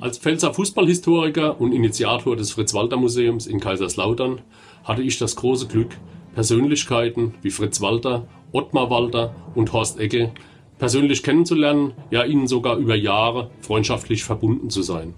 Als 0.00 0.16
Pfälzer 0.16 0.54
Fußballhistoriker 0.54 1.60
und 1.60 1.72
Initiator 1.72 2.34
des 2.34 2.52
Fritz-Walter-Museums 2.52 3.46
in 3.46 3.60
Kaiserslautern 3.60 4.40
hatte 4.82 5.02
ich 5.02 5.18
das 5.18 5.36
große 5.36 5.68
Glück, 5.68 5.90
Persönlichkeiten 6.34 7.34
wie 7.42 7.50
Fritz 7.50 7.82
Walter, 7.82 8.26
Ottmar 8.50 8.88
Walter 8.88 9.34
und 9.54 9.74
Horst 9.74 10.00
Ecke 10.00 10.32
persönlich 10.78 11.22
kennenzulernen, 11.22 11.92
ja 12.10 12.24
ihnen 12.24 12.46
sogar 12.46 12.78
über 12.78 12.94
Jahre 12.94 13.50
freundschaftlich 13.60 14.24
verbunden 14.24 14.70
zu 14.70 14.80
sein. 14.80 15.12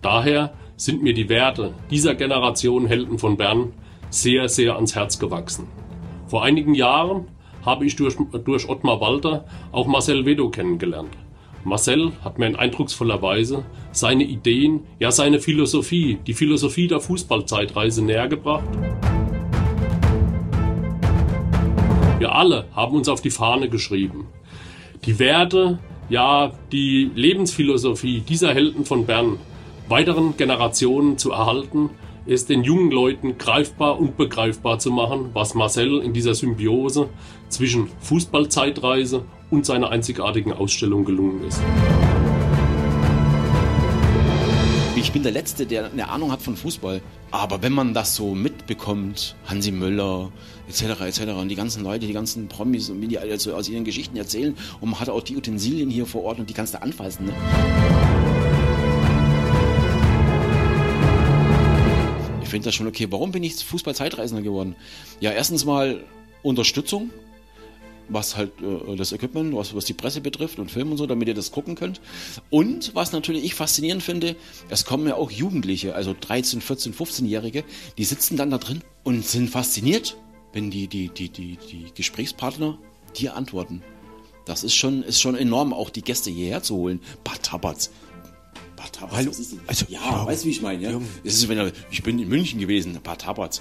Daher 0.00 0.54
sind 0.76 1.02
mir 1.02 1.12
die 1.12 1.28
Werte 1.28 1.74
dieser 1.90 2.14
Generation 2.14 2.86
Helden 2.86 3.18
von 3.18 3.36
Bern 3.36 3.72
sehr, 4.10 4.48
sehr 4.48 4.76
ans 4.76 4.94
Herz 4.94 5.18
gewachsen. 5.18 5.66
Vor 6.28 6.44
einigen 6.44 6.76
Jahren 6.76 7.26
habe 7.66 7.84
ich 7.84 7.96
durch, 7.96 8.16
durch 8.44 8.68
Ottmar 8.68 9.00
Walter 9.00 9.44
auch 9.72 9.88
Marcel 9.88 10.24
Vedo 10.24 10.50
kennengelernt. 10.50 11.10
Marcel 11.64 12.12
hat 12.24 12.38
mir 12.38 12.46
in 12.46 12.56
eindrucksvoller 12.56 13.20
Weise 13.20 13.64
seine 13.92 14.24
Ideen, 14.24 14.80
ja 14.98 15.10
seine 15.10 15.40
Philosophie, 15.40 16.18
die 16.26 16.32
Philosophie 16.32 16.88
der 16.88 17.00
Fußballzeitreise 17.00 18.02
nähergebracht. 18.02 18.64
Wir 22.18 22.34
alle 22.34 22.66
haben 22.74 22.96
uns 22.96 23.08
auf 23.08 23.20
die 23.20 23.30
Fahne 23.30 23.68
geschrieben. 23.68 24.26
Die 25.04 25.18
Werte, 25.18 25.78
ja 26.08 26.52
die 26.72 27.10
Lebensphilosophie 27.14 28.20
dieser 28.20 28.54
Helden 28.54 28.84
von 28.84 29.04
Bern 29.04 29.38
weiteren 29.88 30.36
Generationen 30.36 31.18
zu 31.18 31.32
erhalten, 31.32 31.90
es 32.26 32.46
den 32.46 32.62
jungen 32.62 32.90
Leuten 32.90 33.38
greifbar 33.38 33.98
und 33.98 34.16
begreifbar 34.16 34.78
zu 34.78 34.90
machen, 34.92 35.30
was 35.32 35.54
Marcel 35.54 36.00
in 36.00 36.12
dieser 36.12 36.34
Symbiose 36.34 37.08
zwischen 37.48 37.88
Fußballzeitreise 38.00 39.24
und 39.50 39.66
seiner 39.66 39.90
einzigartigen 39.90 40.52
Ausstellung 40.52 41.04
gelungen 41.04 41.44
ist. 41.46 41.60
Ich 44.96 45.12
bin 45.12 45.22
der 45.22 45.32
Letzte, 45.32 45.66
der 45.66 45.90
eine 45.90 46.08
Ahnung 46.08 46.30
hat 46.30 46.42
von 46.42 46.56
Fußball. 46.56 47.00
Aber 47.30 47.62
wenn 47.62 47.72
man 47.72 47.94
das 47.94 48.14
so 48.14 48.34
mitbekommt, 48.34 49.34
Hansi 49.46 49.72
Müller 49.72 50.30
etc. 50.68 51.00
etc. 51.00 51.20
und 51.40 51.48
die 51.48 51.54
ganzen 51.54 51.82
Leute, 51.82 52.06
die 52.06 52.12
ganzen 52.12 52.48
Promis 52.48 52.90
und 52.90 53.00
wie 53.00 53.08
die 53.08 53.18
also 53.18 53.54
aus 53.54 53.68
ihren 53.68 53.84
Geschichten 53.84 54.16
erzählen 54.16 54.54
und 54.80 54.90
man 54.90 55.00
hat 55.00 55.08
auch 55.08 55.22
die 55.22 55.36
Utensilien 55.36 55.90
hier 55.90 56.06
vor 56.06 56.22
Ort 56.24 56.38
und 56.38 56.50
die 56.50 56.54
kannst 56.54 56.74
du 56.74 56.82
anfassen. 56.82 57.26
Ne? 57.26 57.32
Ich 62.42 62.48
finde 62.48 62.66
das 62.66 62.74
schon 62.74 62.86
okay. 62.86 63.06
Warum 63.10 63.32
bin 63.32 63.42
ich 63.42 63.64
Fußball-Zeitreisender 63.64 64.42
geworden? 64.42 64.76
Ja, 65.20 65.30
erstens 65.30 65.64
mal 65.64 66.04
Unterstützung 66.42 67.10
was 68.10 68.36
halt 68.36 68.52
äh, 68.60 68.96
das 68.96 69.12
Equipment, 69.12 69.54
was, 69.54 69.74
was 69.74 69.84
die 69.84 69.94
Presse 69.94 70.20
betrifft 70.20 70.58
und 70.58 70.70
Film 70.70 70.90
und 70.90 70.98
so, 70.98 71.06
damit 71.06 71.28
ihr 71.28 71.34
das 71.34 71.50
gucken 71.50 71.74
könnt. 71.74 72.00
Und 72.50 72.94
was 72.94 73.12
natürlich 73.12 73.44
ich 73.44 73.54
faszinierend 73.54 74.02
finde, 74.02 74.36
es 74.68 74.84
kommen 74.84 75.06
ja 75.06 75.14
auch 75.14 75.30
Jugendliche, 75.30 75.94
also 75.94 76.14
13, 76.18 76.60
14, 76.60 76.94
15-Jährige, 76.94 77.64
die 77.96 78.04
sitzen 78.04 78.36
dann 78.36 78.50
da 78.50 78.58
drin 78.58 78.82
und 79.04 79.26
sind 79.26 79.48
fasziniert, 79.48 80.16
wenn 80.52 80.70
die, 80.70 80.88
die, 80.88 81.08
die, 81.08 81.28
die, 81.28 81.56
die 81.56 81.86
Gesprächspartner 81.94 82.78
dir 83.16 83.36
antworten. 83.36 83.82
Das 84.44 84.64
ist 84.64 84.74
schon, 84.74 85.02
ist 85.02 85.20
schon 85.20 85.36
enorm, 85.36 85.72
auch 85.72 85.90
die 85.90 86.02
Gäste 86.02 86.30
hierher 86.30 86.62
zu 86.62 86.76
holen. 86.76 87.00
Bad 87.24 87.42
Tabatz. 87.42 87.90
Bad 88.76 88.92
Tabatz, 88.92 89.16
Hallo. 89.16 89.32
Also, 89.66 89.86
ja, 89.88 90.00
ja, 90.00 90.26
weißt 90.26 90.42
du, 90.42 90.46
wie 90.48 90.52
ich 90.52 90.62
meine? 90.62 90.82
Ja? 90.82 91.00
Es 91.22 91.34
ist, 91.34 91.48
wenn 91.48 91.58
er, 91.58 91.72
ich 91.90 92.02
bin 92.02 92.18
in 92.18 92.28
München 92.28 92.58
gewesen, 92.58 92.98
Bad 93.02 93.22
Tabatz. 93.22 93.60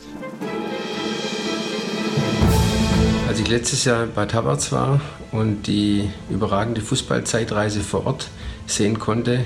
Als 3.29 3.39
ich 3.39 3.47
letztes 3.47 3.85
Jahr 3.85 4.07
bei 4.07 4.25
Tabarz 4.25 4.71
war 4.71 4.99
und 5.31 5.67
die 5.67 6.09
überragende 6.31 6.81
Fußballzeitreise 6.81 7.81
vor 7.81 8.07
Ort 8.07 8.27
sehen 8.65 8.97
konnte, 8.97 9.45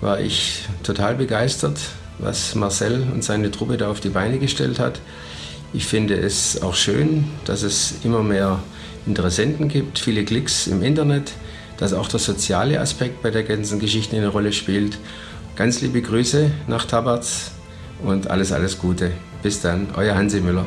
war 0.00 0.20
ich 0.20 0.62
total 0.82 1.16
begeistert, 1.16 1.78
was 2.18 2.54
Marcel 2.54 3.06
und 3.12 3.22
seine 3.22 3.50
Truppe 3.50 3.76
da 3.76 3.90
auf 3.90 4.00
die 4.00 4.08
Beine 4.08 4.38
gestellt 4.38 4.78
hat. 4.78 5.02
Ich 5.74 5.84
finde 5.84 6.14
es 6.14 6.62
auch 6.62 6.74
schön, 6.74 7.26
dass 7.44 7.62
es 7.62 7.96
immer 8.04 8.22
mehr 8.22 8.60
Interessenten 9.06 9.68
gibt, 9.68 9.98
viele 9.98 10.24
Klicks 10.24 10.66
im 10.66 10.82
Internet, 10.82 11.32
dass 11.76 11.92
auch 11.92 12.08
der 12.08 12.20
soziale 12.20 12.80
Aspekt 12.80 13.22
bei 13.22 13.30
der 13.30 13.42
ganzen 13.42 13.80
Geschichte 13.80 14.16
eine 14.16 14.28
Rolle 14.28 14.54
spielt. 14.54 14.96
Ganz 15.56 15.82
liebe 15.82 16.00
Grüße 16.00 16.50
nach 16.68 16.86
Tabarz 16.86 17.50
und 18.02 18.30
alles, 18.30 18.50
alles 18.50 18.78
Gute. 18.78 19.10
Bis 19.42 19.60
dann, 19.60 19.88
euer 19.94 20.14
Hansi 20.14 20.40
Müller. 20.40 20.64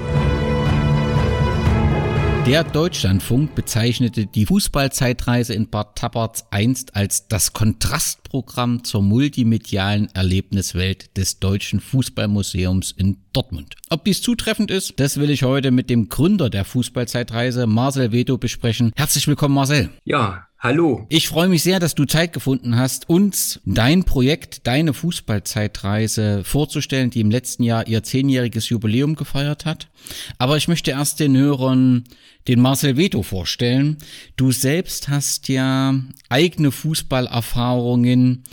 Der 2.45 2.65
Deutschlandfunk 2.65 3.55
bezeichnete 3.55 4.25
die 4.25 4.45
Fußballzeitreise 4.45 5.53
in 5.53 5.69
Bad 5.69 5.95
Tabarz 5.95 6.45
einst 6.51 6.93
als 6.93 7.29
das 7.29 7.53
Kontrastprogramm 7.53 8.83
zur 8.83 9.01
multimedialen 9.01 10.09
Erlebniswelt 10.13 11.15
des 11.15 11.39
Deutschen 11.39 11.79
Fußballmuseums 11.79 12.91
in 12.97 13.15
Dortmund. 13.31 13.75
Ob 13.89 14.03
dies 14.03 14.21
zutreffend 14.21 14.71
ist, 14.71 14.99
das 14.99 15.21
will 15.21 15.29
ich 15.29 15.43
heute 15.43 15.71
mit 15.71 15.89
dem 15.89 16.09
Gründer 16.09 16.49
der 16.49 16.65
Fußballzeitreise, 16.65 17.65
Marcel 17.65 18.11
Veto, 18.11 18.37
besprechen. 18.37 18.91
Herzlich 18.97 19.25
willkommen, 19.25 19.55
Marcel. 19.55 19.89
Ja, 20.03 20.47
Hallo. 20.63 21.05
Ich 21.09 21.27
freue 21.27 21.49
mich 21.49 21.61
sehr, 21.61 21.81
dass 21.81 21.93
du 21.93 22.05
Zeit 22.05 22.31
gefunden 22.31 22.77
hast, 22.77 23.09
uns 23.09 23.59
dein 23.65 24.05
Projekt, 24.05 24.65
deine 24.65 24.93
Fußballzeitreise 24.93 26.45
vorzustellen, 26.45 27.09
die 27.09 27.19
im 27.19 27.29
letzten 27.29 27.63
Jahr 27.63 27.85
ihr 27.85 28.01
zehnjähriges 28.01 28.69
Jubiläum 28.69 29.15
gefeiert 29.15 29.65
hat. 29.65 29.89
Aber 30.37 30.55
ich 30.55 30.69
möchte 30.69 30.91
erst 30.91 31.19
den 31.19 31.35
Hörern 31.35 32.05
den 32.47 32.61
Marcel 32.61 32.95
Veto 32.95 33.23
vorstellen. 33.23 33.97
Du 34.37 34.53
selbst 34.53 35.09
hast 35.09 35.49
ja 35.49 35.95
eigene 36.29 36.71
Fußballerfahrungen 36.71 38.45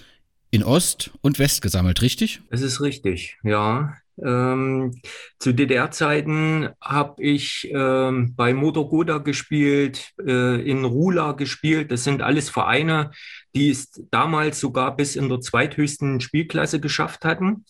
in 0.51 0.65
Ost 0.65 1.13
und 1.21 1.39
West 1.39 1.63
gesammelt, 1.63 2.03
richtig? 2.03 2.41
Es 2.51 2.61
ist 2.61 2.81
richtig, 2.81 3.39
ja. 3.45 3.95
Ähm, 4.25 5.01
zu 5.39 5.53
DDR-Zeiten 5.53 6.69
habe 6.81 7.23
ich 7.23 7.71
ähm, 7.73 8.35
bei 8.37 8.55
Motorgoda 8.55 9.19
gespielt, 9.19 10.13
äh, 10.25 10.61
in 10.69 10.85
Rula 10.85 11.33
gespielt. 11.33 11.91
Das 11.91 12.05
sind 12.05 12.23
alles 12.23 12.51
Vereine, 12.51 13.11
die 13.55 13.71
es 13.71 13.91
damals 14.11 14.61
sogar 14.61 14.97
bis 14.97 15.17
in 15.17 15.29
der 15.29 15.41
zweithöchsten 15.41 16.21
Spielklasse 16.21 16.81
geschafft 16.81 17.25
hatten. 17.25 17.65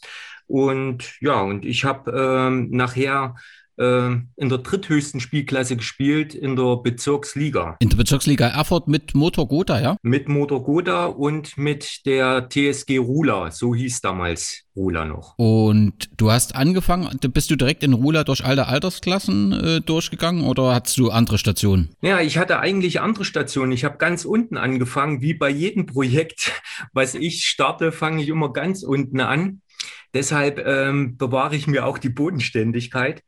Und 0.47 1.21
ja, 1.21 1.41
und 1.41 1.65
ich 1.65 1.85
habe 1.85 2.11
ähm, 2.11 2.71
nachher 2.71 3.37
in 3.81 4.49
der 4.49 4.59
dritthöchsten 4.59 5.21
Spielklasse 5.21 5.77
gespielt, 5.77 6.35
in 6.35 6.57
der 6.57 6.77
Bezirksliga. 6.77 7.77
In 7.81 7.89
der 7.89 7.97
Bezirksliga 7.97 8.49
Erfurt 8.49 8.89
mit 8.89 9.15
Motor 9.15 9.49
Gotha, 9.49 9.81
ja? 9.81 9.97
Mit 10.03 10.29
Motor 10.29 10.63
Gotha 10.65 11.07
und 11.07 11.57
mit 11.57 12.05
der 12.05 12.49
TSG 12.49 12.99
Rula, 12.99 13.51
so 13.51 13.75
hieß 13.75 14.01
damals 14.03 14.65
Rula 14.77 15.05
noch. 15.05 15.35
Und 15.37 16.11
du 16.17 16.31
hast 16.31 16.55
angefangen, 16.55 17.09
bist 17.33 17.51
du 17.51 17.57
direkt 17.57 17.83
in 17.83 17.93
Rula 17.93 18.25
durch 18.25 18.45
alle 18.45 18.67
Altersklassen 18.67 19.53
äh, 19.53 19.81
durchgegangen 19.81 20.45
oder 20.45 20.75
hattest 20.75 20.99
du 20.99 21.11
andere 21.11 21.39
Stationen? 21.39 21.91
Ja, 22.03 22.21
ich 22.21 22.39
hatte 22.39 22.61
eigentlich 22.61 23.01
andere 23.01 23.25
Stationen. 23.25 23.73
Ich 23.73 23.85
habe 23.85 23.99
ganz 23.99 24.25
unten 24.25 24.57
angefangen, 24.57 25.23
wie 25.23 25.35
bei 25.35 25.51
jedem 25.51 25.87
Projekt, 25.87 26.63
was 26.93 27.15
ich 27.15 27.47
starte, 27.47 27.93
fange 27.93 28.23
ich 28.23 28.29
immer 28.29 28.53
ganz 28.53 28.83
unten 28.83 29.21
an. 29.21 29.63
Deshalb 30.13 30.59
ähm, 30.67 31.17
bewahre 31.17 31.55
ich 31.55 31.67
mir 31.67 31.87
auch 31.87 31.99
die 31.99 32.09
Bodenständigkeit. 32.09 33.23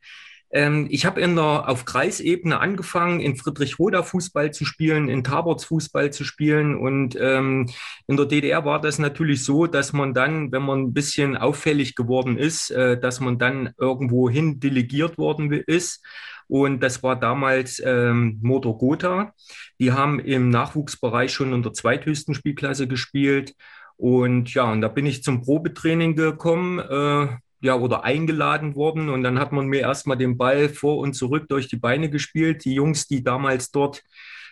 Ähm, 0.52 0.86
ich 0.90 1.06
habe 1.06 1.20
in 1.20 1.34
der, 1.34 1.68
auf 1.68 1.84
Kreisebene 1.84 2.60
angefangen, 2.60 3.20
in 3.20 3.36
Friedrichroda 3.36 4.02
Fußball 4.02 4.52
zu 4.52 4.64
spielen, 4.64 5.08
in 5.08 5.24
Taborz 5.24 5.64
Fußball 5.64 6.12
zu 6.12 6.24
spielen. 6.24 6.76
Und 6.76 7.16
ähm, 7.18 7.70
in 8.06 8.16
der 8.16 8.26
DDR 8.26 8.64
war 8.64 8.80
das 8.80 8.98
natürlich 8.98 9.44
so, 9.44 9.66
dass 9.66 9.92
man 9.92 10.12
dann, 10.14 10.52
wenn 10.52 10.62
man 10.62 10.80
ein 10.82 10.92
bisschen 10.92 11.36
auffällig 11.36 11.94
geworden 11.94 12.36
ist, 12.36 12.70
äh, 12.70 13.00
dass 13.00 13.20
man 13.20 13.38
dann 13.38 13.70
irgendwo 13.78 14.28
hin 14.28 14.60
delegiert 14.60 15.16
worden 15.16 15.50
ist. 15.52 16.04
Und 16.48 16.82
das 16.82 17.02
war 17.02 17.18
damals 17.18 17.82
ähm, 17.84 18.38
Motor 18.42 18.76
Gotha. 18.76 19.32
Die 19.80 19.92
haben 19.92 20.20
im 20.20 20.50
Nachwuchsbereich 20.50 21.32
schon 21.32 21.54
in 21.54 21.62
der 21.62 21.72
zweithöchsten 21.72 22.34
Spielklasse 22.34 22.86
gespielt. 22.86 23.54
Und 23.96 24.52
ja, 24.52 24.70
und 24.70 24.82
da 24.82 24.88
bin 24.88 25.06
ich 25.06 25.22
zum 25.22 25.42
Probetraining 25.42 26.14
gekommen. 26.14 26.78
Äh, 26.78 27.38
ja, 27.62 27.76
oder 27.76 28.04
eingeladen 28.04 28.74
worden. 28.74 29.08
Und 29.08 29.22
dann 29.22 29.38
hat 29.38 29.52
man 29.52 29.66
mir 29.66 29.80
erstmal 29.80 30.18
den 30.18 30.36
Ball 30.36 30.68
vor 30.68 30.98
und 30.98 31.14
zurück 31.14 31.46
durch 31.48 31.68
die 31.68 31.76
Beine 31.76 32.10
gespielt. 32.10 32.64
Die 32.64 32.74
Jungs, 32.74 33.06
die 33.06 33.22
damals 33.22 33.70
dort 33.70 34.02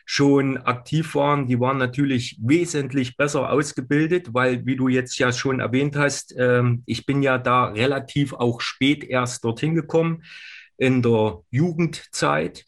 schon 0.06 0.56
aktiv 0.56 1.14
waren, 1.14 1.46
die 1.46 1.60
waren 1.60 1.78
natürlich 1.78 2.38
wesentlich 2.42 3.16
besser 3.16 3.50
ausgebildet, 3.52 4.32
weil, 4.32 4.66
wie 4.66 4.76
du 4.76 4.88
jetzt 4.88 5.18
ja 5.18 5.32
schon 5.32 5.60
erwähnt 5.60 5.96
hast, 5.96 6.34
äh, 6.36 6.62
ich 6.86 7.06
bin 7.06 7.22
ja 7.22 7.38
da 7.38 7.66
relativ 7.66 8.32
auch 8.32 8.60
spät 8.60 9.04
erst 9.04 9.44
dorthin 9.44 9.74
gekommen, 9.74 10.24
in 10.78 11.02
der 11.02 11.40
Jugendzeit. 11.50 12.64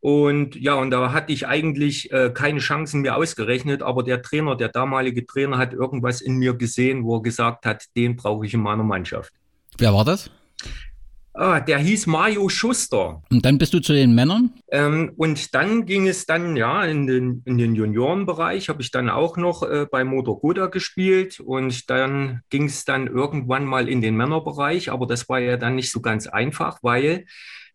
Und 0.00 0.54
ja, 0.56 0.74
und 0.74 0.90
da 0.90 1.12
hatte 1.12 1.32
ich 1.32 1.46
eigentlich 1.46 2.12
äh, 2.12 2.30
keine 2.32 2.60
Chancen 2.60 3.00
mehr 3.00 3.16
ausgerechnet, 3.16 3.82
aber 3.82 4.02
der 4.02 4.22
Trainer, 4.22 4.54
der 4.54 4.68
damalige 4.68 5.26
Trainer, 5.26 5.58
hat 5.58 5.72
irgendwas 5.72 6.20
in 6.20 6.36
mir 6.36 6.54
gesehen, 6.54 7.04
wo 7.04 7.16
er 7.16 7.22
gesagt 7.22 7.66
hat, 7.66 7.84
den 7.96 8.16
brauche 8.16 8.46
ich 8.46 8.54
in 8.54 8.60
meiner 8.60 8.84
Mannschaft. 8.84 9.32
Wer 9.78 9.92
war 9.92 10.04
das? 10.04 10.30
Ah, 11.38 11.60
der 11.60 11.78
hieß 11.78 12.06
Mario 12.06 12.48
Schuster. 12.48 13.22
Und 13.30 13.44
dann 13.44 13.58
bist 13.58 13.74
du 13.74 13.80
zu 13.80 13.92
den 13.92 14.14
Männern? 14.14 14.54
Ähm, 14.72 15.12
und 15.16 15.54
dann 15.54 15.84
ging 15.84 16.08
es 16.08 16.24
dann, 16.24 16.56
ja, 16.56 16.82
in 16.84 17.06
den, 17.06 17.42
in 17.44 17.58
den 17.58 17.74
Juniorenbereich 17.74 18.70
habe 18.70 18.80
ich 18.80 18.90
dann 18.90 19.10
auch 19.10 19.36
noch 19.36 19.62
äh, 19.62 19.86
bei 19.90 20.02
Motor 20.02 20.40
Goda 20.40 20.66
gespielt 20.66 21.38
und 21.40 21.90
dann 21.90 22.40
ging 22.48 22.64
es 22.64 22.86
dann 22.86 23.06
irgendwann 23.06 23.66
mal 23.66 23.86
in 23.86 24.00
den 24.00 24.16
Männerbereich, 24.16 24.90
aber 24.90 25.06
das 25.06 25.28
war 25.28 25.38
ja 25.38 25.58
dann 25.58 25.74
nicht 25.74 25.92
so 25.92 26.00
ganz 26.00 26.26
einfach, 26.26 26.78
weil 26.80 27.26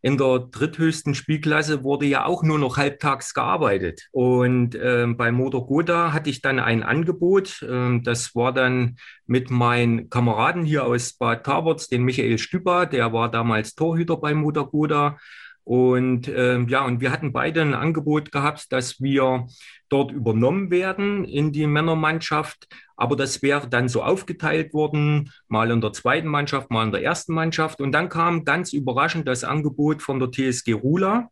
in 0.01 0.17
der 0.17 0.39
dritthöchsten 0.39 1.13
Spielklasse 1.13 1.83
wurde 1.83 2.05
ja 2.05 2.25
auch 2.25 2.43
nur 2.43 2.57
noch 2.57 2.77
halbtags 2.77 3.33
gearbeitet. 3.33 4.07
Und 4.11 4.75
äh, 4.75 5.05
bei 5.07 5.31
Motor 5.31 5.67
Goda 5.67 6.13
hatte 6.13 6.29
ich 6.29 6.41
dann 6.41 6.59
ein 6.59 6.83
Angebot. 6.83 7.61
Äh, 7.61 7.99
das 8.01 8.35
war 8.35 8.51
dann 8.51 8.97
mit 9.27 9.51
meinen 9.51 10.09
Kameraden 10.09 10.65
hier 10.65 10.85
aus 10.85 11.13
Bad 11.13 11.45
Taberts, 11.45 11.87
den 11.87 12.03
Michael 12.03 12.37
Stüber, 12.37 12.85
der 12.85 13.13
war 13.13 13.29
damals 13.29 13.75
Torhüter 13.75 14.17
bei 14.17 14.33
Motor 14.33 14.71
Goda. 14.71 15.17
Und 15.63 16.27
äh, 16.27 16.59
ja, 16.63 16.83
und 16.83 17.01
wir 17.01 17.11
hatten 17.11 17.31
beide 17.31 17.61
ein 17.61 17.75
Angebot 17.75 18.31
gehabt, 18.31 18.71
dass 18.71 18.99
wir 18.99 19.47
dort 19.91 20.11
übernommen 20.11 20.71
werden 20.71 21.25
in 21.25 21.51
die 21.51 21.67
Männermannschaft. 21.67 22.67
Aber 22.95 23.15
das 23.15 23.41
wäre 23.41 23.67
dann 23.67 23.89
so 23.89 24.03
aufgeteilt 24.03 24.73
worden, 24.73 25.31
mal 25.47 25.71
in 25.71 25.81
der 25.81 25.93
zweiten 25.93 26.27
Mannschaft, 26.27 26.71
mal 26.71 26.85
in 26.85 26.91
der 26.91 27.03
ersten 27.03 27.33
Mannschaft. 27.33 27.81
Und 27.81 27.91
dann 27.91 28.09
kam 28.09 28.45
ganz 28.45 28.73
überraschend 28.73 29.27
das 29.27 29.43
Angebot 29.43 30.01
von 30.01 30.19
der 30.19 30.31
TSG 30.31 30.73
Rula, 30.73 31.29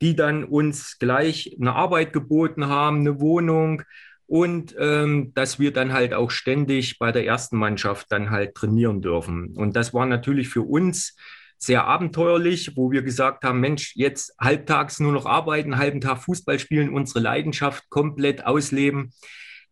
die 0.00 0.14
dann 0.14 0.44
uns 0.44 0.98
gleich 0.98 1.56
eine 1.60 1.74
Arbeit 1.74 2.12
geboten 2.12 2.66
haben, 2.68 3.00
eine 3.00 3.20
Wohnung, 3.20 3.82
und 4.26 4.74
ähm, 4.78 5.32
dass 5.34 5.58
wir 5.58 5.72
dann 5.72 5.92
halt 5.92 6.12
auch 6.12 6.30
ständig 6.30 6.98
bei 6.98 7.12
der 7.12 7.24
ersten 7.24 7.56
Mannschaft 7.56 8.10
dann 8.10 8.30
halt 8.30 8.54
trainieren 8.54 9.00
dürfen. 9.00 9.56
Und 9.56 9.76
das 9.76 9.94
war 9.94 10.04
natürlich 10.04 10.48
für 10.48 10.62
uns 10.62 11.16
sehr 11.58 11.84
abenteuerlich, 11.86 12.76
wo 12.76 12.90
wir 12.90 13.02
gesagt 13.02 13.44
haben, 13.44 13.60
Mensch, 13.60 13.92
jetzt 13.96 14.34
halbtags 14.40 15.00
nur 15.00 15.12
noch 15.12 15.26
arbeiten, 15.26 15.78
halben 15.78 16.00
Tag 16.00 16.22
Fußball 16.22 16.58
spielen, 16.58 16.90
unsere 16.90 17.20
Leidenschaft 17.20 17.88
komplett 17.88 18.46
ausleben. 18.46 19.12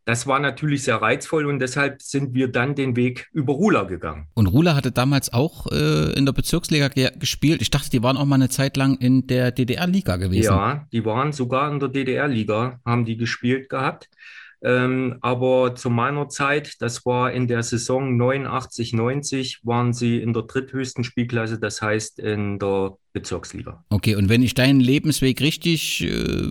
Das 0.07 0.27
war 0.27 0.39
natürlich 0.39 0.83
sehr 0.83 0.97
reizvoll 0.97 1.47
und 1.47 1.61
deshalb 1.61 2.03
sind 2.03 2.35
wir 2.35 2.49
dann 2.49 2.75
den 2.75 2.95
Weg 2.95 3.29
über 3.33 3.55
Rula 3.55 3.85
gegangen. 3.85 4.27
Und 4.35 4.49
Rula 4.49 4.75
hatte 4.75 4.93
damals 4.93 5.33
auch 5.33 5.67
äh, 5.73 6.13
in 6.13 6.27
der 6.27 6.33
Bezirksliga 6.33 6.89
ge 6.89 7.11
gespielt. 7.19 7.63
Ich 7.63 7.71
dachte, 7.71 7.89
die 7.89 8.03
waren 8.03 8.19
auch 8.19 8.27
mal 8.27 8.35
eine 8.35 8.51
Zeit 8.51 8.77
lang 8.77 8.99
in 8.99 9.27
der 9.27 9.51
DDR-Liga 9.51 10.17
gewesen. 10.17 10.53
Ja, 10.53 10.87
die 10.93 11.07
waren 11.07 11.33
sogar 11.33 11.73
in 11.73 11.81
der 11.81 11.89
DDR-Liga, 11.89 12.81
haben 12.85 13.07
die 13.07 13.17
gespielt 13.17 13.71
gehabt. 13.71 14.11
Ähm, 14.65 15.19
aber 15.21 15.75
zu 15.75 15.91
meiner 15.91 16.31
Zeit, 16.31 16.77
das 16.81 17.05
war 17.05 17.31
in 17.31 17.47
der 17.49 17.63
Saison 17.63 18.17
89, 18.17 18.95
90, 18.95 19.61
waren 19.63 19.93
sie 19.93 20.23
in 20.23 20.33
der 20.33 20.45
dritthöchsten 20.45 21.05
Spielklasse, 21.05 21.59
das 21.59 21.83
heißt 21.83 22.19
in 22.19 22.59
der 22.59 22.97
Bezirksliga. 23.13 23.85
Okay, 23.91 24.17
und 24.17 24.31
wenn 24.31 24.43
ich 24.43 24.55
deinen 24.55 24.81
Lebensweg 24.81 25.43
richtig 25.43 26.03
äh, 26.03 26.49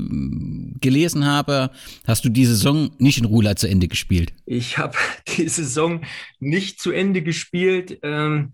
gelesen 0.80 1.25
habe, 1.25 1.71
hast 2.06 2.24
du 2.24 2.30
die 2.30 2.45
Saison 2.45 2.92
nicht 3.00 3.18
in 3.18 3.25
Rula 3.25 3.56
zu 3.56 3.68
Ende 3.68 3.88
gespielt? 3.88 4.31
Ich 4.45 4.77
habe 4.77 4.95
die 5.36 5.50
Saison 5.50 6.01
nicht 6.39 6.80
zu 6.80 6.92
Ende 6.92 7.24
gespielt. 7.24 7.98
Ähm, 8.04 8.54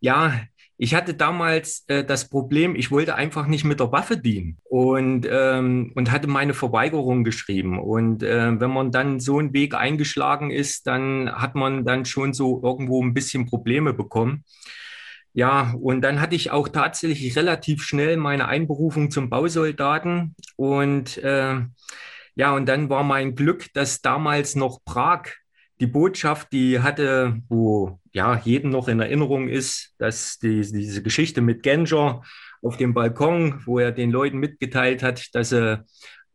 ja, 0.00 0.40
ich 0.78 0.94
hatte 0.94 1.14
damals 1.14 1.84
äh, 1.88 2.04
das 2.04 2.28
Problem, 2.28 2.76
ich 2.76 2.90
wollte 2.90 3.14
einfach 3.14 3.46
nicht 3.46 3.64
mit 3.64 3.80
der 3.80 3.92
Waffe 3.92 4.18
dienen 4.18 4.58
und, 4.64 5.26
ähm, 5.30 5.92
und 5.94 6.10
hatte 6.10 6.26
meine 6.26 6.54
Verweigerung 6.54 7.24
geschrieben. 7.24 7.78
Und 7.78 8.22
äh, 8.22 8.60
wenn 8.60 8.70
man 8.70 8.90
dann 8.92 9.18
so 9.18 9.38
einen 9.38 9.54
Weg 9.54 9.74
eingeschlagen 9.74 10.50
ist, 10.50 10.86
dann 10.86 11.32
hat 11.32 11.54
man 11.54 11.84
dann 11.84 12.04
schon 12.04 12.34
so 12.34 12.60
irgendwo 12.62 13.02
ein 13.02 13.14
bisschen 13.14 13.46
Probleme 13.46 13.94
bekommen. 13.94 14.44
Ja, 15.32 15.74
und 15.80 16.00
dann 16.02 16.20
hatte 16.20 16.34
ich 16.34 16.50
auch 16.50 16.68
tatsächlich 16.68 17.36
relativ 17.36 17.82
schnell 17.82 18.16
meine 18.16 18.48
Einberufung 18.48 19.10
zum 19.10 19.30
Bausoldaten. 19.30 20.34
Und 20.56 21.18
äh, 21.18 21.60
ja, 22.34 22.52
und 22.54 22.66
dann 22.66 22.90
war 22.90 23.02
mein 23.02 23.34
Glück, 23.34 23.72
dass 23.74 24.02
damals 24.02 24.56
noch 24.56 24.80
Prag 24.84 25.28
die 25.80 25.86
Botschaft, 25.86 26.52
die 26.52 26.80
hatte, 26.80 27.40
wo 27.48 28.00
ja 28.12 28.40
jedem 28.44 28.70
noch 28.70 28.88
in 28.88 29.00
Erinnerung 29.00 29.48
ist, 29.48 29.94
dass 29.98 30.38
die, 30.38 30.60
diese 30.60 31.02
Geschichte 31.02 31.40
mit 31.40 31.62
Genscher 31.62 32.22
auf 32.62 32.76
dem 32.76 32.94
Balkon, 32.94 33.62
wo 33.66 33.78
er 33.78 33.92
den 33.92 34.10
Leuten 34.10 34.38
mitgeteilt 34.38 35.02
hat, 35.02 35.34
dass 35.34 35.50
sie 35.50 35.84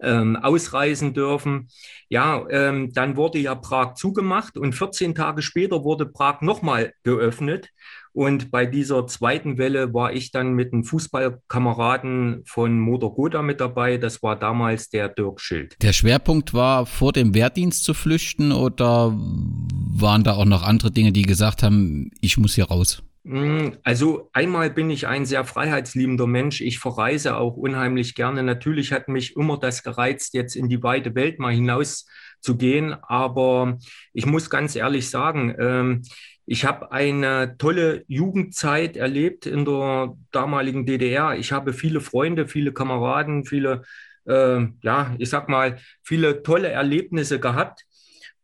ähm, 0.01 0.35
ausreisen 0.35 1.13
dürfen. 1.13 1.69
Ja, 2.09 2.45
ähm, 2.49 2.91
dann 2.93 3.15
wurde 3.17 3.39
ja 3.39 3.55
Prag 3.55 3.95
zugemacht 3.95 4.57
und 4.57 4.73
14 4.73 5.15
Tage 5.15 5.41
später 5.41 5.83
wurde 5.83 6.05
Prag 6.05 6.41
nochmal 6.41 6.93
geöffnet. 7.03 7.69
Und 8.13 8.51
bei 8.51 8.65
dieser 8.65 9.07
zweiten 9.07 9.57
Welle 9.57 9.93
war 9.93 10.13
ich 10.13 10.31
dann 10.31 10.53
mit 10.53 10.73
einem 10.73 10.83
Fußballkameraden 10.83 12.43
von 12.45 12.79
Motor 12.79 13.15
Goda 13.15 13.41
mit 13.41 13.61
dabei. 13.61 13.97
Das 13.97 14.21
war 14.21 14.37
damals 14.37 14.89
der 14.89 15.09
Dirk 15.09 15.39
Schild. 15.39 15.75
Der 15.81 15.93
Schwerpunkt 15.93 16.53
war, 16.53 16.85
vor 16.85 17.13
dem 17.13 17.33
Wehrdienst 17.33 17.83
zu 17.83 17.93
flüchten 17.93 18.51
oder 18.51 19.13
waren 19.13 20.23
da 20.23 20.33
auch 20.33 20.45
noch 20.45 20.63
andere 20.63 20.91
Dinge, 20.91 21.11
die 21.11 21.23
gesagt 21.23 21.63
haben, 21.63 22.11
ich 22.21 22.37
muss 22.37 22.55
hier 22.55 22.65
raus? 22.65 23.03
Hm, 23.23 23.77
also 23.83 24.29
einmal 24.33 24.71
bin 24.71 24.89
ich 24.89 25.07
ein 25.07 25.25
sehr 25.25 25.45
freiheitsliebender 25.45 26.25
Mensch. 26.25 26.59
Ich 26.59 26.79
verreise 26.79 27.37
auch 27.37 27.55
unheimlich 27.55 28.15
gerne. 28.15 28.41
Natürlich 28.41 28.91
hat 28.91 29.09
mich 29.09 29.35
immer 29.35 29.59
das 29.59 29.83
gereizt, 29.83 30.33
jetzt 30.33 30.55
in 30.55 30.69
die 30.69 30.81
weite 30.81 31.13
Welt 31.13 31.37
mal 31.37 31.53
hinaus 31.53 32.07
zu 32.39 32.57
gehen. 32.57 32.95
Aber 33.03 33.77
ich 34.13 34.25
muss 34.25 34.49
ganz 34.49 34.75
ehrlich 34.75 35.09
sagen, 35.09 35.55
ähm, 35.59 36.01
ich 36.45 36.65
habe 36.65 36.91
eine 36.91 37.55
tolle 37.57 38.03
Jugendzeit 38.07 38.97
erlebt 38.97 39.45
in 39.45 39.65
der 39.65 40.15
damaligen 40.31 40.85
DDR. 40.85 41.35
Ich 41.35 41.51
habe 41.51 41.73
viele 41.73 42.01
Freunde, 42.01 42.47
viele 42.47 42.73
Kameraden, 42.73 43.45
viele, 43.45 43.83
äh, 44.25 44.65
ja, 44.81 45.15
ich 45.17 45.29
sag 45.29 45.49
mal, 45.49 45.77
viele 46.03 46.43
tolle 46.43 46.69
Erlebnisse 46.69 47.39
gehabt. 47.39 47.85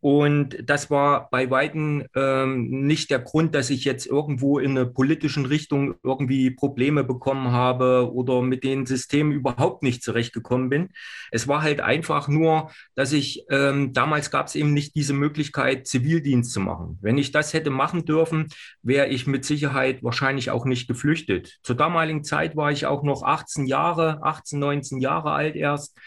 Und 0.00 0.56
das 0.62 0.90
war 0.90 1.28
bei 1.30 1.50
Weitem 1.50 2.04
ähm, 2.14 2.86
nicht 2.86 3.10
der 3.10 3.18
Grund, 3.18 3.54
dass 3.54 3.70
ich 3.70 3.84
jetzt 3.84 4.06
irgendwo 4.06 4.58
in 4.58 4.72
einer 4.72 4.86
politischen 4.86 5.44
Richtung 5.44 5.94
irgendwie 6.04 6.50
Probleme 6.50 7.02
bekommen 7.02 7.50
habe 7.50 8.12
oder 8.12 8.40
mit 8.42 8.62
den 8.62 8.86
Systemen 8.86 9.32
überhaupt 9.32 9.82
nicht 9.82 10.02
zurechtgekommen 10.04 10.68
bin. 10.68 10.90
Es 11.32 11.48
war 11.48 11.62
halt 11.62 11.80
einfach 11.80 12.28
nur, 12.28 12.70
dass 12.94 13.12
ich, 13.12 13.44
ähm, 13.50 13.92
damals 13.92 14.30
gab 14.30 14.46
es 14.46 14.54
eben 14.54 14.72
nicht 14.72 14.94
diese 14.94 15.14
Möglichkeit, 15.14 15.88
Zivildienst 15.88 16.52
zu 16.52 16.60
machen. 16.60 16.98
Wenn 17.00 17.18
ich 17.18 17.32
das 17.32 17.52
hätte 17.52 17.70
machen 17.70 18.04
dürfen, 18.04 18.46
wäre 18.82 19.08
ich 19.08 19.26
mit 19.26 19.44
Sicherheit 19.44 20.04
wahrscheinlich 20.04 20.50
auch 20.50 20.64
nicht 20.64 20.86
geflüchtet. 20.86 21.58
Zur 21.62 21.74
damaligen 21.74 22.22
Zeit 22.22 22.56
war 22.56 22.70
ich 22.70 22.86
auch 22.86 23.02
noch 23.02 23.24
18 23.24 23.66
Jahre, 23.66 24.20
18, 24.22 24.60
19 24.60 25.00
Jahre 25.00 25.32
alt 25.32 25.56
erst 25.56 25.98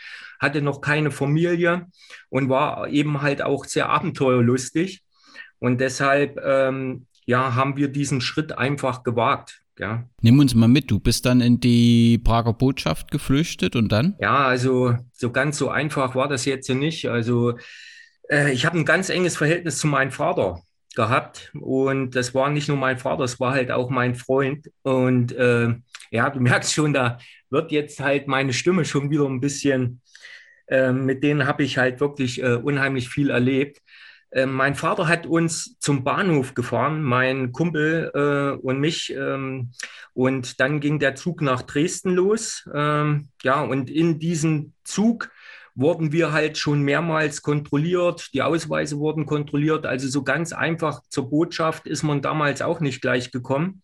hatte 0.41 0.61
noch 0.61 0.81
keine 0.81 1.11
Familie 1.11 1.87
und 2.29 2.49
war 2.49 2.89
eben 2.89 3.21
halt 3.21 3.41
auch 3.41 3.65
sehr 3.65 3.89
abenteuerlustig. 3.89 5.03
Und 5.59 5.79
deshalb 5.79 6.41
ähm, 6.43 7.05
ja, 7.25 7.55
haben 7.55 7.77
wir 7.77 7.87
diesen 7.87 8.19
Schritt 8.19 8.57
einfach 8.57 9.03
gewagt. 9.03 9.61
Ja. 9.77 10.03
Nimm 10.21 10.39
uns 10.39 10.53
mal 10.53 10.67
mit, 10.67 10.91
du 10.91 10.99
bist 10.99 11.25
dann 11.25 11.41
in 11.41 11.59
die 11.59 12.17
Prager 12.17 12.53
Botschaft 12.53 13.09
geflüchtet 13.11 13.75
und 13.75 13.91
dann? 13.91 14.15
Ja, 14.19 14.45
also 14.45 14.95
so 15.13 15.31
ganz 15.31 15.57
so 15.57 15.69
einfach 15.69 16.15
war 16.15 16.27
das 16.27 16.45
jetzt 16.45 16.69
nicht. 16.69 17.07
Also 17.07 17.53
äh, 18.29 18.51
ich 18.51 18.65
habe 18.65 18.77
ein 18.77 18.85
ganz 18.85 19.09
enges 19.09 19.37
Verhältnis 19.37 19.77
zu 19.77 19.87
meinem 19.87 20.11
Vater 20.11 20.61
gehabt 20.95 21.51
und 21.59 22.15
das 22.15 22.33
war 22.33 22.49
nicht 22.49 22.67
nur 22.67 22.77
mein 22.77 22.97
Vater, 22.97 23.23
es 23.23 23.39
war 23.39 23.53
halt 23.53 23.71
auch 23.71 23.89
mein 23.89 24.15
Freund 24.15 24.69
und 24.81 25.31
äh, 25.31 25.73
ja, 26.11 26.29
du 26.29 26.41
merkst 26.41 26.73
schon, 26.73 26.91
da 26.91 27.17
wird 27.49 27.71
jetzt 27.71 28.01
halt 28.01 28.27
meine 28.27 28.51
Stimme 28.51 28.83
schon 28.83 29.09
wieder 29.09 29.25
ein 29.25 29.39
bisschen 29.39 30.01
ähm, 30.71 31.05
mit 31.05 31.23
denen 31.23 31.45
habe 31.45 31.63
ich 31.63 31.77
halt 31.77 31.99
wirklich 31.99 32.41
äh, 32.41 32.55
unheimlich 32.55 33.09
viel 33.09 33.29
erlebt. 33.29 33.79
Ähm, 34.33 34.53
mein 34.53 34.75
Vater 34.75 35.07
hat 35.09 35.25
uns 35.25 35.77
zum 35.79 36.05
Bahnhof 36.05 36.53
gefahren, 36.53 37.03
mein 37.03 37.51
Kumpel 37.51 38.11
äh, 38.15 38.57
und 38.65 38.79
mich. 38.79 39.13
Ähm, 39.13 39.71
und 40.13 40.59
dann 40.61 40.79
ging 40.79 40.99
der 40.99 41.15
Zug 41.15 41.41
nach 41.41 41.61
Dresden 41.61 42.11
los. 42.11 42.67
Ähm, 42.73 43.27
ja, 43.43 43.61
und 43.61 43.89
in 43.89 44.19
diesem 44.19 44.73
Zug 44.85 45.29
wurden 45.75 46.13
wir 46.13 46.31
halt 46.31 46.57
schon 46.57 46.81
mehrmals 46.81 47.41
kontrolliert. 47.41 48.29
Die 48.33 48.41
Ausweise 48.41 48.97
wurden 48.97 49.25
kontrolliert. 49.25 49.85
Also 49.85 50.07
so 50.07 50.23
ganz 50.23 50.53
einfach 50.53 51.01
zur 51.09 51.29
Botschaft 51.29 51.85
ist 51.87 52.03
man 52.03 52.21
damals 52.21 52.61
auch 52.61 52.79
nicht 52.79 53.01
gleich 53.01 53.31
gekommen. 53.31 53.81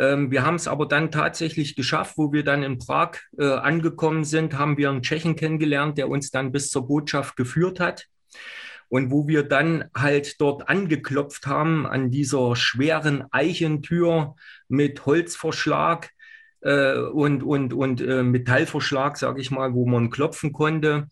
Ähm, 0.00 0.30
wir 0.30 0.46
haben 0.46 0.54
es 0.54 0.66
aber 0.66 0.86
dann 0.86 1.10
tatsächlich 1.10 1.76
geschafft, 1.76 2.16
wo 2.16 2.32
wir 2.32 2.42
dann 2.42 2.62
in 2.62 2.78
Prag 2.78 3.18
äh, 3.38 3.44
angekommen 3.44 4.24
sind, 4.24 4.56
haben 4.56 4.78
wir 4.78 4.88
einen 4.88 5.02
Tschechen 5.02 5.36
kennengelernt, 5.36 5.98
der 5.98 6.08
uns 6.08 6.30
dann 6.30 6.52
bis 6.52 6.70
zur 6.70 6.88
Botschaft 6.88 7.36
geführt 7.36 7.80
hat. 7.80 8.06
Und 8.88 9.10
wo 9.10 9.28
wir 9.28 9.44
dann 9.44 9.84
halt 9.94 10.40
dort 10.40 10.68
angeklopft 10.68 11.46
haben 11.46 11.86
an 11.86 12.10
dieser 12.10 12.56
schweren 12.56 13.24
Eichentür 13.30 14.34
mit 14.68 15.04
Holzverschlag 15.04 16.10
äh, 16.62 16.94
und, 16.94 17.42
und, 17.42 17.74
und 17.74 18.00
äh, 18.00 18.22
Metallverschlag, 18.22 19.18
sage 19.18 19.40
ich 19.42 19.50
mal, 19.50 19.74
wo 19.74 19.86
man 19.86 20.10
klopfen 20.10 20.52
konnte 20.52 21.08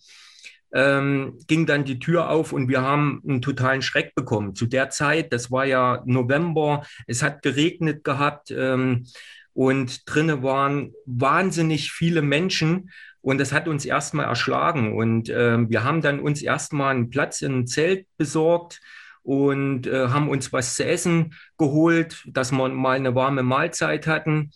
ähm, 0.73 1.39
ging 1.47 1.67
dann 1.67 1.85
die 1.85 1.99
Tür 1.99 2.31
auf 2.31 2.53
und 2.53 2.69
wir 2.69 2.83
haben 2.83 3.23
einen 3.27 3.43
totalen 3.43 3.83
Schreck 3.83 4.15
bekommen. 4.15 4.55
Zu 4.55 4.67
der 4.67 4.91
Zeit, 4.91 5.33
das 5.33 5.51
war 5.51 5.65
ja 5.65 6.03
November, 6.05 6.85
es 7.07 7.23
hat 7.23 7.43
geregnet 7.43 8.05
gehabt 8.05 8.51
ähm, 8.51 9.07
und 9.55 10.03
drinnen 10.09 10.43
waren 10.43 10.93
wahnsinnig 11.07 11.91
viele 11.91 12.23
Menschen 12.23 12.91
und 13.21 13.39
das 13.39 13.53
hat 13.53 13.69
uns 13.69 13.85
erstmal 13.85 14.27
erschlagen 14.27 14.97
und 14.97 15.29
äh, 15.29 15.59
wir 15.69 15.85
haben 15.85 16.03
dann 16.03 16.21
uns 16.21 16.43
erstmal 16.43 16.95
einen 16.95 17.11
Platz 17.11 17.43
in 17.43 17.61
ein 17.61 17.67
Zelt 17.67 18.07
besorgt 18.17 18.81
und 19.23 19.87
äh, 19.87 20.09
haben 20.09 20.31
uns 20.31 20.53
was 20.53 20.77
zu 20.77 20.87
essen 20.87 21.35
geholt, 21.59 22.25
dass 22.27 22.53
wir 22.53 22.69
mal 22.69 22.97
eine 22.97 23.15
warme 23.15 23.43
Mahlzeit 23.43 24.07
hatten. 24.07 24.53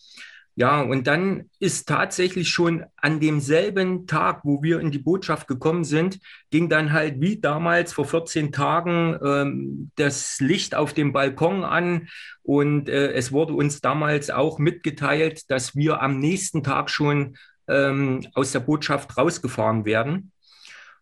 Ja, 0.54 0.82
und 0.82 1.06
dann 1.06 1.49
ist 1.61 1.88
tatsächlich 1.88 2.50
schon 2.50 2.85
an 2.97 3.21
demselben 3.21 4.06
Tag, 4.06 4.40
wo 4.44 4.62
wir 4.62 4.80
in 4.80 4.90
die 4.90 4.99
Botschaft 4.99 5.49
gekommen 5.49 5.85
sind, 5.85 6.18
ging 6.50 6.68
dann 6.68 6.92
halt 6.92 7.23
wie 7.23 7.40
damals 7.40 7.94
vor 7.94 8.04
14 8.04 8.52
Tagen 8.52 9.18
ähm, 9.25 9.90
das 9.97 10.40
Licht 10.40 10.75
auf 10.75 10.92
dem 10.92 11.14
Balkon 11.14 11.64
an. 11.64 12.09
Und 12.42 12.90
äh, 12.90 13.12
es 13.12 13.32
wurde 13.32 13.54
uns 13.54 13.80
damals 13.80 14.28
auch 14.28 14.59
mitgeteilt, 14.59 15.50
dass 15.50 15.75
wir 15.75 16.02
am 16.02 16.18
nächsten 16.18 16.62
Tag 16.62 16.90
schon 16.90 17.38
ähm, 17.66 18.26
aus 18.35 18.52
der 18.52 18.61
Botschaft 18.61 19.16
rausgefahren 19.16 19.87
werden. 19.87 20.32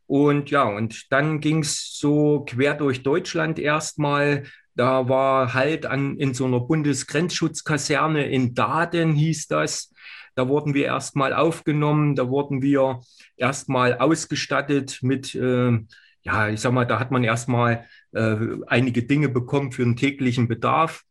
Und 0.06 0.50
ja, 0.50 0.64
und 0.64 1.12
dann 1.12 1.40
ging 1.40 1.60
es 1.60 1.96
so 1.96 2.44
quer 2.44 2.74
durch 2.74 3.02
Deutschland 3.02 3.58
erstmal 3.58 4.44
da 4.74 5.08
war 5.08 5.54
halt 5.54 5.86
an, 5.86 6.16
in 6.16 6.34
so 6.34 6.44
einer 6.44 6.60
Bundesgrenzschutzkaserne 6.60 8.28
in 8.28 8.54
Daden 8.54 9.12
hieß 9.12 9.48
das. 9.48 9.92
Da 10.34 10.48
wurden 10.48 10.74
wir 10.74 10.86
erstmal 10.86 11.34
aufgenommen, 11.34 12.14
da 12.14 12.28
wurden 12.28 12.62
wir 12.62 13.00
erstmal 13.36 13.98
ausgestattet 13.98 15.00
mit, 15.02 15.34
äh, 15.34 15.78
ja, 16.22 16.48
ich 16.48 16.60
sag 16.60 16.72
mal, 16.72 16.86
da 16.86 16.98
hat 16.98 17.10
man 17.10 17.24
erstmal 17.24 17.86
äh, 18.12 18.36
einige 18.66 19.02
Dinge 19.02 19.28
bekommen 19.28 19.72
für 19.72 19.84
den 19.84 19.96
täglichen 19.96 20.48
Bedarf. 20.48 21.04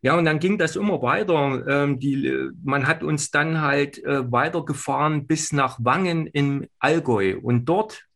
Ja, 0.00 0.16
und 0.16 0.26
dann 0.26 0.38
ging 0.38 0.58
das 0.58 0.76
immer 0.76 1.02
weiter. 1.02 1.66
Ähm, 1.66 1.98
die, 1.98 2.32
man 2.62 2.86
hat 2.86 3.02
uns 3.02 3.30
dann 3.30 3.60
halt 3.60 4.02
äh, 4.04 4.30
weitergefahren 4.30 5.26
bis 5.26 5.52
nach 5.52 5.78
Wangen 5.82 6.28
im 6.28 6.66
Allgäu. 6.78 7.38
Und 7.42 7.64
dort 7.64 8.07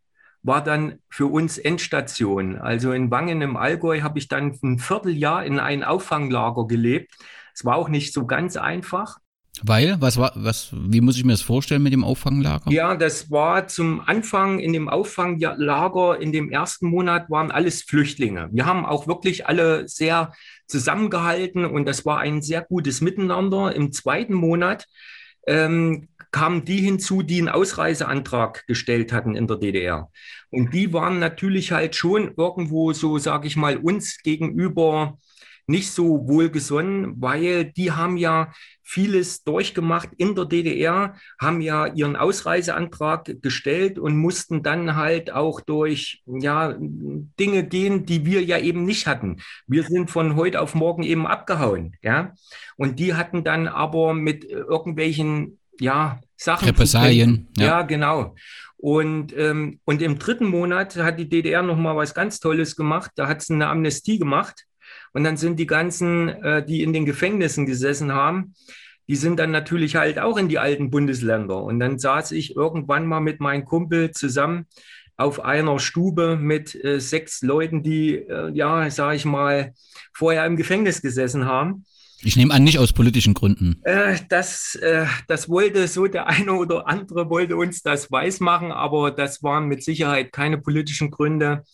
war 0.42 0.62
dann 0.62 0.98
für 1.08 1.26
uns 1.26 1.58
Endstation. 1.58 2.58
Also 2.58 2.92
in 2.92 3.10
Wangen 3.10 3.42
im 3.42 3.56
Allgäu 3.56 4.00
habe 4.02 4.18
ich 4.18 4.28
dann 4.28 4.58
ein 4.62 4.78
Vierteljahr 4.78 5.44
in 5.44 5.58
ein 5.58 5.84
Auffanglager 5.84 6.66
gelebt. 6.66 7.12
Es 7.54 7.64
war 7.64 7.76
auch 7.76 7.88
nicht 7.88 8.12
so 8.12 8.26
ganz 8.26 8.56
einfach. 8.56 9.18
Weil, 9.62 10.00
was 10.00 10.16
war, 10.16 10.32
was, 10.34 10.70
wie 10.72 11.02
muss 11.02 11.16
ich 11.18 11.24
mir 11.24 11.32
das 11.32 11.42
vorstellen 11.42 11.82
mit 11.82 11.92
dem 11.92 12.04
Auffanglager? 12.04 12.70
Ja, 12.70 12.96
das 12.96 13.30
war 13.30 13.68
zum 13.68 14.00
Anfang 14.00 14.58
in 14.58 14.72
dem 14.72 14.88
Auffanglager 14.88 16.20
in 16.20 16.32
dem 16.32 16.50
ersten 16.50 16.86
Monat 16.86 17.28
waren 17.28 17.50
alles 17.50 17.82
Flüchtlinge. 17.82 18.48
Wir 18.50 18.64
haben 18.64 18.86
auch 18.86 19.06
wirklich 19.06 19.46
alle 19.46 19.86
sehr 19.88 20.32
zusammengehalten 20.66 21.66
und 21.66 21.84
das 21.86 22.06
war 22.06 22.18
ein 22.18 22.40
sehr 22.40 22.62
gutes 22.62 23.02
Miteinander. 23.02 23.74
Im 23.76 23.92
zweiten 23.92 24.34
Monat 24.34 24.86
ähm, 25.46 26.08
kamen 26.32 26.64
die 26.64 26.78
hinzu, 26.78 27.22
die 27.22 27.38
einen 27.38 27.48
Ausreiseantrag 27.48 28.66
gestellt 28.66 29.12
hatten 29.12 29.36
in 29.36 29.46
der 29.46 29.58
DDR. 29.58 30.10
Und 30.50 30.74
die 30.74 30.92
waren 30.92 31.18
natürlich 31.18 31.72
halt 31.72 31.94
schon 31.94 32.34
irgendwo 32.36 32.92
so, 32.92 33.18
sage 33.18 33.46
ich 33.46 33.56
mal, 33.56 33.76
uns 33.76 34.18
gegenüber 34.22 35.18
nicht 35.66 35.92
so 35.92 36.26
wohlgesonnen, 36.26 37.20
weil 37.20 37.66
die 37.66 37.92
haben 37.92 38.16
ja 38.16 38.52
vieles 38.82 39.44
durchgemacht 39.44 40.10
in 40.16 40.34
der 40.34 40.44
DDR, 40.44 41.14
haben 41.40 41.60
ja 41.60 41.86
ihren 41.86 42.16
Ausreiseantrag 42.16 43.40
gestellt 43.40 43.98
und 43.98 44.16
mussten 44.16 44.62
dann 44.62 44.96
halt 44.96 45.32
auch 45.32 45.60
durch 45.60 46.22
ja, 46.26 46.76
Dinge 46.78 47.64
gehen, 47.64 48.04
die 48.04 48.26
wir 48.26 48.42
ja 48.42 48.58
eben 48.58 48.84
nicht 48.84 49.06
hatten. 49.06 49.40
Wir 49.66 49.84
sind 49.84 50.10
von 50.10 50.36
heute 50.36 50.60
auf 50.60 50.74
morgen 50.74 51.04
eben 51.04 51.26
abgehauen, 51.26 51.96
ja. 52.02 52.34
Und 52.76 52.98
die 52.98 53.14
hatten 53.14 53.44
dann 53.44 53.68
aber 53.68 54.14
mit 54.14 54.44
irgendwelchen 54.44 55.58
ja, 55.80 56.20
Sachen. 56.36 56.66
Repressalien. 56.66 57.48
Ja. 57.56 57.66
ja, 57.66 57.82
genau. 57.82 58.34
Und, 58.76 59.36
ähm, 59.36 59.78
und 59.84 60.02
im 60.02 60.18
dritten 60.18 60.46
Monat 60.46 60.96
hat 60.96 61.18
die 61.18 61.28
DDR 61.28 61.62
noch 61.62 61.76
mal 61.76 61.96
was 61.96 62.14
ganz 62.14 62.40
Tolles 62.40 62.74
gemacht. 62.74 63.12
Da 63.14 63.28
hat 63.28 63.40
es 63.40 63.50
eine 63.50 63.68
Amnestie 63.68 64.18
gemacht. 64.18 64.64
Und 65.12 65.24
dann 65.24 65.36
sind 65.36 65.58
die 65.58 65.66
ganzen, 65.66 66.28
äh, 66.28 66.64
die 66.64 66.82
in 66.82 66.92
den 66.92 67.04
Gefängnissen 67.04 67.66
gesessen 67.66 68.12
haben, 68.12 68.54
die 69.08 69.16
sind 69.16 69.38
dann 69.38 69.50
natürlich 69.50 69.96
halt 69.96 70.18
auch 70.18 70.36
in 70.36 70.48
die 70.48 70.58
alten 70.58 70.90
Bundesländer. 70.90 71.62
Und 71.62 71.80
dann 71.80 71.98
saß 71.98 72.32
ich 72.32 72.56
irgendwann 72.56 73.06
mal 73.06 73.20
mit 73.20 73.40
meinem 73.40 73.64
Kumpel 73.64 74.10
zusammen 74.10 74.66
auf 75.16 75.44
einer 75.44 75.78
Stube 75.78 76.36
mit 76.36 76.74
äh, 76.84 76.98
sechs 76.98 77.42
Leuten, 77.42 77.82
die, 77.82 78.16
äh, 78.16 78.50
ja, 78.52 78.88
sag 78.90 79.14
ich 79.14 79.24
mal, 79.24 79.74
vorher 80.12 80.46
im 80.46 80.56
Gefängnis 80.56 81.02
gesessen 81.02 81.44
haben. 81.44 81.84
Ich 82.24 82.36
nehme 82.36 82.54
an, 82.54 82.62
nicht 82.62 82.78
aus 82.78 82.92
politischen 82.92 83.34
Gründen. 83.34 83.80
Äh, 83.84 84.18
das, 84.28 84.76
äh, 84.76 85.06
das 85.26 85.48
wollte 85.48 85.88
so 85.88 86.06
der 86.06 86.28
eine 86.28 86.52
oder 86.52 86.86
andere 86.86 87.28
wollte 87.28 87.56
uns 87.56 87.82
das 87.82 88.10
weismachen, 88.12 88.70
aber 88.70 89.10
das 89.10 89.42
waren 89.42 89.66
mit 89.66 89.82
Sicherheit 89.82 90.32
keine 90.32 90.58
politischen 90.58 91.10
Gründe. 91.10 91.64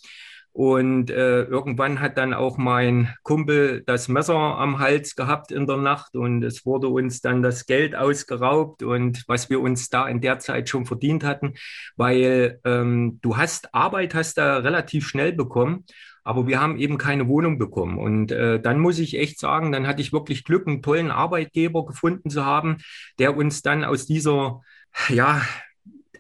Und 0.53 1.11
äh, 1.11 1.43
irgendwann 1.43 2.01
hat 2.01 2.19
dann 2.19 2.35
auch 2.35 2.59
mein 2.59 3.15
Kumpel 3.23 3.85
das 3.87 4.09
Messer 4.09 4.35
am 4.35 4.81
Hals 4.81 5.15
gehabt 5.15 5.53
in 5.53 5.69
der 5.69 5.77
Nacht 5.77 6.17
und 6.17 6.43
es 6.43 6.67
wurde 6.67 6.89
uns 6.89 7.21
dann 7.21 7.43
das 7.43 7.67
Geld 7.67 7.95
ausgeraubt 7.95 8.83
und 8.83 9.23
was 9.29 9.51
wir 9.51 9.61
uns 9.61 9.89
da 9.89 10.09
in 10.09 10.21
der 10.21 10.41
Zeit 10.41 10.69
schon 10.69 10.85
verdient 10.85 11.23
hatten, 11.23 11.55
weil 11.95 12.59
ähm, 12.65 13.21
du 13.23 13.37
hast 13.37 13.73
Arbeit 13.73 14.17
hast 14.17 14.39
da 14.39 14.57
relativ 14.57 15.07
schnell 15.07 15.33
bekommen 15.33 15.85
aber 16.29 16.47
wir 16.47 16.61
haben 16.61 16.77
eben 16.77 16.99
keine 16.99 17.27
Wohnung 17.27 17.57
bekommen. 17.59 17.97
Und 17.97 18.33
äh, 18.33 18.61
dann 18.61 18.81
muss 18.81 18.99
ich 18.99 19.19
echt 19.19 19.41
sagen, 19.41 19.73
dann 19.73 19.87
hatte 19.87 20.03
ich 20.03 20.13
wirklich 20.13 20.45
Glück, 20.45 20.67
einen 20.67 20.83
tollen 20.83 21.11
Arbeitgeber 21.11 21.87
gefunden 21.87 22.29
zu 22.29 22.45
haben, 22.45 22.77
der 23.19 23.35
uns 23.35 23.63
dann 23.63 23.83
aus 23.83 24.05
dieser, 24.05 24.61
ja, 25.09 25.41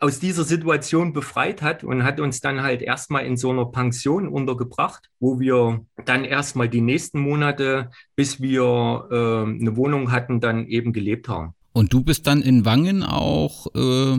aus 0.00 0.18
dieser 0.18 0.44
Situation 0.44 1.12
befreit 1.12 1.60
hat 1.60 1.84
und 1.84 2.04
hat 2.04 2.20
uns 2.20 2.40
dann 2.40 2.62
halt 2.62 2.80
erstmal 2.80 3.26
in 3.26 3.36
so 3.36 3.50
einer 3.50 3.66
Pension 3.66 4.28
untergebracht, 4.28 5.10
wo 5.20 5.40
wir 5.40 5.84
dann 6.06 6.24
erstmal 6.24 6.70
die 6.70 6.80
nächsten 6.80 7.20
Monate, 7.20 7.90
bis 8.16 8.40
wir 8.40 9.08
äh, 9.10 9.14
eine 9.42 9.76
Wohnung 9.76 10.10
hatten, 10.10 10.40
dann 10.40 10.68
eben 10.68 10.94
gelebt 10.94 11.28
haben. 11.28 11.54
Und 11.78 11.92
du 11.92 12.02
bist 12.02 12.26
dann 12.26 12.42
in 12.42 12.64
Wangen 12.64 13.04
auch, 13.04 13.68
äh, 13.72 14.14
äh, 14.14 14.18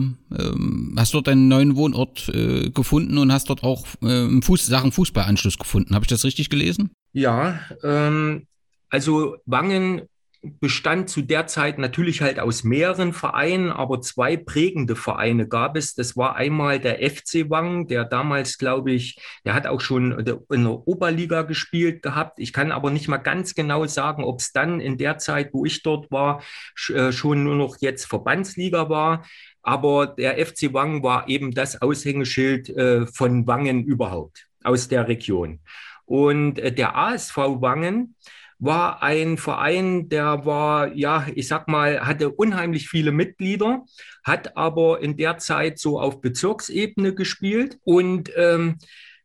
hast 0.96 1.12
dort 1.12 1.28
einen 1.28 1.48
neuen 1.48 1.76
Wohnort 1.76 2.30
äh, 2.30 2.70
gefunden 2.70 3.18
und 3.18 3.30
hast 3.30 3.50
dort 3.50 3.62
auch 3.64 3.84
äh, 4.00 4.40
Fuß, 4.40 4.64
Sachen 4.64 4.92
Fußballanschluss 4.92 5.58
gefunden. 5.58 5.94
Habe 5.94 6.04
ich 6.04 6.08
das 6.08 6.24
richtig 6.24 6.48
gelesen? 6.48 6.88
Ja, 7.12 7.60
ähm, 7.82 8.46
also 8.88 9.36
Wangen 9.44 10.08
bestand 10.42 11.10
zu 11.10 11.20
der 11.20 11.46
Zeit 11.46 11.78
natürlich 11.78 12.22
halt 12.22 12.40
aus 12.40 12.64
mehreren 12.64 13.12
Vereinen, 13.12 13.70
aber 13.70 14.00
zwei 14.00 14.36
prägende 14.38 14.96
Vereine 14.96 15.46
gab 15.46 15.76
es. 15.76 15.94
Das 15.94 16.16
war 16.16 16.36
einmal 16.36 16.80
der 16.80 16.98
FC 16.98 17.50
Wangen, 17.50 17.88
der 17.88 18.04
damals, 18.04 18.56
glaube 18.56 18.92
ich, 18.92 19.18
der 19.44 19.54
hat 19.54 19.66
auch 19.66 19.80
schon 19.80 20.18
in 20.18 20.64
der 20.64 20.88
Oberliga 20.88 21.42
gespielt 21.42 22.02
gehabt. 22.02 22.38
Ich 22.38 22.54
kann 22.54 22.72
aber 22.72 22.90
nicht 22.90 23.08
mal 23.08 23.18
ganz 23.18 23.54
genau 23.54 23.84
sagen, 23.86 24.24
ob 24.24 24.40
es 24.40 24.52
dann 24.52 24.80
in 24.80 24.96
der 24.96 25.18
Zeit, 25.18 25.50
wo 25.52 25.66
ich 25.66 25.82
dort 25.82 26.10
war, 26.10 26.42
äh, 26.88 27.12
schon 27.12 27.44
nur 27.44 27.56
noch 27.56 27.76
jetzt 27.80 28.06
Verbandsliga 28.06 28.88
war. 28.88 29.26
Aber 29.62 30.06
der 30.06 30.44
FC 30.44 30.72
Wangen 30.72 31.02
war 31.02 31.28
eben 31.28 31.52
das 31.52 31.82
Aushängeschild 31.82 32.70
äh, 32.70 33.06
von 33.06 33.46
Wangen 33.46 33.84
überhaupt 33.84 34.46
aus 34.62 34.88
der 34.88 35.06
Region. 35.06 35.60
Und 36.06 36.58
äh, 36.58 36.72
der 36.72 36.96
ASV 36.96 37.36
Wangen, 37.36 38.16
war 38.60 39.02
ein 39.02 39.38
Verein, 39.38 40.08
der 40.10 40.44
war, 40.44 40.94
ja, 40.94 41.26
ich 41.34 41.48
sag 41.48 41.66
mal, 41.66 42.06
hatte 42.06 42.30
unheimlich 42.30 42.88
viele 42.88 43.10
Mitglieder, 43.10 43.84
hat 44.22 44.56
aber 44.56 45.00
in 45.00 45.16
der 45.16 45.38
Zeit 45.38 45.78
so 45.78 45.98
auf 45.98 46.20
Bezirksebene 46.20 47.14
gespielt. 47.14 47.78
Und, 47.84 48.30
ähm, 48.36 48.76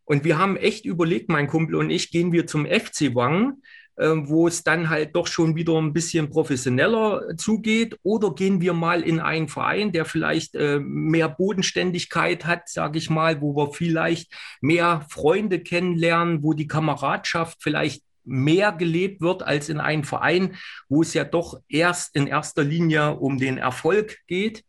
und 0.05 0.23
wir 0.23 0.37
haben 0.37 0.55
echt 0.55 0.85
überlegt, 0.85 1.29
mein 1.29 1.47
Kumpel 1.47 1.75
und 1.75 1.89
ich, 1.89 2.11
gehen 2.11 2.31
wir 2.31 2.47
zum 2.47 2.65
FC 2.65 3.13
Wangen, 3.13 3.61
äh, 3.97 4.07
wo 4.07 4.47
es 4.47 4.63
dann 4.63 4.89
halt 4.89 5.17
doch 5.17 5.27
schon 5.27 5.57
wieder 5.57 5.77
ein 5.77 5.91
bisschen 5.91 6.29
professioneller 6.29 7.35
zugeht, 7.35 7.97
oder 8.03 8.33
gehen 8.33 8.61
wir 8.61 8.73
mal 8.73 9.01
in 9.01 9.19
einen 9.19 9.49
Verein, 9.49 9.91
der 9.91 10.05
vielleicht 10.05 10.55
äh, 10.55 10.79
mehr 10.79 11.27
Bodenständigkeit 11.27 12.45
hat, 12.45 12.69
sage 12.69 12.99
ich 12.99 13.09
mal, 13.09 13.41
wo 13.41 13.53
wir 13.55 13.73
vielleicht 13.73 14.33
mehr 14.61 15.05
Freunde 15.09 15.59
kennenlernen, 15.59 16.41
wo 16.41 16.53
die 16.53 16.67
Kameradschaft 16.67 17.57
vielleicht 17.61 18.01
mehr 18.25 18.71
gelebt 18.71 19.21
wird 19.21 19.43
als 19.43 19.69
in 19.69 19.79
einem 19.79 20.03
Verein, 20.03 20.55
wo 20.89 21.01
es 21.01 21.13
ja 21.13 21.23
doch 21.23 21.59
erst 21.69 22.15
in 22.15 22.27
erster 22.27 22.63
Linie 22.63 23.15
um 23.15 23.37
den 23.37 23.57
Erfolg 23.57 24.17
geht. 24.27 24.63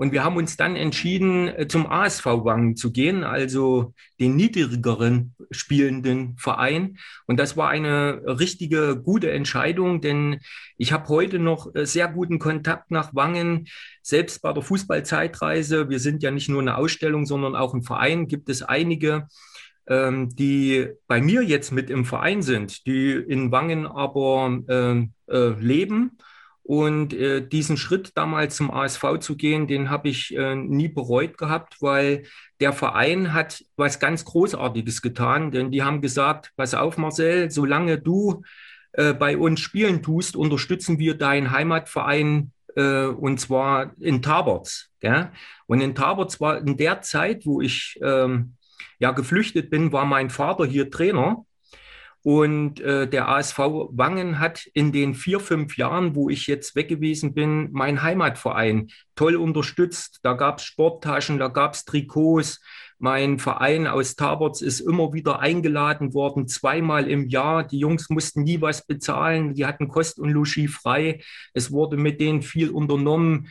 Und 0.00 0.12
wir 0.12 0.22
haben 0.22 0.36
uns 0.36 0.56
dann 0.56 0.76
entschieden, 0.76 1.48
äh, 1.48 1.66
zum 1.66 1.90
ASV 1.90 2.24
Wangen 2.24 2.76
zu 2.76 2.92
gehen, 2.92 3.24
also 3.24 3.94
den 4.20 4.36
niedrigeren 4.36 5.34
spielenden 5.50 6.36
Verein. 6.38 6.98
Und 7.26 7.40
das 7.40 7.56
war 7.56 7.68
eine 7.68 8.22
richtige 8.24 9.02
gute 9.02 9.32
Entscheidung, 9.32 10.00
denn 10.00 10.38
ich 10.76 10.92
habe 10.92 11.08
heute 11.08 11.40
noch 11.40 11.74
äh, 11.74 11.84
sehr 11.84 12.06
guten 12.06 12.38
Kontakt 12.38 12.92
nach 12.92 13.12
Wangen. 13.16 13.66
Selbst 14.00 14.40
bei 14.40 14.52
der 14.52 14.62
Fußballzeitreise, 14.62 15.90
wir 15.90 15.98
sind 15.98 16.22
ja 16.22 16.30
nicht 16.30 16.48
nur 16.48 16.60
eine 16.60 16.76
Ausstellung, 16.76 17.26
sondern 17.26 17.56
auch 17.56 17.74
ein 17.74 17.82
Verein, 17.82 18.28
gibt 18.28 18.48
es 18.50 18.62
einige, 18.62 19.26
ähm, 19.88 20.28
die 20.34 20.88
bei 21.06 21.20
mir 21.20 21.42
jetzt 21.42 21.72
mit 21.72 21.90
im 21.90 22.04
Verein 22.04 22.42
sind, 22.42 22.86
die 22.86 23.12
in 23.12 23.50
Wangen 23.50 23.86
aber 23.86 24.58
ähm, 24.68 25.12
äh, 25.26 25.48
leben 25.60 26.18
Und 26.62 27.14
äh, 27.14 27.40
diesen 27.40 27.78
Schritt 27.78 28.12
damals 28.14 28.56
zum 28.56 28.70
ASV 28.70 29.18
zu 29.20 29.36
gehen, 29.36 29.66
den 29.66 29.88
habe 29.88 30.10
ich 30.10 30.36
äh, 30.36 30.54
nie 30.54 30.88
bereut 30.88 31.38
gehabt, 31.38 31.80
weil 31.80 32.24
der 32.60 32.74
Verein 32.74 33.32
hat 33.32 33.64
was 33.76 33.98
ganz 34.00 34.26
Großartiges 34.26 35.00
getan, 35.00 35.50
denn 35.50 35.70
die 35.70 35.82
haben 35.82 36.02
gesagt, 36.02 36.52
pass 36.56 36.74
auf 36.74 36.98
Marcel, 36.98 37.50
solange 37.50 37.98
du 37.98 38.42
äh, 38.92 39.14
bei 39.14 39.38
uns 39.38 39.60
spielen 39.60 40.02
tust, 40.02 40.36
unterstützen 40.36 40.98
wir 40.98 41.14
deinen 41.14 41.52
Heimatverein 41.52 42.52
äh, 42.76 43.06
und 43.06 43.40
zwar 43.40 43.92
in 43.98 44.20
Taberts. 44.20 44.90
Gell? 45.00 45.30
Und 45.66 45.80
in 45.80 45.94
Taberts 45.94 46.38
war 46.38 46.58
in 46.58 46.76
der 46.76 47.00
Zeit, 47.00 47.46
wo 47.46 47.62
ich 47.62 47.98
ähm, 48.02 48.57
ja 48.98 49.12
geflüchtet 49.12 49.70
bin, 49.70 49.92
war 49.92 50.04
mein 50.04 50.30
Vater 50.30 50.66
hier 50.66 50.90
Trainer. 50.90 51.44
Und 52.22 52.80
äh, 52.80 53.08
der 53.08 53.28
ASV 53.28 53.58
Wangen 53.90 54.38
hat 54.40 54.66
in 54.74 54.92
den 54.92 55.14
vier, 55.14 55.38
fünf 55.40 55.76
Jahren, 55.76 56.14
wo 56.14 56.28
ich 56.28 56.46
jetzt 56.46 56.74
weg 56.74 56.88
gewesen 56.88 57.32
bin, 57.32 57.70
meinen 57.72 58.02
Heimatverein 58.02 58.90
toll 59.14 59.36
unterstützt. 59.36 60.18
Da 60.22 60.34
gab 60.34 60.58
es 60.58 60.64
Sporttaschen, 60.64 61.38
da 61.38 61.48
gab 61.48 61.74
es 61.74 61.84
Trikots. 61.84 62.60
Mein 62.98 63.38
Verein 63.38 63.86
aus 63.86 64.16
Taberts 64.16 64.60
ist 64.60 64.80
immer 64.80 65.12
wieder 65.12 65.38
eingeladen 65.38 66.14
worden, 66.14 66.48
zweimal 66.48 67.08
im 67.08 67.28
Jahr. 67.28 67.64
Die 67.64 67.78
Jungs 67.78 68.10
mussten 68.10 68.42
nie 68.42 68.60
was 68.60 68.84
bezahlen. 68.84 69.54
Die 69.54 69.64
hatten 69.64 69.86
Kost 69.86 70.18
und 70.18 70.30
Logis 70.30 70.74
frei. 70.74 71.22
Es 71.54 71.70
wurde 71.70 71.96
mit 71.96 72.20
denen 72.20 72.42
viel 72.42 72.70
unternommen. 72.70 73.48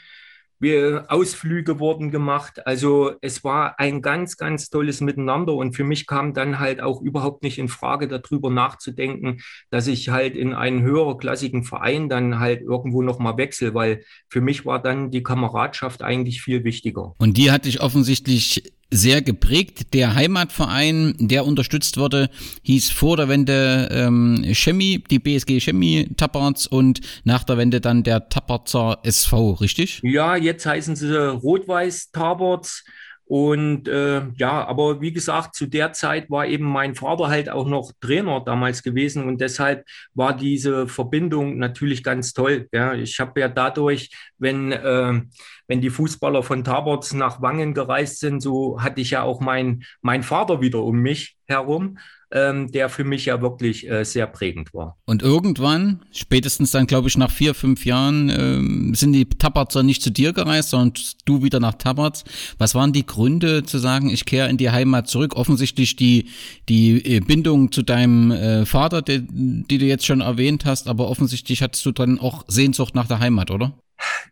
Wir, 0.60 1.06
Ausflüge 1.10 1.80
wurden 1.80 2.12
gemacht. 2.12 2.66
Also 2.66 3.12
es 3.22 3.44
war 3.44 3.80
ein 3.80 4.02
ganz, 4.02 4.38
ganz 4.38 4.70
tolles 4.70 5.02
Miteinander. 5.02 5.54
Und 5.54 5.76
für 5.76 5.84
mich 5.84 6.08
kam 6.08 6.34
dann 6.34 6.60
halt 6.60 6.82
auch 6.82 7.02
überhaupt 7.02 7.44
nicht 7.44 7.58
in 7.58 7.68
Frage, 7.68 8.08
darüber 8.08 8.50
nachzudenken, 8.50 9.42
dass 9.70 9.88
ich 9.88 10.10
halt 10.10 10.36
in 10.36 10.54
einen 10.54 10.82
höherklassigen 10.82 11.64
Verein 11.64 12.10
dann 12.10 12.40
halt 12.40 12.62
irgendwo 12.62 13.02
nochmal 13.02 13.38
wechsle, 13.38 13.74
weil 13.74 14.04
für 14.30 14.42
mich 14.42 14.66
war 14.66 14.82
dann 14.82 15.12
die 15.12 15.24
Kameradschaft 15.24 16.02
eigentlich 16.02 16.42
viel 16.42 16.64
wichtiger. 16.64 17.14
Und 17.18 17.38
die 17.38 17.52
hat 17.52 17.66
dich 17.66 17.82
offensichtlich 17.82 18.64
sehr 18.89 19.22
geprägt. 19.22 19.94
Der 19.94 20.15
Heimatverein, 20.15 21.15
der 21.20 21.46
unterstützt 21.46 21.98
wurde, 21.98 22.29
hieß 22.63 22.89
vor 22.91 23.17
der 23.17 23.27
Wende 23.27 23.89
ähm, 23.91 24.46
Chemie, 24.53 25.03
die 25.10 25.20
BSG 25.20 25.60
Chemie 25.60 26.10
Tapparts 26.15 26.67
und 26.67 27.01
nach 27.24 27.44
der 27.44 27.58
Wende 27.58 27.82
dann 27.82 28.03
der 28.03 28.29
Tappartser 28.29 29.00
SV, 29.03 29.53
richtig? 29.53 30.00
Ja, 30.03 30.36
jetzt 30.36 30.65
heißen 30.65 30.96
sie 30.96 31.13
Rot-Weiß 31.15 32.12
Tapparts. 32.12 32.84
Und 33.27 33.89
äh, 33.89 34.22
ja, 34.38 34.65
aber 34.65 35.01
wie 35.01 35.12
gesagt, 35.12 35.53
zu 35.53 35.65
der 35.65 35.91
Zeit 35.91 36.29
war 36.29 36.46
eben 36.46 36.63
mein 36.63 36.96
Vater 36.96 37.27
halt 37.27 37.50
auch 37.50 37.67
noch 37.67 37.91
Trainer 38.00 38.39
damals 38.39 38.84
gewesen 38.84 39.25
und 39.25 39.41
deshalb 39.41 39.86
war 40.13 40.36
diese 40.36 40.88
Verbindung 40.88 41.57
natürlich 41.57 42.03
ganz 42.03 42.31
toll. 42.31 42.69
Ja. 42.72 42.93
Ich 42.93 43.19
habe 43.19 43.41
ja 43.41 43.50
dadurch, 43.50 44.12
wenn, 44.38 44.72
äh, 44.72 45.22
wenn 45.67 45.81
die 45.81 45.89
Fußballer 45.89 46.41
von 46.41 46.63
Taborz 46.63 47.13
nach 47.13 47.41
Wangen 47.41 47.74
gereist 47.74 48.19
sind, 48.19 48.39
so 48.39 48.81
hatte 48.81 49.01
ich 49.01 49.12
ja 49.12 49.24
auch 49.24 49.41
mein, 49.41 49.84
mein 50.01 50.24
Vater 50.24 50.62
wieder 50.62 50.81
um 50.84 50.98
mich 51.00 51.36
herum 51.48 51.98
ähm, 52.31 52.72
der 52.72 52.89
für 52.89 53.03
mich 53.03 53.25
ja 53.25 53.41
wirklich 53.41 53.89
äh, 53.89 54.03
sehr 54.03 54.27
prägend 54.27 54.74
war. 54.74 54.98
Und 55.05 55.22
irgendwann, 55.22 56.03
spätestens 56.12 56.72
dann, 56.72 56.86
glaube 56.86 57.07
ich, 57.07 57.17
nach 57.17 57.31
vier, 57.31 57.53
fünf 57.53 57.86
Jahren, 57.86 58.29
ähm, 58.29 58.96
sind 58.96 59.13
die 59.13 59.29
Tabarzer 59.29 59.84
nicht 59.84 60.01
zu 60.01 60.12
dir 60.12 60.34
gereist, 60.34 60.72
sondern 60.72 60.93
du 61.25 61.43
wieder 61.43 61.60
nach 61.60 61.75
Tabarz. 61.75 62.25
Was 62.57 62.75
waren 62.75 62.91
die 62.91 63.05
Gründe 63.05 63.63
zu 63.63 63.77
sagen, 63.77 64.10
ich 64.10 64.25
kehre 64.25 64.50
in 64.50 64.57
die 64.57 64.72
Heimat 64.72 65.07
zurück? 65.07 65.36
Offensichtlich 65.36 65.96
die, 65.96 66.29
die 66.67 67.15
äh, 67.15 67.19
Bindung 67.22 67.72
zu 67.72 67.81
deinem 67.81 68.31
äh, 68.31 68.65
Vater, 68.65 69.01
die, 69.01 69.25
die 69.29 69.77
du 69.77 69.86
jetzt 69.86 70.05
schon 70.05 70.22
erwähnt 70.22 70.65
hast, 70.65 70.88
aber 70.88 71.10
offensichtlich 71.10 71.62
hattest 71.62 71.86
du 71.86 71.91
dann 71.91 72.19
auch 72.19 72.43
Sehnsucht 72.48 72.93
nach 72.93 73.07
der 73.07 73.19
Heimat, 73.19 73.51
oder? 73.51 73.74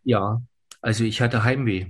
Ja, 0.04 0.42
also 0.82 1.04
ich 1.04 1.22
hatte 1.22 1.44
Heimweh. 1.44 1.88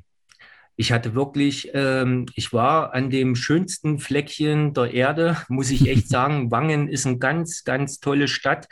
Ich 0.78 0.92
hatte 0.92 1.16
wirklich, 1.16 1.72
ähm, 1.74 2.26
ich 2.36 2.52
war 2.52 2.94
an 2.94 3.10
dem 3.10 3.36
schönsten 3.36 4.00
Fleckchen 4.00 4.74
der 4.74 4.94
Erde, 4.94 5.38
muss 5.50 5.72
ich 5.72 5.88
echt 5.88 6.10
sagen. 6.10 6.52
Wangen 6.52 6.88
ist 6.90 7.06
eine 7.06 7.18
ganz, 7.18 7.64
ganz 7.64 8.00
tolle 8.00 8.28
Stadt. 8.28 8.68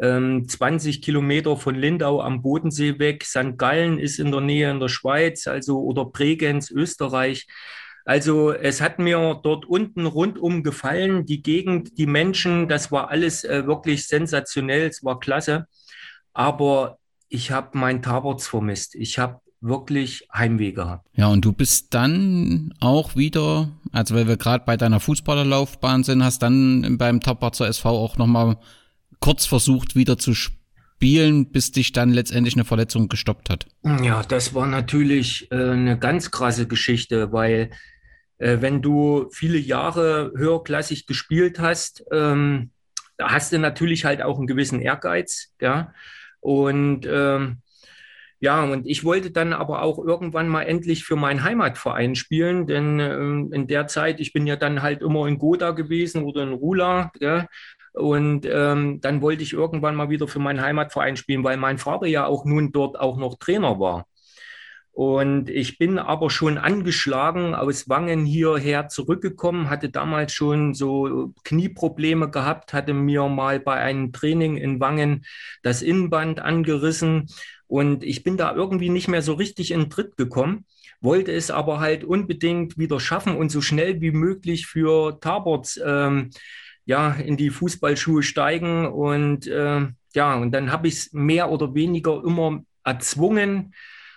Ähm, 0.00 0.48
20 0.48 1.02
Kilometer 1.02 1.56
von 1.56 1.74
Lindau 1.74 2.22
am 2.22 2.40
Bodensee 2.42 2.98
weg. 2.98 3.24
St. 3.24 3.58
Gallen 3.58 3.98
ist 3.98 4.18
in 4.18 4.32
der 4.32 4.40
Nähe 4.40 4.70
in 4.70 4.80
der 4.80 4.88
Schweiz, 4.88 5.46
also 5.46 5.82
oder 5.82 6.06
Bregenz, 6.06 6.70
Österreich. 6.70 7.46
Also 8.06 8.52
es 8.52 8.80
hat 8.80 8.98
mir 8.98 9.38
dort 9.42 9.66
unten 9.66 10.06
rundum 10.06 10.62
gefallen. 10.62 11.26
Die 11.26 11.42
Gegend, 11.42 11.98
die 11.98 12.06
Menschen, 12.06 12.68
das 12.68 12.90
war 12.90 13.10
alles 13.10 13.44
äh, 13.44 13.66
wirklich 13.66 14.06
sensationell. 14.06 14.88
Es 14.88 15.04
war 15.04 15.20
klasse. 15.20 15.66
Aber 16.32 16.98
ich 17.28 17.50
habe 17.50 17.76
mein 17.78 18.02
Taborz 18.02 18.46
vermisst. 18.46 18.94
Ich 18.94 19.18
habe 19.18 19.40
wirklich 19.60 20.26
Heimweh 20.32 20.72
gehabt. 20.72 21.06
Ja, 21.14 21.28
und 21.28 21.44
du 21.44 21.52
bist 21.52 21.92
dann 21.94 22.74
auch 22.80 23.16
wieder, 23.16 23.70
also 23.92 24.14
weil 24.14 24.26
wir 24.26 24.36
gerade 24.36 24.64
bei 24.64 24.76
deiner 24.76 25.00
Fußballerlaufbahn 25.00 26.02
sind, 26.02 26.24
hast 26.24 26.42
dann 26.42 26.96
beim 26.98 27.20
Tapparzer 27.20 27.68
SV 27.68 27.88
auch 27.90 28.16
nochmal 28.16 28.56
kurz 29.20 29.44
versucht, 29.44 29.96
wieder 29.96 30.16
zu 30.18 30.34
spielen, 30.34 31.50
bis 31.50 31.72
dich 31.72 31.92
dann 31.92 32.10
letztendlich 32.10 32.54
eine 32.54 32.64
Verletzung 32.64 33.08
gestoppt 33.08 33.50
hat. 33.50 33.66
Ja, 34.02 34.22
das 34.22 34.54
war 34.54 34.66
natürlich 34.66 35.50
äh, 35.50 35.54
eine 35.54 35.98
ganz 35.98 36.30
krasse 36.30 36.66
Geschichte, 36.66 37.32
weil 37.32 37.70
äh, 38.38 38.58
wenn 38.60 38.80
du 38.80 39.28
viele 39.30 39.58
Jahre 39.58 40.32
höherklassig 40.34 41.06
gespielt 41.06 41.58
hast, 41.58 42.04
ähm, 42.10 42.70
da 43.18 43.30
hast 43.30 43.52
du 43.52 43.58
natürlich 43.58 44.06
halt 44.06 44.22
auch 44.22 44.38
einen 44.38 44.46
gewissen 44.46 44.80
Ehrgeiz, 44.80 45.52
ja. 45.60 45.92
Und 46.40 47.06
ähm, 47.06 47.58
ja, 48.40 48.64
und 48.64 48.86
ich 48.86 49.04
wollte 49.04 49.30
dann 49.30 49.52
aber 49.52 49.82
auch 49.82 49.98
irgendwann 49.98 50.48
mal 50.48 50.62
endlich 50.62 51.04
für 51.04 51.16
meinen 51.16 51.44
Heimatverein 51.44 52.14
spielen, 52.14 52.66
denn 52.66 52.98
ähm, 52.98 53.52
in 53.52 53.66
der 53.66 53.86
Zeit, 53.86 54.18
ich 54.20 54.32
bin 54.32 54.46
ja 54.46 54.56
dann 54.56 54.82
halt 54.82 55.02
immer 55.02 55.26
in 55.26 55.38
Goda 55.38 55.72
gewesen 55.72 56.24
oder 56.24 56.42
in 56.42 56.52
Rula, 56.52 57.12
ja, 57.20 57.46
und 57.92 58.46
ähm, 58.46 59.00
dann 59.00 59.20
wollte 59.20 59.42
ich 59.42 59.52
irgendwann 59.52 59.96
mal 59.96 60.10
wieder 60.10 60.28
für 60.28 60.38
meinen 60.38 60.62
Heimatverein 60.62 61.16
spielen, 61.16 61.44
weil 61.44 61.56
mein 61.56 61.78
Vater 61.78 62.06
ja 62.06 62.26
auch 62.26 62.44
nun 62.44 62.72
dort 62.72 62.98
auch 62.98 63.18
noch 63.18 63.38
Trainer 63.38 63.78
war. 63.80 64.06
Und 64.92 65.48
ich 65.48 65.78
bin 65.78 65.98
aber 65.98 66.30
schon 66.30 66.58
angeschlagen 66.58 67.54
aus 67.54 67.88
Wangen 67.88 68.24
hierher 68.26 68.88
zurückgekommen, 68.88 69.70
hatte 69.70 69.88
damals 69.88 70.32
schon 70.34 70.74
so 70.74 71.32
Knieprobleme 71.44 72.30
gehabt, 72.30 72.72
hatte 72.74 72.92
mir 72.92 73.28
mal 73.28 73.60
bei 73.60 73.76
einem 73.76 74.12
Training 74.12 74.56
in 74.56 74.80
Wangen 74.80 75.24
das 75.62 75.82
Innenband 75.82 76.40
angerissen 76.40 77.28
und 77.70 78.02
ich 78.02 78.24
bin 78.24 78.36
da 78.36 78.52
irgendwie 78.52 78.88
nicht 78.88 79.06
mehr 79.06 79.22
so 79.22 79.34
richtig 79.34 79.70
in 79.70 79.90
Tritt 79.90 80.16
gekommen, 80.16 80.64
wollte 81.00 81.30
es 81.30 81.52
aber 81.52 81.78
halt 81.78 82.02
unbedingt 82.02 82.76
wieder 82.78 82.98
schaffen 82.98 83.36
und 83.36 83.50
so 83.50 83.60
schnell 83.60 84.00
wie 84.00 84.10
möglich 84.10 84.66
für 84.66 85.20
Taborts 85.20 85.80
ähm, 85.86 86.30
ja, 86.84 87.12
in 87.12 87.36
die 87.36 87.50
Fußballschuhe 87.50 88.24
steigen. 88.24 88.86
Und 88.86 89.46
äh, 89.46 89.86
ja, 90.14 90.34
und 90.34 90.50
dann 90.50 90.72
habe 90.72 90.88
ich 90.88 90.94
es 90.94 91.12
mehr 91.12 91.48
oder 91.52 91.72
weniger 91.72 92.20
immer 92.24 92.64
erzwungen, 92.82 93.72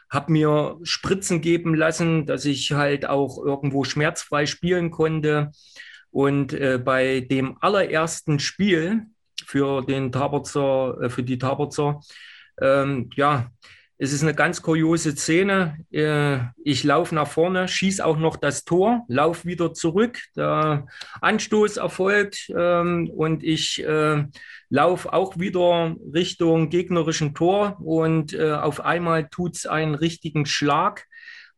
habe 0.09 0.31
mir 0.31 0.79
Spritzen 0.81 1.39
geben 1.41 1.75
lassen, 1.75 2.25
dass 2.25 2.45
ich 2.45 2.71
halt 2.71 3.05
auch 3.05 3.37
irgendwo 3.37 3.83
schmerzfrei 3.83 4.47
spielen 4.47 4.89
konnte. 4.89 5.51
Und 6.09 6.53
äh, 6.53 6.81
bei 6.83 7.19
dem 7.19 7.57
allerersten 7.61 8.39
Spiel 8.39 9.05
für 9.45 9.83
den 9.83 10.11
Taberzer, 10.11 10.97
äh, 11.03 11.09
für 11.11 11.21
die 11.21 11.37
Taberzer, 11.37 11.99
ähm, 12.61 13.09
ja, 13.15 13.51
es 14.03 14.11
ist 14.11 14.23
eine 14.23 14.33
ganz 14.33 14.61
kuriose 14.61 15.15
Szene. 15.15 15.77
Äh, 15.91 16.39
ich 16.63 16.83
laufe 16.83 17.15
nach 17.15 17.27
vorne, 17.27 17.67
schieße 17.67 18.03
auch 18.03 18.17
noch 18.17 18.35
das 18.35 18.65
Tor, 18.65 19.05
laufe 19.07 19.45
wieder 19.45 19.73
zurück. 19.73 20.19
Der 20.35 20.87
Anstoß 21.21 21.77
erfolgt 21.77 22.51
ähm, 22.53 23.09
und 23.09 23.43
ich 23.43 23.81
äh, 23.83 24.25
laufe 24.69 25.13
auch 25.13 25.37
wieder 25.39 25.95
Richtung 26.13 26.69
gegnerischen 26.69 27.33
Tor 27.33 27.77
und 27.81 28.33
äh, 28.33 28.51
auf 28.51 28.81
einmal 28.81 29.29
tut 29.29 29.55
es 29.55 29.67
einen 29.67 29.95
richtigen 29.95 30.45
Schlag 30.45 31.05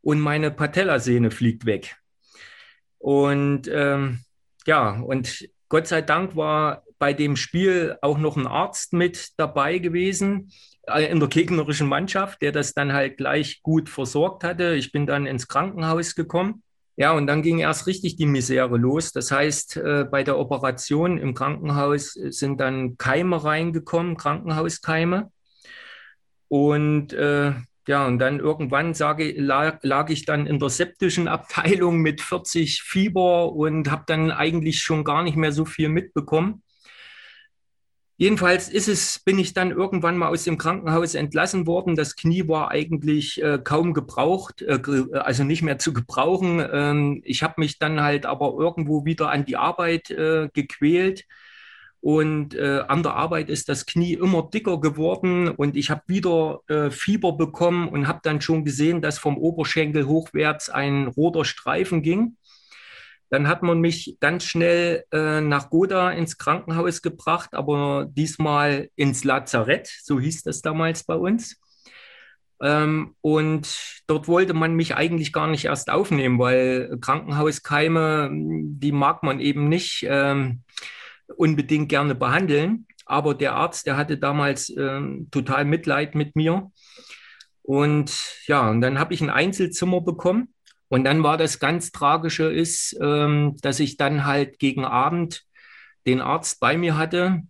und 0.02 0.20
meine 0.20 0.50
Patellasehne 0.50 1.32
fliegt 1.32 1.66
weg. 1.66 1.96
Und 2.98 3.68
ähm, 3.72 4.20
ja, 4.66 4.90
und 4.90 5.48
Gott 5.68 5.88
sei 5.88 6.02
Dank 6.02 6.36
war 6.36 6.84
bei 6.98 7.12
dem 7.12 7.34
Spiel 7.34 7.96
auch 8.02 8.18
noch 8.18 8.36
ein 8.36 8.46
Arzt 8.46 8.92
mit 8.92 9.30
dabei 9.36 9.78
gewesen 9.78 10.52
in 10.94 11.20
der 11.20 11.28
gegnerischen 11.28 11.88
Mannschaft, 11.88 12.42
der 12.42 12.52
das 12.52 12.74
dann 12.74 12.92
halt 12.92 13.16
gleich 13.16 13.62
gut 13.62 13.88
versorgt 13.88 14.44
hatte. 14.44 14.74
Ich 14.74 14.92
bin 14.92 15.06
dann 15.06 15.26
ins 15.26 15.48
Krankenhaus 15.48 16.14
gekommen. 16.14 16.62
Ja, 16.98 17.12
und 17.12 17.26
dann 17.26 17.42
ging 17.42 17.58
erst 17.58 17.86
richtig 17.86 18.16
die 18.16 18.26
Misere 18.26 18.78
los. 18.78 19.12
Das 19.12 19.30
heißt, 19.30 19.76
äh, 19.76 20.06
bei 20.10 20.22
der 20.22 20.38
Operation 20.38 21.18
im 21.18 21.34
Krankenhaus 21.34 22.12
sind 22.12 22.58
dann 22.58 22.96
Keime 22.96 23.44
reingekommen, 23.44 24.16
Krankenhauskeime. 24.16 25.30
Und 26.48 27.12
äh, 27.12 27.52
ja, 27.88 28.06
und 28.06 28.18
dann 28.18 28.40
irgendwann 28.40 28.94
sage, 28.94 29.32
lag, 29.38 29.78
lag 29.82 30.10
ich 30.10 30.24
dann 30.24 30.46
in 30.46 30.58
der 30.58 30.70
septischen 30.70 31.28
Abteilung 31.28 31.98
mit 31.98 32.20
40 32.20 32.82
Fieber 32.82 33.52
und 33.52 33.90
habe 33.90 34.04
dann 34.06 34.30
eigentlich 34.30 34.82
schon 34.82 35.04
gar 35.04 35.22
nicht 35.22 35.36
mehr 35.36 35.52
so 35.52 35.64
viel 35.64 35.88
mitbekommen. 35.88 36.62
Jedenfalls 38.18 38.70
ist 38.70 38.88
es, 38.88 39.18
bin 39.18 39.38
ich 39.38 39.52
dann 39.52 39.70
irgendwann 39.70 40.16
mal 40.16 40.28
aus 40.28 40.44
dem 40.44 40.56
Krankenhaus 40.56 41.14
entlassen 41.14 41.66
worden. 41.66 41.96
Das 41.96 42.16
Knie 42.16 42.48
war 42.48 42.70
eigentlich 42.70 43.42
äh, 43.42 43.58
kaum 43.62 43.92
gebraucht, 43.92 44.62
äh, 44.62 44.80
also 45.12 45.44
nicht 45.44 45.62
mehr 45.62 45.78
zu 45.78 45.92
gebrauchen. 45.92 46.66
Ähm, 46.72 47.20
ich 47.24 47.42
habe 47.42 47.54
mich 47.58 47.78
dann 47.78 48.00
halt 48.00 48.24
aber 48.24 48.54
irgendwo 48.58 49.04
wieder 49.04 49.30
an 49.30 49.44
die 49.44 49.58
Arbeit 49.58 50.10
äh, 50.10 50.48
gequält. 50.54 51.26
Und 52.00 52.54
äh, 52.54 52.84
an 52.88 53.02
der 53.02 53.14
Arbeit 53.14 53.50
ist 53.50 53.68
das 53.68 53.84
Knie 53.84 54.14
immer 54.14 54.48
dicker 54.48 54.80
geworden 54.80 55.48
und 55.48 55.76
ich 55.76 55.90
habe 55.90 56.02
wieder 56.06 56.60
äh, 56.68 56.90
Fieber 56.90 57.32
bekommen 57.32 57.88
und 57.88 58.06
habe 58.06 58.20
dann 58.22 58.40
schon 58.40 58.64
gesehen, 58.64 59.02
dass 59.02 59.18
vom 59.18 59.36
Oberschenkel 59.36 60.06
hochwärts 60.06 60.70
ein 60.70 61.08
roter 61.08 61.44
Streifen 61.44 62.02
ging. 62.02 62.36
Dann 63.30 63.48
hat 63.48 63.62
man 63.62 63.80
mich 63.80 64.16
ganz 64.20 64.44
schnell 64.44 65.04
äh, 65.12 65.40
nach 65.40 65.70
Goda 65.70 66.10
ins 66.12 66.38
Krankenhaus 66.38 67.02
gebracht, 67.02 67.54
aber 67.54 68.06
diesmal 68.08 68.88
ins 68.94 69.24
Lazarett, 69.24 69.88
so 70.02 70.20
hieß 70.20 70.44
das 70.44 70.62
damals 70.62 71.04
bei 71.04 71.16
uns. 71.16 71.60
Ähm, 72.60 73.14
und 73.20 74.02
dort 74.06 74.28
wollte 74.28 74.54
man 74.54 74.74
mich 74.74 74.94
eigentlich 74.94 75.32
gar 75.32 75.46
nicht 75.48 75.66
erst 75.66 75.90
aufnehmen, 75.90 76.38
weil 76.38 76.96
Krankenhauskeime, 77.00 78.30
die 78.32 78.92
mag 78.92 79.22
man 79.22 79.40
eben 79.40 79.68
nicht 79.68 80.06
ähm, 80.08 80.62
unbedingt 81.36 81.88
gerne 81.88 82.14
behandeln. 82.14 82.86
Aber 83.04 83.34
der 83.34 83.54
Arzt, 83.54 83.86
der 83.86 83.96
hatte 83.96 84.18
damals 84.18 84.68
ähm, 84.76 85.28
total 85.30 85.64
Mitleid 85.64 86.14
mit 86.14 86.34
mir. 86.34 86.70
Und 87.62 88.12
ja, 88.46 88.70
und 88.70 88.80
dann 88.80 88.98
habe 88.98 89.12
ich 89.14 89.20
ein 89.20 89.30
Einzelzimmer 89.30 90.00
bekommen 90.00 90.54
und 90.88 91.04
dann 91.04 91.22
war 91.22 91.36
das 91.36 91.58
ganz 91.58 91.90
Tragische 91.90 92.44
ist, 92.44 92.96
ähm, 93.00 93.56
dass 93.62 93.80
ich 93.80 93.96
dann 93.96 94.24
halt 94.24 94.58
gegen 94.58 94.84
Abend 94.84 95.44
den 96.06 96.20
Arzt 96.20 96.60
bei 96.60 96.76
mir 96.76 96.96
hatte 96.96 97.42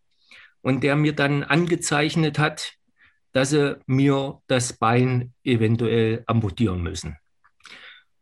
und 0.62 0.82
der 0.82 0.96
mir 0.96 1.14
dann 1.14 1.42
angezeichnet 1.42 2.38
hat, 2.38 2.74
dass 3.32 3.50
sie 3.50 3.78
mir 3.86 4.40
das 4.46 4.72
Bein 4.72 5.34
eventuell 5.44 6.24
amputieren 6.26 6.82
müssen. 6.82 7.18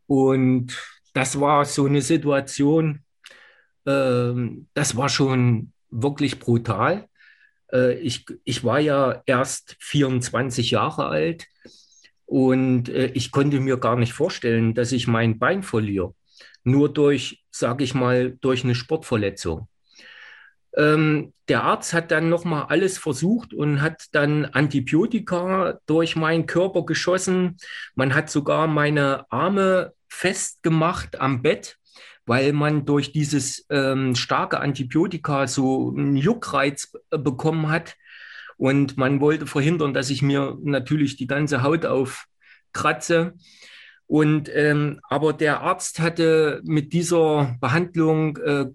Und 0.06 0.76
das 1.12 1.38
war 1.38 1.64
so 1.64 1.86
eine 1.86 2.02
Situation, 2.02 3.04
ähm, 3.86 4.66
das 4.74 4.96
war 4.96 5.08
schon 5.08 5.72
wirklich 5.90 6.40
brutal. 6.40 7.08
Äh, 7.72 7.94
ich, 8.00 8.26
ich 8.42 8.64
war 8.64 8.80
ja 8.80 9.22
erst 9.26 9.76
24 9.78 10.72
Jahre 10.72 11.06
alt 11.06 11.46
und 12.26 12.88
äh, 12.88 13.06
ich 13.14 13.30
konnte 13.30 13.60
mir 13.60 13.76
gar 13.78 13.96
nicht 13.96 14.12
vorstellen, 14.12 14.74
dass 14.74 14.92
ich 14.92 15.06
mein 15.06 15.38
Bein 15.38 15.62
verliere. 15.62 16.14
Nur 16.62 16.92
durch, 16.92 17.44
sage 17.50 17.84
ich 17.84 17.94
mal, 17.94 18.36
durch 18.40 18.64
eine 18.64 18.74
Sportverletzung. 18.74 19.68
Ähm, 20.76 21.32
der 21.48 21.62
Arzt 21.62 21.92
hat 21.92 22.10
dann 22.10 22.28
nochmal 22.28 22.66
alles 22.68 22.98
versucht 22.98 23.54
und 23.54 23.80
hat 23.80 24.06
dann 24.12 24.46
Antibiotika 24.46 25.78
durch 25.86 26.16
meinen 26.16 26.46
Körper 26.46 26.84
geschossen. 26.84 27.58
Man 27.94 28.14
hat 28.14 28.30
sogar 28.30 28.66
meine 28.66 29.30
Arme 29.30 29.92
festgemacht 30.08 31.20
am 31.20 31.42
Bett, 31.42 31.76
weil 32.26 32.52
man 32.52 32.86
durch 32.86 33.12
dieses 33.12 33.66
ähm, 33.70 34.14
starke 34.14 34.60
Antibiotika 34.60 35.46
so 35.46 35.92
einen 35.94 36.16
Juckreiz 36.16 36.92
äh, 37.10 37.18
bekommen 37.18 37.68
hat. 37.68 37.96
Und 38.56 38.96
man 38.96 39.20
wollte 39.20 39.46
verhindern, 39.46 39.94
dass 39.94 40.10
ich 40.10 40.22
mir 40.22 40.56
natürlich 40.62 41.16
die 41.16 41.26
ganze 41.26 41.62
Haut 41.62 41.86
aufkratze. 41.86 43.34
Und 44.06 44.50
ähm, 44.54 45.00
aber 45.08 45.32
der 45.32 45.62
Arzt 45.62 45.98
hatte 45.98 46.60
mit 46.64 46.92
dieser 46.92 47.56
Behandlung, 47.60 48.36
äh, 48.36 48.66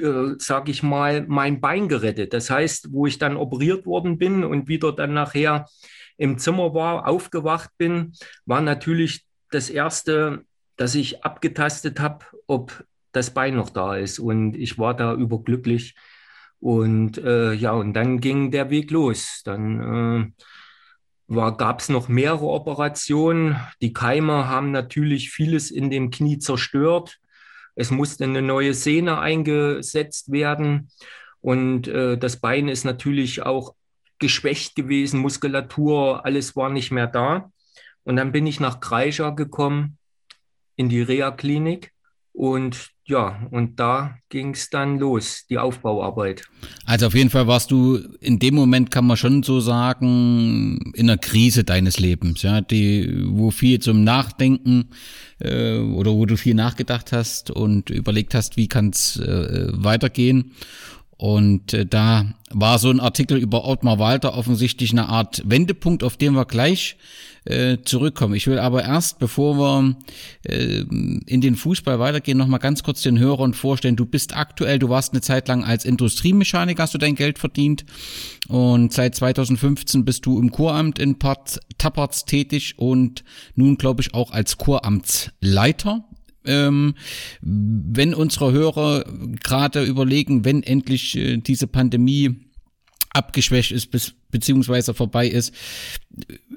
äh, 0.00 0.34
sage 0.38 0.70
ich 0.70 0.82
mal, 0.82 1.26
mein 1.26 1.60
Bein 1.60 1.88
gerettet. 1.88 2.32
Das 2.32 2.48
heißt, 2.48 2.92
wo 2.92 3.06
ich 3.06 3.18
dann 3.18 3.36
operiert 3.36 3.86
worden 3.86 4.18
bin 4.18 4.44
und 4.44 4.68
wieder 4.68 4.92
dann 4.92 5.14
nachher 5.14 5.66
im 6.16 6.38
Zimmer 6.38 6.74
war, 6.74 7.08
aufgewacht 7.08 7.70
bin, 7.76 8.12
war 8.46 8.60
natürlich 8.60 9.26
das 9.50 9.68
erste, 9.68 10.44
dass 10.76 10.94
ich 10.94 11.24
abgetastet 11.24 11.98
habe, 11.98 12.24
ob 12.46 12.84
das 13.10 13.34
Bein 13.34 13.56
noch 13.56 13.70
da 13.70 13.96
ist. 13.96 14.20
Und 14.20 14.56
ich 14.56 14.78
war 14.78 14.94
da 14.94 15.14
überglücklich, 15.14 15.96
und 16.62 17.18
äh, 17.18 17.54
ja, 17.54 17.72
und 17.72 17.92
dann 17.92 18.20
ging 18.20 18.52
der 18.52 18.70
Weg 18.70 18.92
los. 18.92 19.42
Dann 19.44 20.32
äh, 21.28 21.52
gab 21.58 21.80
es 21.80 21.88
noch 21.88 22.06
mehrere 22.06 22.46
Operationen. 22.46 23.56
Die 23.80 23.92
Keime 23.92 24.46
haben 24.46 24.70
natürlich 24.70 25.30
vieles 25.30 25.72
in 25.72 25.90
dem 25.90 26.12
Knie 26.12 26.38
zerstört. 26.38 27.18
Es 27.74 27.90
musste 27.90 28.22
eine 28.22 28.42
neue 28.42 28.74
Sehne 28.74 29.18
eingesetzt 29.18 30.30
werden. 30.30 30.88
Und 31.40 31.88
äh, 31.88 32.16
das 32.16 32.36
Bein 32.36 32.68
ist 32.68 32.84
natürlich 32.84 33.42
auch 33.42 33.74
geschwächt 34.20 34.76
gewesen, 34.76 35.18
Muskulatur, 35.18 36.24
alles 36.24 36.54
war 36.54 36.70
nicht 36.70 36.92
mehr 36.92 37.08
da. 37.08 37.50
Und 38.04 38.14
dann 38.14 38.30
bin 38.30 38.46
ich 38.46 38.60
nach 38.60 38.78
Kreischer 38.78 39.32
gekommen 39.32 39.98
in 40.76 40.88
die 40.88 41.02
Reha-Klinik. 41.02 41.91
Und 42.32 42.92
ja, 43.04 43.46
und 43.50 43.78
da 43.80 44.16
ging 44.28 44.54
es 44.54 44.70
dann 44.70 44.98
los, 44.98 45.44
die 45.50 45.58
Aufbauarbeit. 45.58 46.44
Also 46.86 47.08
auf 47.08 47.14
jeden 47.14 47.30
Fall 47.30 47.46
warst 47.46 47.70
du 47.70 47.96
in 48.20 48.38
dem 48.38 48.54
Moment, 48.54 48.90
kann 48.90 49.06
man 49.06 49.16
schon 49.16 49.42
so 49.42 49.60
sagen, 49.60 50.92
in 50.94 51.10
einer 51.10 51.18
Krise 51.18 51.64
deines 51.64 51.98
Lebens, 51.98 52.42
ja, 52.42 52.60
die, 52.60 53.24
wo 53.26 53.50
viel 53.50 53.80
zum 53.80 54.04
Nachdenken 54.04 54.90
äh, 55.40 55.78
oder 55.78 56.12
wo 56.12 56.26
du 56.26 56.36
viel 56.36 56.54
nachgedacht 56.54 57.12
hast 57.12 57.50
und 57.50 57.90
überlegt 57.90 58.34
hast, 58.34 58.56
wie 58.56 58.68
kann 58.68 58.90
es 58.90 59.16
äh, 59.18 59.66
weitergehen. 59.72 60.52
Und 61.22 61.72
äh, 61.72 61.86
da 61.86 62.34
war 62.50 62.80
so 62.80 62.90
ein 62.90 62.98
Artikel 62.98 63.38
über 63.38 63.64
Ottmar 63.64 64.00
Walter 64.00 64.36
offensichtlich 64.36 64.90
eine 64.90 65.08
Art 65.08 65.40
Wendepunkt, 65.44 66.02
auf 66.02 66.16
den 66.16 66.32
wir 66.34 66.46
gleich 66.46 66.96
äh, 67.44 67.78
zurückkommen. 67.84 68.34
Ich 68.34 68.48
will 68.48 68.58
aber 68.58 68.82
erst, 68.82 69.20
bevor 69.20 69.56
wir 69.56 69.96
äh, 70.42 70.80
in 70.80 71.40
den 71.40 71.54
Fußball 71.54 72.00
weitergehen, 72.00 72.38
nochmal 72.38 72.58
ganz 72.58 72.82
kurz 72.82 73.02
den 73.02 73.20
Hörern 73.20 73.54
vorstellen. 73.54 73.94
Du 73.94 74.04
bist 74.04 74.36
aktuell, 74.36 74.80
du 74.80 74.88
warst 74.88 75.12
eine 75.12 75.20
Zeit 75.20 75.46
lang 75.46 75.62
als 75.62 75.84
Industriemechaniker, 75.84 76.82
hast 76.82 76.94
du 76.94 76.98
dein 76.98 77.14
Geld 77.14 77.38
verdient 77.38 77.84
und 78.48 78.92
seit 78.92 79.14
2015 79.14 80.04
bist 80.04 80.26
du 80.26 80.40
im 80.40 80.50
Choramt 80.50 80.98
in 80.98 81.20
Part 81.20 81.60
Tapperts 81.78 82.24
tätig 82.24 82.74
und 82.78 83.22
nun 83.54 83.76
glaube 83.76 84.02
ich 84.02 84.12
auch 84.12 84.32
als 84.32 84.58
Choramtsleiter 84.58 86.04
ähm, 86.44 86.94
wenn 87.40 88.14
unsere 88.14 88.52
Hörer 88.52 89.04
gerade 89.42 89.84
überlegen, 89.84 90.44
wenn 90.44 90.62
endlich 90.62 91.16
äh, 91.16 91.36
diese 91.38 91.66
Pandemie 91.66 92.36
abgeschwächt 93.12 93.72
ist 93.72 93.90
bis, 93.90 94.14
beziehungsweise 94.30 94.94
vorbei 94.94 95.28
ist. 95.28 95.54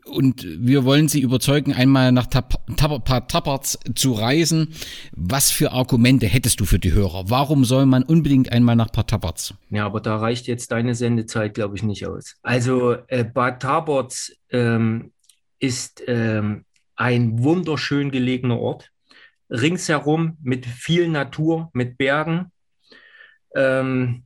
Und 0.06 0.45
wir 0.60 0.86
wollen 0.86 1.08
Sie 1.08 1.19
überzeugen, 1.19 1.74
einmal 1.74 2.12
nach 2.12 2.28
Tap 2.28 2.56
Tap 2.78 3.65
zu 3.95 4.13
reisen. 4.13 4.69
Was 5.12 5.52
für 5.52 5.71
Argumente 5.71 6.28
hättest 6.28 6.60
du 6.60 6.65
für 6.65 6.80
die 6.80 6.93
Hörer? 6.93 7.30
Warum 7.30 7.65
soll 7.65 7.86
man 7.86 8.04
unbedingt 8.04 8.52
einmal 8.52 8.76
nach 8.76 8.89
Bad? 8.89 9.56
Ja, 9.69 9.86
aber 9.86 10.00
da 10.00 10.17
reicht 10.17 10.48
jetzt 10.48 10.71
deine 10.71 10.95
Sendezeit, 10.95 11.54
glaube 11.54 11.76
ich, 11.76 11.84
nicht 11.84 12.08
aus. 12.08 12.36
Also 12.43 12.95
äh, 13.08 13.24
Bad 13.26 13.65
ähm, 14.52 15.12
ist 15.60 16.04
ähm, 16.08 16.65
ein 16.95 17.43
wunderschön 17.43 18.12
gelegener 18.12 18.60
Ort 18.60 18.91
ringsherum 19.50 20.38
mit 20.42 20.66
viel 20.66 21.08
Natur, 21.08 21.70
mit 21.74 21.98
Bergen. 21.98 22.52
Ähm, 23.56 24.26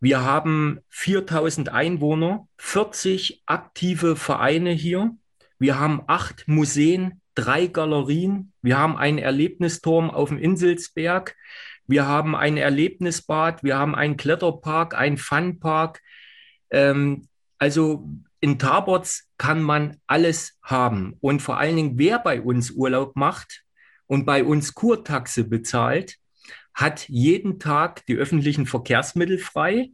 wir 0.00 0.24
haben 0.24 0.80
4000 0.88 1.68
Einwohner, 1.68 2.48
40 2.58 3.42
aktive 3.46 4.16
Vereine 4.16 4.70
hier. 4.70 5.14
Wir 5.58 5.78
haben 5.78 6.02
acht 6.06 6.48
Museen, 6.48 7.20
drei 7.34 7.66
Galerien. 7.66 8.52
Wir 8.62 8.78
haben 8.78 8.96
einen 8.96 9.18
Erlebnisturm 9.18 10.10
auf 10.10 10.30
dem 10.30 10.38
Inselsberg. 10.38 11.36
Wir 11.86 12.06
haben 12.06 12.34
ein 12.34 12.56
Erlebnisbad. 12.56 13.62
Wir 13.62 13.76
haben 13.76 13.94
einen 13.94 14.16
Kletterpark, 14.16 14.94
einen 14.94 15.18
Funpark. 15.18 16.00
Ähm, 16.70 17.28
also 17.58 18.08
in 18.40 18.58
Tabots 18.58 19.28
kann 19.36 19.62
man 19.62 19.98
alles 20.06 20.58
haben. 20.62 21.16
Und 21.20 21.42
vor 21.42 21.58
allen 21.58 21.76
Dingen, 21.76 21.98
wer 21.98 22.18
bei 22.18 22.40
uns 22.40 22.70
Urlaub 22.70 23.16
macht, 23.16 23.64
und 24.10 24.26
bei 24.26 24.42
uns 24.42 24.74
Kurtaxe 24.74 25.44
bezahlt, 25.44 26.16
hat 26.74 27.08
jeden 27.08 27.60
Tag 27.60 28.04
die 28.06 28.16
öffentlichen 28.16 28.66
Verkehrsmittel 28.66 29.38
frei, 29.38 29.90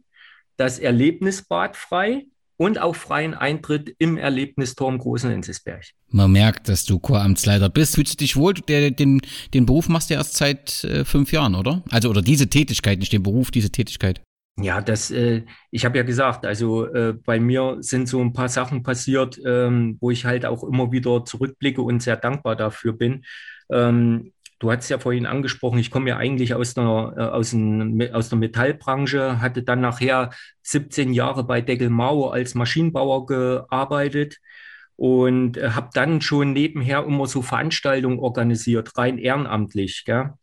das 0.57 0.79
Erlebnisbad 0.79 1.77
frei 1.77 2.25
und 2.57 2.79
auch 2.81 2.95
freien 2.95 3.35
Eintritt 3.35 3.93
im 3.99 4.17
Erlebnisturm 4.17 4.97
Großen 4.97 5.29
Enzesberg. 5.29 5.83
Man 6.09 6.31
merkt, 6.31 6.67
dass 6.67 6.83
du 6.85 6.97
Choramtsleiter 6.97 7.69
bist. 7.69 7.93
Fühlst 7.93 8.13
du 8.13 8.17
dich 8.17 8.35
wohl? 8.35 8.55
Der, 8.55 8.89
den, 8.89 9.21
den 9.53 9.67
Beruf 9.67 9.87
machst 9.87 10.09
du 10.09 10.15
erst 10.15 10.35
seit 10.35 10.83
äh, 10.83 11.05
fünf 11.05 11.31
Jahren, 11.31 11.53
oder? 11.53 11.83
Also, 11.91 12.09
oder 12.09 12.23
diese 12.23 12.49
Tätigkeit, 12.49 12.97
nicht 12.97 13.13
den 13.13 13.21
Beruf, 13.21 13.51
diese 13.51 13.69
Tätigkeit. 13.69 14.21
Ja, 14.59 14.81
das, 14.81 15.11
äh, 15.11 15.43
ich 15.69 15.85
habe 15.85 15.99
ja 15.99 16.03
gesagt, 16.03 16.43
also 16.43 16.87
äh, 16.87 17.13
bei 17.13 17.39
mir 17.39 17.77
sind 17.81 18.09
so 18.09 18.19
ein 18.19 18.33
paar 18.33 18.49
Sachen 18.49 18.81
passiert, 18.81 19.39
ähm, 19.45 19.97
wo 20.01 20.09
ich 20.09 20.25
halt 20.25 20.47
auch 20.47 20.63
immer 20.63 20.91
wieder 20.91 21.23
zurückblicke 21.23 21.83
und 21.83 22.01
sehr 22.01 22.17
dankbar 22.17 22.55
dafür 22.55 22.93
bin. 22.93 23.23
Ähm, 23.71 24.33
du 24.59 24.71
hast 24.71 24.89
ja 24.89 24.99
vorhin 24.99 25.25
angesprochen, 25.25 25.79
ich 25.79 25.91
komme 25.91 26.09
ja 26.09 26.17
eigentlich 26.17 26.53
aus 26.53 26.73
der, 26.73 26.85
aus, 26.85 27.53
ein, 27.53 28.13
aus 28.13 28.29
der 28.29 28.37
Metallbranche, 28.37 29.39
hatte 29.39 29.63
dann 29.63 29.81
nachher 29.81 30.31
17 30.63 31.13
Jahre 31.13 31.43
bei 31.43 31.61
Deckel 31.61 31.89
Mau 31.89 32.29
als 32.29 32.55
Maschinenbauer 32.55 33.25
gearbeitet 33.25 34.37
und 34.95 35.57
habe 35.57 35.89
dann 35.93 36.21
schon 36.21 36.53
nebenher 36.53 37.03
immer 37.03 37.27
so 37.27 37.41
Veranstaltungen 37.41 38.19
organisiert, 38.19 38.97
rein 38.97 39.19
ehrenamtlich. 39.19 40.03
Gell? 40.05 40.33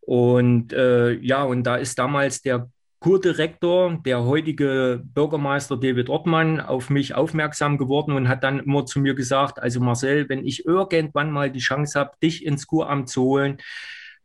Und 0.00 0.72
äh, 0.72 1.12
ja, 1.14 1.42
und 1.42 1.64
da 1.64 1.76
ist 1.76 1.98
damals 1.98 2.40
der 2.42 2.70
Kurdirektor, 3.00 3.98
der 4.04 4.24
heutige 4.24 5.02
Bürgermeister 5.02 5.78
David 5.78 6.10
Ortmann, 6.10 6.60
auf 6.60 6.90
mich 6.90 7.14
aufmerksam 7.14 7.78
geworden 7.78 8.12
und 8.12 8.28
hat 8.28 8.44
dann 8.44 8.60
immer 8.60 8.84
zu 8.84 9.00
mir 9.00 9.14
gesagt, 9.14 9.58
also 9.58 9.80
Marcel, 9.80 10.28
wenn 10.28 10.46
ich 10.46 10.66
irgendwann 10.66 11.30
mal 11.30 11.50
die 11.50 11.60
Chance 11.60 11.98
habe, 11.98 12.12
dich 12.22 12.44
ins 12.44 12.66
Kuramt 12.66 13.08
zu 13.08 13.22
holen, 13.22 13.56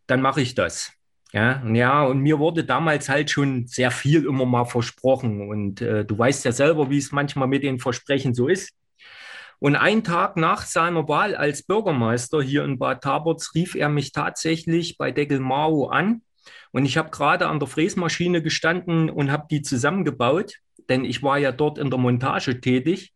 dann 0.08 0.22
mache 0.22 0.42
ich 0.42 0.56
das. 0.56 0.92
Ja, 1.32 1.66
ja, 1.66 2.04
und 2.04 2.20
mir 2.20 2.38
wurde 2.40 2.66
damals 2.66 3.08
halt 3.08 3.32
schon 3.32 3.66
sehr 3.68 3.92
viel 3.92 4.26
immer 4.26 4.46
mal 4.46 4.66
versprochen. 4.66 5.50
Und 5.50 5.82
äh, 5.82 6.04
du 6.04 6.18
weißt 6.18 6.44
ja 6.44 6.52
selber, 6.52 6.90
wie 6.90 6.98
es 6.98 7.14
manchmal 7.14 7.48
mit 7.48 7.64
den 7.64 7.80
Versprechen 7.80 8.34
so 8.34 8.48
ist. 8.50 8.72
Und 9.60 9.78
einen 9.78 10.04
Tag 10.04 10.36
nach 10.36 10.64
seiner 10.64 11.08
Wahl 11.08 11.34
als 11.34 11.64
Bürgermeister 11.64 12.42
hier 12.42 12.66
in 12.66 12.78
Bad 12.78 13.04
Taborz 13.04 13.52
rief 13.56 13.76
er 13.76 13.88
mich 13.88 14.12
tatsächlich 14.12 14.98
bei 14.98 15.12
Deckel 15.12 15.40
Mao 15.40 15.88
an 15.88 16.22
und 16.76 16.84
ich 16.84 16.98
habe 16.98 17.10
gerade 17.10 17.48
an 17.48 17.60
der 17.60 17.70
Fräsmaschine 17.70 18.42
gestanden 18.42 19.10
und 19.10 19.32
habe 19.32 19.46
die 19.50 19.62
zusammengebaut, 19.62 20.56
denn 20.90 21.06
ich 21.06 21.24
war 21.24 21.38
ja 21.38 21.54
dort 21.54 21.78
in 21.78 21.90
der 21.90 21.98
Montage 21.98 22.60
tätig. 22.60 23.14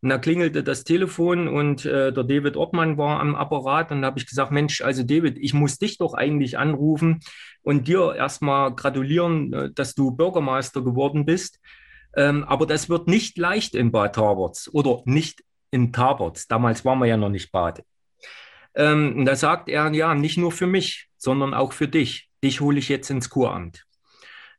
Und 0.00 0.08
da 0.08 0.16
klingelte 0.16 0.64
das 0.64 0.84
Telefon 0.84 1.46
und 1.46 1.84
äh, 1.84 2.14
der 2.14 2.24
David 2.24 2.56
Ortmann 2.56 2.96
war 2.96 3.20
am 3.20 3.34
Apparat. 3.34 3.92
Und 3.92 4.00
da 4.00 4.06
habe 4.06 4.18
ich 4.18 4.26
gesagt, 4.26 4.52
Mensch, 4.52 4.80
also 4.80 5.02
David, 5.02 5.36
ich 5.36 5.52
muss 5.52 5.76
dich 5.76 5.98
doch 5.98 6.14
eigentlich 6.14 6.56
anrufen 6.56 7.20
und 7.60 7.88
dir 7.88 8.14
erstmal 8.14 8.74
gratulieren, 8.74 9.52
äh, 9.52 9.70
dass 9.70 9.94
du 9.94 10.10
Bürgermeister 10.12 10.80
geworden 10.80 11.26
bist. 11.26 11.60
Ähm, 12.16 12.42
aber 12.44 12.64
das 12.64 12.88
wird 12.88 13.06
nicht 13.06 13.36
leicht 13.36 13.74
in 13.74 13.92
Bad 13.92 14.14
Taberts 14.14 14.72
oder 14.72 15.02
nicht 15.04 15.44
in 15.70 15.92
Taberts. 15.92 16.48
Damals 16.48 16.86
waren 16.86 17.00
wir 17.00 17.06
ja 17.06 17.18
noch 17.18 17.28
nicht 17.28 17.52
Bad. 17.52 17.84
Ähm, 18.74 19.14
und 19.18 19.26
da 19.26 19.36
sagt 19.36 19.68
er, 19.68 19.92
ja, 19.92 20.14
nicht 20.14 20.38
nur 20.38 20.52
für 20.52 20.66
mich, 20.66 21.10
sondern 21.24 21.54
auch 21.54 21.72
für 21.72 21.88
dich 21.88 22.28
dich 22.44 22.60
hole 22.60 22.78
ich 22.78 22.88
jetzt 22.88 23.10
ins 23.10 23.30
Kuramt. 23.30 23.84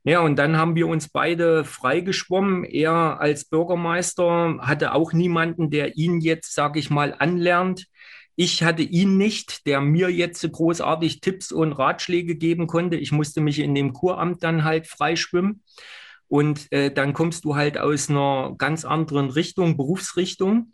Ja, 0.04 0.20
und 0.20 0.36
dann 0.36 0.56
haben 0.56 0.76
wir 0.76 0.86
uns 0.86 1.08
beide 1.08 1.64
freigeschwommen. 1.64 2.64
Er 2.64 3.20
als 3.20 3.46
Bürgermeister 3.46 4.58
hatte 4.60 4.94
auch 4.94 5.12
niemanden, 5.12 5.70
der 5.70 5.96
ihn 5.96 6.20
jetzt, 6.20 6.52
sage 6.52 6.78
ich 6.78 6.90
mal, 6.90 7.14
anlernt. 7.18 7.86
Ich 8.36 8.62
hatte 8.62 8.82
ihn 8.82 9.16
nicht, 9.16 9.66
der 9.66 9.80
mir 9.80 10.10
jetzt 10.10 10.48
großartig 10.48 11.20
Tipps 11.20 11.50
und 11.50 11.72
Ratschläge 11.72 12.36
geben 12.36 12.66
konnte. 12.66 12.96
Ich 12.96 13.10
musste 13.10 13.40
mich 13.40 13.58
in 13.58 13.74
dem 13.74 13.94
Kuramt 13.94 14.44
dann 14.44 14.62
halt 14.62 14.86
freischwimmen. 14.86 15.62
Und 16.28 16.70
äh, 16.70 16.92
dann 16.92 17.12
kommst 17.12 17.44
du 17.44 17.56
halt 17.56 17.78
aus 17.78 18.10
einer 18.10 18.54
ganz 18.58 18.84
anderen 18.84 19.30
Richtung, 19.30 19.76
Berufsrichtung. 19.76 20.72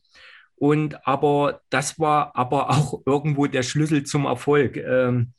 Und 0.56 1.06
aber 1.06 1.60
das 1.70 1.98
war 1.98 2.36
aber 2.36 2.70
auch 2.70 3.00
irgendwo 3.06 3.46
der 3.46 3.62
Schlüssel 3.62 4.02
zum 4.02 4.26
Erfolg. 4.26 4.76
Ähm, 4.76 5.32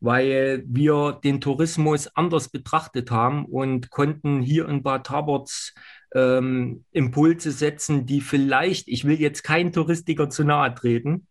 weil 0.00 0.62
wir 0.66 1.18
den 1.24 1.40
Tourismus 1.40 2.08
anders 2.08 2.48
betrachtet 2.48 3.10
haben 3.10 3.44
und 3.46 3.90
konnten 3.90 4.40
hier 4.40 4.68
in 4.68 4.82
Bad 4.82 5.06
Taborz 5.06 5.74
ähm, 6.14 6.84
Impulse 6.92 7.50
setzen, 7.50 8.06
die 8.06 8.20
vielleicht, 8.20 8.88
ich 8.88 9.04
will 9.04 9.20
jetzt 9.20 9.42
keinen 9.42 9.72
Touristiker 9.72 10.30
zu 10.30 10.44
nahe 10.44 10.74
treten 10.74 11.26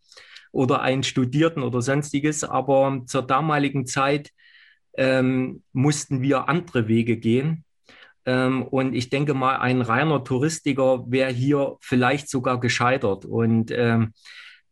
oder 0.52 0.82
einen 0.82 1.04
Studierten 1.04 1.64
oder 1.64 1.82
sonstiges, 1.82 2.44
aber 2.44 3.04
zur 3.06 3.24
damaligen 3.24 3.86
Zeit 3.86 4.32
ähm, 4.98 5.64
mussten 5.74 6.22
wir 6.22 6.50
andere 6.50 6.88
Wege 6.88 7.18
gehen. 7.18 7.64
Ähm, 8.26 8.64
und 8.64 8.94
ich 8.94 9.10
denke 9.10 9.34
mal, 9.34 9.58
ein 9.58 9.82
reiner 9.82 10.24
Touristiker 10.24 11.10
wäre 11.10 11.32
hier 11.32 11.78
vielleicht 11.80 12.30
sogar 12.30 12.60
gescheitert. 12.60 13.24
Und 13.24 13.72
ähm, 13.72 14.14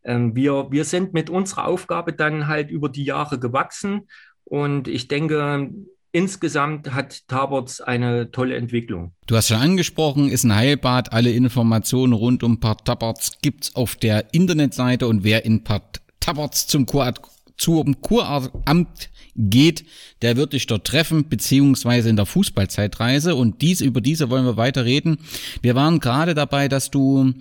wir, 0.05 0.67
wir 0.71 0.85
sind 0.85 1.13
mit 1.13 1.29
unserer 1.29 1.67
Aufgabe 1.67 2.13
dann 2.13 2.47
halt 2.47 2.69
über 2.69 2.89
die 2.89 3.03
Jahre 3.03 3.39
gewachsen 3.39 4.07
und 4.43 4.87
ich 4.87 5.07
denke, 5.07 5.71
insgesamt 6.11 6.93
hat 6.93 7.27
Taborz 7.27 7.81
eine 7.81 8.31
tolle 8.31 8.55
Entwicklung. 8.55 9.13
Du 9.27 9.35
hast 9.35 9.49
schon 9.49 9.57
angesprochen, 9.57 10.29
ist 10.29 10.45
ein 10.45 10.55
Heilbad. 10.55 11.11
Alle 11.11 11.31
Informationen 11.31 12.13
rund 12.13 12.41
um 12.43 12.59
Part 12.61 12.85
Taborz 12.85 13.39
gibt's 13.41 13.75
auf 13.75 13.95
der 13.97 14.33
Internetseite 14.33 15.07
und 15.07 15.23
wer 15.23 15.43
in 15.43 15.63
Part 15.63 16.01
Kurat 16.85 17.19
zum 17.57 18.01
Kuramt 18.01 19.09
geht, 19.35 19.85
der 20.21 20.37
wird 20.37 20.53
dich 20.53 20.67
dort 20.67 20.87
treffen, 20.87 21.27
beziehungsweise 21.27 22.09
in 22.09 22.15
der 22.15 22.25
Fußballzeitreise. 22.25 23.35
Und 23.35 23.61
dies, 23.61 23.81
über 23.81 24.01
diese 24.01 24.29
wollen 24.29 24.45
wir 24.45 24.57
weiter 24.57 24.85
reden. 24.85 25.17
Wir 25.61 25.75
waren 25.75 25.99
gerade 25.99 26.33
dabei, 26.33 26.67
dass 26.67 26.91
du 26.91 27.33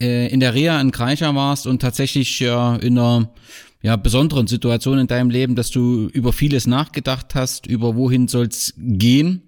äh, 0.00 0.28
in 0.28 0.40
der 0.40 0.54
Reha 0.54 0.80
in 0.80 0.90
Kreicher 0.90 1.34
warst 1.34 1.66
und 1.66 1.80
tatsächlich 1.80 2.40
ja 2.40 2.76
in 2.76 2.98
einer 2.98 3.30
ja, 3.82 3.96
besonderen 3.96 4.46
Situation 4.46 4.98
in 4.98 5.06
deinem 5.06 5.30
Leben, 5.30 5.54
dass 5.54 5.70
du 5.70 6.08
über 6.08 6.32
vieles 6.32 6.66
nachgedacht 6.66 7.34
hast, 7.34 7.66
über 7.66 7.94
wohin 7.94 8.26
soll's 8.26 8.74
gehen. 8.76 9.42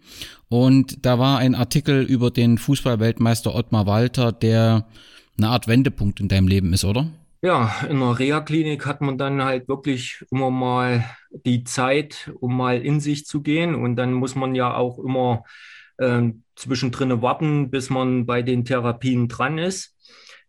Und 0.48 1.04
da 1.04 1.18
war 1.18 1.38
ein 1.38 1.54
Artikel 1.54 2.04
über 2.04 2.30
den 2.30 2.56
Fußballweltmeister 2.56 3.54
Ottmar 3.54 3.87
Walter, 3.87 4.32
der 4.32 4.87
eine 5.37 5.48
Art 5.48 5.68
Wendepunkt 5.68 6.20
in 6.20 6.28
deinem 6.28 6.48
Leben 6.48 6.72
ist, 6.72 6.84
oder? 6.84 7.11
Ja, 7.40 7.72
in 7.88 8.01
der 8.01 8.18
Reha-Klinik 8.18 8.85
hat 8.85 9.01
man 9.01 9.16
dann 9.16 9.42
halt 9.44 9.68
wirklich 9.68 10.24
immer 10.33 10.51
mal 10.51 11.05
die 11.31 11.62
Zeit, 11.62 12.33
um 12.40 12.57
mal 12.57 12.83
in 12.83 12.98
sich 12.98 13.27
zu 13.27 13.42
gehen. 13.42 13.77
Und 13.77 13.94
dann 13.94 14.12
muss 14.12 14.35
man 14.35 14.57
ja 14.57 14.74
auch 14.74 14.98
immer 14.98 15.44
äh, 15.98 16.31
zwischendrin 16.57 17.22
warten, 17.22 17.70
bis 17.70 17.90
man 17.90 18.27
bei 18.27 18.42
den 18.42 18.64
Therapien 18.64 19.29
dran 19.29 19.59
ist. 19.59 19.94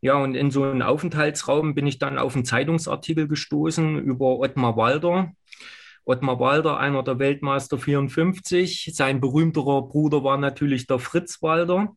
Ja, 0.02 0.16
und 0.16 0.34
in 0.34 0.50
so 0.50 0.64
einem 0.64 0.82
Aufenthaltsraum 0.82 1.76
bin 1.76 1.86
ich 1.86 2.00
dann 2.00 2.18
auf 2.18 2.36
einen 2.36 2.46
Zeitungsartikel 2.46 3.28
gestoßen 3.28 4.00
über 4.00 4.40
Ottmar 4.40 4.76
Walder. 4.76 5.32
Ottmar 6.06 6.40
Walder, 6.40 6.80
einer 6.80 7.04
der 7.04 7.20
Weltmeister 7.20 7.78
54. 7.78 8.92
Sein 8.96 9.20
berühmterer 9.22 9.84
Bruder 9.84 10.24
war 10.24 10.38
natürlich 10.38 10.88
der 10.88 10.98
Fritz 10.98 11.42
Walder. 11.44 11.96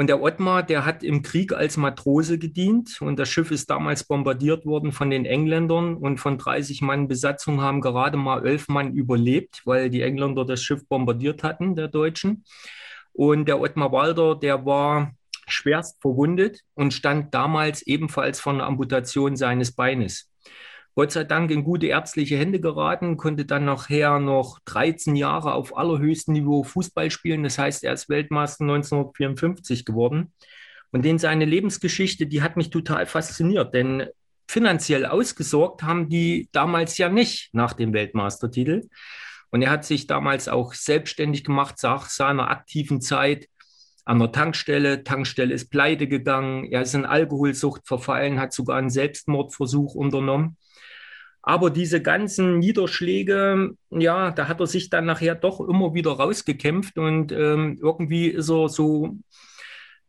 Und 0.00 0.06
der 0.06 0.22
Ottmar, 0.22 0.62
der 0.62 0.86
hat 0.86 1.02
im 1.02 1.20
Krieg 1.20 1.52
als 1.52 1.76
Matrose 1.76 2.38
gedient 2.38 3.02
und 3.02 3.18
das 3.18 3.28
Schiff 3.28 3.50
ist 3.50 3.68
damals 3.68 4.02
bombardiert 4.02 4.64
worden 4.64 4.92
von 4.92 5.10
den 5.10 5.26
Engländern 5.26 5.94
und 5.94 6.16
von 6.16 6.38
30 6.38 6.80
Mann 6.80 7.06
Besatzung 7.06 7.60
haben 7.60 7.82
gerade 7.82 8.16
mal 8.16 8.46
elf 8.46 8.68
Mann 8.68 8.94
überlebt, 8.94 9.60
weil 9.66 9.90
die 9.90 10.00
Engländer 10.00 10.46
das 10.46 10.62
Schiff 10.62 10.88
bombardiert 10.88 11.42
hatten, 11.42 11.74
der 11.76 11.88
Deutschen. 11.88 12.46
Und 13.12 13.46
der 13.46 13.60
Ottmar 13.60 13.92
Walder, 13.92 14.36
der 14.36 14.64
war 14.64 15.12
schwerst 15.46 16.00
verwundet 16.00 16.62
und 16.72 16.94
stand 16.94 17.34
damals 17.34 17.82
ebenfalls 17.82 18.40
vor 18.40 18.54
einer 18.54 18.64
Amputation 18.64 19.36
seines 19.36 19.70
Beines. 19.70 20.30
Gott 21.00 21.12
sei 21.12 21.24
Dank 21.24 21.50
in 21.50 21.64
gute 21.64 21.86
ärztliche 21.86 22.36
Hände 22.36 22.60
geraten, 22.60 23.16
konnte 23.16 23.46
dann 23.46 23.64
nachher 23.64 24.18
noch 24.18 24.58
13 24.66 25.16
Jahre 25.16 25.54
auf 25.54 25.74
allerhöchstem 25.74 26.34
Niveau 26.34 26.62
Fußball 26.62 27.10
spielen. 27.10 27.42
Das 27.42 27.56
heißt, 27.56 27.84
er 27.84 27.94
ist 27.94 28.10
Weltmeister 28.10 28.64
1954 28.64 29.86
geworden. 29.86 30.34
Und 30.90 31.06
in 31.06 31.18
seine 31.18 31.46
Lebensgeschichte, 31.46 32.26
die 32.26 32.42
hat 32.42 32.58
mich 32.58 32.68
total 32.68 33.06
fasziniert, 33.06 33.72
denn 33.72 34.08
finanziell 34.46 35.06
ausgesorgt 35.06 35.84
haben 35.84 36.10
die 36.10 36.50
damals 36.52 36.98
ja 36.98 37.08
nicht 37.08 37.48
nach 37.54 37.72
dem 37.72 37.94
Weltmeistertitel. 37.94 38.90
Und 39.48 39.62
er 39.62 39.70
hat 39.70 39.86
sich 39.86 40.06
damals 40.06 40.48
auch 40.48 40.74
selbstständig 40.74 41.44
gemacht, 41.44 41.76
nach 41.82 42.10
seiner 42.10 42.50
aktiven 42.50 43.00
Zeit 43.00 43.48
an 44.04 44.18
der 44.18 44.32
Tankstelle. 44.32 45.02
Tankstelle 45.02 45.54
ist 45.54 45.70
pleite 45.70 46.08
gegangen. 46.08 46.70
Er 46.70 46.82
ist 46.82 46.94
in 46.94 47.06
Alkoholsucht 47.06 47.88
verfallen, 47.88 48.38
hat 48.38 48.52
sogar 48.52 48.76
einen 48.76 48.90
Selbstmordversuch 48.90 49.94
unternommen. 49.94 50.58
Aber 51.42 51.70
diese 51.70 52.02
ganzen 52.02 52.58
Niederschläge, 52.58 53.70
ja, 53.90 54.30
da 54.30 54.48
hat 54.48 54.60
er 54.60 54.66
sich 54.66 54.90
dann 54.90 55.06
nachher 55.06 55.34
doch 55.34 55.60
immer 55.60 55.94
wieder 55.94 56.12
rausgekämpft 56.12 56.98
und 56.98 57.32
ähm, 57.32 57.78
irgendwie 57.80 58.26
ist 58.26 58.50
er 58.50 58.68
so 58.68 59.16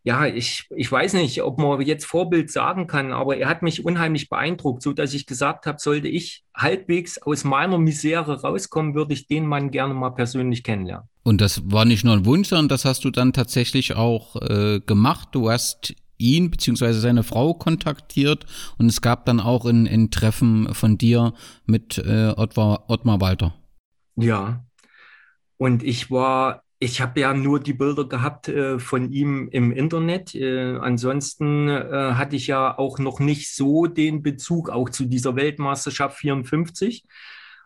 ja, 0.03 0.25
ich, 0.25 0.67
ich 0.75 0.91
weiß 0.91 1.13
nicht, 1.13 1.43
ob 1.43 1.59
man 1.59 1.79
jetzt 1.81 2.05
Vorbild 2.05 2.51
sagen 2.51 2.87
kann, 2.87 3.11
aber 3.11 3.37
er 3.37 3.47
hat 3.47 3.61
mich 3.61 3.85
unheimlich 3.85 4.29
beeindruckt, 4.29 4.81
so 4.81 4.93
dass 4.93 5.13
ich 5.13 5.27
gesagt 5.27 5.67
habe, 5.67 5.77
sollte 5.79 6.07
ich 6.07 6.43
halbwegs 6.55 7.19
aus 7.19 7.43
meiner 7.43 7.77
Misere 7.77 8.41
rauskommen, 8.41 8.95
würde 8.95 9.13
ich 9.13 9.27
den 9.27 9.45
Mann 9.45 9.69
gerne 9.69 9.93
mal 9.93 10.09
persönlich 10.09 10.63
kennenlernen. 10.63 11.07
Und 11.23 11.39
das 11.39 11.61
war 11.65 11.85
nicht 11.85 12.03
nur 12.03 12.15
ein 12.15 12.25
Wunsch, 12.25 12.49
sondern 12.49 12.69
das 12.69 12.83
hast 12.83 13.03
du 13.03 13.11
dann 13.11 13.31
tatsächlich 13.31 13.95
auch 13.95 14.35
äh, 14.37 14.79
gemacht. 14.79 15.29
Du 15.33 15.51
hast 15.51 15.93
ihn 16.21 16.51
beziehungsweise 16.51 16.99
seine 16.99 17.23
Frau 17.23 17.53
kontaktiert 17.53 18.45
und 18.77 18.87
es 18.87 19.01
gab 19.01 19.25
dann 19.25 19.39
auch 19.39 19.65
ein, 19.65 19.87
ein 19.87 20.11
Treffen 20.11 20.73
von 20.73 20.97
dir 20.97 21.33
mit 21.65 21.97
äh, 21.97 22.33
Ottmar, 22.35 22.85
Ottmar 22.87 23.19
Walter. 23.19 23.53
Ja, 24.15 24.63
und 25.57 25.83
ich 25.83 26.11
war 26.11 26.63
ich 26.83 26.99
habe 26.99 27.19
ja 27.19 27.35
nur 27.35 27.59
die 27.59 27.73
Bilder 27.73 28.09
gehabt 28.09 28.47
äh, 28.47 28.79
von 28.79 29.11
ihm 29.11 29.49
im 29.51 29.71
Internet. 29.71 30.33
Äh, 30.33 30.77
ansonsten 30.77 31.69
äh, 31.69 32.13
hatte 32.15 32.35
ich 32.35 32.47
ja 32.47 32.75
auch 32.75 32.97
noch 32.97 33.19
nicht 33.19 33.53
so 33.53 33.85
den 33.85 34.23
Bezug 34.23 34.71
auch 34.71 34.89
zu 34.89 35.05
dieser 35.05 35.35
Weltmeisterschaft 35.35 36.17
54. 36.17 37.05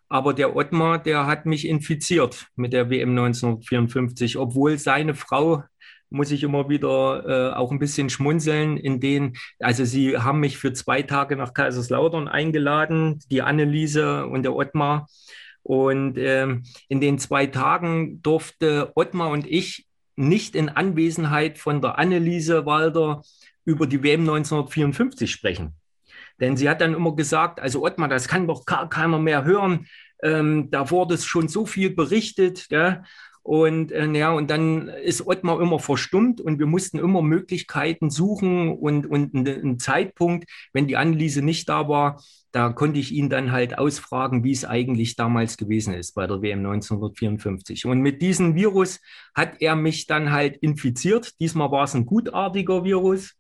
Aber 0.10 0.34
der 0.34 0.54
Ottmar, 0.58 1.00
der 1.00 1.28
hat 1.28 1.46
mich 1.46 1.66
infiziert 1.66 2.48
mit 2.58 2.74
der 2.74 2.90
WM 2.90 3.12
1954, 3.12 4.38
obwohl 4.38 4.78
seine 4.78 5.16
Frau 5.16 5.64
muss 6.10 6.32
ich 6.32 6.44
immer 6.44 6.70
wieder 6.70 7.52
äh, 7.52 7.56
auch 7.56 7.72
ein 7.72 7.80
bisschen 7.80 8.10
schmunzeln, 8.10 8.78
in 8.78 9.00
denen, 9.00 9.38
also 9.60 9.86
sie 9.86 10.18
haben 10.18 10.40
mich 10.40 10.58
für 10.58 10.74
zwei 10.74 11.02
Tage 11.02 11.36
nach 11.36 11.54
Kaiserslautern 11.54 12.28
eingeladen, 12.28 13.20
die 13.30 13.42
Anneliese 13.42 14.26
und 14.28 14.44
der 14.44 14.56
Ottmar. 14.56 15.08
Und 15.64 16.18
ähm, 16.18 16.64
in 16.90 17.02
den 17.02 17.18
zwei 17.18 17.48
Tagen 17.48 18.22
durfte 18.22 18.92
Ottmar 18.96 19.30
und 19.30 19.48
ich 19.48 19.88
nicht 20.16 20.56
in 20.56 20.70
Anwesenheit 20.70 21.58
von 21.58 21.82
der 21.82 21.98
Anneliese 21.98 22.66
Walder 22.66 23.24
über 23.66 23.88
die 23.88 24.04
WM 24.04 24.22
1954 24.22 25.30
sprechen. 25.30 25.74
Denn 26.40 26.58
sie 26.58 26.70
hat 26.70 26.82
dann 26.82 26.94
immer 26.94 27.16
gesagt, 27.16 27.60
also 27.60 27.84
Ottmar, 27.84 28.10
das 28.10 28.28
kann 28.28 28.48
doch 28.48 28.66
keiner 28.66 29.20
mehr 29.20 29.44
hören. 29.44 29.88
Ähm, 30.22 30.70
da 30.70 30.90
wurde 30.92 31.16
es 31.16 31.26
schon 31.26 31.48
so 31.48 31.66
viel 31.66 31.90
berichtet. 31.90 32.68
Gell? 32.70 33.04
Und 33.46 33.92
äh, 33.92 34.12
ja, 34.14 34.32
und 34.32 34.50
dann 34.50 34.88
ist 34.88 35.28
Ottmar 35.28 35.62
immer 35.62 35.78
verstummt 35.78 36.42
und 36.42 36.58
wir 36.58 36.66
mussten 36.66 36.98
immer 36.98 37.22
Möglichkeiten 37.22 38.10
suchen 38.10 38.76
und, 38.76 39.06
und 39.06 39.36
einen 39.36 39.78
Zeitpunkt, 39.78 40.50
wenn 40.74 40.88
die 40.88 40.98
Anneliese 40.98 41.44
nicht 41.44 41.70
da 41.70 41.88
war, 41.88 42.24
da 42.52 42.70
konnte 42.70 43.00
ich 43.00 43.12
ihn 43.12 43.30
dann 43.30 43.52
halt 43.52 43.78
ausfragen, 43.78 44.44
wie 44.44 44.52
es 44.52 44.66
eigentlich 44.66 45.16
damals 45.16 45.58
gewesen 45.58 45.94
ist 45.94 46.16
bei 46.16 46.26
der 46.26 46.42
WM 46.42 46.66
1954. 46.66 47.86
Und 47.86 48.02
mit 48.02 48.24
diesem 48.24 48.56
Virus 48.56 49.00
hat 49.36 49.62
er 49.62 49.76
mich 49.76 50.08
dann 50.08 50.32
halt 50.32 50.58
infiziert. 50.58 51.40
Diesmal 51.40 51.70
war 51.70 51.84
es 51.84 51.94
ein 51.94 52.08
gutartiger 52.08 52.84
Virus. 52.84 53.36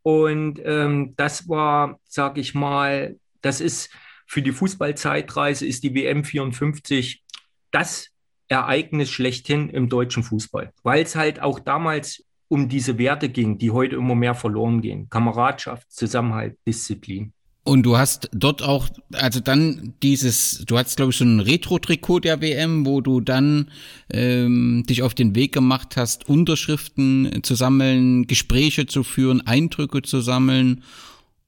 Und 0.00 0.62
ähm, 0.64 1.12
das 1.18 1.46
war, 1.46 2.00
sag 2.08 2.38
ich 2.38 2.54
mal, 2.54 3.18
das 3.42 3.60
ist 3.60 3.90
für 4.26 4.40
die 4.40 4.52
Fußballzeitreise 4.52 5.66
ist 5.66 5.84
die 5.84 5.94
WM 5.94 6.24
54 6.24 7.22
das 7.70 8.15
Ereignis 8.48 9.10
schlechthin 9.10 9.68
im 9.70 9.88
deutschen 9.88 10.22
Fußball, 10.22 10.72
weil 10.82 11.02
es 11.02 11.16
halt 11.16 11.40
auch 11.40 11.58
damals 11.58 12.24
um 12.48 12.68
diese 12.68 12.98
Werte 12.98 13.28
ging, 13.28 13.58
die 13.58 13.70
heute 13.70 13.96
immer 13.96 14.14
mehr 14.14 14.34
verloren 14.34 14.80
gehen. 14.80 15.08
Kameradschaft, 15.10 15.90
Zusammenhalt, 15.90 16.56
Disziplin. 16.66 17.32
Und 17.64 17.82
du 17.82 17.98
hast 17.98 18.30
dort 18.32 18.62
auch, 18.62 18.88
also 19.12 19.40
dann 19.40 19.94
dieses, 20.00 20.64
du 20.66 20.78
hattest 20.78 20.98
glaube 20.98 21.10
ich 21.10 21.16
so 21.16 21.24
ein 21.24 21.40
Retro-Trikot 21.40 22.20
der 22.20 22.40
WM, 22.40 22.86
wo 22.86 23.00
du 23.00 23.20
dann 23.20 23.72
ähm, 24.08 24.84
dich 24.88 25.02
auf 25.02 25.14
den 25.14 25.34
Weg 25.34 25.52
gemacht 25.52 25.96
hast, 25.96 26.28
Unterschriften 26.28 27.40
zu 27.42 27.56
sammeln, 27.56 28.28
Gespräche 28.28 28.86
zu 28.86 29.02
führen, 29.02 29.44
Eindrücke 29.44 30.02
zu 30.02 30.20
sammeln. 30.20 30.84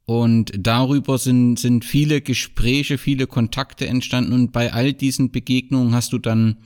Und 0.06 0.52
darüber 0.58 1.18
sind, 1.18 1.61
sind 1.61 1.84
viele 1.84 2.20
Gespräche, 2.20 2.98
viele 2.98 3.28
Kontakte 3.28 3.87
entstanden. 3.87 4.32
Und 4.32 4.50
bei 4.50 4.72
all 4.72 4.94
diesen 4.94 5.30
Begegnungen 5.30 5.94
hast 5.94 6.12
du 6.12 6.18
dann 6.18 6.56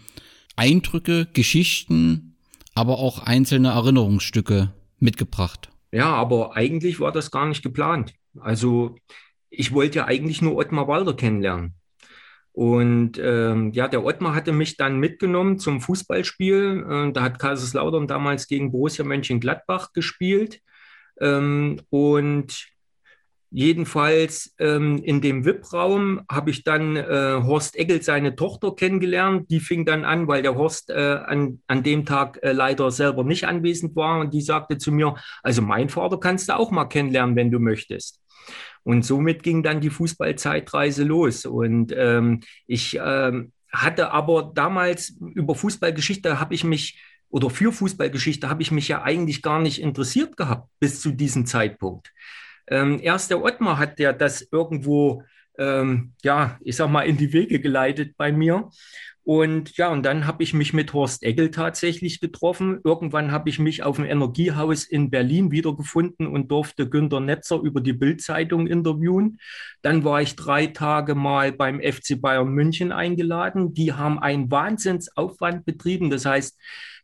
Eindrücke, 0.57 1.27
Geschichten, 1.33 2.37
aber 2.75 2.99
auch 2.99 3.21
einzelne 3.21 3.71
Erinnerungsstücke 3.71 4.73
mitgebracht. 4.99 5.71
Ja, 5.93 6.15
aber 6.15 6.57
eigentlich 6.57 7.01
war 7.01 7.13
das 7.13 7.31
gar 7.31 7.47
nicht 7.47 7.63
geplant. 7.63 8.15
Also 8.41 8.97
ich 9.51 9.73
wollte 9.73 9.99
ja 9.99 10.05
eigentlich 10.07 10.41
nur 10.41 10.57
Ottmar 10.57 10.89
Walder 10.89 11.15
kennenlernen. 11.15 11.75
Und 12.53 13.19
ähm, 13.19 13.73
ja, 13.73 13.89
der 13.89 14.05
Ottmar 14.05 14.35
hatte 14.35 14.53
mich 14.53 14.77
dann 14.77 14.99
mitgenommen 14.99 15.59
zum 15.59 15.81
Fußballspiel. 15.81 16.87
Äh, 16.89 17.13
da 17.13 17.23
hat 17.23 17.39
Kaiserslautern 17.39 18.07
damals 18.07 18.47
gegen 18.47 18.73
Borussia 18.73 19.05
Mönchengladbach 19.05 19.93
gespielt. 19.93 20.61
Ähm, 21.21 21.81
und 21.89 22.72
Jedenfalls 23.55 24.55
ähm, 24.59 24.97
in 25.05 25.21
dem 25.21 25.45
VIP-Raum 25.45 26.23
habe 26.31 26.49
ich 26.49 26.65
dann 26.65 26.97
äh, 26.97 27.39
Horst 27.45 27.77
Egkel, 27.77 28.01
seine 28.01 28.35
Tochter, 28.35 28.75
kennengelernt. 28.75 29.51
Die 29.51 29.61
fing 29.61 29.85
dann 29.85 30.07
an, 30.07 30.27
weil 30.27 30.41
der 30.41 30.55
Horst 30.55 30.89
äh, 30.89 31.19
an, 31.27 31.61
an 31.67 31.83
dem 31.83 32.07
Tag 32.07 32.39
äh, 32.43 32.53
leider 32.53 32.91
selber 32.91 33.25
nicht 33.25 33.47
anwesend 33.47 33.95
war. 33.95 34.21
Und 34.21 34.33
die 34.33 34.41
sagte 34.41 34.79
zu 34.79 34.91
mir, 34.91 35.17
also 35.43 35.61
mein 35.61 35.91
Vater 35.91 36.19
kannst 36.19 36.49
du 36.49 36.57
auch 36.57 36.71
mal 36.71 36.87
kennenlernen, 36.87 37.37
wenn 37.37 37.51
du 37.51 37.59
möchtest. 37.59 38.23
Und 38.85 39.05
somit 39.05 39.43
ging 39.43 39.63
dann 39.63 39.83
die 39.83 39.91
Fußballzeitreise 39.91 41.05
los. 41.05 41.45
Und 41.45 41.93
ähm, 41.95 42.41
ich 42.67 42.99
ähm, 43.05 43.53
hatte 43.71 44.13
aber 44.13 44.51
damals 44.55 45.15
über 45.35 45.55
Fußballgeschichte 45.55 46.41
habe 46.41 46.55
ich 46.55 46.65
mich 46.65 47.03
oder 47.29 47.51
für 47.51 47.71
Fußballgeschichte 47.71 48.49
habe 48.49 48.63
ich 48.63 48.71
mich 48.71 48.89
ja 48.89 49.03
eigentlich 49.03 49.43
gar 49.43 49.61
nicht 49.61 49.81
interessiert 49.81 50.39
gehabt 50.39 50.71
bis 50.81 51.03
zu 51.03 51.13
diesem 51.13 51.45
Zeitpunkt. 51.45 52.13
Ähm, 52.73 53.01
erst 53.03 53.31
der 53.31 53.43
Ottmar 53.43 53.77
hat 53.77 54.01
ja 54.01 54.15
das 54.15 54.49
irgendwo, 54.51 55.25
ähm, 55.59 56.15
ja, 56.23 56.59
ich 56.63 56.77
sag 56.77 56.89
mal, 56.89 57.03
in 57.03 57.19
die 57.19 57.35
Wege 57.35 57.61
geleitet 57.61 58.17
bei 58.17 58.33
mir. 58.33 58.71
Und 59.25 59.77
ja, 59.77 59.91
und 59.91 60.05
dann 60.05 60.27
habe 60.27 60.43
ich 60.43 60.55
mich 60.55 60.73
mit 60.73 60.95
Horst 60.95 61.23
Egel 61.23 61.51
tatsächlich 61.51 62.19
getroffen. 62.21 62.81
Irgendwann 62.83 63.31
habe 63.31 63.51
ich 63.51 63.59
mich 63.59 63.83
auf 63.83 63.97
dem 63.97 64.07
Energiehaus 64.07 64.85
in 64.85 65.11
Berlin 65.11 65.51
wiedergefunden 65.53 66.27
und 66.27 66.51
durfte 66.51 66.89
Günter 66.89 67.21
Netzer 67.21 67.61
über 67.61 67.83
die 67.83 67.93
Bildzeitung 67.93 68.67
interviewen. 68.67 69.39
Dann 69.83 70.03
war 70.03 70.23
ich 70.23 70.35
drei 70.35 70.67
Tage 70.67 71.15
mal 71.15 71.53
beim 71.53 71.79
FC 71.79 72.21
Bayern 72.21 72.49
München 72.49 72.91
eingeladen. 72.91 73.75
Die 73.75 73.93
haben 73.93 74.19
einen 74.19 74.51
Wahnsinnsaufwand 74.51 75.67
betrieben. 75.67 76.09
Das 76.09 76.25
heißt, 76.25 76.59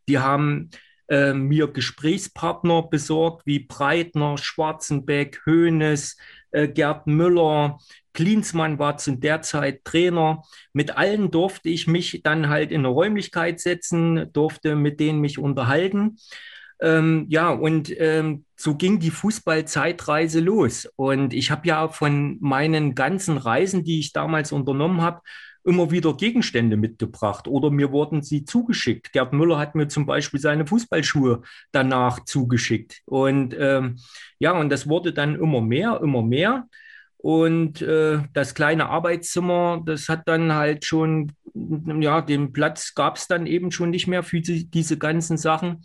die 0.09 0.19
haben 0.19 0.71
äh, 1.09 1.33
mir 1.33 1.69
Gesprächspartner 1.69 2.83
besorgt 2.83 3.47
wie 3.47 3.61
Breitner, 3.61 4.39
Schwarzenbeck, 4.39 5.41
Hoeneß, 5.47 6.17
äh, 6.51 6.69
Gerd 6.69 7.07
Müller, 7.07 7.79
Klinsmann 8.15 8.79
war 8.79 8.97
zu 8.97 9.13
der 9.17 9.43
Zeit 9.43 9.85
Trainer. 9.85 10.43
Mit 10.73 10.97
allen 10.97 11.31
durfte 11.31 11.69
ich 11.69 11.87
mich 11.87 12.23
dann 12.25 12.49
halt 12.49 12.73
in 12.73 12.81
eine 12.81 12.89
Räumlichkeit 12.89 13.61
setzen, 13.61 14.33
durfte 14.33 14.75
mit 14.75 14.99
denen 14.99 15.21
mich 15.21 15.39
unterhalten. 15.39 16.17
Ähm, 16.81 17.27
ja, 17.29 17.51
und 17.51 17.93
ähm, 18.01 18.45
so 18.57 18.75
ging 18.75 18.99
die 18.99 19.11
Fußballzeitreise 19.11 20.41
los. 20.41 20.89
Und 20.97 21.33
ich 21.33 21.51
habe 21.51 21.67
ja 21.69 21.89
von 21.89 22.39
meinen 22.41 22.95
ganzen 22.95 23.37
Reisen, 23.37 23.85
die 23.85 24.01
ich 24.01 24.13
damals 24.13 24.53
unternommen 24.53 25.01
habe, 25.01 25.21
immer 25.69 25.91
wieder 25.91 26.15
Gegenstände 26.17 26.79
mitgebracht 26.79 27.47
oder 27.47 27.71
mir 27.71 27.93
wurden 27.93 28.23
sie 28.23 28.47
zugeschickt. 28.47 29.13
Gerd 29.13 29.35
Müller 29.35 29.59
hat 29.59 29.75
mir 29.75 29.87
zum 29.89 30.07
Beispiel 30.07 30.41
seine 30.41 30.67
Fußballschuhe 30.67 31.43
danach 31.73 32.25
zugeschickt. 32.25 33.03
Und 33.05 33.55
ähm, 33.59 33.97
ja, 34.39 34.53
und 34.53 34.71
das 34.71 34.89
wurde 34.89 35.13
dann 35.13 35.35
immer 35.35 35.61
mehr, 35.61 36.01
immer 36.03 36.23
mehr. 36.23 36.67
Und 37.19 37.83
äh, 37.83 38.21
das 38.33 38.55
kleine 38.55 38.89
Arbeitszimmer, 38.89 39.83
das 39.85 40.09
hat 40.09 40.27
dann 40.27 40.55
halt 40.55 40.87
schon, 40.87 41.33
ja, 41.55 42.23
den 42.23 42.55
Platz 42.55 42.95
gab 42.95 43.17
es 43.17 43.27
dann 43.27 43.47
eben 43.47 43.71
schon 43.71 43.91
nicht 43.91 44.07
mehr 44.07 44.23
für 44.23 44.41
die, 44.41 44.71
diese 44.71 44.97
ganzen 44.97 45.37
Sachen. 45.37 45.85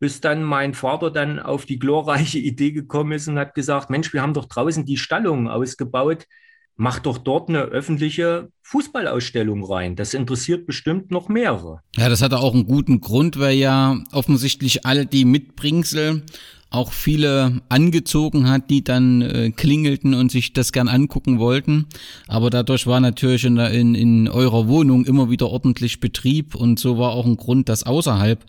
Bis 0.00 0.20
dann 0.20 0.42
mein 0.42 0.74
Vater 0.74 1.12
dann 1.12 1.38
auf 1.38 1.64
die 1.64 1.78
glorreiche 1.78 2.38
Idee 2.40 2.72
gekommen 2.72 3.12
ist 3.12 3.28
und 3.28 3.38
hat 3.38 3.54
gesagt, 3.54 3.88
Mensch, 3.88 4.12
wir 4.12 4.22
haben 4.22 4.34
doch 4.34 4.46
draußen 4.46 4.84
die 4.84 4.96
Stallungen 4.96 5.46
ausgebaut 5.46 6.26
mach 6.76 6.98
doch 6.98 7.18
dort 7.18 7.48
eine 7.48 7.60
öffentliche 7.60 8.50
Fußballausstellung 8.62 9.64
rein. 9.64 9.96
Das 9.96 10.14
interessiert 10.14 10.66
bestimmt 10.66 11.10
noch 11.10 11.28
mehrere. 11.28 11.80
Ja, 11.96 12.08
das 12.08 12.22
hatte 12.22 12.38
auch 12.38 12.54
einen 12.54 12.66
guten 12.66 13.00
Grund, 13.00 13.38
weil 13.38 13.56
ja 13.56 13.98
offensichtlich 14.12 14.84
alle 14.84 15.06
die 15.06 15.24
Mitbringsel 15.24 16.22
auch 16.70 16.92
viele 16.92 17.62
angezogen 17.68 18.48
hat, 18.48 18.70
die 18.70 18.82
dann 18.82 19.22
äh, 19.22 19.50
klingelten 19.50 20.14
und 20.14 20.32
sich 20.32 20.52
das 20.52 20.72
gern 20.72 20.88
angucken 20.88 21.38
wollten. 21.38 21.86
Aber 22.26 22.50
dadurch 22.50 22.86
war 22.86 23.00
natürlich 23.00 23.44
in, 23.44 23.56
in, 23.56 23.94
in 23.94 24.28
eurer 24.28 24.66
Wohnung 24.66 25.06
immer 25.06 25.30
wieder 25.30 25.48
ordentlich 25.48 26.00
Betrieb 26.00 26.54
und 26.54 26.78
so 26.78 26.98
war 26.98 27.12
auch 27.12 27.24
ein 27.24 27.36
Grund, 27.36 27.68
das 27.68 27.84
außerhalb 27.84 28.44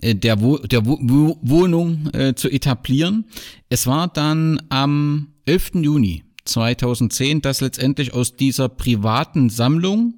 äh, 0.00 0.14
der, 0.14 0.42
Wo 0.42 0.58
der 0.58 0.84
Wo 0.84 1.38
Wohnung 1.40 2.10
äh, 2.12 2.34
zu 2.34 2.50
etablieren. 2.50 3.26
Es 3.68 3.86
war 3.86 4.08
dann 4.08 4.60
am 4.68 5.28
11. 5.46 5.70
Juni 5.76 6.24
2010, 6.44 7.42
dass 7.42 7.60
letztendlich 7.60 8.12
aus 8.12 8.36
dieser 8.36 8.68
privaten 8.68 9.50
Sammlung 9.50 10.14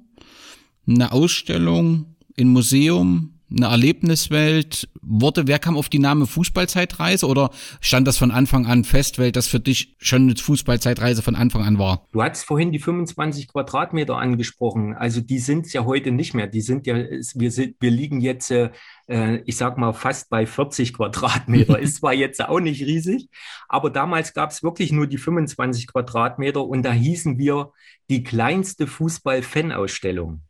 eine 0.87 1.11
Ausstellung 1.11 2.15
in 2.35 2.49
Museum, 2.49 3.34
eine 3.49 3.67
Erlebniswelt 3.67 4.89
wurde. 5.01 5.47
Wer 5.47 5.59
kam 5.59 5.77
auf 5.77 5.89
die 5.89 5.99
Name 5.99 6.25
Fußballzeitreise 6.25 7.27
oder 7.27 7.51
stand 7.79 8.07
das 8.07 8.17
von 8.17 8.31
Anfang 8.31 8.65
an 8.65 8.83
fest, 8.83 9.19
weil 9.19 9.31
das 9.31 9.47
für 9.47 9.59
dich 9.59 9.95
schon 9.99 10.23
eine 10.23 10.35
Fußballzeitreise 10.35 11.21
von 11.21 11.35
Anfang 11.35 11.63
an 11.63 11.77
war? 11.77 12.07
Du 12.11 12.21
hast 12.23 12.43
vorhin 12.43 12.71
die 12.71 12.79
25 12.79 13.47
Quadratmeter 13.47 14.17
angesprochen. 14.17 14.93
Also 14.93 15.21
die 15.21 15.39
sind 15.39 15.67
es 15.67 15.73
ja 15.73 15.85
heute 15.85 16.11
nicht 16.11 16.33
mehr. 16.33 16.47
Die 16.47 16.61
sind 16.61 16.87
ja, 16.87 16.95
wir, 16.95 17.51
sind, 17.51 17.75
wir 17.79 17.91
liegen 17.91 18.21
jetzt 18.21 18.51
äh, 18.51 18.71
äh, 19.07 19.37
ich 19.45 19.57
sag 19.57 19.77
mal, 19.77 19.93
fast 19.93 20.29
bei 20.29 20.45
40 20.45 20.93
Quadratmeter. 20.93 21.79
Ist 21.79 21.97
zwar 21.97 22.13
jetzt 22.13 22.43
auch 22.43 22.59
nicht 22.59 22.81
riesig, 22.81 23.29
aber 23.67 23.89
damals 23.89 24.33
gab 24.33 24.51
es 24.51 24.63
wirklich 24.63 24.91
nur 24.91 25.07
die 25.07 25.17
25 25.17 25.87
Quadratmeter 25.87 26.65
und 26.65 26.83
da 26.83 26.91
hießen 26.91 27.37
wir 27.37 27.71
die 28.09 28.23
kleinste 28.23 28.87
Fußball-Fan-Ausstellung. 28.87 30.41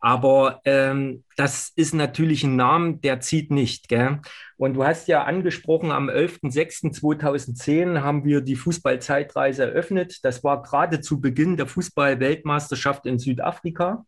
Aber 0.00 0.60
ähm, 0.64 1.24
das 1.36 1.72
ist 1.76 1.94
natürlich 1.94 2.44
ein 2.44 2.56
Name, 2.56 2.96
der 2.98 3.20
zieht 3.20 3.50
nicht. 3.50 3.88
Gell? 3.88 4.20
Und 4.56 4.74
du 4.74 4.84
hast 4.84 5.08
ja 5.08 5.24
angesprochen, 5.24 5.90
am 5.90 6.08
11.06.2010 6.08 8.00
haben 8.02 8.24
wir 8.24 8.40
die 8.40 8.56
Fußballzeitreise 8.56 9.64
eröffnet. 9.64 10.20
Das 10.22 10.44
war 10.44 10.62
gerade 10.62 11.00
zu 11.00 11.20
Beginn 11.20 11.56
der 11.56 11.66
Fußball-Weltmeisterschaft 11.66 13.06
in 13.06 13.18
Südafrika. 13.18 14.04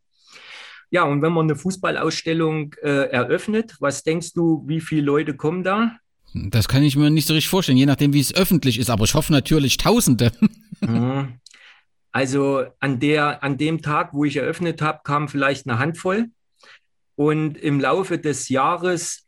Ja, 0.90 1.02
und 1.04 1.22
wenn 1.22 1.32
man 1.32 1.46
eine 1.46 1.56
Fußballausstellung 1.56 2.74
äh, 2.82 3.08
eröffnet, 3.10 3.76
was 3.80 4.04
denkst 4.04 4.32
du, 4.32 4.62
wie 4.66 4.80
viele 4.80 5.02
Leute 5.02 5.34
kommen 5.34 5.64
da? 5.64 5.96
Das 6.34 6.68
kann 6.68 6.82
ich 6.82 6.96
mir 6.96 7.10
nicht 7.10 7.26
so 7.26 7.34
richtig 7.34 7.48
vorstellen, 7.48 7.78
je 7.78 7.86
nachdem, 7.86 8.12
wie 8.12 8.20
es 8.20 8.34
öffentlich 8.34 8.78
ist. 8.78 8.90
Aber 8.90 9.04
ich 9.04 9.14
hoffe 9.14 9.32
natürlich 9.32 9.76
Tausende. 9.76 10.32
Mhm. 10.80 11.40
Also 12.14 12.64
an, 12.78 13.00
der, 13.00 13.42
an 13.42 13.58
dem 13.58 13.82
Tag, 13.82 14.14
wo 14.14 14.24
ich 14.24 14.36
eröffnet 14.36 14.80
habe, 14.80 15.00
kam 15.02 15.28
vielleicht 15.28 15.68
eine 15.68 15.80
Handvoll. 15.80 16.30
Und 17.16 17.58
im 17.58 17.80
Laufe 17.80 18.20
des 18.20 18.48
Jahres, 18.48 19.26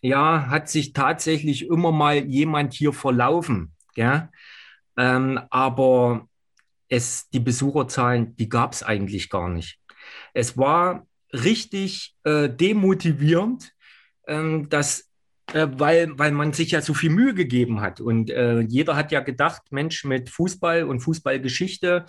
ja, 0.00 0.46
hat 0.48 0.70
sich 0.70 0.94
tatsächlich 0.94 1.66
immer 1.66 1.92
mal 1.92 2.24
jemand 2.24 2.72
hier 2.72 2.94
verlaufen. 2.94 3.74
Ja? 3.96 4.30
Ähm, 4.96 5.38
aber 5.50 6.26
es, 6.88 7.28
die 7.28 7.40
Besucherzahlen, 7.40 8.34
die 8.36 8.48
gab 8.48 8.72
es 8.72 8.82
eigentlich 8.82 9.28
gar 9.28 9.50
nicht. 9.50 9.78
Es 10.32 10.56
war 10.56 11.06
richtig 11.34 12.16
äh, 12.24 12.48
demotivierend, 12.48 13.74
ähm, 14.26 14.70
dass 14.70 15.10
äh, 15.52 15.68
weil, 15.70 16.18
weil 16.18 16.32
man 16.32 16.52
sich 16.52 16.72
ja 16.72 16.80
so 16.80 16.92
viel 16.94 17.10
Mühe 17.10 17.34
gegeben 17.34 17.80
hat. 17.80 18.00
Und 18.00 18.30
äh, 18.30 18.60
jeder 18.60 18.96
hat 18.96 19.12
ja 19.12 19.20
gedacht, 19.20 19.62
Mensch, 19.70 20.04
mit 20.04 20.28
Fußball 20.28 20.84
und 20.84 21.00
Fußballgeschichte, 21.00 22.06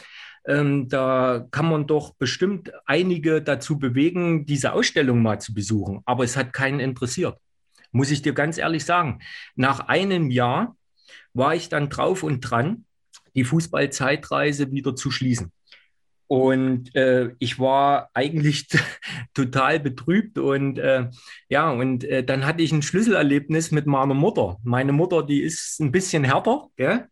ähm, 0.47 0.87
da 0.89 1.45
kann 1.51 1.69
man 1.69 1.87
doch 1.87 2.15
bestimmt 2.15 2.71
einige 2.85 3.41
dazu 3.41 3.77
bewegen, 3.77 4.45
diese 4.45 4.73
Ausstellung 4.73 5.21
mal 5.21 5.39
zu 5.39 5.53
besuchen. 5.53 6.01
Aber 6.05 6.23
es 6.23 6.37
hat 6.37 6.53
keinen 6.53 6.79
interessiert, 6.79 7.37
muss 7.91 8.11
ich 8.11 8.21
dir 8.21 8.33
ganz 8.33 8.57
ehrlich 8.57 8.85
sagen. 8.85 9.19
Nach 9.55 9.81
einem 9.87 10.31
Jahr 10.31 10.75
war 11.33 11.53
ich 11.53 11.69
dann 11.69 11.89
drauf 11.89 12.23
und 12.23 12.41
dran, 12.41 12.85
die 13.35 13.43
Fußballzeitreise 13.43 14.71
wieder 14.71 14.95
zu 14.95 15.11
schließen. 15.11 15.51
Und 16.27 16.93
äh, 16.95 17.31
ich 17.39 17.57
war 17.59 18.09
eigentlich 18.13 18.67
total 19.33 19.79
betrübt 19.79 20.37
und 20.37 20.77
äh, 20.77 21.09
ja, 21.49 21.71
und 21.71 22.03
äh, 22.03 22.23
dann 22.23 22.45
hatte 22.45 22.63
ich 22.63 22.71
ein 22.73 22.81
Schlüsselerlebnis 22.81 23.71
mit 23.71 23.85
meiner 23.87 24.13
Mutter. 24.13 24.57
Meine 24.63 24.91
Mutter, 24.91 25.23
die 25.23 25.41
ist 25.41 25.79
ein 25.79 25.91
bisschen 25.91 26.23
härter, 26.25 26.67
gell? 26.75 27.07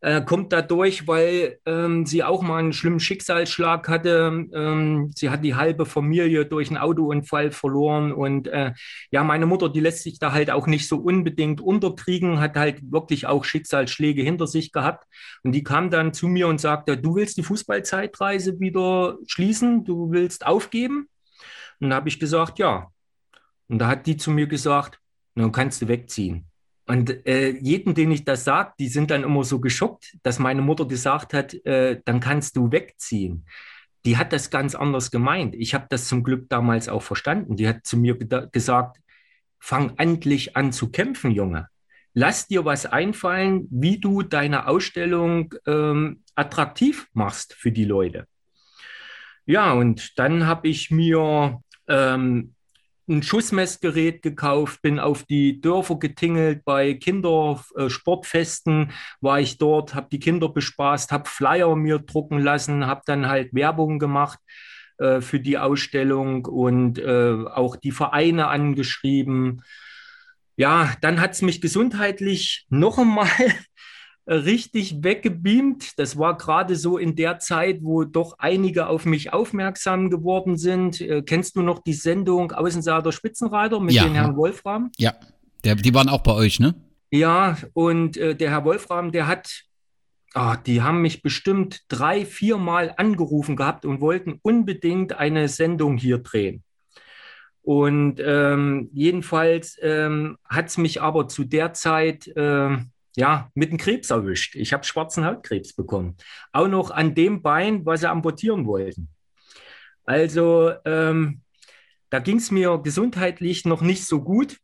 Äh, 0.00 0.22
kommt 0.22 0.52
dadurch, 0.52 1.06
weil 1.06 1.58
ähm, 1.66 2.06
sie 2.06 2.24
auch 2.24 2.42
mal 2.42 2.58
einen 2.58 2.72
schlimmen 2.72 3.00
Schicksalsschlag 3.00 3.88
hatte. 3.88 4.46
Ähm, 4.52 5.10
sie 5.14 5.30
hat 5.30 5.44
die 5.44 5.54
halbe 5.54 5.86
Familie 5.86 6.46
durch 6.46 6.68
einen 6.68 6.78
Autounfall 6.78 7.50
verloren 7.50 8.12
und 8.12 8.48
äh, 8.48 8.72
ja, 9.10 9.24
meine 9.24 9.46
Mutter, 9.46 9.68
die 9.68 9.80
lässt 9.80 10.02
sich 10.02 10.18
da 10.18 10.32
halt 10.32 10.50
auch 10.50 10.66
nicht 10.66 10.88
so 10.88 10.96
unbedingt 10.96 11.60
unterkriegen, 11.60 12.40
hat 12.40 12.56
halt 12.56 12.80
wirklich 12.90 13.26
auch 13.26 13.44
Schicksalsschläge 13.44 14.22
hinter 14.22 14.46
sich 14.46 14.72
gehabt 14.72 15.06
und 15.42 15.52
die 15.52 15.62
kam 15.62 15.90
dann 15.90 16.14
zu 16.14 16.28
mir 16.28 16.48
und 16.48 16.60
sagte, 16.60 16.96
du 16.96 17.16
willst 17.16 17.36
die 17.36 17.42
Fußballzeitreise 17.42 18.58
wieder 18.60 19.18
schließen, 19.26 19.84
du 19.84 20.10
willst 20.10 20.46
aufgeben? 20.46 21.08
Und 21.80 21.90
da 21.90 21.96
habe 21.96 22.08
ich 22.08 22.20
gesagt, 22.20 22.58
ja. 22.58 22.90
Und 23.68 23.78
da 23.78 23.88
hat 23.88 24.06
die 24.06 24.16
zu 24.16 24.30
mir 24.30 24.46
gesagt, 24.46 24.98
dann 25.34 25.52
kannst 25.52 25.80
du 25.82 25.88
wegziehen. 25.88 26.49
Und 26.90 27.24
äh, 27.24 27.50
jeden, 27.50 27.94
den 27.94 28.10
ich 28.10 28.24
das 28.24 28.42
sage, 28.42 28.72
die 28.80 28.88
sind 28.88 29.12
dann 29.12 29.22
immer 29.22 29.44
so 29.44 29.60
geschockt, 29.60 30.16
dass 30.24 30.40
meine 30.40 30.60
Mutter 30.60 30.88
gesagt 30.88 31.34
hat, 31.34 31.54
äh, 31.64 32.00
dann 32.04 32.18
kannst 32.18 32.56
du 32.56 32.72
wegziehen. 32.72 33.46
Die 34.04 34.16
hat 34.16 34.32
das 34.32 34.50
ganz 34.50 34.74
anders 34.74 35.12
gemeint. 35.12 35.54
Ich 35.54 35.72
habe 35.72 35.86
das 35.88 36.08
zum 36.08 36.24
Glück 36.24 36.48
damals 36.48 36.88
auch 36.88 37.04
verstanden. 37.04 37.54
Die 37.54 37.68
hat 37.68 37.86
zu 37.86 37.96
mir 37.96 38.18
gesagt, 38.18 38.96
fang 39.60 39.92
endlich 39.98 40.56
an 40.56 40.72
zu 40.72 40.90
kämpfen, 40.90 41.30
Junge. 41.30 41.68
Lass 42.12 42.48
dir 42.48 42.64
was 42.64 42.86
einfallen, 42.86 43.68
wie 43.70 44.00
du 44.00 44.22
deine 44.22 44.66
Ausstellung 44.66 45.54
ähm, 45.68 46.24
attraktiv 46.34 47.06
machst 47.12 47.54
für 47.54 47.70
die 47.70 47.84
Leute. 47.84 48.26
Ja, 49.46 49.74
und 49.74 50.18
dann 50.18 50.48
habe 50.48 50.66
ich 50.66 50.90
mir 50.90 51.62
ähm, 51.86 52.56
ein 53.10 53.22
Schussmessgerät 53.22 54.22
gekauft, 54.22 54.80
bin 54.82 54.98
auf 54.98 55.24
die 55.24 55.60
Dörfer 55.60 55.98
getingelt, 55.98 56.64
bei 56.64 56.94
Kindersportfesten 56.94 58.92
war 59.20 59.40
ich 59.40 59.58
dort, 59.58 59.94
habe 59.94 60.08
die 60.10 60.20
Kinder 60.20 60.48
bespaßt, 60.48 61.12
habe 61.12 61.28
Flyer 61.28 61.76
mir 61.76 61.98
drucken 61.98 62.38
lassen, 62.38 62.86
habe 62.86 63.02
dann 63.04 63.28
halt 63.28 63.52
Werbung 63.52 63.98
gemacht 63.98 64.38
äh, 64.98 65.20
für 65.20 65.40
die 65.40 65.58
Ausstellung 65.58 66.46
und 66.46 66.98
äh, 66.98 67.44
auch 67.46 67.76
die 67.76 67.92
Vereine 67.92 68.48
angeschrieben. 68.48 69.62
Ja, 70.56 70.94
dann 71.00 71.20
hat 71.20 71.32
es 71.32 71.42
mich 71.42 71.60
gesundheitlich 71.60 72.66
noch 72.68 72.98
einmal 72.98 73.28
richtig 74.34 75.02
weggebeamt. 75.02 75.98
Das 75.98 76.18
war 76.18 76.36
gerade 76.36 76.76
so 76.76 76.98
in 76.98 77.16
der 77.16 77.38
Zeit, 77.38 77.78
wo 77.82 78.04
doch 78.04 78.36
einige 78.38 78.86
auf 78.86 79.04
mich 79.04 79.32
aufmerksam 79.32 80.08
geworden 80.10 80.56
sind. 80.56 81.00
Äh, 81.00 81.22
kennst 81.22 81.56
du 81.56 81.62
noch 81.62 81.80
die 81.80 81.92
Sendung 81.94 82.52
Außenseiter 82.52 83.12
Spitzenreiter 83.12 83.80
mit 83.80 83.94
Ja. 83.94 84.04
dem 84.04 84.14
Herrn 84.14 84.36
Wolfram? 84.36 84.90
Ja, 84.98 85.14
der, 85.64 85.74
die 85.74 85.92
waren 85.94 86.08
auch 86.08 86.22
bei 86.22 86.32
euch, 86.32 86.60
ne? 86.60 86.74
Ja, 87.10 87.56
und 87.74 88.16
äh, 88.16 88.34
der 88.36 88.50
Herr 88.50 88.64
Wolfram, 88.64 89.10
der 89.10 89.26
hat, 89.26 89.62
ah, 90.34 90.56
die 90.56 90.80
haben 90.80 91.02
mich 91.02 91.22
bestimmt 91.22 91.80
drei, 91.88 92.24
vier 92.24 92.56
Mal 92.56 92.94
angerufen 92.96 93.56
gehabt 93.56 93.84
und 93.84 94.00
wollten 94.00 94.38
unbedingt 94.42 95.18
eine 95.18 95.48
Sendung 95.48 95.96
hier 95.96 96.18
drehen. 96.18 96.62
Und 97.62 98.20
ähm, 98.24 98.88
jedenfalls 98.92 99.76
ähm, 99.82 100.38
hat 100.44 100.68
es 100.68 100.78
mich 100.78 101.02
aber 101.02 101.28
zu 101.28 101.44
der 101.44 101.72
Zeit 101.74 102.30
ähm, 102.36 102.90
ja 103.16 103.50
mit 103.54 103.70
dem 103.70 103.78
Krebs 103.78 104.10
erwischt. 104.10 104.54
Ich 104.56 104.72
habe 104.72 104.84
schwarzen 104.84 105.24
Hautkrebs 105.24 105.72
bekommen. 105.74 106.16
Auch 106.52 106.68
noch 106.68 106.90
an 106.90 107.14
dem 107.14 107.42
Bein, 107.42 107.84
was 107.84 108.00
sie 108.00 108.10
amputieren 108.10 108.66
wollten. 108.66 109.08
Also 110.04 110.72
ähm, 110.84 111.42
da 112.10 112.18
ging 112.18 112.38
es 112.38 112.50
mir 112.50 112.78
gesundheitlich 112.78 113.64
noch 113.64 113.82
nicht 113.82 114.06
so 114.06 114.22
gut. 114.22 114.58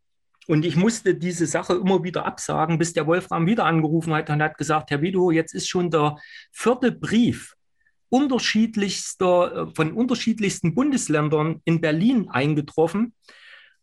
Und 0.49 0.65
ich 0.65 0.77
musste 0.77 1.15
diese 1.15 1.47
Sache 1.47 1.75
immer 1.75 2.05
wieder 2.05 2.25
absagen, 2.25 2.79
bis 2.79 2.93
der 2.93 3.07
Wolfram 3.07 3.47
wieder 3.47 3.65
angerufen 3.65 4.15
hat 4.15 4.31
und 4.31 4.43
hat 4.43 4.59
gesagt, 4.59 4.91
Herr 4.91 5.03
Widow, 5.03 5.33
jetzt 5.33 5.55
ist 5.55 5.69
schon 5.69 5.91
der 5.91 6.19
vierte 6.53 6.93
Brief 6.93 7.57
unterschiedlichster, 8.09 9.69
äh, 9.69 9.75
von 9.75 9.93
unterschiedlichsten 9.93 10.75
Bundesländern 10.75 11.61
in 11.65 11.81
Berlin 11.81 12.29
eingetroffen. 12.29 13.15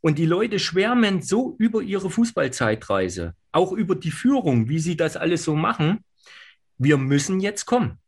Und 0.03 0.17
die 0.17 0.25
Leute 0.25 0.59
schwärmen 0.59 1.21
so 1.21 1.55
über 1.59 1.81
ihre 1.81 2.09
Fußballzeitreise, 2.09 3.35
auch 3.53 3.71
über 3.71 3.95
die 3.95 4.11
Führung, 4.11 4.67
wie 4.67 4.79
sie 4.79 4.97
das 4.97 5.15
alles 5.15 5.45
so 5.45 5.55
machen. 5.55 6.03
Wir 6.77 6.97
müssen 6.97 7.39
jetzt 7.39 7.65
kommen, 7.65 7.99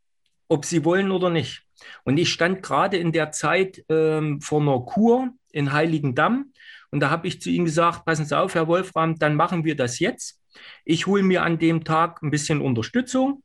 ob 0.50 0.66
sie 0.66 0.84
wollen 0.84 1.12
oder 1.12 1.30
nicht. 1.30 1.64
Und 2.04 2.18
ich 2.18 2.34
stand 2.34 2.64
gerade 2.64 2.98
in 2.98 3.14
der 3.14 3.32
Zeit 3.32 3.86
ähm, 3.88 4.42
vor 4.42 4.60
einer 4.60 4.80
Kur 4.82 5.30
in 5.54 5.72
Heiligendamm 5.72 6.52
und 6.92 7.02
da 7.02 7.10
habe 7.10 7.28
ich 7.28 7.42
zu 7.42 7.50
ihm 7.50 7.66
gesagt, 7.66 8.06
passen 8.06 8.26
Sie 8.26 8.38
auf, 8.38 8.56
Herr 8.56 8.68
Wolfram, 8.68 9.20
dann 9.20 9.36
machen 9.36 9.66
wir 9.66 9.76
das 9.76 10.00
jetzt. 10.00 10.40
Ich 10.86 11.08
hole 11.08 11.24
mir 11.24 11.44
an 11.44 11.60
dem 11.60 11.84
Tag 11.84 12.22
ein 12.24 12.32
bisschen 12.32 12.62
Unterstützung 12.62 13.44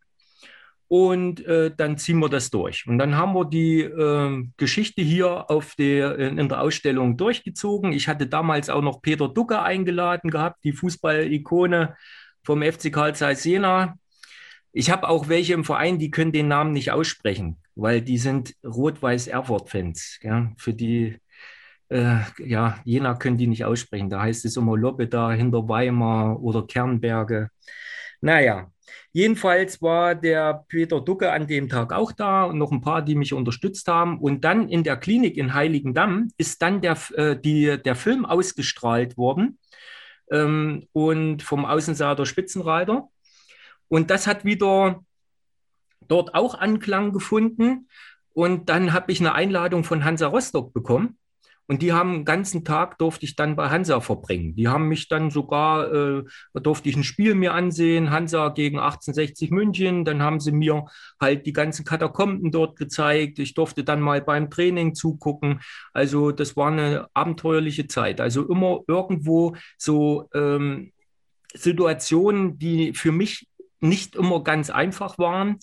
und 0.91 1.47
äh, 1.47 1.71
dann 1.75 1.99
ziehen 1.99 2.19
wir 2.19 2.29
das 2.29 2.51
durch. 2.51 2.85
Und 2.89 2.99
dann 2.99 3.17
haben 3.17 3.33
wir 3.33 3.45
die 3.45 3.83
äh, 3.83 4.45
Geschichte 4.57 5.03
hier 5.03 5.49
auf 5.49 5.77
der, 5.77 6.19
in 6.19 6.49
der 6.49 6.61
Ausstellung 6.61 7.17
durchgezogen. 7.17 7.93
Ich 7.93 8.09
hatte 8.09 8.27
damals 8.27 8.69
auch 8.69 8.83
noch 8.83 9.01
Peter 9.01 9.29
Ducke 9.29 9.63
eingeladen 9.63 10.33
gehabt, 10.33 10.65
die 10.65 10.73
Fußball-Ikone 10.73 11.95
vom 12.43 12.63
FC 12.63 12.93
Karl 12.93 13.15
Zeiss 13.15 13.45
Jena. 13.45 13.95
Ich 14.73 14.91
habe 14.91 15.09
auch 15.09 15.29
welche 15.29 15.55
im 15.55 15.63
Verein, 15.63 16.01
die 16.01 16.11
können 16.11 16.33
den 16.33 16.49
Namen 16.49 16.73
nicht 16.73 16.91
aussprechen, 16.91 17.59
weil 17.77 18.03
die 18.03 18.19
sind 18.19 18.57
Rot-Weiß-Erfurt-Fans. 18.65 20.19
Ja, 20.23 20.51
für 20.57 20.75
die, 20.75 21.19
äh, 21.89 22.17
ja, 22.39 22.81
Jena 22.85 23.15
können 23.15 23.39
die 23.39 23.47
nicht 23.47 23.65
aussprechen. 23.65 24.11
Da 24.11 24.23
heißt 24.23 24.45
es 24.45 24.57
immer 24.57 24.77
Lobeda, 24.77 25.31
Hinterweimar 25.31 26.43
oder 26.43 26.67
Kernberge. 26.67 27.51
Naja, 28.21 28.73
jedenfalls 29.13 29.81
war 29.83 30.15
der 30.15 30.65
Peter 30.69 31.01
Ducke 31.01 31.33
an 31.33 31.47
dem 31.47 31.69
Tag 31.69 31.93
auch 31.93 32.13
da 32.13 32.45
und 32.45 32.59
noch 32.59 32.73
ein 32.73 32.81
paar, 32.81 33.03
die 33.03 33.15
mich 33.15 33.33
unterstützt 33.33 33.89
haben. 33.89 34.19
Und 34.19 34.45
dann 34.45 34.69
in 34.69 34.85
der 34.85 34.97
Klinik 34.97 35.37
in 35.37 35.55
Heiligendamm 35.55 36.29
ist 36.37 36.61
dann 36.63 36.81
der, 36.81 36.97
äh, 37.15 37.37
die, 37.39 37.81
der 37.83 37.95
Film 37.95 38.25
ausgestrahlt 38.25 39.17
worden 39.17 39.59
ähm, 40.31 40.87
und 40.93 41.43
vom 41.43 41.65
Außenseiter 41.65 42.27
Spitzenreiter. 42.27 43.09
Und 43.89 44.11
das 44.11 44.27
hat 44.27 44.45
wieder 44.45 45.05
dort 46.07 46.35
auch 46.35 46.55
Anklang 46.55 47.13
gefunden. 47.13 47.89
Und 48.33 48.69
dann 48.69 48.93
habe 48.93 49.13
ich 49.13 49.21
eine 49.21 49.35
Einladung 49.35 49.85
von 49.85 50.05
Hansa 50.05 50.29
Rostock 50.29 50.73
bekommen. 50.73 51.19
Und 51.71 51.83
die 51.83 51.93
haben 51.93 52.15
den 52.15 52.25
ganzen 52.25 52.65
Tag 52.65 52.99
durfte 52.99 53.25
ich 53.25 53.37
dann 53.37 53.55
bei 53.55 53.71
Hansa 53.71 54.01
verbringen. 54.01 54.57
Die 54.57 54.67
haben 54.67 54.89
mich 54.89 55.07
dann 55.07 55.31
sogar, 55.31 55.93
äh, 55.93 56.25
durfte 56.55 56.89
ich 56.89 56.97
ein 56.97 57.05
Spiel 57.05 57.37
mir 57.37 57.55
ansehen, 57.55 58.11
Hansa 58.11 58.49
gegen 58.49 58.81
1860 58.81 59.53
München. 59.53 60.05
Dann 60.05 60.21
haben 60.21 60.41
sie 60.41 60.51
mir 60.51 60.87
halt 61.21 61.47
die 61.47 61.53
ganzen 61.53 61.85
Katakomben 61.85 62.51
dort 62.51 62.77
gezeigt. 62.77 63.39
Ich 63.39 63.55
durfte 63.55 63.85
dann 63.85 64.01
mal 64.01 64.21
beim 64.21 64.51
Training 64.51 64.97
zugucken. 64.97 65.61
Also 65.93 66.33
das 66.33 66.57
war 66.57 66.73
eine 66.73 67.07
abenteuerliche 67.15 67.87
Zeit. 67.87 68.21
Also 68.21 68.49
immer 68.49 68.81
irgendwo 68.89 69.55
so 69.79 70.29
ähm, 70.35 70.91
Situationen, 71.55 72.59
die 72.59 72.95
für 72.95 73.13
mich 73.13 73.47
nicht 73.79 74.17
immer 74.17 74.43
ganz 74.43 74.71
einfach 74.71 75.19
waren, 75.19 75.61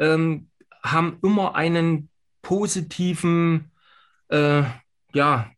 ähm, 0.00 0.48
haben 0.82 1.18
immer 1.22 1.54
einen 1.54 2.08
positiven 2.42 3.70
äh, 4.30 4.64
ja, 5.14 5.50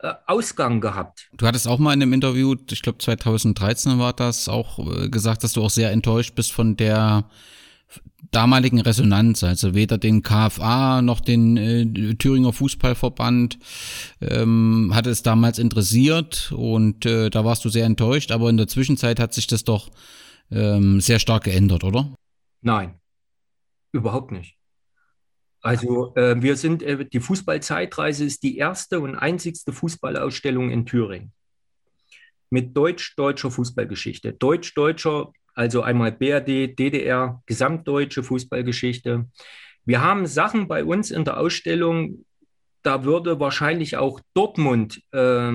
äh, 0.00 0.12
Ausgang 0.26 0.80
gehabt. 0.80 1.28
Du 1.36 1.46
hattest 1.46 1.66
auch 1.66 1.78
mal 1.78 1.92
in 1.92 2.02
einem 2.02 2.12
Interview, 2.12 2.54
ich 2.70 2.82
glaube 2.82 2.98
2013 2.98 3.98
war 3.98 4.12
das, 4.12 4.48
auch 4.48 4.78
äh, 4.78 5.08
gesagt, 5.08 5.42
dass 5.42 5.52
du 5.52 5.62
auch 5.64 5.70
sehr 5.70 5.90
enttäuscht 5.90 6.34
bist 6.34 6.52
von 6.52 6.76
der 6.76 7.28
damaligen 8.30 8.80
Resonanz, 8.80 9.42
also 9.42 9.74
weder 9.74 9.98
den 9.98 10.22
KFA 10.22 11.02
noch 11.02 11.20
den 11.20 11.56
äh, 11.56 12.14
Thüringer 12.14 12.52
Fußballverband 12.52 13.58
ähm, 14.20 14.92
hatte 14.94 15.10
es 15.10 15.22
damals 15.22 15.58
interessiert 15.58 16.52
und 16.54 17.06
äh, 17.06 17.30
da 17.30 17.44
warst 17.44 17.64
du 17.64 17.68
sehr 17.68 17.86
enttäuscht, 17.86 18.30
aber 18.30 18.50
in 18.50 18.56
der 18.56 18.68
Zwischenzeit 18.68 19.18
hat 19.18 19.32
sich 19.32 19.46
das 19.46 19.64
doch 19.64 19.90
ähm, 20.50 21.00
sehr 21.00 21.18
stark 21.18 21.44
geändert, 21.44 21.84
oder? 21.84 22.12
Nein, 22.60 23.00
überhaupt 23.92 24.32
nicht. 24.32 24.57
Also 25.60 26.14
äh, 26.14 26.40
wir 26.40 26.56
sind, 26.56 26.82
äh, 26.82 27.04
die 27.04 27.20
Fußballzeitreise 27.20 28.24
ist 28.24 28.42
die 28.42 28.58
erste 28.58 29.00
und 29.00 29.16
einzigste 29.16 29.72
Fußballausstellung 29.72 30.70
in 30.70 30.86
Thüringen 30.86 31.32
mit 32.50 32.76
deutsch-deutscher 32.76 33.50
Fußballgeschichte. 33.50 34.32
Deutsch-deutscher, 34.32 35.32
also 35.54 35.82
einmal 35.82 36.12
BRD, 36.12 36.78
DDR, 36.78 37.42
gesamtdeutsche 37.46 38.22
Fußballgeschichte. 38.22 39.26
Wir 39.84 40.02
haben 40.02 40.26
Sachen 40.26 40.68
bei 40.68 40.84
uns 40.84 41.10
in 41.10 41.24
der 41.24 41.38
Ausstellung, 41.38 42.24
da 42.82 43.04
würde 43.04 43.40
wahrscheinlich 43.40 43.96
auch 43.96 44.20
Dortmund 44.34 45.02
äh, 45.12 45.52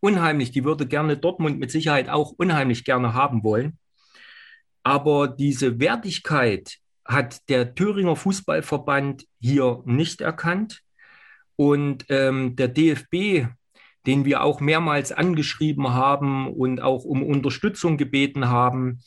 unheimlich, 0.00 0.52
die 0.52 0.64
würde 0.64 0.86
gerne 0.86 1.16
Dortmund 1.16 1.58
mit 1.58 1.70
Sicherheit 1.70 2.08
auch 2.08 2.32
unheimlich 2.36 2.84
gerne 2.84 3.12
haben 3.12 3.42
wollen. 3.42 3.78
Aber 4.82 5.28
diese 5.28 5.78
Wertigkeit 5.78 6.78
hat 7.10 7.48
der 7.48 7.74
Thüringer 7.74 8.14
Fußballverband 8.14 9.26
hier 9.40 9.82
nicht 9.84 10.20
erkannt. 10.20 10.82
Und 11.56 12.06
ähm, 12.08 12.56
der 12.56 12.68
DFB, 12.68 13.48
den 14.06 14.24
wir 14.24 14.42
auch 14.42 14.60
mehrmals 14.60 15.12
angeschrieben 15.12 15.92
haben 15.92 16.48
und 16.48 16.80
auch 16.80 17.04
um 17.04 17.22
Unterstützung 17.22 17.96
gebeten 17.96 18.48
haben, 18.48 19.00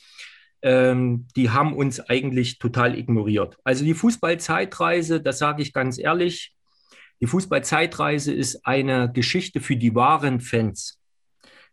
ähm, 0.62 1.26
die 1.34 1.50
haben 1.50 1.74
uns 1.74 1.98
eigentlich 1.98 2.58
total 2.58 2.96
ignoriert. 2.96 3.56
Also 3.64 3.84
die 3.84 3.94
Fußballzeitreise, 3.94 5.20
das 5.20 5.38
sage 5.38 5.62
ich 5.62 5.72
ganz 5.72 5.98
ehrlich, 5.98 6.54
die 7.20 7.26
Fußballzeitreise 7.26 8.32
ist 8.32 8.66
eine 8.66 9.10
Geschichte 9.12 9.60
für 9.60 9.76
die 9.76 9.94
wahren 9.94 10.40
Fans, 10.40 11.00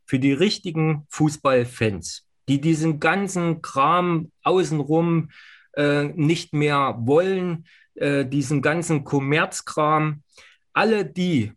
für 0.06 0.20
die 0.20 0.34
richtigen 0.34 1.06
Fußballfans, 1.10 2.26
die 2.48 2.62
diesen 2.62 3.00
ganzen 3.00 3.62
Kram 3.62 4.32
außenrum 4.44 5.30
äh, 5.74 6.04
nicht 6.04 6.54
mehr 6.54 6.96
wollen, 7.00 7.66
äh, 7.96 8.26
diesen 8.26 8.62
ganzen 8.62 9.04
Kommerzkram. 9.04 10.24
Alle, 10.74 11.06
die 11.06 11.54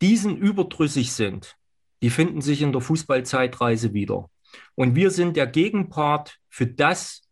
diesen 0.00 0.36
überdrüssig 0.36 1.12
sind, 1.12 1.56
die 2.02 2.10
finden 2.10 2.40
sich 2.40 2.62
in 2.62 2.72
der 2.72 2.80
Fußballzeitreise 2.80 3.94
wieder. 3.94 4.28
Und 4.74 4.96
wir 4.96 5.10
sind 5.10 5.36
der 5.36 5.46
Gegenpart 5.46 6.38
für 6.50 6.66
das, 6.66 7.22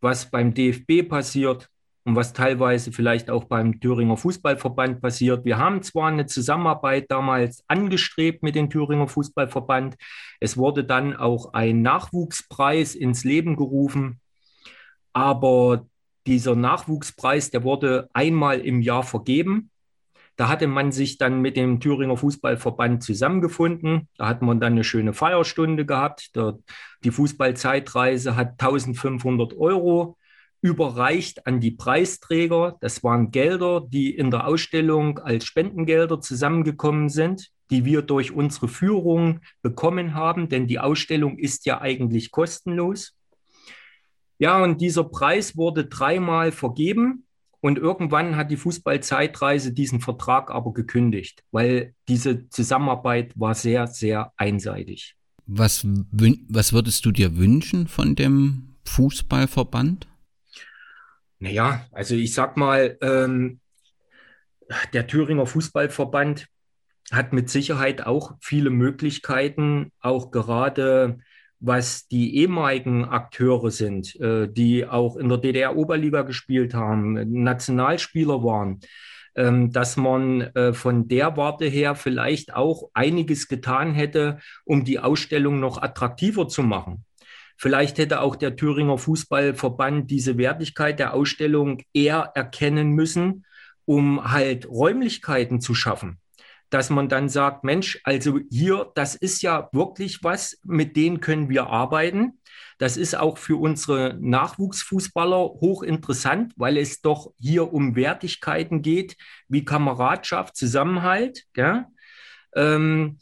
was 0.00 0.30
beim 0.30 0.52
DFB 0.52 1.08
passiert 1.08 1.70
und 2.04 2.14
was 2.14 2.32
teilweise 2.32 2.92
vielleicht 2.92 3.30
auch 3.30 3.44
beim 3.44 3.80
Thüringer 3.80 4.16
Fußballverband 4.16 5.00
passiert. 5.00 5.44
Wir 5.44 5.58
haben 5.58 5.82
zwar 5.82 6.08
eine 6.08 6.26
Zusammenarbeit 6.26 7.06
damals 7.10 7.64
angestrebt 7.66 8.42
mit 8.42 8.54
dem 8.54 8.70
Thüringer 8.70 9.08
Fußballverband. 9.08 9.96
Es 10.38 10.56
wurde 10.56 10.84
dann 10.84 11.16
auch 11.16 11.52
ein 11.52 11.82
Nachwuchspreis 11.82 12.94
ins 12.94 13.24
Leben 13.24 13.56
gerufen. 13.56 14.20
Aber 15.16 15.86
dieser 16.26 16.54
Nachwuchspreis, 16.54 17.50
der 17.50 17.64
wurde 17.64 18.10
einmal 18.12 18.60
im 18.60 18.82
Jahr 18.82 19.02
vergeben. 19.02 19.70
Da 20.36 20.50
hatte 20.50 20.66
man 20.66 20.92
sich 20.92 21.16
dann 21.16 21.40
mit 21.40 21.56
dem 21.56 21.80
Thüringer 21.80 22.18
Fußballverband 22.18 23.02
zusammengefunden. 23.02 24.10
Da 24.18 24.28
hat 24.28 24.42
man 24.42 24.60
dann 24.60 24.74
eine 24.74 24.84
schöne 24.84 25.14
Feierstunde 25.14 25.86
gehabt. 25.86 26.36
Der, 26.36 26.58
die 27.02 27.12
Fußballzeitreise 27.12 28.36
hat 28.36 28.60
1500 28.60 29.56
Euro 29.56 30.18
überreicht 30.60 31.46
an 31.46 31.60
die 31.60 31.70
Preisträger. 31.70 32.76
Das 32.82 33.02
waren 33.02 33.30
Gelder, 33.30 33.86
die 33.88 34.14
in 34.14 34.30
der 34.30 34.46
Ausstellung 34.46 35.18
als 35.20 35.46
Spendengelder 35.46 36.20
zusammengekommen 36.20 37.08
sind, 37.08 37.48
die 37.70 37.86
wir 37.86 38.02
durch 38.02 38.32
unsere 38.32 38.68
Führung 38.68 39.40
bekommen 39.62 40.12
haben, 40.12 40.50
denn 40.50 40.66
die 40.66 40.78
Ausstellung 40.78 41.38
ist 41.38 41.64
ja 41.64 41.80
eigentlich 41.80 42.30
kostenlos. 42.30 43.16
Ja, 44.38 44.62
und 44.62 44.80
dieser 44.80 45.04
Preis 45.04 45.56
wurde 45.56 45.86
dreimal 45.86 46.52
vergeben 46.52 47.26
und 47.60 47.78
irgendwann 47.78 48.36
hat 48.36 48.50
die 48.50 48.56
Fußballzeitreise 48.56 49.72
diesen 49.72 50.00
Vertrag 50.00 50.50
aber 50.50 50.72
gekündigt, 50.72 51.42
weil 51.50 51.94
diese 52.08 52.48
Zusammenarbeit 52.50 53.32
war 53.34 53.54
sehr, 53.54 53.86
sehr 53.86 54.32
einseitig. 54.36 55.16
Was, 55.46 55.84
was 55.84 56.72
würdest 56.72 57.04
du 57.06 57.12
dir 57.12 57.36
wünschen 57.36 57.86
von 57.88 58.14
dem 58.14 58.76
Fußballverband? 58.84 60.06
Naja, 61.38 61.86
also 61.92 62.14
ich 62.14 62.34
sag 62.34 62.56
mal, 62.56 62.98
ähm, 63.00 63.60
der 64.92 65.06
Thüringer 65.06 65.46
Fußballverband 65.46 66.48
hat 67.12 67.32
mit 67.32 67.50
Sicherheit 67.50 68.04
auch 68.04 68.34
viele 68.40 68.70
Möglichkeiten, 68.70 69.92
auch 70.00 70.30
gerade 70.30 71.18
was 71.66 72.06
die 72.08 72.36
ehemaligen 72.36 73.04
Akteure 73.04 73.70
sind, 73.70 74.18
äh, 74.20 74.48
die 74.48 74.86
auch 74.86 75.16
in 75.16 75.28
der 75.28 75.38
DDR-Oberliga 75.38 76.22
gespielt 76.22 76.74
haben, 76.74 77.42
Nationalspieler 77.42 78.42
waren, 78.44 78.80
ähm, 79.34 79.72
dass 79.72 79.96
man 79.96 80.40
äh, 80.40 80.72
von 80.72 81.08
der 81.08 81.36
Warte 81.36 81.66
her 81.66 81.94
vielleicht 81.94 82.54
auch 82.54 82.90
einiges 82.94 83.48
getan 83.48 83.94
hätte, 83.94 84.38
um 84.64 84.84
die 84.84 85.00
Ausstellung 85.00 85.60
noch 85.60 85.82
attraktiver 85.82 86.48
zu 86.48 86.62
machen. 86.62 87.04
Vielleicht 87.58 87.98
hätte 87.98 88.20
auch 88.20 88.36
der 88.36 88.54
Thüringer 88.54 88.98
Fußballverband 88.98 90.10
diese 90.10 90.38
Wertigkeit 90.38 90.98
der 90.98 91.14
Ausstellung 91.14 91.82
eher 91.92 92.32
erkennen 92.34 92.90
müssen, 92.90 93.44
um 93.86 94.30
halt 94.30 94.68
Räumlichkeiten 94.68 95.60
zu 95.60 95.74
schaffen 95.74 96.18
dass 96.70 96.90
man 96.90 97.08
dann 97.08 97.28
sagt, 97.28 97.64
Mensch, 97.64 98.00
also 98.04 98.40
hier, 98.50 98.90
das 98.94 99.14
ist 99.14 99.42
ja 99.42 99.68
wirklich 99.72 100.22
was, 100.22 100.58
mit 100.64 100.96
denen 100.96 101.20
können 101.20 101.48
wir 101.48 101.68
arbeiten. 101.68 102.40
Das 102.78 102.96
ist 102.96 103.16
auch 103.16 103.38
für 103.38 103.56
unsere 103.56 104.18
Nachwuchsfußballer 104.20 105.38
hochinteressant, 105.60 106.52
weil 106.56 106.76
es 106.76 107.00
doch 107.00 107.32
hier 107.38 107.72
um 107.72 107.96
Wertigkeiten 107.96 108.82
geht, 108.82 109.16
wie 109.48 109.64
Kameradschaft, 109.64 110.56
Zusammenhalt. 110.56 111.44
Gell? 111.52 111.84
Ähm, 112.54 113.18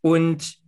und 0.00 0.61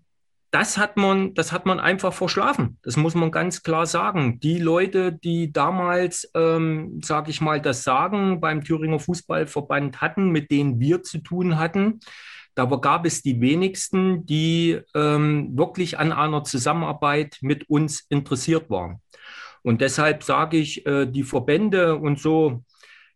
das 0.55 0.79
hat 0.79 0.97
man, 0.97 1.35
das 1.35 1.51
hat 1.51 1.67
man 1.67 1.81
einfach 1.81 2.13
verschlafen. 2.13 2.79
Das 2.85 2.97
muss 2.97 3.17
man 3.17 3.33
ganz 3.33 3.65
klar 3.65 3.87
sagen. 3.87 4.39
Die 4.39 4.61
Leute, 4.61 5.13
die 5.13 5.53
damals, 5.53 6.31
ähm, 6.37 7.01
sage 7.03 7.33
ich 7.33 7.41
mal, 7.41 7.61
das 7.61 7.83
Sagen 7.83 8.41
beim 8.41 8.63
Thüringer 8.63 9.01
Fußballverband 9.01 10.01
hatten, 10.01 10.31
mit 10.31 10.53
denen 10.53 10.79
wir 10.79 11.03
zu 11.03 11.19
tun 11.19 11.59
hatten, 11.59 11.99
da 12.55 12.67
gab 12.67 13.05
es 13.05 13.21
die 13.21 13.41
wenigsten, 13.41 14.27
die 14.27 14.81
ähm, 14.95 15.59
wirklich 15.59 15.99
an 15.99 16.13
einer 16.13 16.45
Zusammenarbeit 16.45 17.39
mit 17.41 17.69
uns 17.69 18.07
interessiert 18.09 18.71
waren. 18.71 19.01
Und 19.63 19.81
deshalb 19.81 20.23
sage 20.23 20.59
ich, 20.59 20.87
äh, 20.87 21.07
die 21.07 21.25
Verbände 21.25 21.97
und 21.97 22.21
so, 22.21 22.63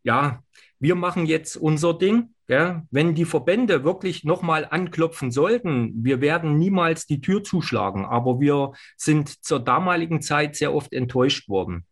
ja, 0.03 0.43
wir 0.81 0.97
machen 0.97 1.25
jetzt 1.25 1.55
unser 1.57 1.95
Ding. 1.95 2.35
Ja, 2.51 2.83
wenn 2.91 3.15
die 3.15 3.27
Verbände 3.27 3.85
wirklich 3.85 4.25
nochmal 4.25 4.67
anklopfen 4.71 5.31
sollten, 5.31 5.93
wir 6.03 6.23
werden 6.23 6.57
niemals 6.57 7.05
die 7.05 7.21
Tür 7.21 7.45
zuschlagen, 7.45 8.07
aber 8.07 8.41
wir 8.41 8.73
sind 8.97 9.45
zur 9.45 9.61
damaligen 9.61 10.23
Zeit 10.23 10.57
sehr 10.57 10.73
oft 10.73 10.95
enttäuscht 10.95 11.51
worden. 11.51 11.85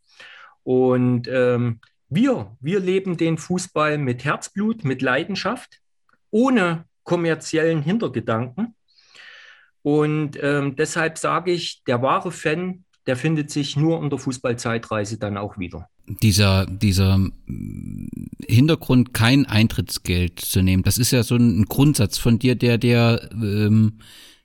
Und 0.62 1.28
ähm, 1.28 1.80
wir, 2.08 2.56
wir 2.60 2.80
leben 2.80 3.18
den 3.18 3.36
Fußball 3.36 3.98
mit 3.98 4.24
Herzblut, 4.24 4.82
mit 4.82 5.02
Leidenschaft, 5.02 5.82
ohne 6.30 6.86
kommerziellen 7.04 7.82
Hintergedanken. 7.82 8.74
Und 9.82 10.42
ähm, 10.42 10.74
deshalb 10.74 11.18
sage 11.18 11.52
ich, 11.52 11.84
der 11.84 12.00
wahre 12.00 12.32
Fan 12.32 12.85
der 13.06 13.16
findet 13.16 13.50
sich 13.50 13.76
nur 13.76 13.98
unter 14.00 14.18
Fußballzeitreise 14.18 15.18
dann 15.18 15.36
auch 15.36 15.58
wieder. 15.58 15.88
Dieser, 16.06 16.66
dieser 16.66 17.20
Hintergrund, 18.46 19.14
kein 19.14 19.46
Eintrittsgeld 19.46 20.40
zu 20.40 20.62
nehmen, 20.62 20.82
das 20.82 20.98
ist 20.98 21.12
ja 21.12 21.22
so 21.22 21.36
ein 21.36 21.64
Grundsatz 21.66 22.18
von 22.18 22.38
dir, 22.38 22.56
der, 22.56 22.78
der 22.78 23.30
ähm, 23.32 23.98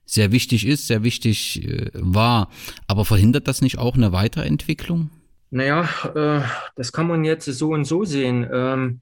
sehr 0.05 0.32
wichtig 0.32 0.66
ist, 0.66 0.88
sehr 0.88 1.03
wichtig 1.03 1.68
äh, 1.68 1.89
war. 1.93 2.49
Aber 2.88 3.05
verhindert 3.05 3.47
das 3.47 3.62
nicht 3.62 3.78
auch 3.78 3.95
eine 3.95 4.12
Weiterentwicklung? 4.12 5.09
Naja, 5.49 5.89
äh, 6.16 6.41
das 6.76 6.91
kann 6.91 7.07
man 7.07 7.24
jetzt 7.24 7.45
so 7.45 7.70
und 7.70 7.86
so 7.86 8.05
sehen. 8.05 8.47
Ähm, 8.51 9.01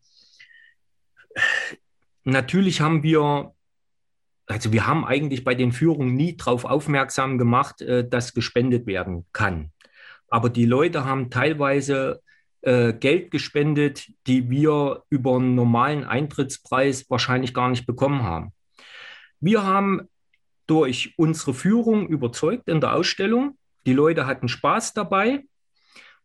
natürlich 2.23 2.81
haben 2.81 3.03
wir 3.03 3.53
also 4.49 4.73
wir 4.73 4.87
haben 4.87 5.05
eigentlich 5.05 5.43
bei 5.43 5.53
den 5.53 5.71
Führungen 5.71 6.15
nie 6.15 6.35
darauf 6.35 6.65
aufmerksam 6.65 7.37
gemacht, 7.37 7.81
äh, 7.81 8.07
dass 8.07 8.33
gespendet 8.33 8.87
werden 8.87 9.25
kann. 9.31 9.71
Aber 10.27 10.49
die 10.49 10.65
Leute 10.65 11.05
haben 11.05 11.29
teilweise 11.29 12.21
äh, 12.61 12.93
Geld 12.93 13.31
gespendet, 13.31 14.11
die 14.27 14.49
wir 14.49 15.03
über 15.09 15.35
einen 15.35 15.55
normalen 15.55 16.03
Eintrittspreis 16.03 17.09
wahrscheinlich 17.09 17.53
gar 17.53 17.69
nicht 17.69 17.85
bekommen 17.85 18.23
haben. 18.23 18.51
Wir 19.39 19.63
haben 19.63 20.09
durch 20.65 21.13
unsere 21.17 21.53
Führung 21.53 22.07
überzeugt 22.07 22.67
in 22.67 22.81
der 22.81 22.95
Ausstellung. 22.95 23.57
Die 23.85 23.93
Leute 23.93 24.25
hatten 24.25 24.49
Spaß 24.49 24.93
dabei 24.93 25.45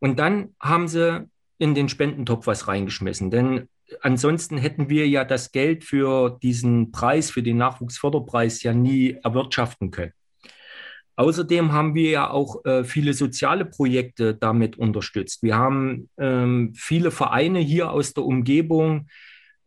und 0.00 0.18
dann 0.18 0.54
haben 0.60 0.88
sie 0.88 1.28
in 1.58 1.74
den 1.74 1.88
Spendentopf 1.88 2.46
was 2.46 2.68
reingeschmissen. 2.68 3.30
Denn 3.30 3.68
ansonsten 4.00 4.58
hätten 4.58 4.88
wir 4.88 5.08
ja 5.08 5.24
das 5.24 5.52
Geld 5.52 5.84
für 5.84 6.38
diesen 6.42 6.92
Preis, 6.92 7.30
für 7.30 7.42
den 7.42 7.56
Nachwuchsförderpreis 7.58 8.62
ja 8.62 8.72
nie 8.72 9.16
erwirtschaften 9.22 9.90
können. 9.90 10.12
Außerdem 11.16 11.72
haben 11.72 11.94
wir 11.94 12.10
ja 12.10 12.30
auch 12.30 12.64
äh, 12.64 12.82
viele 12.82 13.14
soziale 13.14 13.64
Projekte 13.64 14.34
damit 14.34 14.76
unterstützt. 14.76 15.42
Wir 15.42 15.56
haben 15.56 16.08
ähm, 16.18 16.72
viele 16.74 17.12
Vereine 17.12 17.60
hier 17.60 17.92
aus 17.92 18.14
der 18.14 18.24
Umgebung 18.24 19.06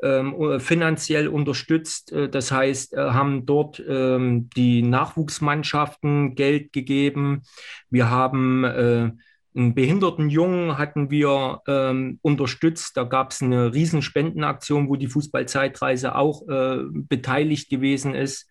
ähm, 0.03 0.39
äh, 0.41 0.59
finanziell 0.59 1.29
unterstützt. 1.29 2.11
Äh, 2.11 2.27
das 2.29 2.51
heißt, 2.51 2.93
äh, 2.93 2.97
haben 2.97 3.45
dort 3.45 3.81
ähm, 3.87 4.49
die 4.57 4.81
Nachwuchsmannschaften 4.81 6.35
Geld 6.35 6.73
gegeben. 6.73 7.43
Wir 7.89 8.09
haben 8.09 8.63
äh, 8.65 9.11
einen 9.57 9.73
behinderten 9.73 10.29
Jungen 10.29 10.77
hatten 10.77 11.09
wir 11.09 11.61
ähm, 11.67 12.19
unterstützt. 12.21 12.95
Da 12.95 13.03
gab 13.03 13.31
es 13.31 13.41
eine 13.41 13.73
Riesenspendenaktion, 13.73 14.87
wo 14.87 14.95
die 14.95 15.07
Fußballzeitreise 15.07 16.15
auch 16.15 16.47
äh, 16.47 16.83
beteiligt 16.91 17.69
gewesen 17.69 18.13
ist. 18.13 18.47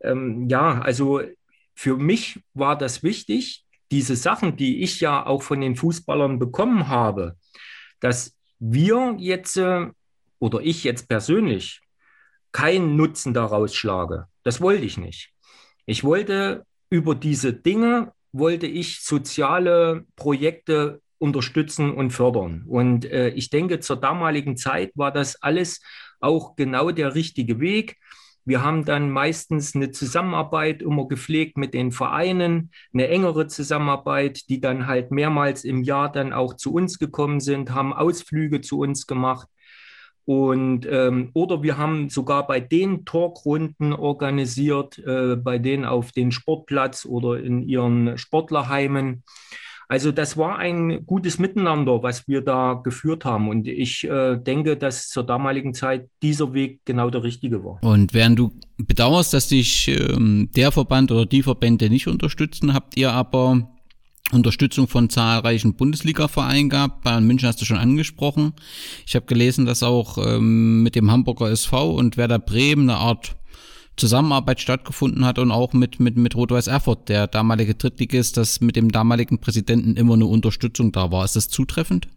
Ähm, 0.00 0.48
ja, 0.48 0.80
also 0.80 1.20
für 1.74 1.96
mich 1.96 2.42
war 2.54 2.76
das 2.76 3.02
wichtig, 3.02 3.64
diese 3.90 4.16
Sachen, 4.16 4.56
die 4.56 4.82
ich 4.82 5.00
ja 5.00 5.26
auch 5.26 5.42
von 5.42 5.60
den 5.60 5.76
Fußballern 5.76 6.38
bekommen 6.38 6.88
habe, 6.88 7.36
dass 8.00 8.34
wir 8.58 9.16
jetzt 9.18 9.56
äh, 9.58 9.88
oder 10.38 10.60
ich 10.60 10.84
jetzt 10.84 11.08
persönlich 11.08 11.82
keinen 12.52 12.96
Nutzen 12.96 13.34
daraus 13.34 13.74
schlage. 13.74 14.26
Das 14.42 14.60
wollte 14.60 14.84
ich 14.84 14.96
nicht. 14.96 15.32
Ich 15.84 16.02
wollte 16.02 16.64
über 16.88 17.14
diese 17.14 17.52
Dinge 17.52 18.12
wollte 18.32 18.66
ich 18.66 19.00
soziale 19.00 20.04
Projekte 20.16 21.00
unterstützen 21.18 21.92
und 21.92 22.10
fördern. 22.12 22.64
Und 22.66 23.04
äh, 23.04 23.28
ich 23.30 23.50
denke, 23.50 23.80
zur 23.80 23.96
damaligen 23.96 24.56
Zeit 24.56 24.92
war 24.94 25.12
das 25.12 25.42
alles 25.42 25.80
auch 26.20 26.56
genau 26.56 26.90
der 26.90 27.14
richtige 27.14 27.60
Weg. 27.60 27.96
Wir 28.44 28.62
haben 28.64 28.86
dann 28.86 29.10
meistens 29.10 29.74
eine 29.74 29.90
Zusammenarbeit 29.90 30.80
immer 30.80 31.06
gepflegt 31.06 31.58
mit 31.58 31.74
den 31.74 31.92
Vereinen, 31.92 32.70
eine 32.92 33.08
engere 33.08 33.46
Zusammenarbeit, 33.46 34.48
die 34.48 34.60
dann 34.60 34.86
halt 34.86 35.10
mehrmals 35.10 35.64
im 35.64 35.82
Jahr 35.82 36.10
dann 36.10 36.32
auch 36.32 36.54
zu 36.54 36.72
uns 36.72 36.98
gekommen 36.98 37.40
sind, 37.40 37.70
haben 37.70 37.92
Ausflüge 37.92 38.62
zu 38.62 38.78
uns 38.78 39.06
gemacht. 39.06 39.46
Und, 40.24 40.86
ähm, 40.90 41.30
oder 41.32 41.62
wir 41.62 41.76
haben 41.76 42.08
sogar 42.08 42.46
bei 42.46 42.60
den 42.60 43.04
Talkrunden 43.04 43.92
organisiert, 43.92 44.98
äh, 44.98 45.36
bei 45.36 45.58
denen 45.58 45.84
auf 45.84 46.12
den 46.12 46.30
Sportplatz 46.30 47.04
oder 47.04 47.40
in 47.40 47.62
ihren 47.62 48.16
Sportlerheimen. 48.16 49.24
Also 49.90 50.12
das 50.12 50.36
war 50.36 50.56
ein 50.56 51.04
gutes 51.04 51.40
Miteinander, 51.40 52.00
was 52.00 52.28
wir 52.28 52.42
da 52.42 52.74
geführt 52.74 53.24
haben. 53.24 53.48
Und 53.48 53.66
ich 53.66 54.04
äh, 54.04 54.36
denke, 54.36 54.76
dass 54.76 55.08
zur 55.08 55.24
damaligen 55.24 55.74
Zeit 55.74 56.08
dieser 56.22 56.54
Weg 56.54 56.78
genau 56.84 57.10
der 57.10 57.24
richtige 57.24 57.64
war. 57.64 57.82
Und 57.82 58.14
während 58.14 58.38
du 58.38 58.52
bedauerst, 58.78 59.34
dass 59.34 59.48
dich 59.48 59.88
ähm, 59.88 60.48
der 60.54 60.70
Verband 60.70 61.10
oder 61.10 61.26
die 61.26 61.42
Verbände 61.42 61.90
nicht 61.90 62.06
unterstützen, 62.06 62.72
habt 62.72 62.96
ihr 62.96 63.10
aber 63.10 63.68
Unterstützung 64.32 64.88
von 64.88 65.10
zahlreichen 65.10 65.74
Bundesliga-Vereinen 65.74 66.68
gab. 66.68 67.02
Bayern 67.02 67.26
München 67.26 67.48
hast 67.48 67.60
du 67.60 67.64
schon 67.64 67.78
angesprochen. 67.78 68.52
Ich 69.06 69.14
habe 69.14 69.26
gelesen, 69.26 69.66
dass 69.66 69.82
auch 69.82 70.18
ähm, 70.18 70.82
mit 70.82 70.94
dem 70.94 71.10
Hamburger 71.10 71.50
SV 71.50 71.94
und 71.94 72.16
Werder 72.16 72.38
Bremen 72.38 72.88
eine 72.88 72.98
Art 72.98 73.36
Zusammenarbeit 73.96 74.60
stattgefunden 74.60 75.24
hat 75.24 75.38
und 75.38 75.50
auch 75.50 75.72
mit, 75.72 76.00
mit, 76.00 76.16
mit 76.16 76.34
Rot-Weiß 76.34 76.68
Erfurt, 76.68 77.08
der 77.08 77.26
damalige 77.26 77.74
Drittligist, 77.74 78.36
dass 78.36 78.60
mit 78.60 78.76
dem 78.76 78.90
damaligen 78.90 79.40
Präsidenten 79.40 79.96
immer 79.96 80.14
eine 80.14 80.26
Unterstützung 80.26 80.90
da 80.92 81.12
war. 81.12 81.24
Ist 81.24 81.36
das 81.36 81.48
zutreffend? 81.48 82.08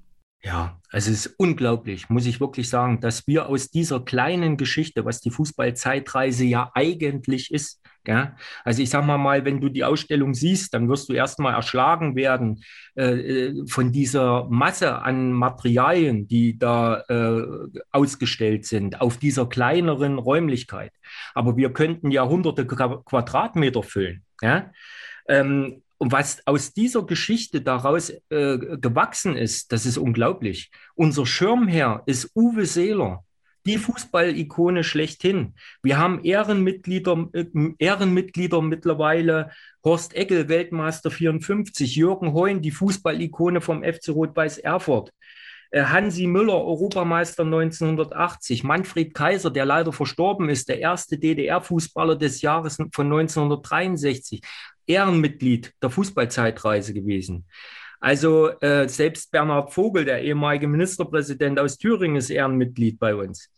Ja, 0.42 0.82
es 0.92 1.08
ist 1.08 1.36
unglaublich, 1.38 2.10
muss 2.10 2.26
ich 2.26 2.42
wirklich 2.42 2.68
sagen, 2.68 3.00
dass 3.00 3.28
wir 3.28 3.48
aus 3.48 3.70
dieser 3.70 4.02
kleinen 4.02 4.58
Geschichte, 4.58 5.06
was 5.06 5.22
die 5.22 5.32
Fußballzeitreise 5.32 6.44
ja 6.44 6.70
eigentlich 6.74 7.52
ist, 7.52 7.80
ja, 8.06 8.36
also 8.66 8.82
ich 8.82 8.90
sag 8.90 9.06
mal 9.06 9.18
mal, 9.18 9.46
wenn 9.46 9.62
du 9.62 9.70
die 9.70 9.84
Ausstellung 9.84 10.34
siehst, 10.34 10.74
dann 10.74 10.90
wirst 10.90 11.08
du 11.08 11.14
erstmal 11.14 11.54
erschlagen 11.54 12.16
werden 12.16 12.64
äh, 12.96 13.48
äh, 13.48 13.68
von 13.68 13.92
dieser 13.92 14.46
Masse 14.50 15.02
an 15.02 15.32
Materialien, 15.32 16.28
die 16.28 16.58
da 16.58 17.02
äh, 17.08 17.44
ausgestellt 17.92 18.66
sind, 18.66 19.00
auf 19.00 19.18
dieser 19.18 19.48
kleineren 19.48 20.20
Räumlichkeit. 20.20 20.92
Aber 21.34 21.56
wir 21.56 21.72
könnten 21.72 22.12
ja 22.12 22.28
hunderte 22.28 22.66
Quadratmeter 22.66 23.84
füllen. 23.84 24.24
Ja? 24.42 24.72
Ähm, 25.28 25.82
und 25.98 26.12
was 26.12 26.46
aus 26.46 26.74
dieser 26.74 27.06
Geschichte 27.06 27.62
daraus 27.62 28.10
äh, 28.10 28.58
gewachsen 28.58 29.38
ist, 29.38 29.72
das 29.72 29.86
ist 29.86 29.98
unglaublich. 29.98 30.70
Unser 30.96 31.26
Schirmherr 31.26 32.04
ist 32.06 32.32
Uwe 32.36 32.66
Seeler, 32.66 33.24
die 33.66 33.78
Fußballikone 33.78 34.84
schlechthin. 34.84 35.54
Wir 35.82 35.98
haben 35.98 36.24
Ehrenmitglieder, 36.24 37.30
äh, 37.34 37.46
Ehrenmitglieder 37.78 38.62
mittlerweile, 38.62 39.52
Horst 39.84 40.14
Eckel, 40.16 40.50
Weltmeister 40.50 41.12
54, 41.12 41.96
Jürgen 41.96 42.34
Heun, 42.34 42.62
die 42.62 42.72
Fußballikone 42.72 43.62
vom 43.62 43.84
FC 43.84 44.10
Rot-Weiß 44.10 44.58
Erfurt. 44.60 45.12
Äh, 45.72 45.86
Hansi 45.86 46.28
Müller, 46.28 46.64
Europameister 46.64 47.44
1980, 47.44 48.64
Manfred 48.64 49.14
Kaiser, 49.14 49.50
der 49.50 49.66
leider 49.66 49.92
verstorben 49.92 50.50
ist, 50.50 50.70
der 50.70 50.80
erste 50.80 51.18
DDR-Fußballer 51.18 52.16
des 52.16 52.42
Jahres 52.42 52.78
von 52.92 53.06
1963, 53.08 54.42
Ehrenmitglied 54.86 55.74
der 55.82 55.90
Fußballzeitreise 55.90 56.94
gewesen. 56.94 57.46
Also 58.04 58.50
äh, 58.60 58.90
selbst 58.90 59.32
Bernhard 59.32 59.72
Vogel, 59.72 60.04
der 60.04 60.22
ehemalige 60.22 60.68
Ministerpräsident 60.68 61.58
aus 61.58 61.78
Thüringen, 61.78 62.18
ist 62.18 62.30
Ehrenmitglied 62.30 63.00
bei 63.00 63.16
uns. 63.16 63.50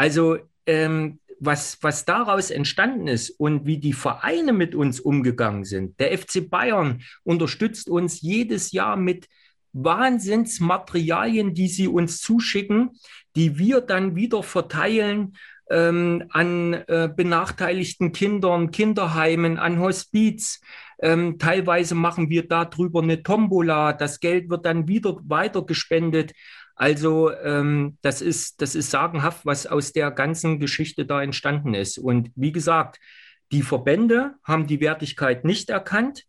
Also 0.00 0.38
ähm, 0.64 1.18
was, 1.40 1.76
was 1.82 2.06
daraus 2.06 2.50
entstanden 2.50 3.06
ist 3.06 3.28
und 3.38 3.66
wie 3.66 3.76
die 3.76 3.92
Vereine 3.92 4.54
mit 4.54 4.74
uns 4.74 4.98
umgegangen 4.98 5.66
sind. 5.66 6.00
Der 6.00 6.16
FC 6.16 6.48
Bayern 6.48 7.02
unterstützt 7.22 7.90
uns 7.90 8.22
jedes 8.22 8.72
Jahr 8.72 8.96
mit 8.96 9.28
Wahnsinnsmaterialien, 9.74 11.52
die 11.52 11.68
sie 11.68 11.86
uns 11.86 12.22
zuschicken, 12.22 12.92
die 13.36 13.58
wir 13.58 13.82
dann 13.82 14.16
wieder 14.16 14.42
verteilen 14.42 15.36
ähm, 15.68 16.24
an 16.30 16.72
äh, 16.88 17.10
benachteiligten 17.14 18.12
Kindern, 18.12 18.70
Kinderheimen, 18.70 19.58
an 19.58 19.80
Hospiz. 19.80 20.62
Ähm, 21.02 21.38
teilweise 21.38 21.94
machen 21.94 22.30
wir 22.30 22.48
darüber 22.48 23.02
eine 23.02 23.22
Tombola. 23.22 23.92
Das 23.92 24.20
Geld 24.20 24.48
wird 24.48 24.64
dann 24.64 24.88
wieder 24.88 25.20
weiter 25.24 25.62
gespendet. 25.62 26.32
Also 26.80 27.30
ähm, 27.30 27.98
das, 28.00 28.22
ist, 28.22 28.62
das 28.62 28.74
ist 28.74 28.90
sagenhaft, 28.90 29.44
was 29.44 29.66
aus 29.66 29.92
der 29.92 30.10
ganzen 30.10 30.58
Geschichte 30.58 31.04
da 31.04 31.22
entstanden 31.22 31.74
ist. 31.74 31.98
Und 31.98 32.30
wie 32.36 32.52
gesagt, 32.52 32.98
die 33.52 33.60
Verbände 33.60 34.36
haben 34.44 34.66
die 34.66 34.80
Wertigkeit 34.80 35.44
nicht 35.44 35.68
erkannt. 35.68 36.24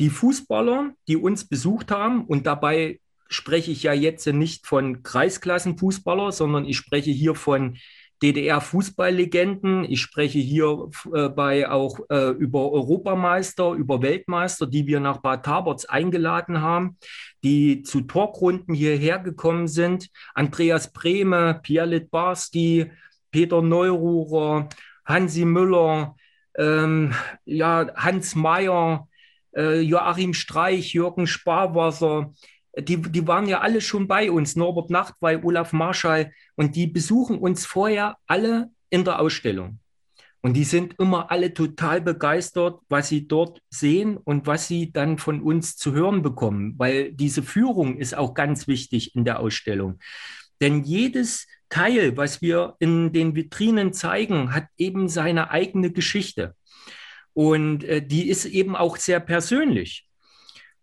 Die 0.00 0.10
Fußballer, 0.10 0.90
die 1.06 1.16
uns 1.16 1.48
besucht 1.48 1.92
haben, 1.92 2.24
und 2.24 2.48
dabei 2.48 2.98
spreche 3.28 3.70
ich 3.70 3.84
ja 3.84 3.92
jetzt 3.92 4.26
nicht 4.26 4.66
von 4.66 5.04
Kreisklassenfußballer, 5.04 6.32
sondern 6.32 6.64
ich 6.64 6.78
spreche 6.78 7.12
hier 7.12 7.36
von 7.36 7.78
DDR-Fußballlegenden. 8.24 9.84
Ich 9.84 10.00
spreche 10.00 10.40
hier 10.40 10.90
äh, 11.12 11.28
bei 11.28 11.70
auch 11.70 12.00
äh, 12.08 12.30
über 12.30 12.72
Europameister, 12.72 13.72
über 13.72 14.02
Weltmeister, 14.02 14.66
die 14.66 14.88
wir 14.88 14.98
nach 14.98 15.18
Bad 15.18 15.44
Taberts 15.44 15.84
eingeladen 15.84 16.60
haben, 16.60 16.96
die 17.42 17.82
zu 17.82 18.02
Talkrunden 18.02 18.74
hierher 18.74 19.18
gekommen 19.18 19.68
sind. 19.68 20.10
Andreas 20.34 20.92
Brehme, 20.92 21.60
Pierre 21.62 21.86
Litbarski, 21.86 22.90
Peter 23.30 23.62
Neururer, 23.62 24.68
Hansi 25.04 25.44
Müller, 25.44 26.16
ähm, 26.56 27.14
ja, 27.44 27.90
Hans 27.96 28.34
Mayer, 28.34 29.08
äh, 29.56 29.80
Joachim 29.80 30.34
Streich, 30.34 30.92
Jürgen 30.92 31.26
Sparwasser, 31.26 32.32
die, 32.78 32.96
die 32.96 33.26
waren 33.26 33.46
ja 33.48 33.60
alle 33.60 33.80
schon 33.80 34.08
bei 34.08 34.30
uns, 34.30 34.56
Norbert 34.56 34.90
Nachtwey, 34.90 35.40
Olaf 35.42 35.72
Marschall, 35.72 36.32
und 36.56 36.74
die 36.74 36.86
besuchen 36.86 37.38
uns 37.38 37.66
vorher 37.66 38.16
alle 38.26 38.70
in 38.88 39.04
der 39.04 39.20
Ausstellung. 39.20 39.78
Und 40.42 40.54
die 40.54 40.64
sind 40.64 40.98
immer 40.98 41.30
alle 41.30 41.54
total 41.54 42.00
begeistert, 42.00 42.80
was 42.88 43.08
sie 43.08 43.28
dort 43.28 43.60
sehen 43.70 44.16
und 44.16 44.46
was 44.46 44.66
sie 44.66 44.92
dann 44.92 45.18
von 45.18 45.40
uns 45.40 45.76
zu 45.76 45.92
hören 45.92 46.22
bekommen, 46.22 46.74
weil 46.78 47.12
diese 47.12 47.44
Führung 47.44 47.96
ist 47.96 48.16
auch 48.16 48.34
ganz 48.34 48.66
wichtig 48.66 49.14
in 49.14 49.24
der 49.24 49.38
Ausstellung. 49.38 50.00
Denn 50.60 50.82
jedes 50.82 51.46
Teil, 51.68 52.16
was 52.16 52.42
wir 52.42 52.74
in 52.80 53.12
den 53.12 53.36
Vitrinen 53.36 53.92
zeigen, 53.92 54.52
hat 54.52 54.66
eben 54.76 55.08
seine 55.08 55.50
eigene 55.50 55.92
Geschichte. 55.92 56.56
Und 57.34 57.84
äh, 57.84 58.04
die 58.04 58.28
ist 58.28 58.44
eben 58.44 58.76
auch 58.76 58.96
sehr 58.96 59.20
persönlich 59.20 60.06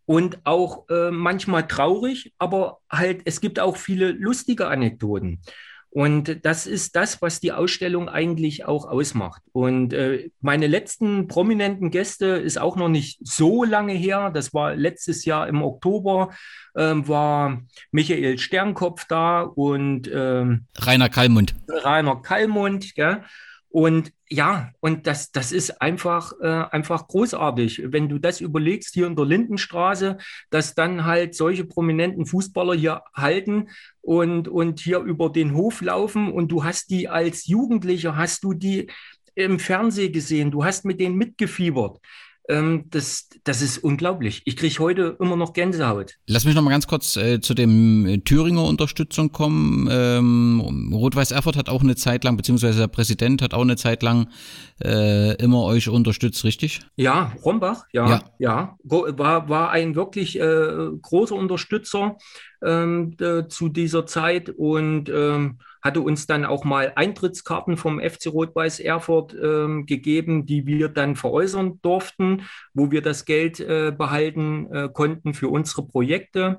und 0.10 0.40
auch 0.44 0.90
äh, 0.90 1.12
manchmal 1.12 1.68
traurig, 1.68 2.34
aber 2.40 2.80
halt, 2.90 3.22
es 3.26 3.42
gibt 3.42 3.60
auch 3.60 3.78
viele 3.78 4.12
lustige 4.12 4.68
Anekdoten. 4.68 5.42
Und 5.92 6.46
das 6.46 6.68
ist 6.68 6.96
das, 6.96 7.22
was 7.22 7.40
die 7.40 7.52
Ausstellung 7.52 8.10
eigentlich 8.10 8.66
auch 8.66 8.86
ausmacht. 8.86 9.42
Und 9.52 9.92
äh, 9.94 10.30
meine 10.40 10.68
letzten 10.68 11.28
prominenten 11.28 11.90
Gäste 11.90 12.28
ist 12.28 12.60
auch 12.60 12.76
noch 12.76 12.90
nicht 12.90 13.20
so 13.24 13.64
lange 13.64 13.94
her. 13.94 14.30
Das 14.32 14.54
war 14.54 14.76
letztes 14.76 15.26
Jahr 15.26 15.48
im 15.48 15.64
Oktober, 15.64 16.30
äh, 16.76 16.94
war 16.94 17.62
Michael 17.92 18.38
Sternkopf 18.38 19.06
da 19.06 19.42
und 19.42 20.10
ähm, 20.14 20.66
Rainer 20.78 21.10
Kallmund. 21.10 21.56
Rainer 21.68 22.22
Kallmund, 22.22 22.94
gell? 22.94 23.24
Und 23.72 24.12
ja, 24.28 24.72
und 24.80 25.06
das, 25.06 25.32
das 25.32 25.52
ist 25.52 25.80
einfach, 25.82 26.34
äh, 26.42 26.48
einfach 26.48 27.08
großartig. 27.08 27.84
Wenn 27.86 28.10
du 28.10 28.18
das 28.18 28.42
überlegst, 28.42 28.94
hier 28.96 29.06
in 29.06 29.16
der 29.16 29.26
Lindenstraße, 29.26 30.18
dass 30.50 30.74
dann 30.74 31.06
halt 31.06 31.36
solche 31.36 31.66
prominenten 31.66 32.26
Fußballer 32.26 32.74
hier 32.74 33.04
halten 33.14 33.70
und, 34.02 34.48
und 34.48 34.80
hier 34.80 35.00
über 35.00 35.30
den 35.30 35.54
Hof 35.54 35.82
laufen 35.82 36.32
und 36.32 36.52
du 36.52 36.64
hast 36.64 36.90
die 36.90 37.08
als 37.08 37.46
Jugendlicher, 37.46 38.16
hast 38.16 38.44
du 38.44 38.54
die 38.54 38.88
im 39.36 39.60
Fernsehen 39.60 40.12
gesehen, 40.12 40.52
du 40.52 40.64
hast 40.66 40.84
mit 40.84 41.00
denen 41.00 41.16
mitgefiebert. 41.16 42.00
Ähm, 42.50 42.86
das, 42.90 43.30
das 43.44 43.62
ist 43.62 43.78
unglaublich. 43.78 44.42
Ich 44.46 44.58
kriege 44.58 44.76
heute 44.80 45.16
immer 45.20 45.36
noch 45.36 45.54
Gänsehaut. 45.54 46.16
Lass 46.26 46.46
mich 46.46 46.56
noch 46.56 46.64
mal 46.64 46.72
ganz 46.72 46.88
kurz 46.88 47.16
äh, 47.16 47.40
zu 47.40 47.54
dem 47.54 48.08
äh, 48.08 48.18
Thüringer 48.18 48.64
Unterstützung 48.64 49.32
kommen. 49.32 49.88
Ähm, 49.92 50.92
Rot-Weiß 50.92 51.30
Erfurt 51.32 51.56
hat 51.56 51.70
auch 51.70 51.84
eine 51.84 51.96
Zeit 51.96 52.24
lang, 52.24 52.38
beziehungsweise 52.38 52.80
der 52.80 52.88
Präsident 52.88 53.44
hat 53.44 53.54
auch 53.54 53.62
eine 53.62 53.76
Zeit 53.76 54.02
lang 54.02 54.30
äh, 54.84 55.36
immer 55.36 55.64
euch 55.64 55.90
unterstützt, 55.90 56.44
richtig? 56.44 56.80
Ja, 56.96 57.34
Rombach, 57.46 57.86
ja, 57.94 58.10
ja, 58.10 58.24
ja. 58.40 58.78
War, 58.84 59.48
war 59.48 59.70
ein 59.70 59.96
wirklich 59.96 60.40
äh, 60.40 60.90
großer 61.02 61.36
Unterstützer 61.36 62.18
ähm, 62.64 63.16
zu 63.50 63.70
dieser 63.70 64.06
Zeit 64.06 64.50
und 64.50 65.10
ähm, 65.10 65.60
hatte 65.82 66.02
uns 66.02 66.28
dann 66.28 66.46
auch 66.46 66.64
mal 66.66 66.92
Eintrittskarten 66.96 67.78
vom 67.78 68.00
FC 68.00 68.28
Rot-Weiß 68.28 68.80
Erfurt 68.80 69.36
ähm, 69.42 69.86
gegeben, 69.86 70.46
die 70.46 70.66
wir 70.66 70.90
dann 70.90 71.16
veräußern 71.16 71.80
durften, 71.82 72.44
wo 72.74 72.92
wir 72.92 73.02
das 73.02 73.26
Geld 73.26 73.60
äh, 73.60 73.94
behalten 73.98 74.72
äh, 74.74 74.90
konnten 74.92 75.34
für 75.34 75.50
unsere 75.50 75.88
Projekte. 75.88 76.58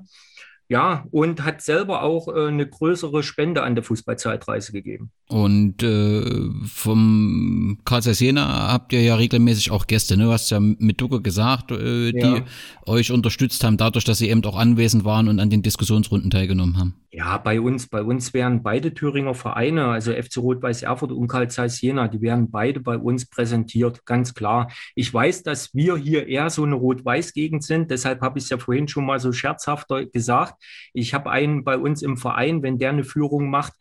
Ja, 0.71 1.03
und 1.11 1.43
hat 1.43 1.61
selber 1.61 2.01
auch 2.01 2.29
äh, 2.29 2.47
eine 2.47 2.65
größere 2.65 3.23
Spende 3.23 3.61
an 3.61 3.75
der 3.75 3.83
Fußballzeitreise 3.83 4.71
gegeben. 4.71 5.11
Und 5.27 5.83
äh, 5.83 6.49
vom 6.65 7.79
Karl 7.83 8.01
Jena 8.01 8.71
habt 8.71 8.93
ihr 8.93 9.01
ja 9.01 9.15
regelmäßig 9.15 9.69
auch 9.71 9.85
Gäste, 9.85 10.15
ne? 10.15 10.23
Du 10.23 10.31
hast 10.31 10.49
ja 10.49 10.61
mit 10.61 11.01
Ducke 11.01 11.21
gesagt, 11.21 11.71
äh, 11.71 12.13
die 12.13 12.19
ja. 12.19 12.45
euch 12.85 13.11
unterstützt 13.11 13.65
haben, 13.65 13.75
dadurch, 13.75 14.05
dass 14.05 14.19
sie 14.19 14.29
eben 14.29 14.45
auch 14.45 14.57
anwesend 14.57 15.03
waren 15.03 15.27
und 15.27 15.41
an 15.41 15.49
den 15.49 15.61
Diskussionsrunden 15.61 16.31
teilgenommen 16.31 16.77
haben. 16.77 16.95
Ja, 17.13 17.37
bei 17.37 17.59
uns, 17.59 17.87
bei 17.87 18.01
uns 18.01 18.33
wären 18.33 18.63
beide 18.63 18.93
Thüringer 18.93 19.33
Vereine, 19.33 19.87
also 19.87 20.13
FC 20.13 20.37
Rot-Weiß 20.37 20.83
Erfurt 20.83 21.11
und 21.11 21.27
Karl 21.27 21.49
Zeiss 21.49 21.81
Jena, 21.81 22.07
die 22.07 22.21
werden 22.21 22.49
beide 22.49 22.79
bei 22.79 22.97
uns 22.97 23.25
präsentiert, 23.25 24.05
ganz 24.05 24.33
klar. 24.33 24.71
Ich 24.95 25.13
weiß, 25.13 25.43
dass 25.43 25.73
wir 25.75 25.97
hier 25.97 26.27
eher 26.27 26.49
so 26.49 26.63
eine 26.63 26.75
Rot-Weiß-Gegend 26.75 27.65
sind, 27.65 27.91
deshalb 27.91 28.21
habe 28.21 28.39
ich 28.39 28.45
es 28.45 28.49
ja 28.49 28.57
vorhin 28.57 28.87
schon 28.87 29.05
mal 29.05 29.19
so 29.19 29.33
scherzhafter 29.33 30.05
gesagt. 30.05 30.60
Ich 30.93 31.13
habe 31.13 31.31
einen 31.31 31.63
bei 31.63 31.77
uns 31.77 32.01
im 32.01 32.17
Verein, 32.17 32.63
wenn 32.63 32.77
der 32.77 32.89
eine 32.89 33.03
Führung 33.03 33.49
macht, 33.49 33.73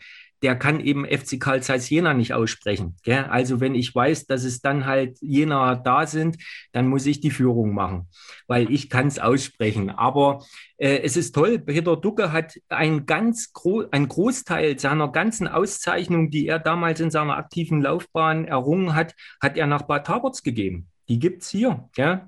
der 0.43 0.57
kann 0.57 0.81
eben 0.81 1.05
FC 1.05 1.39
Karl 1.39 1.62
Zeiss 1.62 1.91
Jena 1.91 2.14
nicht 2.14 2.33
aussprechen. 2.33 2.97
Gell? 3.03 3.24
Also 3.24 3.61
wenn 3.61 3.74
ich 3.74 3.95
weiß, 3.95 4.26
dass 4.26 4.45
es 4.45 4.61
dann 4.61 4.87
halt 4.87 5.18
Jena 5.20 5.74
da 5.74 6.07
sind, 6.07 6.39
dann 6.72 6.89
muss 6.89 7.07
ich 7.07 7.20
die 7.20 7.31
Führung 7.31 7.74
machen, 7.74 8.09
weil 8.47 8.70
ich 8.70 8.89
kann 8.89 9.07
es 9.07 9.18
aussprechen. 9.18 9.91
Aber 9.91 10.45
äh, 10.78 11.01
es 11.03 11.16
ist 11.16 11.35
toll, 11.35 11.59
Peter 11.59 11.97
Ducke 11.97 12.33
hat 12.33 12.55
ein 12.68 13.07
ganz 13.07 13.53
gro 13.53 13.85
ein 13.91 14.09
Großteil 14.09 14.78
seiner 14.78 15.12
ganzen 15.12 15.47
Auszeichnungen, 15.47 16.31
die 16.31 16.47
er 16.47 16.59
damals 16.59 17.01
in 17.01 17.11
seiner 17.11 17.37
aktiven 17.37 17.83
Laufbahn 17.83 18.47
errungen 18.47 18.95
hat, 18.95 19.14
hat 19.43 19.57
er 19.57 19.66
nach 19.66 19.83
Bad 19.83 20.07
Taberts 20.07 20.43
gegeben. 20.43 20.89
Die 21.09 21.18
gibt 21.18 21.43
es 21.43 21.51
hier. 21.51 21.89
Gell? 21.95 22.22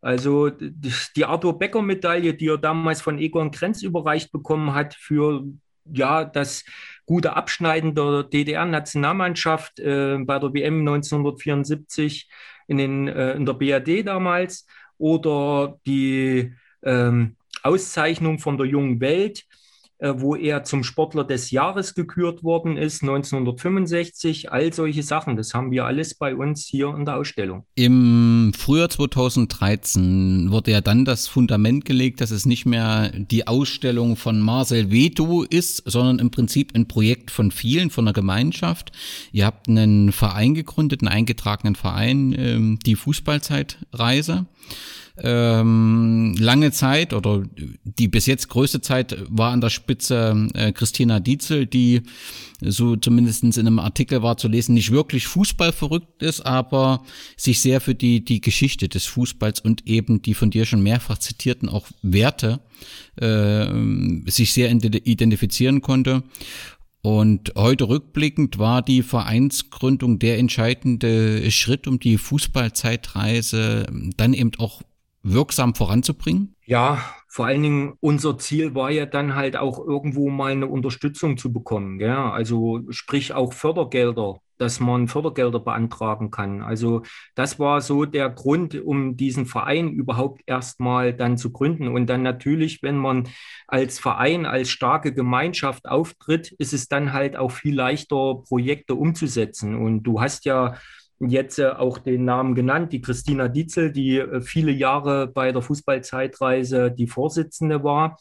Also 0.00 0.50
die 0.50 1.24
Arthur 1.24 1.58
Becker 1.58 1.82
Medaille, 1.82 2.34
die 2.34 2.48
er 2.48 2.58
damals 2.58 3.02
von 3.02 3.18
Egon 3.18 3.50
Krenz 3.50 3.82
überreicht 3.82 4.30
bekommen 4.30 4.74
hat 4.74 4.94
für 4.94 5.44
ja, 5.92 6.24
das 6.24 6.64
gute 7.06 7.34
Abschneiden 7.34 7.94
der 7.94 8.24
DDR-Nationalmannschaft 8.24 9.80
äh, 9.80 10.18
bei 10.20 10.38
der 10.38 10.52
WM 10.52 10.80
1974 10.80 12.28
in, 12.66 12.76
den, 12.76 13.08
äh, 13.08 13.32
in 13.32 13.46
der 13.46 13.54
BRD 13.54 14.06
damals 14.06 14.66
oder 14.98 15.78
die 15.86 16.52
ähm, 16.82 17.36
Auszeichnung 17.62 18.38
von 18.38 18.56
der 18.56 18.66
jungen 18.66 19.00
Welt 19.00 19.44
wo 20.00 20.36
er 20.36 20.64
zum 20.64 20.84
Sportler 20.84 21.24
des 21.24 21.50
Jahres 21.50 21.94
gekürt 21.94 22.44
worden 22.44 22.76
ist, 22.76 23.02
1965. 23.02 24.52
All 24.52 24.72
solche 24.72 25.02
Sachen, 25.02 25.36
das 25.36 25.54
haben 25.54 25.70
wir 25.70 25.86
alles 25.86 26.14
bei 26.14 26.34
uns 26.34 26.66
hier 26.66 26.94
in 26.96 27.04
der 27.04 27.16
Ausstellung. 27.16 27.64
Im 27.74 28.52
Frühjahr 28.56 28.88
2013 28.88 30.50
wurde 30.50 30.70
ja 30.70 30.80
dann 30.80 31.04
das 31.04 31.26
Fundament 31.26 31.84
gelegt, 31.84 32.20
dass 32.20 32.30
es 32.30 32.46
nicht 32.46 32.66
mehr 32.66 33.10
die 33.10 33.46
Ausstellung 33.46 34.16
von 34.16 34.40
Marcel 34.40 34.90
Veto 34.90 35.42
ist, 35.42 35.82
sondern 35.84 36.18
im 36.18 36.30
Prinzip 36.30 36.74
ein 36.74 36.86
Projekt 36.86 37.30
von 37.30 37.50
vielen, 37.50 37.90
von 37.90 38.04
der 38.04 38.14
Gemeinschaft. 38.14 38.92
Ihr 39.32 39.46
habt 39.46 39.68
einen 39.68 40.12
Verein 40.12 40.54
gegründet, 40.54 41.02
einen 41.02 41.08
eingetragenen 41.08 41.74
Verein, 41.74 42.34
ähm, 42.38 42.78
die 42.84 42.94
Fußballzeitreise 42.94 44.46
ähm, 45.22 46.34
lange 46.38 46.70
Zeit 46.72 47.12
oder 47.12 47.42
die 47.84 48.08
bis 48.08 48.26
jetzt 48.26 48.48
größte 48.48 48.80
Zeit 48.80 49.16
war 49.28 49.52
an 49.52 49.60
der 49.60 49.70
Spitze 49.70 50.48
äh, 50.54 50.72
Christina 50.72 51.20
Dietzel, 51.20 51.66
die 51.66 52.02
so 52.60 52.96
zumindestens 52.96 53.56
in 53.56 53.66
einem 53.66 53.78
Artikel 53.78 54.22
war 54.22 54.36
zu 54.36 54.48
lesen, 54.48 54.74
nicht 54.74 54.90
wirklich 54.90 55.26
Fußball 55.26 55.72
verrückt 55.72 56.22
ist, 56.22 56.40
aber 56.40 57.04
sich 57.36 57.60
sehr 57.60 57.80
für 57.80 57.94
die, 57.94 58.24
die 58.24 58.40
Geschichte 58.40 58.88
des 58.88 59.06
Fußballs 59.06 59.60
und 59.60 59.86
eben 59.86 60.22
die 60.22 60.34
von 60.34 60.50
dir 60.50 60.66
schon 60.66 60.82
mehrfach 60.82 61.18
zitierten 61.18 61.68
auch 61.68 61.86
Werte 62.02 62.60
äh, 63.16 63.66
sich 64.30 64.52
sehr 64.52 64.70
identifizieren 64.70 65.80
konnte. 65.80 66.22
Und 67.00 67.52
heute 67.54 67.88
rückblickend 67.88 68.58
war 68.58 68.82
die 68.82 69.02
Vereinsgründung 69.02 70.18
der 70.18 70.38
entscheidende 70.38 71.48
Schritt, 71.50 71.86
um 71.86 72.00
die 72.00 72.18
Fußballzeitreise 72.18 73.86
dann 74.16 74.34
eben 74.34 74.50
auch 74.58 74.82
wirksam 75.22 75.74
voranzubringen? 75.74 76.54
Ja, 76.64 77.02
vor 77.28 77.46
allen 77.46 77.62
Dingen 77.62 77.94
unser 78.00 78.38
Ziel 78.38 78.74
war 78.74 78.90
ja 78.90 79.06
dann 79.06 79.34
halt 79.34 79.56
auch 79.56 79.78
irgendwo 79.78 80.30
mal 80.30 80.52
eine 80.52 80.66
Unterstützung 80.66 81.36
zu 81.36 81.52
bekommen. 81.52 82.00
Ja? 82.00 82.30
Also 82.32 82.82
sprich 82.90 83.32
auch 83.32 83.52
Fördergelder, 83.52 84.40
dass 84.58 84.80
man 84.80 85.08
Fördergelder 85.08 85.60
beantragen 85.60 86.30
kann. 86.30 86.62
Also 86.62 87.02
das 87.34 87.58
war 87.58 87.80
so 87.80 88.04
der 88.04 88.28
Grund, 88.30 88.74
um 88.80 89.16
diesen 89.16 89.46
Verein 89.46 89.90
überhaupt 89.90 90.42
erstmal 90.46 91.14
dann 91.14 91.38
zu 91.38 91.52
gründen. 91.52 91.88
Und 91.88 92.06
dann 92.06 92.22
natürlich, 92.22 92.82
wenn 92.82 92.96
man 92.96 93.28
als 93.66 93.98
Verein, 93.98 94.46
als 94.46 94.70
starke 94.70 95.14
Gemeinschaft 95.14 95.86
auftritt, 95.88 96.52
ist 96.58 96.72
es 96.72 96.88
dann 96.88 97.12
halt 97.12 97.36
auch 97.36 97.50
viel 97.52 97.74
leichter, 97.74 98.42
Projekte 98.46 98.94
umzusetzen. 98.94 99.76
Und 99.76 100.02
du 100.02 100.20
hast 100.20 100.44
ja 100.44 100.74
jetzt 101.20 101.58
äh, 101.58 101.68
auch 101.68 101.98
den 101.98 102.24
Namen 102.24 102.54
genannt, 102.54 102.92
die 102.92 103.00
Christina 103.00 103.48
Dietzel, 103.48 103.92
die 103.92 104.18
äh, 104.18 104.40
viele 104.40 104.72
Jahre 104.72 105.26
bei 105.26 105.52
der 105.52 105.62
Fußballzeitreise 105.62 106.90
die 106.90 107.06
Vorsitzende 107.06 107.82
war. 107.84 108.18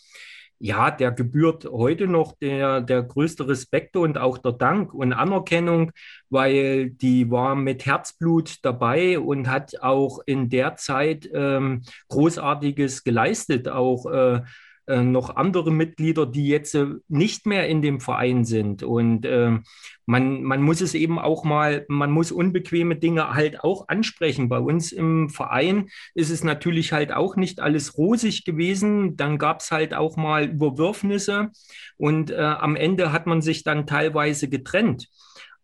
Ja, 0.59 0.89
der 0.89 1.11
gebührt 1.11 1.65
heute 1.65 2.07
noch 2.07 2.35
der, 2.39 2.81
der 2.81 3.03
größte 3.03 3.47
Respekt 3.47 3.95
und 3.95 4.17
auch 4.17 4.39
der 4.39 4.53
Dank 4.53 4.91
und 4.91 5.13
Anerkennung, 5.13 5.91
weil 6.31 6.89
die 6.89 7.29
war 7.29 7.53
mit 7.53 7.85
Herzblut 7.85 8.55
dabei 8.63 9.19
und 9.19 9.47
hat 9.47 9.79
auch 9.83 10.19
in 10.25 10.49
der 10.49 10.75
Zeit 10.75 11.29
ähm, 11.31 11.83
Großartiges 12.09 13.03
geleistet, 13.03 13.67
auch 13.69 14.07
äh, 14.07 14.41
äh, 14.87 15.03
noch 15.03 15.35
andere 15.35 15.71
Mitglieder, 15.71 16.25
die 16.25 16.47
jetzt 16.47 16.73
äh, 16.73 16.87
nicht 17.09 17.45
mehr 17.45 17.67
in 17.67 17.81
dem 17.81 17.99
Verein 17.99 18.45
sind. 18.45 18.83
Und 18.83 19.25
äh, 19.25 19.59
man, 20.05 20.43
man 20.43 20.61
muss 20.61 20.79
es 20.79 20.93
eben 20.93 21.19
auch 21.19 21.43
mal, 21.43 21.85
man 21.89 22.09
muss 22.09 22.31
unbequeme 22.31 22.95
Dinge 22.95 23.33
halt 23.33 23.63
auch 23.63 23.89
ansprechen. 23.89 24.47
Bei 24.47 24.59
uns 24.59 24.93
im 24.93 25.29
Verein 25.29 25.89
ist 26.15 26.29
es 26.29 26.43
natürlich 26.43 26.93
halt 26.93 27.11
auch 27.11 27.35
nicht 27.35 27.59
alles 27.59 27.97
rosig 27.97 28.45
gewesen. 28.45 29.17
Dann 29.17 29.37
gab 29.37 29.59
es 29.59 29.71
halt 29.71 29.93
auch 29.93 30.15
mal 30.15 30.45
Überwürfnisse 30.45 31.51
und 31.97 32.31
äh, 32.31 32.37
am 32.37 32.77
Ende 32.77 33.11
hat 33.11 33.27
man 33.27 33.41
sich 33.41 33.63
dann 33.63 33.87
teilweise 33.87 34.47
getrennt. 34.47 35.09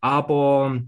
Aber 0.02 0.82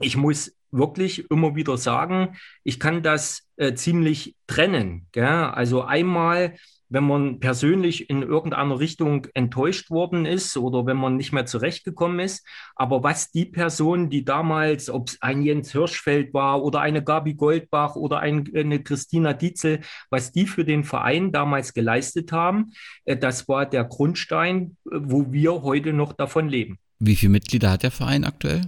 ich 0.00 0.18
muss 0.18 0.54
wirklich 0.70 1.30
immer 1.30 1.56
wieder 1.56 1.78
sagen, 1.78 2.36
ich 2.62 2.78
kann 2.78 3.02
das 3.02 3.48
äh, 3.56 3.72
ziemlich 3.74 4.36
trennen. 4.46 5.06
Gell? 5.12 5.24
Also 5.24 5.82
einmal 5.82 6.56
wenn 6.88 7.04
man 7.04 7.40
persönlich 7.40 8.08
in 8.10 8.22
irgendeiner 8.22 8.78
Richtung 8.78 9.26
enttäuscht 9.34 9.90
worden 9.90 10.26
ist 10.26 10.56
oder 10.56 10.86
wenn 10.86 10.96
man 10.96 11.16
nicht 11.16 11.32
mehr 11.32 11.46
zurechtgekommen 11.46 12.20
ist. 12.20 12.46
Aber 12.76 13.02
was 13.02 13.30
die 13.30 13.44
Person, 13.44 14.10
die 14.10 14.24
damals, 14.24 14.90
ob 14.90 15.08
es 15.08 15.22
ein 15.22 15.42
Jens 15.42 15.72
Hirschfeld 15.72 16.32
war 16.34 16.62
oder 16.62 16.80
eine 16.80 17.02
Gabi 17.02 17.34
Goldbach 17.34 17.96
oder 17.96 18.20
ein, 18.20 18.50
eine 18.54 18.82
Christina 18.82 19.32
Dietzel, 19.32 19.80
was 20.10 20.32
die 20.32 20.46
für 20.46 20.64
den 20.64 20.84
Verein 20.84 21.32
damals 21.32 21.74
geleistet 21.74 22.32
haben, 22.32 22.72
äh, 23.04 23.16
das 23.16 23.48
war 23.48 23.66
der 23.66 23.84
Grundstein, 23.84 24.76
äh, 24.86 24.98
wo 25.00 25.32
wir 25.32 25.62
heute 25.62 25.92
noch 25.92 26.12
davon 26.12 26.48
leben. 26.48 26.78
Wie 26.98 27.16
viele 27.16 27.30
Mitglieder 27.30 27.70
hat 27.70 27.82
der 27.82 27.90
Verein 27.90 28.24
aktuell? 28.24 28.62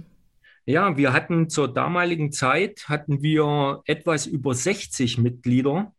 Ja, 0.65 0.95
wir 0.95 1.11
hatten 1.11 1.49
zur 1.49 1.73
damaligen 1.73 2.31
Zeit 2.31 2.85
hatten 2.87 3.21
wir 3.23 3.81
etwas 3.85 4.27
über 4.27 4.53
60 4.53 5.17
Mitglieder. 5.17 5.91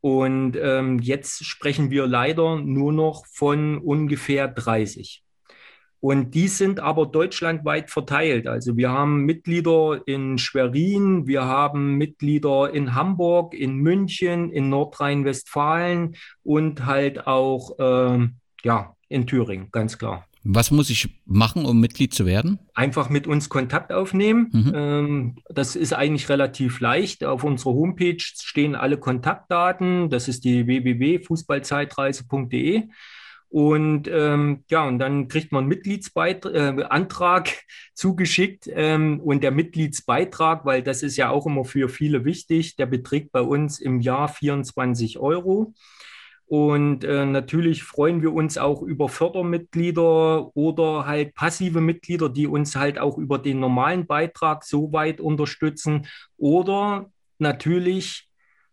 Und 0.00 0.56
ähm, 0.56 0.98
jetzt 0.98 1.44
sprechen 1.44 1.90
wir 1.90 2.06
leider 2.06 2.56
nur 2.56 2.92
noch 2.92 3.26
von 3.26 3.78
ungefähr 3.78 4.48
30. 4.48 5.22
Und 6.00 6.34
die 6.34 6.48
sind 6.48 6.80
aber 6.80 7.04
deutschlandweit 7.04 7.90
verteilt. 7.90 8.46
Also 8.46 8.78
wir 8.78 8.90
haben 8.90 9.26
Mitglieder 9.26 10.00
in 10.06 10.38
Schwerin, 10.38 11.26
wir 11.26 11.44
haben 11.44 11.96
Mitglieder 11.96 12.72
in 12.72 12.94
Hamburg, 12.94 13.52
in 13.52 13.76
München, 13.76 14.50
in 14.50 14.70
Nordrhein-Westfalen 14.70 16.16
und 16.42 16.86
halt 16.86 17.26
auch 17.26 17.72
ähm, 17.78 18.36
ja, 18.62 18.96
in 19.08 19.26
Thüringen, 19.26 19.68
ganz 19.70 19.98
klar. 19.98 20.26
Was 20.42 20.70
muss 20.70 20.88
ich 20.88 21.20
machen, 21.26 21.66
um 21.66 21.80
Mitglied 21.80 22.14
zu 22.14 22.24
werden? 22.24 22.58
Einfach 22.74 23.10
mit 23.10 23.26
uns 23.26 23.50
Kontakt 23.50 23.92
aufnehmen. 23.92 24.48
Mhm. 24.52 24.72
Ähm, 24.74 25.36
das 25.50 25.76
ist 25.76 25.92
eigentlich 25.92 26.30
relativ 26.30 26.80
leicht. 26.80 27.24
Auf 27.24 27.44
unserer 27.44 27.74
Homepage 27.74 28.16
stehen 28.18 28.74
alle 28.74 28.96
Kontaktdaten. 28.96 30.08
Das 30.08 30.28
ist 30.28 30.44
die 30.44 30.66
www.fußballzeitreise.de. 30.66 32.84
Und 33.50 34.08
ähm, 34.08 34.64
ja, 34.70 34.86
und 34.86 35.00
dann 35.00 35.26
kriegt 35.26 35.52
man 35.52 35.64
einen 35.64 35.68
Mitgliedsantrag 35.68 37.48
äh, 37.48 37.52
zugeschickt. 37.94 38.70
Ähm, 38.72 39.20
und 39.20 39.42
der 39.42 39.50
Mitgliedsbeitrag, 39.50 40.64
weil 40.64 40.82
das 40.82 41.02
ist 41.02 41.16
ja 41.16 41.30
auch 41.30 41.46
immer 41.46 41.64
für 41.64 41.88
viele 41.88 42.24
wichtig, 42.24 42.76
der 42.76 42.86
beträgt 42.86 43.32
bei 43.32 43.42
uns 43.42 43.78
im 43.78 44.00
Jahr 44.00 44.28
24 44.28 45.18
Euro. 45.18 45.74
Und 46.50 47.04
äh, 47.04 47.26
natürlich 47.26 47.84
freuen 47.84 48.22
wir 48.22 48.32
uns 48.32 48.58
auch 48.58 48.82
über 48.82 49.08
Fördermitglieder 49.08 50.50
oder 50.56 51.06
halt 51.06 51.32
passive 51.36 51.80
Mitglieder, 51.80 52.28
die 52.28 52.48
uns 52.48 52.74
halt 52.74 52.98
auch 52.98 53.18
über 53.18 53.38
den 53.38 53.60
normalen 53.60 54.08
Beitrag 54.08 54.64
so 54.64 54.92
weit 54.92 55.20
unterstützen. 55.20 56.08
Oder 56.38 57.08
natürlich, 57.38 58.28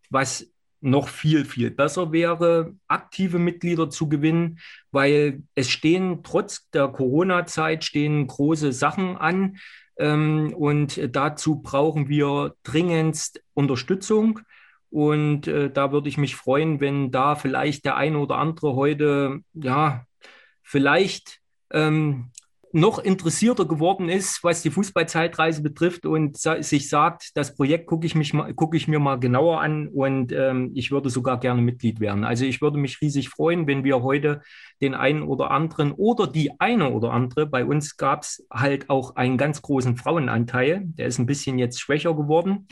was 0.10 0.52
noch 0.82 1.08
viel, 1.08 1.46
viel 1.46 1.70
besser 1.70 2.12
wäre, 2.12 2.74
aktive 2.88 3.38
Mitglieder 3.38 3.92
zu 3.92 4.10
gewinnen, 4.10 4.58
weil 4.90 5.44
es 5.54 5.70
stehen 5.70 6.22
trotz 6.24 6.68
der 6.72 6.88
Corona-Zeit 6.88 7.84
stehen 7.84 8.26
große 8.26 8.74
Sachen 8.74 9.18
an. 9.18 9.58
Ähm, 10.00 10.52
und 10.56 11.00
dazu 11.16 11.62
brauchen 11.62 12.10
wir 12.10 12.56
dringendst 12.64 13.44
Unterstützung. 13.54 14.40
Und 14.90 15.48
äh, 15.48 15.70
da 15.70 15.92
würde 15.92 16.10
ich 16.10 16.18
mich 16.18 16.36
freuen, 16.36 16.80
wenn 16.80 17.12
da 17.12 17.36
vielleicht 17.36 17.86
der 17.86 17.98
eine 17.98 18.20
oder 18.20 18.38
andere 18.38 18.76
heute, 18.76 19.42
ja, 19.54 20.06
vielleicht 20.64 21.40
ähm, 21.72 22.32
noch 22.74 23.00
interessierter 23.00 23.66
geworden 23.66 24.10
ist, 24.10 24.44
was 24.44 24.62
die 24.62 24.70
Fußballzeitreise 24.70 25.62
betrifft 25.64 26.06
und 26.06 26.38
sa 26.38 26.62
sich 26.62 26.90
sagt, 26.90 27.32
das 27.36 27.56
Projekt 27.56 27.88
gucke 27.88 28.06
ich, 28.06 28.16
guck 28.56 28.76
ich 28.76 28.88
mir 28.88 29.00
mal 29.00 29.20
genauer 29.20 29.62
an 29.62 29.88
und 29.88 30.32
ähm, 30.32 30.72
ich 30.74 30.92
würde 30.92 31.10
sogar 31.10 31.40
gerne 31.40 31.62
Mitglied 31.62 32.00
werden. 32.00 32.24
Also 32.24 32.46
ich 32.46 32.62
würde 32.62 32.78
mich 32.78 33.02
riesig 33.02 33.30
freuen, 33.30 33.68
wenn 33.68 33.84
wir 33.84 34.04
heute 34.04 34.42
den 34.82 34.94
einen 34.94 35.24
oder 35.24 35.52
anderen 35.52 35.92
oder 35.94 36.28
die 36.28 36.60
eine 36.60 36.92
oder 36.92 37.12
andere, 37.12 37.46
bei 37.48 37.66
uns 37.66 37.98
gab 37.98 38.24
es 38.24 38.46
halt 38.52 38.90
auch 38.90 39.16
einen 39.16 39.38
ganz 39.38 39.62
großen 39.62 39.98
Frauenanteil, 39.98 40.82
der 40.84 41.08
ist 41.08 41.20
ein 41.20 41.26
bisschen 41.26 41.58
jetzt 41.58 41.80
schwächer 41.80 42.16
geworden 42.16 42.68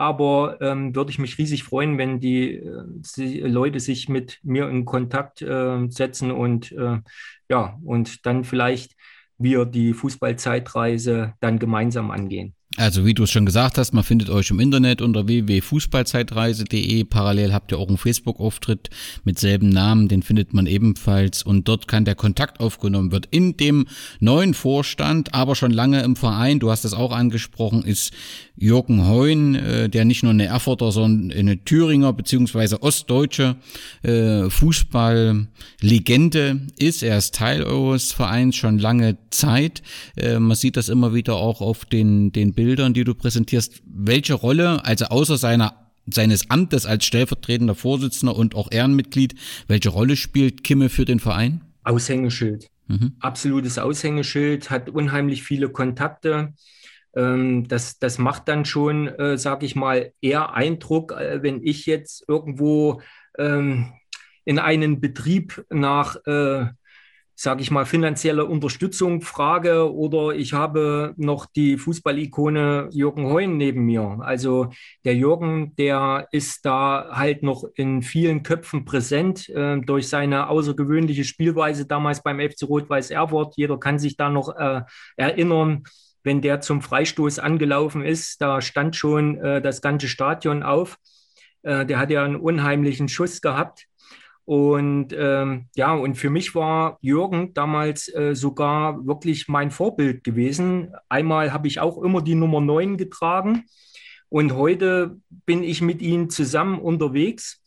aber 0.00 0.56
ähm, 0.62 0.96
würde 0.96 1.10
ich 1.10 1.18
mich 1.18 1.36
riesig 1.36 1.62
freuen, 1.62 1.98
wenn 1.98 2.20
die, 2.20 2.54
äh, 2.54 2.84
die, 3.16 3.40
Leute 3.40 3.80
sich 3.80 4.08
mit 4.08 4.40
mir 4.42 4.66
in 4.70 4.86
Kontakt 4.86 5.42
äh, 5.42 5.86
setzen 5.90 6.30
und 6.30 6.72
äh, 6.72 7.00
ja, 7.50 7.78
und 7.84 8.24
dann 8.24 8.44
vielleicht 8.44 8.96
wir 9.36 9.66
die 9.66 9.92
Fußballzeitreise 9.92 11.34
dann 11.40 11.58
gemeinsam 11.58 12.10
angehen. 12.10 12.54
Also 12.80 13.04
wie 13.04 13.12
du 13.12 13.24
es 13.24 13.30
schon 13.30 13.44
gesagt 13.44 13.76
hast, 13.76 13.92
man 13.92 14.04
findet 14.04 14.30
euch 14.30 14.48
im 14.48 14.58
Internet 14.58 15.02
unter 15.02 15.26
www.fußballzeitreise.de. 15.26 17.04
Parallel 17.04 17.52
habt 17.52 17.72
ihr 17.72 17.78
auch 17.78 17.88
einen 17.88 17.98
Facebook-Auftritt 17.98 18.88
mit 19.22 19.38
selben 19.38 19.68
Namen, 19.68 20.08
den 20.08 20.22
findet 20.22 20.54
man 20.54 20.64
ebenfalls 20.64 21.42
und 21.42 21.68
dort 21.68 21.88
kann 21.88 22.06
der 22.06 22.14
Kontakt 22.14 22.58
aufgenommen 22.58 23.12
wird. 23.12 23.28
In 23.30 23.58
dem 23.58 23.86
neuen 24.18 24.54
Vorstand, 24.54 25.34
aber 25.34 25.56
schon 25.56 25.72
lange 25.72 26.02
im 26.02 26.16
Verein, 26.16 26.58
du 26.58 26.70
hast 26.70 26.86
es 26.86 26.94
auch 26.94 27.12
angesprochen, 27.12 27.82
ist 27.82 28.14
Jürgen 28.56 29.06
Heun, 29.08 29.54
äh, 29.54 29.88
der 29.88 30.04
nicht 30.04 30.22
nur 30.22 30.32
eine 30.32 30.44
Erfurter, 30.44 30.92
sondern 30.92 31.36
eine 31.36 31.64
Thüringer 31.64 32.12
beziehungsweise 32.12 32.82
ostdeutsche 32.82 33.56
äh, 34.02 34.50
Fußballlegende 34.50 36.60
ist. 36.76 37.02
Er 37.02 37.16
ist 37.16 37.34
Teil 37.34 37.62
eures 37.62 38.12
Vereins 38.12 38.56
schon 38.56 38.78
lange 38.78 39.16
Zeit. 39.30 39.80
Äh, 40.16 40.38
man 40.38 40.56
sieht 40.56 40.76
das 40.76 40.90
immer 40.90 41.14
wieder 41.14 41.36
auch 41.36 41.62
auf 41.62 41.86
den, 41.86 42.32
den 42.32 42.52
Bildern, 42.52 42.69
die 42.76 43.04
du 43.04 43.14
präsentierst. 43.14 43.82
Welche 43.84 44.34
Rolle, 44.34 44.84
also 44.84 45.06
außer 45.06 45.36
seiner 45.36 45.74
seines 46.12 46.50
Amtes 46.50 46.86
als 46.86 47.04
stellvertretender 47.04 47.76
Vorsitzender 47.76 48.34
und 48.34 48.56
auch 48.56 48.72
Ehrenmitglied, 48.72 49.34
welche 49.68 49.90
Rolle 49.90 50.16
spielt 50.16 50.64
Kimme 50.64 50.88
für 50.88 51.04
den 51.04 51.20
Verein? 51.20 51.60
Aushängeschild. 51.84 52.66
Mhm. 52.88 53.12
Absolutes 53.20 53.78
Aushängeschild, 53.78 54.70
hat 54.70 54.88
unheimlich 54.88 55.44
viele 55.44 55.68
Kontakte 55.68 56.54
ähm, 57.14 57.66
das, 57.66 57.98
das 57.98 58.18
macht 58.18 58.48
dann 58.48 58.64
schon, 58.64 59.08
äh, 59.08 59.36
sage 59.36 59.66
ich 59.66 59.74
mal, 59.74 60.12
eher 60.20 60.54
Eindruck, 60.54 61.12
äh, 61.12 61.42
wenn 61.42 61.64
ich 61.64 61.86
jetzt 61.86 62.24
irgendwo 62.28 63.02
ähm, 63.38 63.92
in 64.44 64.58
einen 64.58 65.00
Betrieb 65.00 65.64
nach, 65.70 66.16
äh, 66.26 66.66
sage 67.40 67.62
ich 67.62 67.70
mal, 67.70 67.86
finanzieller 67.86 68.50
Unterstützung 68.50 69.22
frage 69.22 69.90
oder 69.94 70.34
ich 70.34 70.52
habe 70.52 71.14
noch 71.16 71.46
die 71.46 71.78
Fußballikone 71.78 72.90
Jürgen 72.92 73.24
Heun 73.24 73.56
neben 73.56 73.86
mir. 73.86 74.18
Also 74.20 74.68
der 75.06 75.14
Jürgen, 75.14 75.74
der 75.76 76.28
ist 76.32 76.66
da 76.66 77.08
halt 77.12 77.42
noch 77.42 77.64
in 77.76 78.02
vielen 78.02 78.42
Köpfen 78.42 78.84
präsent 78.84 79.48
äh, 79.48 79.80
durch 79.80 80.08
seine 80.08 80.50
außergewöhnliche 80.50 81.24
Spielweise 81.24 81.86
damals 81.86 82.22
beim 82.22 82.40
FC 82.40 82.64
Rot-Weiß 82.64 83.10
Erfurt. 83.10 83.54
Jeder 83.56 83.80
kann 83.80 83.98
sich 83.98 84.18
da 84.18 84.28
noch 84.28 84.54
äh, 84.58 84.82
erinnern 85.16 85.84
wenn 86.22 86.42
der 86.42 86.60
zum 86.60 86.82
Freistoß 86.82 87.38
angelaufen 87.38 88.04
ist, 88.04 88.42
da 88.42 88.60
stand 88.60 88.94
schon 88.94 89.38
äh, 89.38 89.62
das 89.62 89.80
ganze 89.80 90.06
Stadion 90.06 90.62
auf. 90.62 90.98
Äh, 91.62 91.86
der 91.86 91.98
hat 91.98 92.10
ja 92.10 92.22
einen 92.22 92.36
unheimlichen 92.36 93.08
Schuss 93.08 93.40
gehabt. 93.40 93.86
Und 94.44 95.14
ähm, 95.16 95.68
ja, 95.76 95.94
und 95.94 96.16
für 96.16 96.30
mich 96.30 96.54
war 96.54 96.98
Jürgen 97.00 97.54
damals 97.54 98.12
äh, 98.12 98.34
sogar 98.34 99.06
wirklich 99.06 99.48
mein 99.48 99.70
Vorbild 99.70 100.24
gewesen. 100.24 100.92
Einmal 101.08 101.52
habe 101.52 101.68
ich 101.68 101.80
auch 101.80 102.02
immer 102.02 102.22
die 102.22 102.34
Nummer 102.34 102.60
9 102.60 102.96
getragen. 102.96 103.64
Und 104.28 104.54
heute 104.54 105.18
bin 105.46 105.62
ich 105.62 105.82
mit 105.82 106.02
ihm 106.02 106.30
zusammen 106.30 106.78
unterwegs 106.78 107.62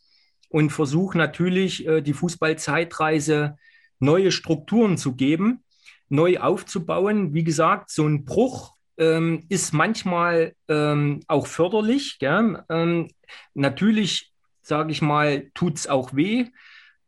und 0.48 0.70
versuche 0.70 1.16
natürlich, 1.16 1.86
äh, 1.86 2.02
die 2.02 2.12
Fußballzeitreise 2.12 3.56
neue 3.98 4.30
Strukturen 4.30 4.98
zu 4.98 5.14
geben 5.14 5.64
neu 6.08 6.38
aufzubauen. 6.38 7.34
Wie 7.34 7.44
gesagt, 7.44 7.90
so 7.90 8.06
ein 8.06 8.24
Bruch 8.24 8.74
ähm, 8.96 9.44
ist 9.48 9.72
manchmal 9.72 10.54
ähm, 10.68 11.20
auch 11.26 11.46
förderlich. 11.46 12.18
Ähm, 12.20 13.08
natürlich, 13.54 14.32
sage 14.66 14.92
ich 14.92 15.02
mal, 15.02 15.50
tut 15.54 15.76
es 15.76 15.86
auch 15.86 16.14
weh. 16.14 16.46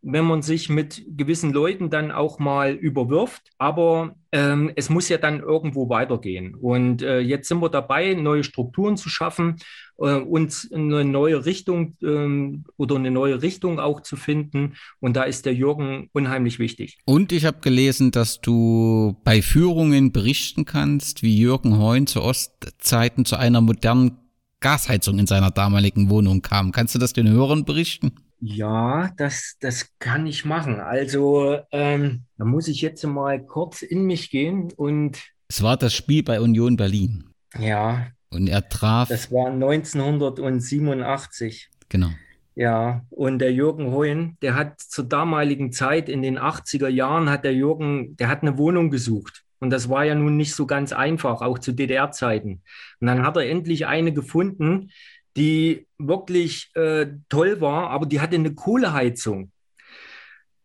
wenn 0.08 0.24
man 0.24 0.40
sich 0.40 0.68
mit 0.68 1.04
gewissen 1.08 1.52
Leuten 1.52 1.90
dann 1.90 2.12
auch 2.12 2.38
mal 2.38 2.74
überwirft. 2.74 3.50
Aber 3.58 4.14
ähm, 4.30 4.70
es 4.76 4.88
muss 4.88 5.08
ja 5.08 5.18
dann 5.18 5.40
irgendwo 5.40 5.88
weitergehen. 5.88 6.54
Und 6.54 7.02
äh, 7.02 7.18
jetzt 7.18 7.48
sind 7.48 7.60
wir 7.60 7.70
dabei, 7.70 8.14
neue 8.14 8.44
Strukturen 8.44 8.96
zu 8.96 9.08
schaffen, 9.08 9.56
äh, 9.98 10.14
uns 10.14 10.70
eine 10.72 11.04
neue 11.04 11.44
Richtung 11.44 11.96
äh, 12.02 12.56
oder 12.76 12.94
eine 12.94 13.10
neue 13.10 13.42
Richtung 13.42 13.80
auch 13.80 14.00
zu 14.00 14.14
finden. 14.14 14.74
Und 15.00 15.16
da 15.16 15.24
ist 15.24 15.44
der 15.44 15.54
Jürgen 15.54 16.08
unheimlich 16.12 16.60
wichtig. 16.60 16.98
Und 17.04 17.32
ich 17.32 17.44
habe 17.44 17.58
gelesen, 17.60 18.12
dass 18.12 18.40
du 18.40 19.16
bei 19.24 19.42
Führungen 19.42 20.12
berichten 20.12 20.66
kannst, 20.66 21.24
wie 21.24 21.36
Jürgen 21.36 21.78
Heun 21.78 22.06
zu 22.06 22.22
Ostzeiten 22.22 23.24
zu 23.24 23.36
einer 23.36 23.60
modernen 23.60 24.18
Gasheizung 24.66 25.20
in 25.20 25.28
seiner 25.28 25.52
damaligen 25.52 26.10
Wohnung 26.10 26.42
kam. 26.42 26.72
Kannst 26.72 26.96
du 26.96 26.98
das 26.98 27.12
den 27.12 27.30
Hörern 27.30 27.64
berichten? 27.64 28.16
Ja, 28.40 29.12
das, 29.16 29.54
das 29.60 29.92
kann 30.00 30.26
ich 30.26 30.44
machen. 30.44 30.80
Also, 30.80 31.58
ähm, 31.70 32.24
da 32.36 32.44
muss 32.44 32.66
ich 32.66 32.80
jetzt 32.80 33.04
mal 33.04 33.46
kurz 33.46 33.82
in 33.82 34.06
mich 34.06 34.28
gehen 34.28 34.72
und. 34.76 35.22
Es 35.46 35.62
war 35.62 35.76
das 35.76 35.94
Spiel 35.94 36.24
bei 36.24 36.40
Union 36.40 36.76
Berlin. 36.76 37.26
Ja. 37.56 38.08
Und 38.28 38.48
er 38.48 38.68
traf. 38.68 39.08
Das 39.08 39.30
war 39.30 39.52
1987. 39.52 41.70
Genau. 41.88 42.10
Ja, 42.56 43.04
und 43.10 43.38
der 43.38 43.52
Jürgen 43.52 43.92
Hoyen, 43.92 44.36
der 44.42 44.56
hat 44.56 44.80
zur 44.80 45.04
damaligen 45.04 45.70
Zeit 45.70 46.08
in 46.08 46.22
den 46.22 46.40
80er 46.40 46.88
Jahren 46.88 47.30
hat 47.30 47.44
der 47.44 47.54
Jürgen, 47.54 48.16
der 48.16 48.26
hat 48.26 48.42
eine 48.42 48.58
Wohnung 48.58 48.90
gesucht. 48.90 49.44
Und 49.58 49.70
das 49.70 49.88
war 49.88 50.04
ja 50.04 50.14
nun 50.14 50.36
nicht 50.36 50.54
so 50.54 50.66
ganz 50.66 50.92
einfach, 50.92 51.40
auch 51.40 51.58
zu 51.58 51.72
DDR-Zeiten. 51.72 52.62
Und 53.00 53.06
dann 53.06 53.24
hat 53.24 53.36
er 53.36 53.48
endlich 53.48 53.86
eine 53.86 54.12
gefunden, 54.12 54.90
die 55.36 55.86
wirklich 55.98 56.70
äh, 56.74 57.06
toll 57.28 57.60
war, 57.60 57.90
aber 57.90 58.06
die 58.06 58.20
hatte 58.20 58.36
eine 58.36 58.54
Kohleheizung. 58.54 59.52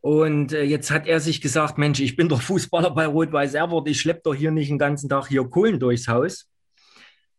Und 0.01 0.51
äh, 0.51 0.63
jetzt 0.63 0.89
hat 0.89 1.07
er 1.07 1.19
sich 1.19 1.41
gesagt, 1.41 1.77
Mensch, 1.77 1.99
ich 1.99 2.15
bin 2.15 2.27
doch 2.27 2.41
Fußballer 2.41 2.91
bei 2.91 3.05
Rot-Weiß 3.05 3.53
Erfurt, 3.53 3.87
ich 3.87 4.01
schleppe 4.01 4.21
doch 4.23 4.33
hier 4.33 4.51
nicht 4.51 4.69
den 4.69 4.79
ganzen 4.79 5.09
Tag 5.09 5.27
hier 5.27 5.43
Kohlen 5.43 5.79
durchs 5.79 6.07
Haus. 6.07 6.47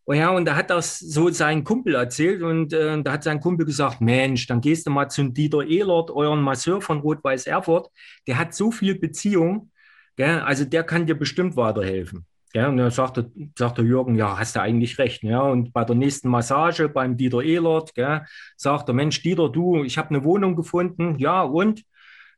Und 0.05 0.17
ja, 0.17 0.31
und 0.31 0.45
da 0.45 0.57
hat 0.57 0.71
das 0.71 0.99
so 0.99 1.29
sein 1.31 1.65
Kumpel 1.65 1.95
erzählt 1.95 2.43
und 2.43 2.73
äh, 2.73 3.03
da 3.03 3.13
hat 3.13 3.25
sein 3.25 3.41
Kumpel 3.41 3.67
gesagt, 3.67 4.01
Mensch, 4.01 4.47
dann 4.47 4.61
gehst 4.61 4.87
du 4.87 4.91
mal 4.91 5.09
zu 5.09 5.25
Dieter 5.29 5.65
Ehlert, 5.65 6.11
euren 6.11 6.43
Masseur 6.43 6.81
von 6.81 7.01
Rot-Weiß 7.01 7.47
Erfurt, 7.47 7.89
der 8.27 8.39
hat 8.39 8.55
so 8.55 8.71
viel 8.71 8.97
Beziehung, 8.99 9.71
gell? 10.17 10.41
also 10.41 10.65
der 10.65 10.85
kann 10.85 11.07
dir 11.07 11.15
bestimmt 11.15 11.57
weiterhelfen. 11.57 12.27
Ja, 12.55 12.69
und 12.69 12.77
dann 12.77 12.91
sagte, 12.91 13.31
sagte 13.57 13.83
Jürgen, 13.83 14.15
ja, 14.15 14.39
hast 14.39 14.57
du 14.57 14.61
eigentlich 14.61 14.99
recht. 14.99 15.23
Ja, 15.23 15.41
und 15.41 15.73
bei 15.73 15.85
der 15.85 15.97
nächsten 15.97 16.29
Massage 16.29 16.89
beim 16.89 17.17
Dieter 17.17 17.43
Ehlert, 17.43 17.95
gell, 17.95 18.27
sagt 18.57 18.89
der 18.89 18.95
Mensch, 18.95 19.23
Dieter, 19.23 19.49
du, 19.49 19.85
ich 19.85 19.97
habe 19.97 20.11
eine 20.11 20.25
Wohnung 20.25 20.55
gefunden. 20.55 21.19
Ja, 21.19 21.43
und? 21.43 21.83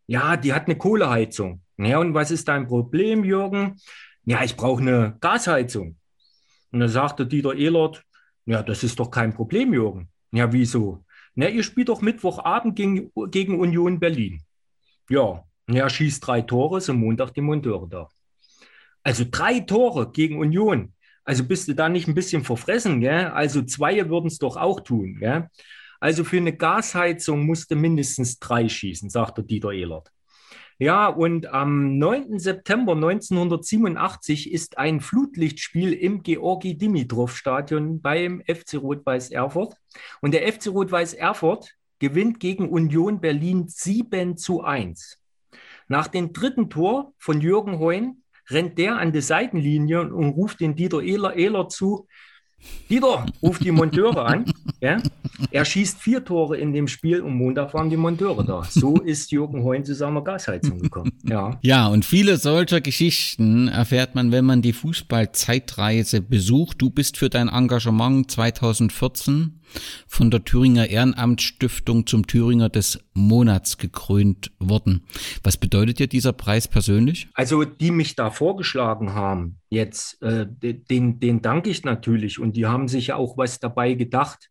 Ja, 0.07 0.37
die 0.37 0.53
hat 0.53 0.67
eine 0.67 0.77
Kohleheizung. 0.77 1.63
Ja, 1.79 1.99
und 1.99 2.15
was 2.15 2.31
ist 2.31 2.47
dein 2.47 2.69
Problem, 2.69 3.25
Jürgen? 3.25 3.81
Ja, 4.25 4.45
ich 4.45 4.57
brauche 4.57 4.83
eine 4.83 5.17
Gasheizung. 5.21 5.97
Und 6.71 6.81
dann 6.81 6.89
sagte 6.89 7.27
Dieter 7.27 7.55
Ehlert, 7.55 8.05
ja, 8.47 8.63
das 8.63 8.85
ist 8.85 9.01
doch 9.01 9.11
kein 9.11 9.35
Problem, 9.35 9.73
Jürgen. 9.73 10.09
Ja, 10.31 10.53
wieso? 10.53 11.05
Na, 11.35 11.49
ihr 11.49 11.65
spielt 11.65 11.89
doch 11.89 12.03
Mittwochabend 12.03 12.77
gegen, 12.77 13.11
gegen 13.31 13.59
Union 13.59 13.99
Berlin. 13.99 14.43
Ja, 15.09 15.45
er 15.67 15.89
schießt 15.89 16.27
drei 16.27 16.43
Tore, 16.43 16.81
so 16.81 16.93
Montag 16.93 17.33
die 17.35 17.41
Monteure 17.41 17.89
da. 17.89 18.09
Also 19.03 19.25
drei 19.31 19.61
Tore 19.61 20.11
gegen 20.13 20.39
Union. 20.39 20.95
Also 21.25 21.45
bist 21.45 21.69
du 21.69 21.75
da 21.75 21.89
nicht 21.89 22.07
ein 22.07 22.15
bisschen 22.15 22.45
verfressen, 22.45 23.01
gell? 23.01 23.27
Also 23.27 23.63
zwei 23.63 24.09
würden 24.09 24.27
es 24.27 24.39
doch 24.39 24.57
auch 24.57 24.81
tun, 24.81 25.17
gell? 25.21 25.49
Also 26.01 26.25
für 26.25 26.37
eine 26.37 26.55
Gasheizung 26.55 27.47
musste 27.47 27.77
mindestens 27.77 28.39
drei 28.39 28.69
schießen, 28.69 29.09
sagte 29.09 29.43
Dieter 29.43 29.73
Ehlert. 29.73 30.11
Ja, 30.79 31.07
und 31.07 31.47
am 31.47 31.99
9. 31.99 32.39
September 32.39 32.93
1987 32.93 34.53
ist 34.53 34.77
ein 34.77 35.01
Flutlichtspiel 35.01 35.93
im 35.93 36.23
Georgi 36.23 36.77
Dimitrov 36.77 37.37
Stadion 37.37 38.03
beim 38.03 38.43
FC 38.43 38.75
Rot-Weiß 38.75 39.31
Erfurt. 39.31 39.77
Und 40.21 40.35
der 40.35 40.53
FC 40.53 40.67
Rot-Weiß 40.67 41.15
Erfurt 41.15 41.75
gewinnt 42.01 42.41
gegen 42.41 42.69
Union 42.69 43.21
Berlin 43.21 43.69
7 43.69 44.37
zu 44.37 44.63
1. 44.63 45.21
Nach 45.89 46.09
dem 46.09 46.33
dritten 46.33 46.71
Tor 46.71 47.13
von 47.19 47.41
Jürgen 47.41 47.79
Heun 47.79 48.23
rennt 48.51 48.79
der 48.79 48.99
an 48.99 49.13
die 49.13 49.21
Seitenlinie 49.21 50.01
und 50.13 50.31
ruft 50.31 50.61
den 50.61 50.77
Dieter 50.77 51.03
Ehler, 51.03 51.37
Ehler 51.37 51.69
zu. 51.69 52.07
Dieter, 52.89 53.27
ruft 53.43 53.65
die 53.65 53.73
Monteure 53.73 54.27
an. 54.27 54.45
Ja? 54.85 55.03
Er 55.51 55.65
schießt 55.65 55.99
vier 55.99 56.23
Tore 56.23 56.59
in 56.59 56.75
dem 56.75 56.89
Spiel 56.89 57.23
und 57.23 57.35
Montag 57.35 57.73
waren 57.73 57.89
die 57.89 57.97
Monteure 57.97 58.45
da. 58.45 58.65
So 58.65 58.97
ist 59.05 59.33
Jürgen 59.33 59.65
Heun 59.65 59.83
zu 59.83 59.95
seiner 59.95 60.23
Gasheizung 60.23 60.79
gekommen. 60.79 61.13
Ja. 61.23 61.59
ja, 61.63 61.87
und 61.87 62.05
viele 62.05 62.37
solcher 62.37 62.83
Geschichten 62.83 63.69
erfährt 63.69 64.15
man, 64.15 64.31
wenn 64.31 64.45
man 64.45 64.61
die 64.61 64.75
Fußballzeitreise 64.75 66.21
besucht. 66.21 66.83
Du 66.83 66.91
bist 66.91 67.17
für 67.17 67.31
dein 67.31 67.49
Engagement 67.49 68.31
2014 68.31 69.61
von 70.07 70.31
der 70.31 70.45
Thüringer 70.45 70.89
Ehrenamtsstiftung 70.89 72.07
zum 72.07 72.27
Thüringer 72.27 72.69
des 72.69 73.01
Monats 73.15 73.79
gekrönt 73.79 74.53
worden. 74.59 75.05
Was 75.43 75.57
bedeutet 75.57 75.99
dir 75.99 76.07
dieser 76.07 76.33
Preis 76.33 76.69
persönlich? 76.69 77.29
Also 77.35 77.65
die 77.65 77.91
mich 77.91 78.17
da 78.17 78.31
vorgeschlagen 78.31 79.15
haben, 79.15 79.61
jetzt, 79.71 80.21
äh, 80.23 80.47
den, 80.47 81.21
den 81.21 81.43
danke 81.43 81.71
ich 81.71 81.85
natürlich 81.85 82.39
und 82.39 82.57
die 82.57 82.67
haben 82.67 82.89
sich 82.89 83.13
auch 83.13 83.37
was 83.37 83.61
dabei 83.61 83.95
gedacht. 83.95 84.51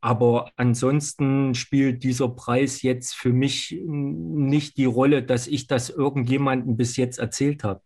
Aber 0.00 0.52
ansonsten 0.56 1.54
spielt 1.54 2.04
dieser 2.04 2.28
Preis 2.28 2.82
jetzt 2.82 3.14
für 3.16 3.32
mich 3.32 3.80
nicht 3.84 4.76
die 4.76 4.84
Rolle, 4.84 5.22
dass 5.22 5.46
ich 5.48 5.66
das 5.66 5.90
irgendjemandem 5.90 6.76
bis 6.76 6.96
jetzt 6.96 7.18
erzählt 7.18 7.64
habe. 7.64 7.82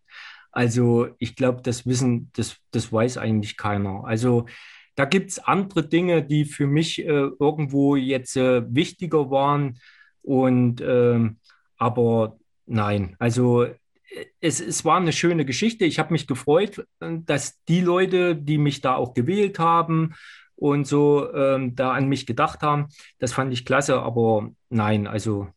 Also 0.51 1.09
ich 1.19 1.35
glaube, 1.35 1.63
das 1.63 1.87
Wissen, 1.87 2.31
das, 2.35 2.57
das 2.71 2.93
weiß 2.93 3.17
eigentlich 3.17 3.57
keiner. 3.57 4.05
Also 4.05 4.47
da 4.95 5.07
gibt 5.07 5.31
es 5.31 5.39
andere 5.39 5.89
Dinge, 5.89 6.23
die 6.23 6.45
für 6.45 6.67
mich 6.67 6.99
äh, 6.99 7.05
irgendwo 7.07 7.97
jetzt 7.97 8.37
äh, 8.37 8.63
wichtiger 8.75 9.31
waren. 9.31 9.79
Und 10.21 10.83
ähm, 10.87 11.39
aber 11.79 12.37
nein, 12.67 13.17
also 13.19 13.65
äh, 13.65 13.77
es, 14.41 14.61
es 14.61 14.85
war 14.85 14.99
eine 14.99 15.13
schöne 15.13 15.47
Geschichte. 15.47 15.87
Ich 15.87 15.99
habe 15.99 16.13
mich 16.13 16.27
gefreut, 16.27 16.87
äh, 17.01 17.19
dass 17.25 17.65
die 17.65 17.81
Leute, 17.81 18.37
die 18.37 18.59
mich 18.59 18.83
da 18.83 18.97
auch 18.97 19.15
gewählt 19.15 19.59
haben 19.59 20.15
und 20.63 20.87
so 20.87 21.33
ähm, 21.35 21.75
da 21.75 21.93
an 21.93 22.09
mich 22.09 22.25
gedacht 22.25 22.63
haben. 22.63 22.89
Das 23.19 23.33
fand 23.33 23.53
ich 23.53 23.65
klasse, 23.65 24.01
aber 24.01 24.51
nein, 24.71 25.09
also 25.09 25.49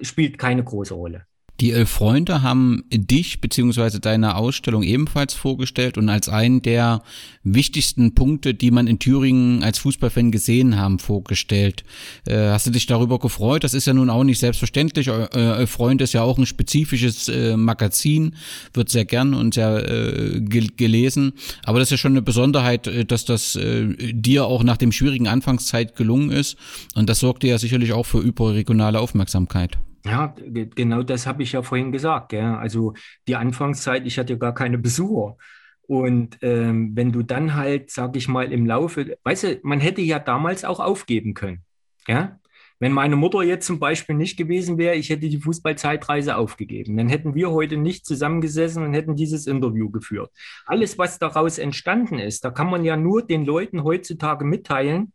spielt 0.00 0.38
keine 0.38 0.62
große 0.62 0.94
Rolle. 0.94 1.26
Die 1.62 1.70
Elf 1.70 1.90
Freunde 1.90 2.42
haben 2.42 2.82
dich 2.92 3.40
bzw. 3.40 4.00
deine 4.00 4.34
Ausstellung 4.34 4.82
ebenfalls 4.82 5.32
vorgestellt 5.32 5.96
und 5.96 6.08
als 6.08 6.28
einen 6.28 6.60
der 6.60 7.04
wichtigsten 7.44 8.16
Punkte, 8.16 8.52
die 8.52 8.72
man 8.72 8.88
in 8.88 8.98
Thüringen 8.98 9.62
als 9.62 9.78
Fußballfan 9.78 10.32
gesehen 10.32 10.76
haben, 10.76 10.98
vorgestellt. 10.98 11.84
Äh, 12.26 12.48
hast 12.48 12.66
du 12.66 12.72
dich 12.72 12.86
darüber 12.86 13.20
gefreut? 13.20 13.62
Das 13.62 13.74
ist 13.74 13.86
ja 13.86 13.94
nun 13.94 14.10
auch 14.10 14.24
nicht 14.24 14.40
selbstverständlich. 14.40 15.08
Eu 15.08 15.26
Elf 15.26 15.70
Freunde 15.70 16.02
ist 16.02 16.14
ja 16.14 16.22
auch 16.22 16.36
ein 16.36 16.46
spezifisches 16.46 17.28
äh, 17.28 17.56
Magazin, 17.56 18.34
wird 18.74 18.88
sehr 18.88 19.04
gern 19.04 19.32
und 19.32 19.54
sehr 19.54 19.88
äh, 19.88 20.40
gel 20.40 20.66
gelesen. 20.76 21.34
Aber 21.62 21.78
das 21.78 21.86
ist 21.86 21.92
ja 21.92 21.98
schon 21.98 22.14
eine 22.14 22.22
Besonderheit, 22.22 22.88
äh, 22.88 23.04
dass 23.04 23.24
das 23.24 23.54
äh, 23.54 24.12
dir 24.12 24.46
auch 24.46 24.64
nach 24.64 24.78
dem 24.78 24.90
schwierigen 24.90 25.28
Anfangszeit 25.28 25.94
gelungen 25.94 26.32
ist. 26.32 26.56
Und 26.96 27.08
das 27.08 27.20
sorgte 27.20 27.46
ja 27.46 27.56
sicherlich 27.56 27.92
auch 27.92 28.06
für 28.06 28.18
überregionale 28.18 28.98
Aufmerksamkeit. 28.98 29.78
Ja, 30.04 30.34
genau 30.36 31.02
das 31.02 31.26
habe 31.26 31.42
ich 31.42 31.52
ja 31.52 31.62
vorhin 31.62 31.92
gesagt. 31.92 32.30
Gell? 32.30 32.42
Also 32.42 32.94
die 33.28 33.36
Anfangszeit, 33.36 34.04
ich 34.06 34.18
hatte 34.18 34.32
ja 34.32 34.38
gar 34.38 34.54
keine 34.54 34.78
Besucher. 34.78 35.36
Und 35.82 36.38
ähm, 36.42 36.92
wenn 36.94 37.12
du 37.12 37.22
dann 37.22 37.54
halt, 37.54 37.90
sag 37.90 38.16
ich 38.16 38.28
mal, 38.28 38.52
im 38.52 38.66
Laufe, 38.66 39.16
weißt 39.24 39.44
du, 39.44 39.60
man 39.62 39.80
hätte 39.80 40.00
ja 40.00 40.18
damals 40.18 40.64
auch 40.64 40.80
aufgeben 40.80 41.34
können. 41.34 41.64
Ja? 42.08 42.38
Wenn 42.80 42.92
meine 42.92 43.14
Mutter 43.14 43.44
jetzt 43.44 43.66
zum 43.66 43.78
Beispiel 43.78 44.16
nicht 44.16 44.36
gewesen 44.36 44.76
wäre, 44.76 44.96
ich 44.96 45.10
hätte 45.10 45.28
die 45.28 45.38
Fußballzeitreise 45.38 46.36
aufgegeben. 46.36 46.96
Dann 46.96 47.08
hätten 47.08 47.36
wir 47.36 47.52
heute 47.52 47.76
nicht 47.76 48.04
zusammengesessen 48.04 48.82
und 48.82 48.94
hätten 48.94 49.14
dieses 49.14 49.46
Interview 49.46 49.88
geführt. 49.90 50.32
Alles, 50.66 50.98
was 50.98 51.20
daraus 51.20 51.58
entstanden 51.58 52.18
ist, 52.18 52.44
da 52.44 52.50
kann 52.50 52.68
man 52.70 52.84
ja 52.84 52.96
nur 52.96 53.24
den 53.24 53.44
Leuten 53.44 53.84
heutzutage 53.84 54.44
mitteilen, 54.44 55.12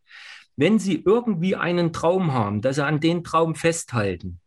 wenn 0.55 0.79
sie 0.79 1.03
irgendwie 1.05 1.57
einen 1.57 1.91
Traum 1.91 2.31
haben, 2.31 2.61
dass 2.61 2.77
sie 2.77 2.85
an 2.85 3.01
den 3.01 3.25
Traum 3.25 3.53
festhalten 3.55 4.39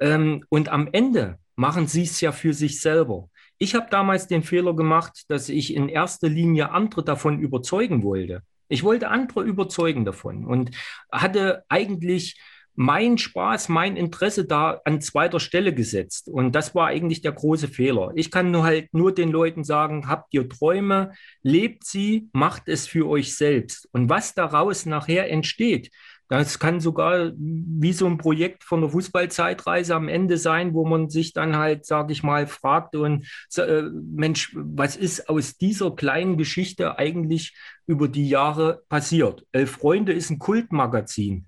ähm, 0.00 0.44
und 0.48 0.68
am 0.70 0.88
Ende 0.92 1.38
machen 1.56 1.86
sie 1.86 2.02
es 2.02 2.20
ja 2.20 2.32
für 2.32 2.54
sich 2.54 2.80
selber. 2.80 3.28
Ich 3.58 3.74
habe 3.74 3.88
damals 3.90 4.26
den 4.26 4.42
Fehler 4.42 4.74
gemacht, 4.74 5.24
dass 5.28 5.48
ich 5.48 5.74
in 5.74 5.88
erster 5.88 6.28
Linie 6.28 6.70
andere 6.70 7.04
davon 7.04 7.38
überzeugen 7.38 8.02
wollte. 8.02 8.42
Ich 8.68 8.82
wollte 8.82 9.08
andere 9.08 9.42
überzeugen 9.42 10.04
davon 10.04 10.46
und 10.46 10.70
hatte 11.12 11.64
eigentlich 11.68 12.40
mein 12.74 13.18
Spaß, 13.18 13.68
mein 13.68 13.96
Interesse 13.96 14.46
da 14.46 14.80
an 14.84 15.02
zweiter 15.02 15.40
Stelle 15.40 15.74
gesetzt. 15.74 16.28
Und 16.28 16.52
das 16.54 16.74
war 16.74 16.86
eigentlich 16.86 17.20
der 17.20 17.32
große 17.32 17.68
Fehler. 17.68 18.12
Ich 18.14 18.30
kann 18.30 18.50
nur 18.50 18.64
halt 18.64 18.94
nur 18.94 19.12
den 19.14 19.30
Leuten 19.30 19.64
sagen, 19.64 20.08
habt 20.08 20.32
ihr 20.32 20.48
Träume, 20.48 21.12
lebt 21.42 21.84
sie, 21.84 22.30
macht 22.32 22.68
es 22.68 22.86
für 22.86 23.06
euch 23.06 23.36
selbst. 23.36 23.86
Und 23.92 24.08
was 24.08 24.34
daraus 24.34 24.86
nachher 24.86 25.30
entsteht, 25.30 25.90
Das 26.30 26.60
kann 26.60 26.78
sogar 26.78 27.32
wie 27.36 27.92
so 27.92 28.06
ein 28.06 28.16
Projekt 28.16 28.62
von 28.62 28.82
der 28.82 28.90
Fußballzeitreise 28.90 29.96
am 29.96 30.06
Ende 30.06 30.38
sein, 30.38 30.74
wo 30.74 30.86
man 30.86 31.10
sich 31.10 31.32
dann 31.32 31.56
halt, 31.56 31.84
sage 31.84 32.12
ich 32.12 32.22
mal, 32.22 32.46
fragt 32.46 32.94
und 32.94 33.26
äh, 33.56 33.82
Mensch, 33.82 34.52
was 34.54 34.94
ist 34.94 35.28
aus 35.28 35.58
dieser 35.58 35.90
kleinen 35.90 36.36
Geschichte 36.36 37.00
eigentlich 37.00 37.56
über 37.88 38.06
die 38.06 38.28
Jahre 38.28 38.84
passiert? 38.88 39.44
Elf 39.50 39.72
Freunde 39.72 40.12
ist 40.12 40.30
ein 40.30 40.38
Kultmagazin. 40.38 41.46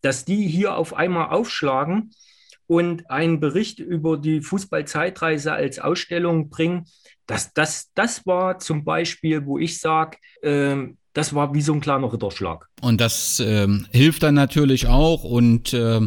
Dass 0.00 0.24
die 0.24 0.48
hier 0.48 0.76
auf 0.76 0.94
einmal 0.94 1.28
aufschlagen 1.28 2.10
und 2.66 3.08
einen 3.10 3.38
Bericht 3.38 3.78
über 3.78 4.16
die 4.16 4.40
Fußballzeitreise 4.40 5.52
als 5.52 5.78
Ausstellung 5.78 6.50
bringen, 6.50 6.86
das, 7.26 7.54
das, 7.54 7.92
das 7.94 8.26
war 8.26 8.58
zum 8.58 8.84
Beispiel, 8.84 9.46
wo 9.46 9.58
ich 9.58 9.78
sage, 9.78 10.18
äh, 10.42 10.88
das 11.14 11.32
war 11.32 11.54
wie 11.54 11.62
so 11.62 11.72
ein 11.72 11.80
kleiner 11.80 12.12
Ritterschlag. 12.12 12.68
Und 12.80 13.00
das 13.00 13.40
ähm, 13.40 13.86
hilft 13.92 14.24
dann 14.24 14.34
natürlich 14.34 14.88
auch 14.88 15.22
und 15.22 15.72
äh, 15.72 16.00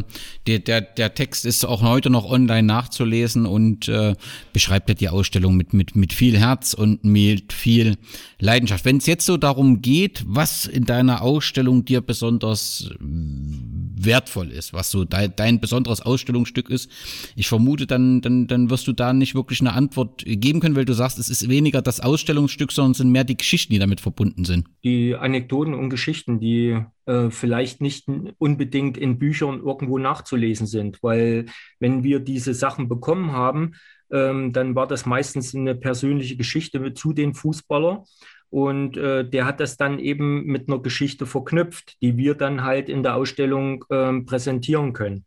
der, 0.46 0.58
der, 0.60 0.82
der 0.82 1.14
Text 1.14 1.46
ist 1.46 1.64
auch 1.64 1.82
heute 1.82 2.10
noch 2.10 2.30
online 2.30 2.62
nachzulesen 2.62 3.46
und 3.46 3.88
äh, 3.88 4.14
beschreibt 4.52 4.88
ja 4.90 4.94
die 4.94 5.08
Ausstellung 5.08 5.56
mit, 5.56 5.72
mit, 5.72 5.96
mit 5.96 6.12
viel 6.12 6.38
Herz 6.38 6.74
und 6.74 7.04
mit 7.04 7.54
viel 7.54 7.96
Leidenschaft. 8.38 8.84
Wenn 8.84 8.98
es 8.98 9.06
jetzt 9.06 9.24
so 9.24 9.38
darum 9.38 9.80
geht, 9.80 10.22
was 10.26 10.66
in 10.66 10.84
deiner 10.84 11.22
Ausstellung 11.22 11.86
dir 11.86 12.02
besonders 12.02 12.90
wertvoll 13.00 14.52
ist, 14.52 14.72
was 14.72 14.90
so 14.90 15.04
dein, 15.04 15.32
dein 15.34 15.58
besonderes 15.58 16.02
Ausstellungsstück 16.02 16.68
ist, 16.68 16.90
ich 17.34 17.48
vermute, 17.48 17.86
dann, 17.86 18.20
dann, 18.20 18.46
dann 18.46 18.70
wirst 18.70 18.86
du 18.86 18.92
da 18.92 19.12
nicht 19.12 19.34
wirklich 19.34 19.60
eine 19.60 19.72
Antwort 19.72 20.22
geben 20.24 20.60
können, 20.60 20.76
weil 20.76 20.84
du 20.84 20.92
sagst, 20.92 21.18
es 21.18 21.30
ist 21.30 21.48
weniger 21.48 21.82
das 21.82 21.98
Ausstellungsstück, 21.98 22.70
sondern 22.70 22.92
es 22.92 22.98
sind 22.98 23.10
mehr 23.10 23.24
die 23.24 23.36
Geschichten, 23.36 23.72
die 23.72 23.78
damit 23.80 24.00
verbunden 24.00 24.44
sind. 24.44 24.68
Die 24.84 24.97
Anekdoten 25.14 25.74
und 25.74 25.90
Geschichten, 25.90 26.40
die 26.40 26.80
äh, 27.06 27.30
vielleicht 27.30 27.80
nicht 27.80 28.06
unbedingt 28.38 28.96
in 28.98 29.18
Büchern 29.18 29.60
irgendwo 29.60 29.98
nachzulesen 29.98 30.66
sind, 30.66 31.02
weil 31.02 31.46
wenn 31.80 32.02
wir 32.02 32.20
diese 32.20 32.54
Sachen 32.54 32.88
bekommen 32.88 33.32
haben, 33.32 33.72
ähm, 34.10 34.52
dann 34.52 34.74
war 34.74 34.86
das 34.86 35.06
meistens 35.06 35.54
eine 35.54 35.74
persönliche 35.74 36.36
Geschichte 36.36 36.94
zu 36.94 37.12
den 37.12 37.34
Fußballer. 37.34 38.04
Und 38.50 38.96
äh, 38.96 39.28
der 39.28 39.44
hat 39.44 39.60
das 39.60 39.76
dann 39.76 39.98
eben 39.98 40.44
mit 40.46 40.68
einer 40.68 40.80
Geschichte 40.80 41.26
verknüpft, 41.26 42.00
die 42.00 42.16
wir 42.16 42.34
dann 42.34 42.64
halt 42.64 42.88
in 42.88 43.02
der 43.02 43.14
Ausstellung 43.16 43.84
äh, 43.90 44.20
präsentieren 44.22 44.94
können. 44.94 45.26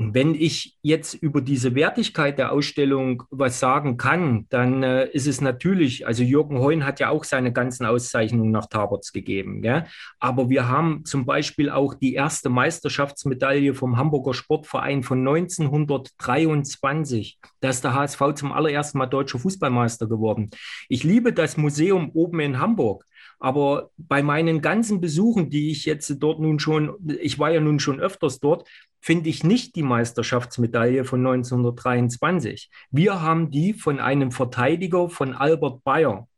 Wenn 0.00 0.36
ich 0.36 0.78
jetzt 0.80 1.14
über 1.14 1.40
diese 1.40 1.74
Wertigkeit 1.74 2.38
der 2.38 2.52
Ausstellung 2.52 3.24
was 3.30 3.58
sagen 3.58 3.96
kann, 3.96 4.46
dann 4.48 4.84
äh, 4.84 5.10
ist 5.10 5.26
es 5.26 5.40
natürlich, 5.40 6.06
also 6.06 6.22
Jürgen 6.22 6.60
Heun 6.60 6.86
hat 6.86 7.00
ja 7.00 7.08
auch 7.08 7.24
seine 7.24 7.52
ganzen 7.52 7.84
Auszeichnungen 7.84 8.52
nach 8.52 8.66
Taberts 8.66 9.12
gegeben. 9.12 9.60
Gell? 9.60 9.86
Aber 10.20 10.50
wir 10.50 10.68
haben 10.68 11.04
zum 11.04 11.26
Beispiel 11.26 11.68
auch 11.68 11.94
die 11.94 12.14
erste 12.14 12.48
Meisterschaftsmedaille 12.48 13.74
vom 13.74 13.96
Hamburger 13.96 14.34
Sportverein 14.34 15.02
von 15.02 15.18
1923. 15.18 17.40
Da 17.60 17.70
ist 17.70 17.82
der 17.82 17.94
HSV 17.94 18.22
zum 18.36 18.52
allerersten 18.52 18.98
Mal 18.98 19.06
deutscher 19.06 19.40
Fußballmeister 19.40 20.06
geworden. 20.06 20.50
Ich 20.88 21.02
liebe 21.02 21.32
das 21.32 21.56
Museum 21.56 22.10
oben 22.14 22.38
in 22.38 22.60
Hamburg. 22.60 23.04
Aber 23.40 23.90
bei 23.96 24.22
meinen 24.22 24.60
ganzen 24.60 25.00
Besuchen, 25.00 25.48
die 25.48 25.70
ich 25.70 25.84
jetzt 25.84 26.12
dort 26.18 26.40
nun 26.40 26.58
schon, 26.58 26.96
ich 27.20 27.38
war 27.38 27.50
ja 27.50 27.60
nun 27.60 27.78
schon 27.78 28.00
öfters 28.00 28.40
dort, 28.40 28.68
finde 29.00 29.30
ich 29.30 29.44
nicht 29.44 29.76
die 29.76 29.82
Meisterschaftsmedaille 29.82 31.04
von 31.04 31.26
1923. 31.26 32.70
Wir 32.90 33.22
haben 33.22 33.50
die 33.50 33.72
von 33.72 34.00
einem 34.00 34.32
Verteidiger 34.32 35.08
von 35.08 35.34
Albert 35.34 35.84
Bayer. 35.84 36.28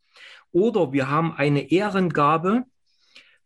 Oder 0.52 0.92
wir 0.92 1.08
haben 1.08 1.32
eine 1.32 1.70
Ehrengabe 1.70 2.64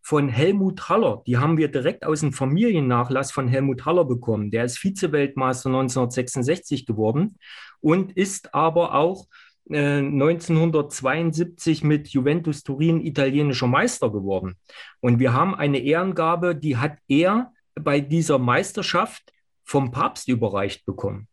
von 0.02 0.28
Helmut 0.28 0.88
Haller. 0.88 1.22
Die 1.26 1.38
haben 1.38 1.56
wir 1.56 1.68
direkt 1.68 2.04
aus 2.04 2.20
dem 2.20 2.32
Familiennachlass 2.32 3.32
von 3.32 3.48
Helmut 3.48 3.86
Haller 3.86 4.04
bekommen. 4.04 4.50
Der 4.50 4.64
ist 4.64 4.78
Vize-Weltmeister 4.78 5.70
1966 5.70 6.84
geworden 6.84 7.38
und 7.80 8.12
ist 8.12 8.54
aber 8.54 8.94
auch 8.94 9.26
1972 9.70 11.82
äh, 11.82 11.86
mit 11.86 12.08
Juventus 12.08 12.62
Turin 12.62 13.00
italienischer 13.00 13.66
Meister 13.66 14.10
geworden. 14.10 14.56
Und 15.00 15.20
wir 15.20 15.32
haben 15.32 15.54
eine 15.54 15.78
Ehrengabe, 15.78 16.54
die 16.54 16.76
hat 16.76 16.98
er 17.08 17.53
bei 17.74 18.00
dieser 18.00 18.38
Meisterschaft 18.38 19.32
vom 19.64 19.90
Papst 19.90 20.28
überreicht 20.28 20.84
bekommen. 20.86 21.28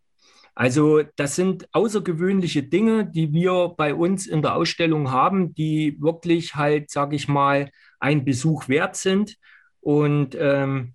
Also 0.53 1.01
das 1.15 1.35
sind 1.35 1.67
außergewöhnliche 1.71 2.63
Dinge, 2.63 3.05
die 3.05 3.33
wir 3.33 3.73
bei 3.77 3.93
uns 3.95 4.27
in 4.27 4.41
der 4.41 4.55
Ausstellung 4.55 5.11
haben, 5.11 5.55
die 5.55 5.97
wirklich 5.99 6.55
halt, 6.55 6.91
sage 6.91 7.15
ich 7.15 7.27
mal, 7.27 7.71
ein 7.99 8.25
Besuch 8.25 8.67
wert 8.67 8.95
sind. 8.95 9.37
Und 9.79 10.35
ähm, 10.37 10.93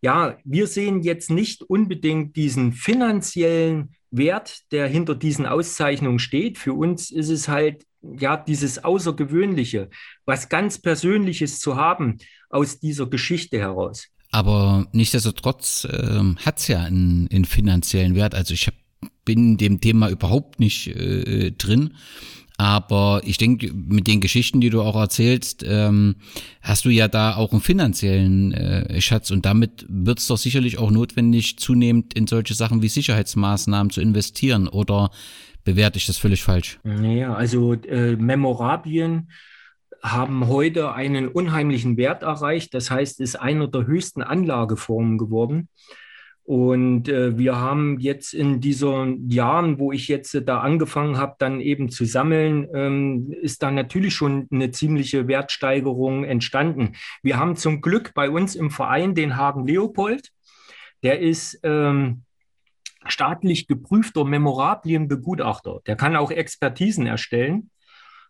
ja, 0.00 0.38
wir 0.44 0.66
sehen 0.66 1.02
jetzt 1.02 1.30
nicht 1.30 1.62
unbedingt 1.62 2.36
diesen 2.36 2.72
finanziellen 2.72 3.94
Wert, 4.10 4.60
der 4.70 4.86
hinter 4.86 5.14
diesen 5.14 5.46
Auszeichnungen 5.46 6.18
steht. 6.18 6.58
Für 6.58 6.74
uns 6.74 7.10
ist 7.10 7.28
es 7.28 7.48
halt 7.48 7.84
ja 8.02 8.36
dieses 8.36 8.84
Außergewöhnliche, 8.84 9.90
was 10.26 10.48
ganz 10.48 10.80
Persönliches 10.80 11.58
zu 11.58 11.76
haben 11.76 12.18
aus 12.50 12.78
dieser 12.78 13.06
Geschichte 13.06 13.58
heraus. 13.58 14.08
Aber 14.32 14.86
nichtsdestotrotz 14.92 15.86
ähm, 15.90 16.36
hat 16.44 16.58
es 16.58 16.66
ja 16.66 16.80
einen, 16.80 17.28
einen 17.30 17.44
finanziellen 17.44 18.14
Wert. 18.14 18.34
Also 18.34 18.54
ich 18.54 18.66
hab, 18.66 18.74
bin 19.24 19.58
dem 19.58 19.80
Thema 19.80 20.08
überhaupt 20.08 20.58
nicht 20.58 20.88
äh, 20.88 21.52
drin. 21.52 21.94
Aber 22.56 23.22
ich 23.24 23.38
denke, 23.38 23.72
mit 23.72 24.06
den 24.06 24.20
Geschichten, 24.20 24.60
die 24.60 24.70
du 24.70 24.82
auch 24.82 24.96
erzählst, 24.96 25.64
ähm, 25.66 26.16
hast 26.60 26.84
du 26.84 26.90
ja 26.90 27.08
da 27.08 27.36
auch 27.36 27.52
einen 27.52 27.60
finanziellen 27.60 28.52
äh, 28.52 29.00
Schatz 29.00 29.30
und 29.30 29.44
damit 29.44 29.84
wird 29.88 30.18
es 30.18 30.28
doch 30.28 30.38
sicherlich 30.38 30.78
auch 30.78 30.90
notwendig, 30.90 31.58
zunehmend 31.58 32.14
in 32.14 32.26
solche 32.26 32.54
Sachen 32.54 32.80
wie 32.82 32.88
Sicherheitsmaßnahmen 32.88 33.90
zu 33.90 34.00
investieren. 34.00 34.68
Oder 34.68 35.10
bewerte 35.64 35.98
ich 35.98 36.06
das 36.06 36.18
völlig 36.18 36.42
falsch? 36.42 36.78
Naja, 36.84 37.34
also 37.34 37.74
äh, 37.74 38.16
Memorabilien 38.16 39.28
haben 40.02 40.48
heute 40.48 40.92
einen 40.94 41.28
unheimlichen 41.28 41.96
Wert 41.96 42.22
erreicht. 42.22 42.74
Das 42.74 42.90
heißt, 42.90 43.20
es 43.20 43.30
ist 43.30 43.36
einer 43.36 43.68
der 43.68 43.86
höchsten 43.86 44.22
Anlageformen 44.22 45.16
geworden. 45.16 45.68
Und 46.44 47.08
äh, 47.08 47.38
wir 47.38 47.56
haben 47.56 48.00
jetzt 48.00 48.34
in 48.34 48.60
diesen 48.60 49.30
Jahren, 49.30 49.78
wo 49.78 49.92
ich 49.92 50.08
jetzt 50.08 50.34
äh, 50.34 50.42
da 50.42 50.60
angefangen 50.60 51.16
habe, 51.16 51.36
dann 51.38 51.60
eben 51.60 51.88
zu 51.88 52.04
sammeln, 52.04 52.68
ähm, 52.74 53.32
ist 53.40 53.62
da 53.62 53.70
natürlich 53.70 54.14
schon 54.14 54.48
eine 54.50 54.72
ziemliche 54.72 55.28
Wertsteigerung 55.28 56.24
entstanden. 56.24 56.94
Wir 57.22 57.38
haben 57.38 57.54
zum 57.54 57.80
Glück 57.80 58.12
bei 58.14 58.28
uns 58.28 58.56
im 58.56 58.70
Verein 58.70 59.14
den 59.14 59.36
Hagen 59.36 59.66
Leopold. 59.68 60.30
Der 61.04 61.20
ist 61.20 61.60
ähm, 61.62 62.24
staatlich 63.06 63.68
geprüfter 63.68 64.24
Memorabilienbegutachter. 64.24 65.80
Der 65.86 65.94
kann 65.94 66.16
auch 66.16 66.32
Expertisen 66.32 67.06
erstellen. 67.06 67.70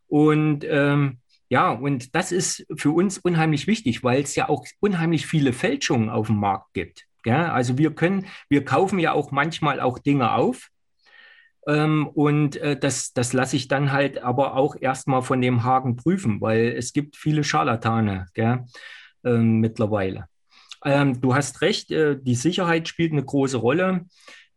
Und 0.07 0.67
ähm, 0.69 1.22
ja, 1.53 1.71
und 1.71 2.15
das 2.15 2.33
ist 2.33 2.65
für 2.75 2.93
uns 2.93 3.19
unheimlich 3.19 3.67
wichtig, 3.67 4.03
weil 4.03 4.23
es 4.23 4.35
ja 4.37 4.49
auch 4.49 4.65
unheimlich 4.81 5.27
viele 5.27 5.53
Fälschungen 5.53 6.09
auf 6.09 6.29
dem 6.29 6.37
Markt 6.37 6.73
gibt. 6.73 7.05
Ja, 7.27 7.53
also 7.53 7.77
wir 7.77 7.95
können, 7.95 8.25
wir 8.49 8.65
kaufen 8.65 8.99
ja 8.99 9.13
auch 9.13 9.33
manchmal 9.33 9.79
auch 9.79 9.99
Dinge 9.99 10.33
auf. 10.33 10.71
Ähm, 11.67 12.07
und 12.07 12.57
äh, 12.57 12.79
das, 12.79 13.13
das 13.13 13.35
lasse 13.35 13.57
ich 13.57 13.69
dann 13.69 13.93
halt 13.93 14.23
aber 14.23 14.57
auch 14.57 14.77
erstmal 14.81 15.21
von 15.21 15.43
dem 15.43 15.63
Hagen 15.63 15.97
prüfen, 15.97 16.41
weil 16.41 16.69
es 16.69 16.95
gibt 16.95 17.17
viele 17.17 17.45
Scharlatane 17.45 18.29
gell, 18.33 18.65
ähm, 19.23 19.61
mittlerweile. 19.61 20.29
Ähm, 20.87 21.21
du 21.21 21.35
hast 21.35 21.61
recht, 21.61 21.91
äh, 21.91 22.17
die 22.19 22.35
Sicherheit 22.35 22.89
spielt 22.89 23.13
eine 23.13 23.27
große 23.27 23.59
Rolle. 23.59 24.07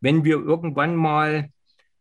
Wenn 0.00 0.24
wir 0.24 0.36
irgendwann 0.36 0.96
mal 0.96 1.50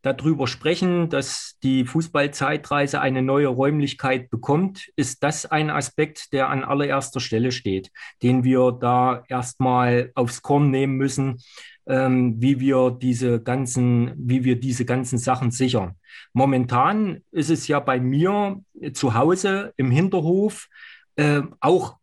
darüber 0.06 0.46
sprechen, 0.48 1.10
dass 1.10 1.58
die 1.64 1.84
Fußballzeitreise 1.84 3.02
eine 3.02 3.24
neue 3.24 3.48
Räumlichkeit 3.48 4.30
bekommt, 4.30 4.92
ist 4.96 5.24
das 5.24 5.48
ein 5.48 5.72
Aspekt, 5.72 6.32
der 6.32 6.50
an 6.50 6.64
allererster 6.64 7.20
Stelle 7.20 7.52
steht, 7.52 7.92
den 8.22 8.44
wir 8.44 8.72
da 8.72 9.24
erstmal 9.28 10.12
aufs 10.14 10.44
Korn 10.44 10.70
nehmen 10.70 10.96
müssen, 10.98 11.42
ähm, 11.88 12.36
wie 12.40 12.60
wir 12.60 12.92
diese 12.92 13.42
ganzen, 13.42 14.14
wie 14.16 14.44
wir 14.44 14.60
diese 14.60 14.86
ganzen 14.86 15.18
Sachen 15.18 15.50
sichern. 15.50 15.96
Momentan 16.34 17.24
ist 17.32 17.50
es 17.50 17.68
ja 17.68 17.80
bei 17.80 18.00
mir 18.00 18.62
zu 18.94 19.16
Hause 19.16 19.74
im 19.76 19.90
Hinterhof 19.90 20.68
äh, 21.16 21.42
auch 21.60 21.98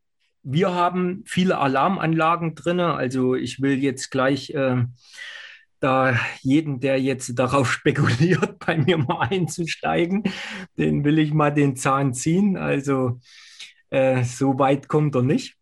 wir 0.45 0.75
haben 0.75 1.23
viele 1.25 1.59
Alarmanlagen 1.59 2.57
drin. 2.57 2.81
Also 2.81 3.37
ich 3.37 3.63
will 3.63 3.79
jetzt 3.79 4.11
gleich 4.11 4.51
äh, 4.51 4.85
da 5.83 6.19
jeden, 6.43 6.81
der 6.81 7.01
jetzt 7.01 7.39
darauf 7.39 7.73
spekuliert, 7.79 8.59
bei 8.65 8.77
mir 8.79 8.99
mal 8.99 9.29
einzusteigen, 9.31 10.25
den 10.79 11.05
will 11.05 11.19
ich 11.19 11.33
mal 11.33 11.51
den 11.51 11.77
Zahn 11.77 12.15
ziehen. 12.15 12.57
Also 12.57 13.21
äh, 13.91 14.25
so 14.25 14.59
weit 14.59 14.89
kommt 14.89 15.15
er 15.15 15.23
nicht. 15.23 15.57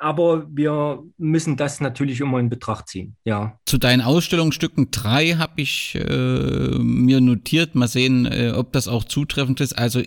aber 0.00 0.46
wir 0.50 1.02
müssen 1.18 1.56
das 1.56 1.80
natürlich 1.80 2.20
immer 2.20 2.40
in 2.40 2.48
Betracht 2.48 2.88
ziehen. 2.88 3.16
Ja. 3.24 3.58
Zu 3.66 3.76
deinen 3.76 4.00
Ausstellungsstücken 4.00 4.90
drei 4.90 5.32
habe 5.34 5.60
ich 5.60 5.94
äh, 5.94 6.78
mir 6.78 7.20
notiert. 7.20 7.74
Mal 7.74 7.86
sehen, 7.86 8.24
äh, 8.24 8.52
ob 8.56 8.72
das 8.72 8.88
auch 8.88 9.04
zutreffend 9.04 9.60
ist. 9.60 9.74
Also 9.74 10.00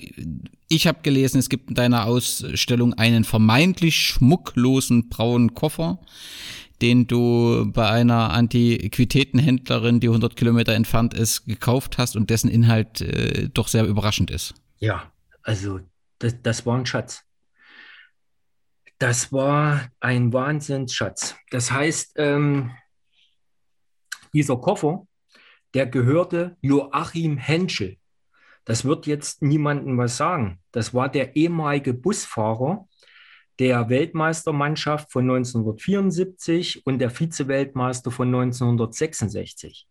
ich 0.68 0.88
habe 0.88 0.99
gelesen, 1.03 1.38
es 1.38 1.48
gibt 1.48 1.70
in 1.70 1.76
deiner 1.76 2.06
Ausstellung 2.06 2.95
einen 2.95 3.24
vermeintlich 3.24 3.95
schmucklosen 3.98 5.10
braunen 5.10 5.53
Koffer, 5.53 5.99
den 6.84 7.07
du 7.07 7.72
bei 7.72 7.89
einer 7.89 8.31
Antiquitätenhändlerin, 8.31 10.01
die 10.01 10.10
100 10.10 10.35
Kilometer 10.35 10.73
entfernt 10.73 11.14
ist, 11.14 11.45
gekauft 11.45 11.97
hast 11.97 12.18
und 12.18 12.30
dessen 12.30 12.49
Inhalt 12.49 12.99
äh, 12.99 13.47
doch 13.47 13.69
sehr 13.69 13.85
überraschend 13.85 14.30
ist. 14.30 14.53
Ja, 14.80 15.10
also 15.43 15.80
das, 16.19 16.41
das 16.41 16.65
war 16.65 16.77
ein 16.77 16.85
Schatz. 16.85 17.23
Das 18.99 19.31
war 19.31 19.88
ein 20.01 20.34
Wahnsinnsschatz. 20.34 21.38
Das 21.51 21.72
heißt, 21.72 22.15
ähm, 22.18 22.72
dieser 24.34 24.57
Koffer, 24.57 25.07
der 25.73 25.88
gehörte 25.88 26.57
Joachim 26.60 27.38
Henschel. 27.38 27.95
Das 28.65 28.84
wird 28.84 29.07
jetzt 29.07 29.41
niemandem 29.41 29.97
was 29.97 30.18
sagen. 30.18 30.60
Das 30.73 30.93
war 30.93 31.07
der 31.07 31.38
ehemalige 31.38 31.93
Busfahrer 31.93 32.89
der 33.59 33.89
Weltmeistermannschaft 33.89 35.11
von 35.11 35.23
1974 35.23 36.85
und 36.85 36.99
der 36.99 37.09
Vize-Weltmeister 37.09 38.11
von 38.11 38.27
1966. 38.27 39.88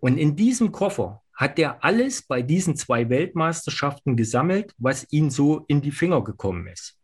Und 0.00 0.18
in 0.18 0.36
diesem 0.36 0.72
Koffer 0.72 1.22
hat 1.34 1.58
er 1.58 1.84
alles 1.84 2.22
bei 2.22 2.42
diesen 2.42 2.76
zwei 2.76 3.08
Weltmeisterschaften 3.08 4.16
gesammelt, 4.16 4.74
was 4.78 5.06
ihm 5.10 5.30
so 5.30 5.64
in 5.68 5.82
die 5.82 5.90
Finger 5.90 6.24
gekommen 6.24 6.66
ist. 6.66 6.98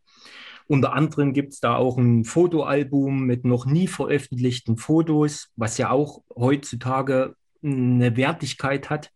Unter 0.67 0.93
anderem 0.95 1.33
gibt 1.33 1.53
es 1.53 1.61
da 1.61 1.77
auch 1.77 1.99
ein 1.99 2.25
Fotoalbum 2.25 3.25
mit 3.25 3.45
noch 3.45 3.67
nie 3.67 3.89
veröffentlichten 3.89 4.77
Fotos, 4.77 5.51
was 5.57 5.77
ja 5.77 5.91
auch 5.91 6.23
heutzutage 6.35 7.35
eine 7.63 8.17
Wertigkeit 8.17 8.89
hat. 8.89 9.11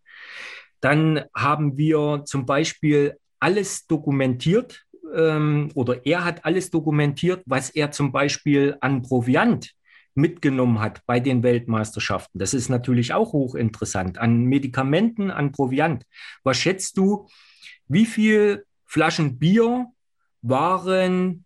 Dann 0.81 1.25
haben 1.35 1.79
wir 1.79 2.23
zum 2.27 2.47
Beispiel 2.47 3.17
alles 3.41 3.87
dokumentiert 3.87 4.85
ähm, 5.15 5.71
oder 5.75 6.07
er 6.07 6.25
hat 6.25 6.45
alles 6.45 6.71
dokumentiert, 6.71 7.43
was 7.47 7.71
er 7.71 7.91
zum 7.91 8.13
Beispiel 8.13 8.77
an 8.81 9.03
Proviant 9.03 9.73
mitgenommen 10.15 10.81
hat 10.81 11.03
bei 11.07 11.21
den 11.21 11.43
Weltmeisterschaften. 11.43 12.39
Das 12.39 12.55
ist 12.55 12.69
natürlich 12.69 13.13
auch 13.13 13.33
hochinteressant. 13.33 14.19
An 14.19 14.45
Medikamenten, 14.45 15.31
an 15.31 15.53
Proviant. 15.53 16.05
Was 16.43 16.57
schätzt 16.57 16.97
du, 16.97 17.29
wie 17.89 18.07
viel 18.07 18.65
Flaschen 18.87 19.39
Bier 19.39 19.87
waren 20.43 21.45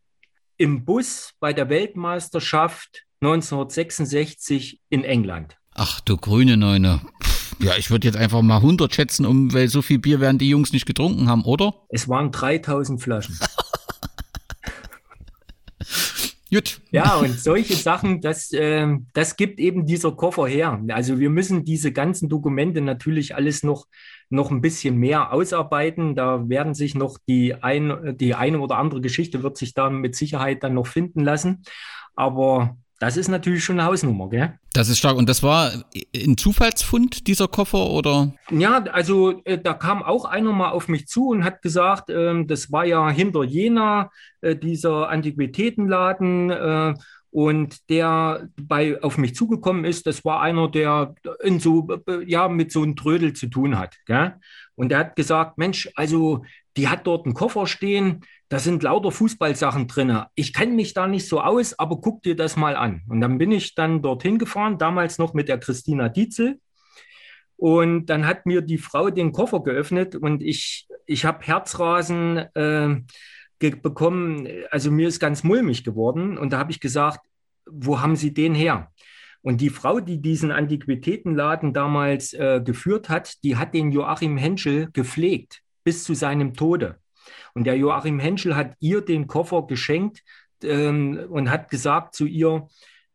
im 0.57 0.85
Bus 0.85 1.33
bei 1.41 1.53
der 1.53 1.69
Weltmeisterschaft 1.69 3.05
1966 3.21 4.81
in 4.89 5.05
England? 5.05 5.57
Ach 5.75 6.01
du 6.01 6.17
grüne 6.17 6.57
Neune. 6.57 7.01
Ja, 7.63 7.73
ich 7.77 7.91
würde 7.91 8.09
jetzt 8.09 8.17
einfach 8.17 8.41
mal 8.41 8.57
100 8.57 8.95
schätzen, 8.95 9.27
um, 9.27 9.53
weil 9.53 9.69
so 9.69 9.83
viel 9.83 9.99
Bier 9.99 10.21
werden 10.21 10.39
die 10.39 10.49
Jungs 10.49 10.73
nicht 10.73 10.87
getrunken 10.87 11.29
haben, 11.29 11.45
oder? 11.45 11.75
Es 11.91 12.09
waren 12.09 12.33
3000 12.33 13.03
Flaschen. 13.03 13.39
Gut. 16.51 16.81
Ja, 16.91 17.17
und 17.17 17.39
solche 17.39 17.75
Sachen, 17.75 18.21
das, 18.21 18.53
äh, 18.53 18.89
das 19.13 19.37
gibt 19.37 19.61
eben 19.61 19.87
dieser 19.87 20.11
Koffer 20.13 20.49
her. 20.49 20.83
Also 20.89 21.21
wir 21.21 21.31
müssen 21.31 21.65
diese 21.65 21.93
ganzen 21.93 22.29
Dokumente 22.29 22.81
natürlich 22.81 23.37
alles 23.37 23.63
noch, 23.63 23.87
noch 24.31 24.51
ein 24.51 24.61
bisschen 24.61 24.97
mehr 24.97 25.33
ausarbeiten. 25.33 26.17
Da 26.17 26.49
werden 26.49 26.75
sich 26.75 26.97
noch 26.97 27.19
die, 27.29 27.55
ein, 27.55 28.17
die 28.19 28.35
eine 28.35 28.59
oder 28.59 28.79
andere 28.79 29.01
Geschichte 29.01 29.45
wird 29.45 29.59
sich 29.59 29.75
da 29.75 29.91
mit 29.91 30.17
Sicherheit 30.17 30.65
dann 30.65 30.75
noch 30.75 30.89
finden 30.89 31.21
lassen. 31.21 31.63
Aber 32.17 32.77
das 33.01 33.17
ist 33.17 33.29
natürlich 33.29 33.65
schon 33.65 33.81
eine 33.81 33.89
Hausnummer, 33.89 34.29
gell? 34.29 34.59
Das 34.75 34.91
ist 34.91 34.99
stark. 34.99 35.17
Und 35.17 35.27
das 35.27 35.43
war 35.43 35.73
ein 36.15 36.37
Zufallsfund, 36.37 37.27
dieser 37.27 37.49
Koffer, 37.49 37.89
oder? 37.89 38.35
Ja, 38.51 38.85
also 38.93 39.41
äh, 39.45 39.59
da 39.59 39.73
kam 39.73 40.03
auch 40.03 40.27
einer 40.27 40.53
mal 40.53 40.71
auf 40.71 40.87
mich 40.87 41.09
zu 41.09 41.29
und 41.29 41.43
hat 41.43 41.63
gesagt, 41.63 42.11
äh, 42.11 42.45
das 42.45 42.71
war 42.71 42.85
ja 42.85 43.09
hinter 43.09 43.43
Jena, 43.43 44.11
äh, 44.43 44.55
dieser 44.55 45.09
Antiquitätenladen. 45.09 46.51
Äh, 46.51 46.95
und 47.31 47.89
der 47.89 48.49
bei 48.61 49.01
auf 49.03 49.17
mich 49.17 49.35
zugekommen 49.35 49.85
ist, 49.85 50.07
das 50.07 50.25
war 50.25 50.43
einer, 50.43 50.69
der 50.69 51.15
in 51.43 51.59
so, 51.59 51.89
äh, 52.07 52.23
ja, 52.27 52.49
mit 52.49 52.71
so 52.71 52.83
einem 52.83 52.97
Trödel 52.97 53.33
zu 53.33 53.47
tun 53.47 53.79
hat. 53.79 53.97
Gell? 54.05 54.35
Und 54.75 54.91
der 54.91 54.99
hat 54.99 55.17
gesagt, 55.17 55.57
Mensch, 55.57 55.89
also 55.95 56.45
die 56.77 56.89
hat 56.89 57.07
dort 57.07 57.25
einen 57.25 57.35
Koffer 57.35 57.67
stehen, 57.67 58.25
da 58.51 58.59
sind 58.59 58.83
lauter 58.83 59.13
Fußballsachen 59.13 59.87
drin. 59.87 60.25
Ich 60.35 60.53
kenne 60.53 60.73
mich 60.73 60.93
da 60.93 61.07
nicht 61.07 61.29
so 61.29 61.41
aus, 61.41 61.79
aber 61.79 62.01
guck 62.01 62.25
dir 62.25 62.35
das 62.35 62.57
mal 62.57 62.75
an. 62.75 63.03
Und 63.09 63.21
dann 63.21 63.39
bin 63.39 63.53
ich 63.53 63.77
dann 63.77 64.03
dorthin 64.03 64.39
gefahren, 64.39 64.77
damals 64.77 65.19
noch 65.19 65.35
mit 65.35 65.49
der 65.49 65.59
Christina 65.59 66.09
Dietzel. 66.09 66.59
Und 67.57 68.07
dann 68.07 68.27
hat 68.27 68.47
mir 68.47 68.61
die 68.61 68.79
Frau 68.79 69.11
den 69.11 69.31
Koffer 69.31 69.63
geöffnet 69.63 70.17
und 70.17 70.43
ich, 70.43 70.89
ich 71.07 71.25
habe 71.25 71.47
Herzrasen 71.47 72.39
äh, 72.55 73.71
bekommen. 73.71 74.49
Also 74.73 74.91
mir 74.91 75.07
ist 75.07 75.21
ganz 75.21 75.45
mulmig 75.45 75.85
geworden. 75.85 76.37
Und 76.37 76.53
da 76.53 76.59
habe 76.59 76.73
ich 76.73 76.81
gesagt, 76.81 77.21
wo 77.67 78.01
haben 78.01 78.17
Sie 78.17 78.35
den 78.35 78.57
her? 78.57 78.91
Und 79.43 79.61
die 79.61 79.71
Frau, 79.71 80.01
die 80.01 80.21
diesen 80.21 80.51
Antiquitätenladen 80.51 81.73
damals 81.73 82.33
äh, 82.33 82.61
geführt 82.65 83.11
hat, 83.11 83.45
die 83.45 83.57
hat 83.57 83.75
den 83.75 83.93
Joachim 83.93 84.37
Henschel 84.39 84.91
gepflegt 84.93 85.63
bis 85.85 86.03
zu 86.03 86.15
seinem 86.15 86.55
Tode. 86.55 86.99
Und 87.55 87.65
der 87.65 87.77
Joachim 87.77 88.19
Henschel 88.19 88.57
hat 88.57 88.75
ihr 88.81 89.01
den 89.01 89.27
Koffer 89.27 89.67
geschenkt 89.67 90.23
ähm, 90.63 91.19
und 91.29 91.51
hat 91.51 91.71
gesagt 91.71 92.15
zu 92.15 92.27
ihr, 92.27 92.69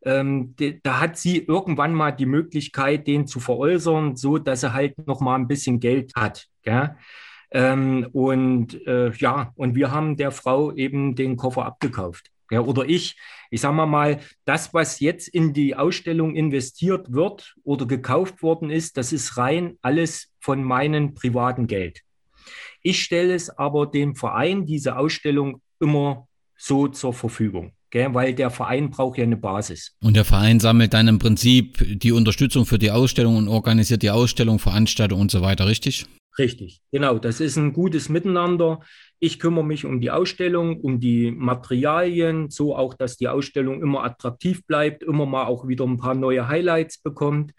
ähm, 0.03 0.55
de, 0.55 0.79
da 0.83 0.99
hat 0.99 1.17
sie 1.17 1.39
irgendwann 1.39 1.93
mal 1.93 2.11
die 2.11 2.27
Möglichkeit, 2.27 3.07
den 3.07 3.27
zu 3.27 3.39
veräußern, 3.39 4.15
so 4.15 4.37
dass 4.37 4.63
er 4.63 4.73
halt 4.73 5.07
noch 5.07 5.19
mal 5.19 5.35
ein 5.35 5.47
bisschen 5.47 5.79
Geld 5.79 6.13
hat. 6.15 6.47
Ähm, 7.51 8.07
und 8.11 8.85
äh, 8.87 9.11
ja, 9.11 9.51
und 9.55 9.75
wir 9.75 9.91
haben 9.91 10.17
der 10.17 10.31
Frau 10.31 10.71
eben 10.73 11.15
den 11.15 11.37
Koffer 11.37 11.65
abgekauft. 11.65 12.29
Ja, 12.51 12.61
oder 12.61 12.85
ich, 12.85 13.17
ich 13.49 13.61
sage 13.61 13.75
mal 13.75 13.87
mal, 13.87 14.19
das, 14.45 14.73
was 14.73 14.99
jetzt 14.99 15.27
in 15.27 15.53
die 15.53 15.75
Ausstellung 15.75 16.35
investiert 16.35 17.11
wird 17.11 17.55
oder 17.63 17.87
gekauft 17.87 18.43
worden 18.43 18.69
ist, 18.69 18.97
das 18.97 19.11
ist 19.11 19.37
rein 19.37 19.77
alles 19.81 20.31
von 20.39 20.63
meinem 20.63 21.15
privaten 21.15 21.65
Geld. 21.65 22.01
Ich 22.85 23.01
stelle 23.01 23.33
es 23.33 23.49
aber 23.49 23.87
dem 23.87 24.15
Verein, 24.15 24.67
diese 24.67 24.95
Ausstellung, 24.97 25.59
immer 25.79 26.27
so 26.55 26.87
zur 26.87 27.13
Verfügung. 27.13 27.71
Gell? 27.89 28.13
Weil 28.13 28.35
der 28.35 28.51
Verein 28.51 28.91
braucht 28.91 29.17
ja 29.17 29.23
eine 29.23 29.37
Basis. 29.37 29.95
Und 30.03 30.15
der 30.15 30.23
Verein 30.23 30.59
sammelt 30.59 30.93
dann 30.93 31.07
im 31.07 31.17
Prinzip 31.17 31.83
die 31.83 32.11
Unterstützung 32.11 32.67
für 32.67 32.77
die 32.77 32.91
Ausstellung 32.91 33.37
und 33.37 33.47
organisiert 33.47 34.03
die 34.03 34.11
Ausstellung, 34.11 34.59
Veranstaltung 34.59 35.19
und 35.19 35.31
so 35.31 35.41
weiter, 35.41 35.65
richtig? 35.65 36.05
Richtig, 36.37 36.81
genau. 36.91 37.17
Das 37.17 37.39
ist 37.39 37.57
ein 37.57 37.73
gutes 37.73 38.07
Miteinander. 38.07 38.81
Ich 39.17 39.39
kümmere 39.39 39.65
mich 39.65 39.83
um 39.83 39.99
die 39.99 40.11
Ausstellung, 40.11 40.79
um 40.79 40.99
die 40.99 41.31
Materialien, 41.31 42.51
so 42.51 42.75
auch, 42.75 42.93
dass 42.93 43.17
die 43.17 43.29
Ausstellung 43.29 43.81
immer 43.81 44.03
attraktiv 44.03 44.63
bleibt, 44.67 45.01
immer 45.01 45.25
mal 45.25 45.45
auch 45.45 45.67
wieder 45.67 45.85
ein 45.85 45.97
paar 45.97 46.13
neue 46.13 46.47
Highlights 46.47 46.99
bekommt. 46.99 47.51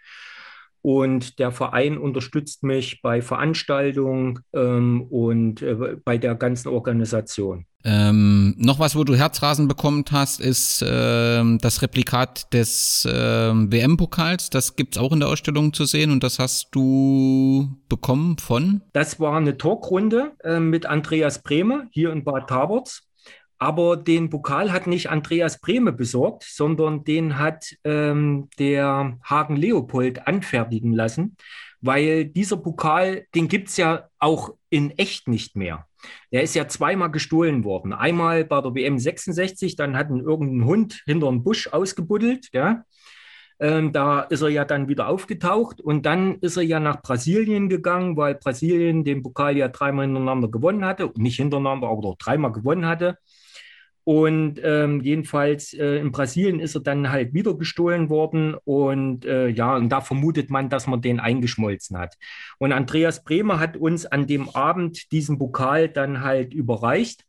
Und 0.86 1.40
der 1.40 1.50
Verein 1.50 1.98
unterstützt 1.98 2.62
mich 2.62 3.02
bei 3.02 3.20
Veranstaltungen 3.20 4.38
ähm, 4.52 5.02
und 5.10 5.60
äh, 5.60 5.96
bei 6.04 6.16
der 6.16 6.36
ganzen 6.36 6.68
Organisation. 6.68 7.66
Ähm, 7.82 8.54
noch 8.56 8.78
was, 8.78 8.94
wo 8.94 9.02
du 9.02 9.16
Herzrasen 9.16 9.66
bekommen 9.66 10.04
hast, 10.12 10.40
ist 10.40 10.84
ähm, 10.88 11.58
das 11.60 11.82
Replikat 11.82 12.52
des 12.54 13.04
ähm, 13.12 13.72
WM-Pokals. 13.72 14.48
Das 14.50 14.76
gibt 14.76 14.94
es 14.94 15.02
auch 15.02 15.10
in 15.10 15.18
der 15.18 15.28
Ausstellung 15.28 15.72
zu 15.72 15.86
sehen 15.86 16.12
und 16.12 16.22
das 16.22 16.38
hast 16.38 16.68
du 16.70 17.68
bekommen 17.88 18.38
von? 18.38 18.82
Das 18.92 19.18
war 19.18 19.36
eine 19.36 19.58
Talkrunde 19.58 20.36
äh, 20.44 20.60
mit 20.60 20.86
Andreas 20.86 21.42
Bremer 21.42 21.88
hier 21.90 22.12
in 22.12 22.22
Bad 22.22 22.48
Taborz. 22.48 23.02
Aber 23.58 23.96
den 23.96 24.28
Pokal 24.28 24.72
hat 24.72 24.86
nicht 24.86 25.08
Andreas 25.08 25.60
Brehme 25.60 25.92
besorgt, 25.92 26.44
sondern 26.44 27.04
den 27.04 27.38
hat 27.38 27.74
ähm, 27.84 28.48
der 28.58 29.18
Hagen 29.22 29.56
Leopold 29.56 30.26
anfertigen 30.26 30.92
lassen, 30.92 31.36
weil 31.80 32.26
dieser 32.26 32.58
Pokal, 32.58 33.26
den 33.34 33.48
gibt 33.48 33.68
es 33.68 33.76
ja 33.76 34.08
auch 34.18 34.54
in 34.68 34.90
echt 34.90 35.28
nicht 35.28 35.56
mehr. 35.56 35.86
Der 36.32 36.42
ist 36.42 36.54
ja 36.54 36.68
zweimal 36.68 37.10
gestohlen 37.10 37.64
worden. 37.64 37.92
Einmal 37.92 38.44
bei 38.44 38.60
der 38.60 38.74
WM 38.74 38.98
66, 38.98 39.76
dann 39.76 39.96
hat 39.96 40.10
ihn 40.10 40.20
irgendein 40.20 40.66
Hund 40.66 41.02
hinter 41.06 41.28
einem 41.28 41.42
Busch 41.42 41.68
ausgebuddelt. 41.68 42.48
Ja? 42.52 42.84
Ähm, 43.58 43.92
da 43.92 44.20
ist 44.20 44.42
er 44.42 44.50
ja 44.50 44.64
dann 44.66 44.88
wieder 44.88 45.08
aufgetaucht 45.08 45.80
und 45.80 46.04
dann 46.04 46.36
ist 46.40 46.58
er 46.58 46.62
ja 46.62 46.78
nach 46.78 47.00
Brasilien 47.00 47.68
gegangen, 47.70 48.16
weil 48.16 48.34
Brasilien 48.34 49.02
den 49.02 49.22
Pokal 49.22 49.56
ja 49.56 49.68
dreimal 49.68 50.04
hintereinander 50.04 50.48
gewonnen 50.48 50.84
hatte. 50.84 51.10
Nicht 51.16 51.36
hintereinander, 51.36 51.88
aber 51.88 52.02
doch 52.02 52.16
dreimal 52.18 52.52
gewonnen 52.52 52.86
hatte. 52.86 53.16
Und 54.08 54.60
ähm, 54.62 55.00
jedenfalls 55.00 55.74
äh, 55.74 55.96
in 55.96 56.12
Brasilien 56.12 56.60
ist 56.60 56.76
er 56.76 56.80
dann 56.80 57.10
halt 57.10 57.34
wieder 57.34 57.54
gestohlen 57.54 58.08
worden. 58.08 58.54
Und 58.64 59.24
äh, 59.24 59.48
ja, 59.48 59.74
und 59.74 59.88
da 59.88 60.00
vermutet 60.00 60.48
man, 60.48 60.68
dass 60.68 60.86
man 60.86 61.00
den 61.00 61.18
eingeschmolzen 61.18 61.98
hat. 61.98 62.16
Und 62.58 62.70
Andreas 62.70 63.24
Bremer 63.24 63.58
hat 63.58 63.76
uns 63.76 64.06
an 64.06 64.28
dem 64.28 64.48
Abend 64.50 65.10
diesen 65.10 65.38
Pokal 65.38 65.88
dann 65.88 66.20
halt 66.20 66.54
überreicht. 66.54 67.24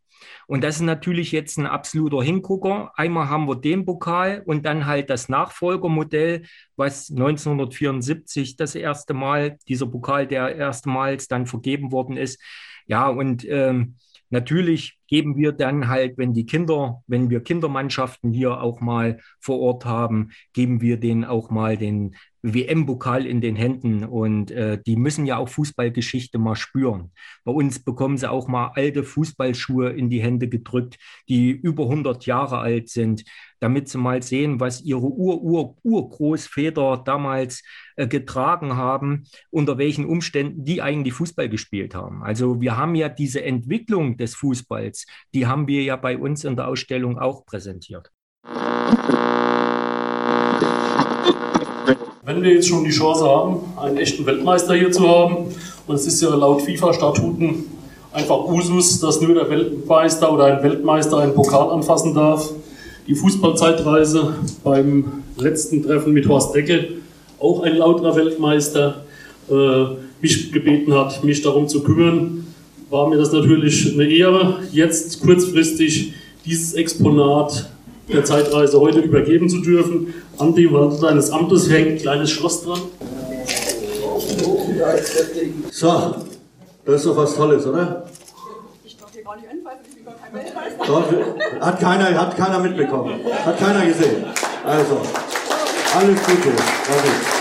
Und 0.46 0.64
das 0.64 0.76
ist 0.76 0.82
natürlich 0.84 1.32
jetzt 1.32 1.58
ein 1.58 1.66
absoluter 1.66 2.22
Hingucker. 2.22 2.92
Einmal 2.96 3.28
haben 3.28 3.48
wir 3.48 3.56
den 3.56 3.84
Pokal 3.84 4.44
und 4.46 4.64
dann 4.64 4.86
halt 4.86 5.10
das 5.10 5.30
Nachfolgermodell, 5.30 6.44
was 6.76 7.10
1974 7.10 8.56
das 8.56 8.76
erste 8.76 9.16
Mal, 9.16 9.58
dieser 9.68 9.88
Pokal, 9.88 10.28
der 10.28 10.56
erstmals 10.56 11.28
dann 11.28 11.48
vergeben 11.48 11.92
worden 11.92 12.18
ist. 12.18 12.40
Ja, 12.86 13.08
und 13.08 13.46
ähm, 13.50 13.96
Natürlich 14.30 14.98
geben 15.08 15.36
wir 15.38 15.52
dann 15.54 15.88
halt, 15.88 16.18
wenn 16.18 16.34
die 16.34 16.46
Kinder, 16.46 17.02
wenn 17.08 17.30
wir 17.30 17.42
Kindermannschaften 17.42 18.34
hier 18.34 18.62
auch 18.62 18.82
mal 18.82 19.20
vor 19.40 19.60
Ort 19.60 19.86
haben, 19.86 20.32
geben 20.54 20.82
wir 20.82 20.98
denen 21.00 21.24
auch 21.24 21.50
mal 21.50 21.78
den 21.78 22.16
WM-Pokal 22.54 23.26
in 23.26 23.42
den 23.42 23.56
Händen 23.56 24.04
und 24.04 24.52
äh, 24.52 24.80
die 24.86 24.96
müssen 24.96 25.26
ja 25.26 25.38
auch 25.38 25.50
Fußballgeschichte 25.50 26.38
mal 26.38 26.56
spüren. 26.56 27.12
Bei 27.44 27.52
uns 27.52 27.84
bekommen 27.84 28.18
sie 28.18 28.30
auch 28.30 28.48
mal 28.48 28.72
alte 28.76 29.04
Fußballschuhe 29.04 29.90
in 29.90 30.10
die 30.10 30.22
Hände 30.22 30.48
gedrückt, 30.48 30.98
die 31.28 31.52
über 31.52 31.84
100 31.84 32.26
Jahre 32.26 32.60
alt 32.60 32.90
sind, 32.90 33.24
damit 33.60 33.90
sie 33.90 33.98
mal 33.98 34.22
sehen, 34.22 34.60
was 34.60 34.82
ihre 34.82 35.08
Ur-Ur-Urgroßväter 35.08 37.02
damals 37.06 37.64
äh, 37.96 38.08
getragen 38.08 38.76
haben, 38.76 39.24
unter 39.50 39.78
welchen 39.78 40.06
Umständen 40.06 40.64
die 40.64 40.82
eigentlich 40.82 41.14
Fußball 41.14 41.50
gespielt 41.50 41.96
haben. 41.96 42.24
Also 42.24 42.62
wir 42.62 42.78
haben 42.78 42.96
ja 42.96 43.10
diese 43.10 43.44
Entwicklung 43.44 44.18
des 44.18 44.36
Fußballs, 44.36 45.06
die 45.34 45.48
haben 45.48 45.68
wir 45.68 45.84
ja 45.84 45.96
bei 45.96 46.18
uns 46.18 46.44
in 46.44 46.56
der 46.56 46.68
Ausstellung 46.68 47.18
auch 47.18 47.46
präsentiert. 47.46 48.12
Wenn 52.28 52.44
wir 52.44 52.56
jetzt 52.56 52.68
schon 52.68 52.84
die 52.84 52.90
Chance 52.90 53.24
haben, 53.24 53.60
einen 53.78 53.96
echten 53.96 54.26
Weltmeister 54.26 54.74
hier 54.74 54.92
zu 54.92 55.08
haben, 55.08 55.46
und 55.88 55.96
es 55.96 56.06
ist 56.06 56.22
ja 56.22 56.36
laut 56.36 56.62
FIFA-Statuten 56.62 57.64
einfach 58.12 58.44
Usus, 58.44 59.00
dass 59.00 59.22
nur 59.22 59.34
der 59.34 59.50
Weltmeister 59.50 60.34
oder 60.34 60.44
ein 60.44 60.62
Weltmeister 60.62 61.20
einen 61.20 61.34
Pokal 61.34 61.70
anfassen 61.70 62.14
darf. 62.14 62.52
Die 63.08 63.16
Fußballzeitreise 63.16 64.34
beim 64.62 65.24
letzten 65.38 65.82
Treffen 65.82 66.12
mit 66.12 66.28
Horst 66.28 66.54
Decke, 66.54 66.90
auch 67.40 67.62
ein 67.62 67.78
lauterer 67.78 68.14
Weltmeister, 68.18 69.06
äh, 69.50 69.86
mich 70.20 70.52
gebeten 70.52 70.94
hat, 70.94 71.24
mich 71.24 71.42
darum 71.42 71.70
zu 71.70 71.82
kümmern, 71.82 72.46
war 72.90 73.08
mir 73.08 73.16
das 73.16 73.32
natürlich 73.32 73.94
eine 73.94 74.04
Ehre, 74.04 74.64
jetzt 74.74 75.22
kurzfristig 75.22 76.12
dieses 76.46 76.74
Exponat 76.74 77.70
der 78.08 78.24
Zeitreise 78.24 78.80
heute 78.80 79.00
übergeben 79.00 79.50
zu 79.50 79.60
dürfen. 79.60 80.14
An 80.38 80.56
dem 80.56 80.74
Wand 80.74 81.02
deines 81.02 81.30
Amtes 81.32 81.70
hängt 81.70 81.88
ein 81.90 81.98
kleines 81.98 82.30
Schloss 82.32 82.64
dran. 82.64 82.82
So, 85.72 86.16
das 86.86 86.96
ist 86.96 87.06
doch 87.06 87.18
was 87.18 87.36
Tolles, 87.36 87.66
oder? 87.66 88.06
Ich 88.84 88.98
darf 88.98 89.12
hier 89.12 89.24
gar 89.24 89.36
nicht 89.36 89.48
anfassen, 89.50 89.80
ich 89.90 89.96
bin 89.96 90.06
gar 90.06 90.16
kein 90.16 90.34
Weltmeister. 90.34 91.66
Hat 91.66 91.80
keiner, 91.80 92.22
hat 92.22 92.38
keiner 92.38 92.60
mitbekommen. 92.60 93.20
Hat 93.46 93.60
keiner 93.60 93.86
gesehen. 93.86 94.26
Also, 94.66 95.02
alles 95.96 96.20
Gute. 96.24 96.50
David. 96.50 97.37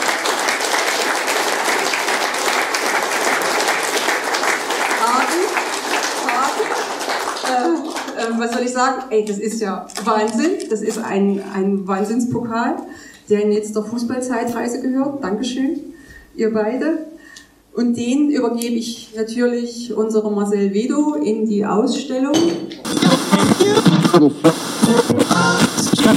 Sagen? 8.76 9.04
Ey, 9.10 9.24
das 9.24 9.38
ist 9.38 9.60
ja 9.60 9.86
Wahnsinn. 10.04 10.68
Das 10.68 10.82
ist 10.82 10.98
ein, 10.98 11.42
ein 11.54 11.88
Wahnsinnspokal, 11.88 12.76
der 13.28 13.42
in 13.42 13.52
jetzt 13.52 13.74
der 13.74 13.82
Fußballzeitreise 13.82 14.82
gehört. 14.82 15.24
Dankeschön, 15.24 15.80
ihr 16.36 16.52
beide. 16.52 17.06
Und 17.72 17.96
den 17.96 18.30
übergebe 18.30 18.76
ich 18.76 19.14
natürlich 19.16 19.94
unserem 19.94 20.34
Marcel 20.34 20.72
Vedo 20.74 21.14
in 21.14 21.48
die 21.48 21.64
Ausstellung. 21.64 22.36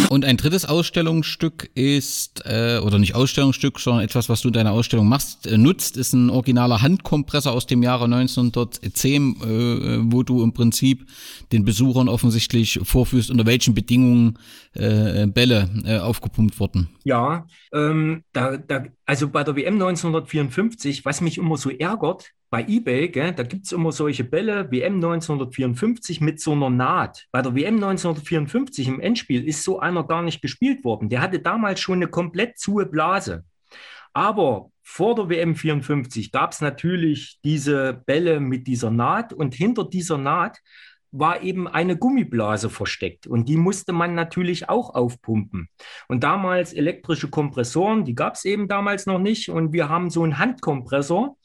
Und 0.10 0.26
ein 0.26 0.38
drittes 0.38 0.66
Ausstellungsstück 0.66 1.72
ist, 1.76 2.44
äh, 2.46 2.80
oder 2.80 3.00
nicht 3.00 3.16
Ausstellungsstück, 3.16 3.80
sondern 3.80 4.04
etwas, 4.04 4.30
was 4.30 4.42
du 4.42 4.50
in 4.50 4.54
deiner 4.54 4.72
Ausstellung 4.72 5.08
machst, 5.08 5.48
äh, 5.48 5.58
nutzt, 5.58 5.98
ist 5.98 6.14
ein 6.14 6.30
originaler 6.30 6.82
Handkompressor 6.82 7.54
aus 7.54 7.66
dem 7.66 7.82
Jahre 7.82 8.06
1910, 8.06 9.36
äh, 9.42 10.12
wo 10.12 10.24
du 10.24 10.44
im 10.44 10.54
Prinzip 10.54 11.08
den 11.52 11.66
Besuchern 11.66 12.08
offensichtlich 12.08 12.80
vorführst, 12.84 13.32
unter 13.32 13.46
welchen 13.46 13.74
Bedingungen 13.74 14.38
äh, 14.74 15.26
Bälle 15.28 15.70
äh, 15.86 15.98
aufgepumpt 15.98 16.60
wurden. 16.60 16.90
Ja, 17.04 17.48
ähm, 17.74 18.24
da, 18.34 18.58
da, 18.58 18.86
also 19.10 19.28
bei 19.28 19.44
der 19.44 19.56
WM 19.56 19.74
1954, 19.74 21.04
was 21.04 21.20
mich 21.20 21.40
immer 21.40 21.58
so 21.58 21.72
ärgert, 21.72 22.30
bei 22.52 22.64
eBay, 22.64 23.10
gell, 23.10 23.34
da 23.34 23.42
gibt 23.42 23.66
es 23.66 23.72
immer 23.72 23.92
solche 23.92 24.24
Bälle, 24.24 24.72
WM 24.72 24.98
1954 24.98 26.22
mit 26.22 26.40
so 26.40 26.52
einer 26.52 26.70
Naht. 26.70 27.26
Bei 27.32 27.42
der 27.42 27.56
WM 27.56 27.84
1954 27.84 28.88
im 28.88 29.00
Endspiel 29.00 29.48
ist 29.48 29.64
so 29.64 29.80
einer 29.80 30.04
gar 30.04 30.22
nicht 30.22 30.44
gespielt 30.44 30.84
worden. 30.84 31.10
Der 31.10 31.22
hatte 31.22 31.40
damals 31.40 31.80
schon 31.80 31.96
eine 31.96 32.08
komplett 32.08 32.60
zuhe 32.60 32.86
Blase. 32.86 33.46
Aber 34.14 34.70
vor 34.84 35.16
der 35.16 35.28
WM 35.28 35.56
54 35.56 36.32
gab 36.32 36.52
es 36.52 36.62
natürlich 36.62 37.40
diese 37.44 38.04
Bälle 38.06 38.40
mit 38.40 38.68
dieser 38.68 38.92
Naht 38.92 39.34
und 39.34 39.56
hinter 39.56 39.86
dieser 39.86 40.20
Naht 40.20 40.60
war 41.12 41.42
eben 41.42 41.68
eine 41.68 41.98
Gummiblase 41.98 42.70
versteckt 42.70 43.28
und 43.28 43.50
die 43.50 43.58
musste 43.58 43.94
man 43.94 44.16
natürlich 44.16 44.70
auch 44.70 44.94
aufpumpen. 44.94 45.70
Und 46.08 46.24
damals 46.24 46.74
elektrische 46.74 47.30
Kompressoren, 47.30 48.06
die 48.06 48.16
gab 48.16 48.36
es 48.36 48.46
eben 48.46 48.68
damals 48.68 49.06
noch 49.06 49.20
nicht 49.20 49.50
und 49.50 49.74
wir 49.74 49.90
haben 49.90 50.10
so 50.10 50.24
einen 50.24 50.38
Handkompressor 50.38 51.38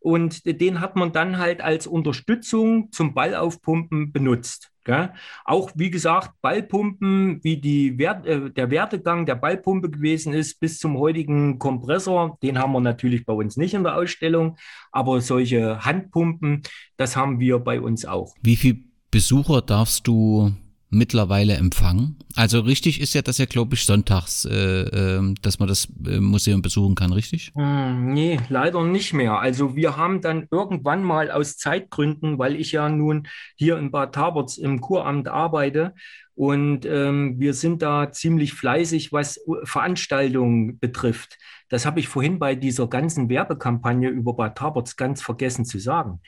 und 0.00 0.44
den 0.44 0.80
hat 0.80 0.96
man 0.96 1.12
dann 1.12 1.38
halt 1.38 1.62
als 1.62 1.86
Unterstützung 1.86 2.92
zum 2.92 3.14
Ballaufpumpen 3.14 4.12
benutzt. 4.12 4.70
Gell? 4.84 5.14
Auch 5.46 5.70
wie 5.76 5.90
gesagt, 5.90 6.32
Ballpumpen, 6.42 7.42
wie 7.42 7.56
die 7.56 7.96
Wert, 7.96 8.26
äh, 8.26 8.50
der 8.50 8.70
Wertegang 8.70 9.24
der 9.24 9.34
Ballpumpe 9.34 9.90
gewesen 9.90 10.34
ist 10.34 10.60
bis 10.60 10.78
zum 10.78 10.98
heutigen 10.98 11.58
Kompressor, 11.58 12.36
den 12.42 12.58
haben 12.58 12.72
wir 12.72 12.80
natürlich 12.80 13.24
bei 13.24 13.32
uns 13.32 13.56
nicht 13.56 13.72
in 13.72 13.82
der 13.82 13.96
Ausstellung, 13.96 14.58
aber 14.92 15.22
solche 15.22 15.86
Handpumpen, 15.86 16.64
das 16.98 17.16
haben 17.16 17.40
wir 17.40 17.60
bei 17.60 17.80
uns 17.80 18.04
auch. 18.04 18.34
Wie 18.42 18.56
viele 18.56 18.80
Besucher 19.14 19.62
darfst 19.62 20.08
du 20.08 20.50
mittlerweile 20.90 21.54
empfangen? 21.54 22.16
Also 22.34 22.58
richtig 22.58 23.00
ist 23.00 23.14
ja, 23.14 23.22
dass 23.22 23.38
ja, 23.38 23.44
glaube 23.44 23.76
ich, 23.76 23.84
sonntags, 23.84 24.44
äh, 24.44 24.56
äh, 24.56 25.34
dass 25.40 25.60
man 25.60 25.68
das 25.68 25.86
äh, 26.04 26.18
Museum 26.18 26.62
besuchen 26.62 26.96
kann, 26.96 27.12
richtig? 27.12 27.52
Hm, 27.54 28.12
nee, 28.12 28.40
leider 28.48 28.82
nicht 28.82 29.12
mehr. 29.12 29.38
Also 29.38 29.76
wir 29.76 29.96
haben 29.96 30.20
dann 30.20 30.48
irgendwann 30.50 31.04
mal 31.04 31.30
aus 31.30 31.58
Zeitgründen, 31.58 32.40
weil 32.40 32.56
ich 32.56 32.72
ja 32.72 32.88
nun 32.88 33.28
hier 33.54 33.78
in 33.78 33.92
Bad 33.92 34.16
Taberts 34.16 34.58
im 34.58 34.80
Kuramt 34.80 35.28
arbeite, 35.28 35.94
und 36.36 36.84
ähm, 36.84 37.38
wir 37.38 37.54
sind 37.54 37.80
da 37.82 38.10
ziemlich 38.10 38.54
fleißig, 38.54 39.12
was 39.12 39.40
Veranstaltungen 39.62 40.80
betrifft. 40.80 41.38
Das 41.68 41.86
habe 41.86 42.00
ich 42.00 42.08
vorhin 42.08 42.40
bei 42.40 42.56
dieser 42.56 42.88
ganzen 42.88 43.28
Werbekampagne 43.28 44.08
über 44.08 44.34
Bad 44.34 44.58
Taberts 44.58 44.96
ganz 44.96 45.22
vergessen 45.22 45.64
zu 45.64 45.78
sagen. 45.78 46.20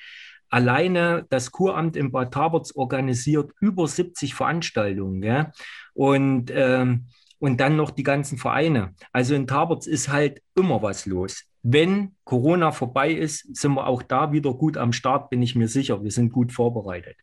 Alleine 0.48 1.26
das 1.28 1.50
Kuramt 1.50 1.96
in 1.96 2.12
Bad 2.12 2.32
Taberts 2.32 2.74
organisiert 2.74 3.52
über 3.60 3.86
70 3.86 4.34
Veranstaltungen. 4.34 5.20
Gell? 5.20 5.52
Und, 5.94 6.50
ähm, 6.54 7.06
und 7.38 7.60
dann 7.60 7.76
noch 7.76 7.90
die 7.90 8.02
ganzen 8.02 8.38
Vereine. 8.38 8.94
Also 9.12 9.34
in 9.34 9.46
Taberts 9.46 9.86
ist 9.86 10.08
halt 10.08 10.42
immer 10.54 10.82
was 10.82 11.06
los. 11.06 11.44
Wenn 11.62 12.14
Corona 12.24 12.70
vorbei 12.70 13.10
ist, 13.10 13.56
sind 13.56 13.74
wir 13.74 13.86
auch 13.86 14.02
da 14.02 14.32
wieder 14.32 14.54
gut 14.54 14.76
am 14.76 14.92
Start, 14.92 15.30
bin 15.30 15.42
ich 15.42 15.56
mir 15.56 15.68
sicher. 15.68 16.02
Wir 16.02 16.12
sind 16.12 16.32
gut 16.32 16.52
vorbereitet. 16.52 17.16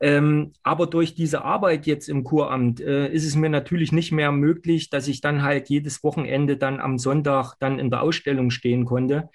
Ähm, 0.00 0.52
aber 0.62 0.86
durch 0.86 1.14
diese 1.14 1.44
Arbeit 1.44 1.86
jetzt 1.86 2.08
im 2.08 2.22
Kuramt 2.22 2.80
äh, 2.80 3.08
ist 3.08 3.26
es 3.26 3.34
mir 3.34 3.50
natürlich 3.50 3.90
nicht 3.90 4.12
mehr 4.12 4.30
möglich, 4.30 4.90
dass 4.90 5.08
ich 5.08 5.20
dann 5.20 5.42
halt 5.42 5.68
jedes 5.68 6.04
Wochenende 6.04 6.56
dann 6.56 6.78
am 6.78 6.98
Sonntag 6.98 7.56
dann 7.58 7.78
in 7.78 7.90
der 7.90 8.02
Ausstellung 8.02 8.50
stehen 8.50 8.84
konnte. 8.84 9.28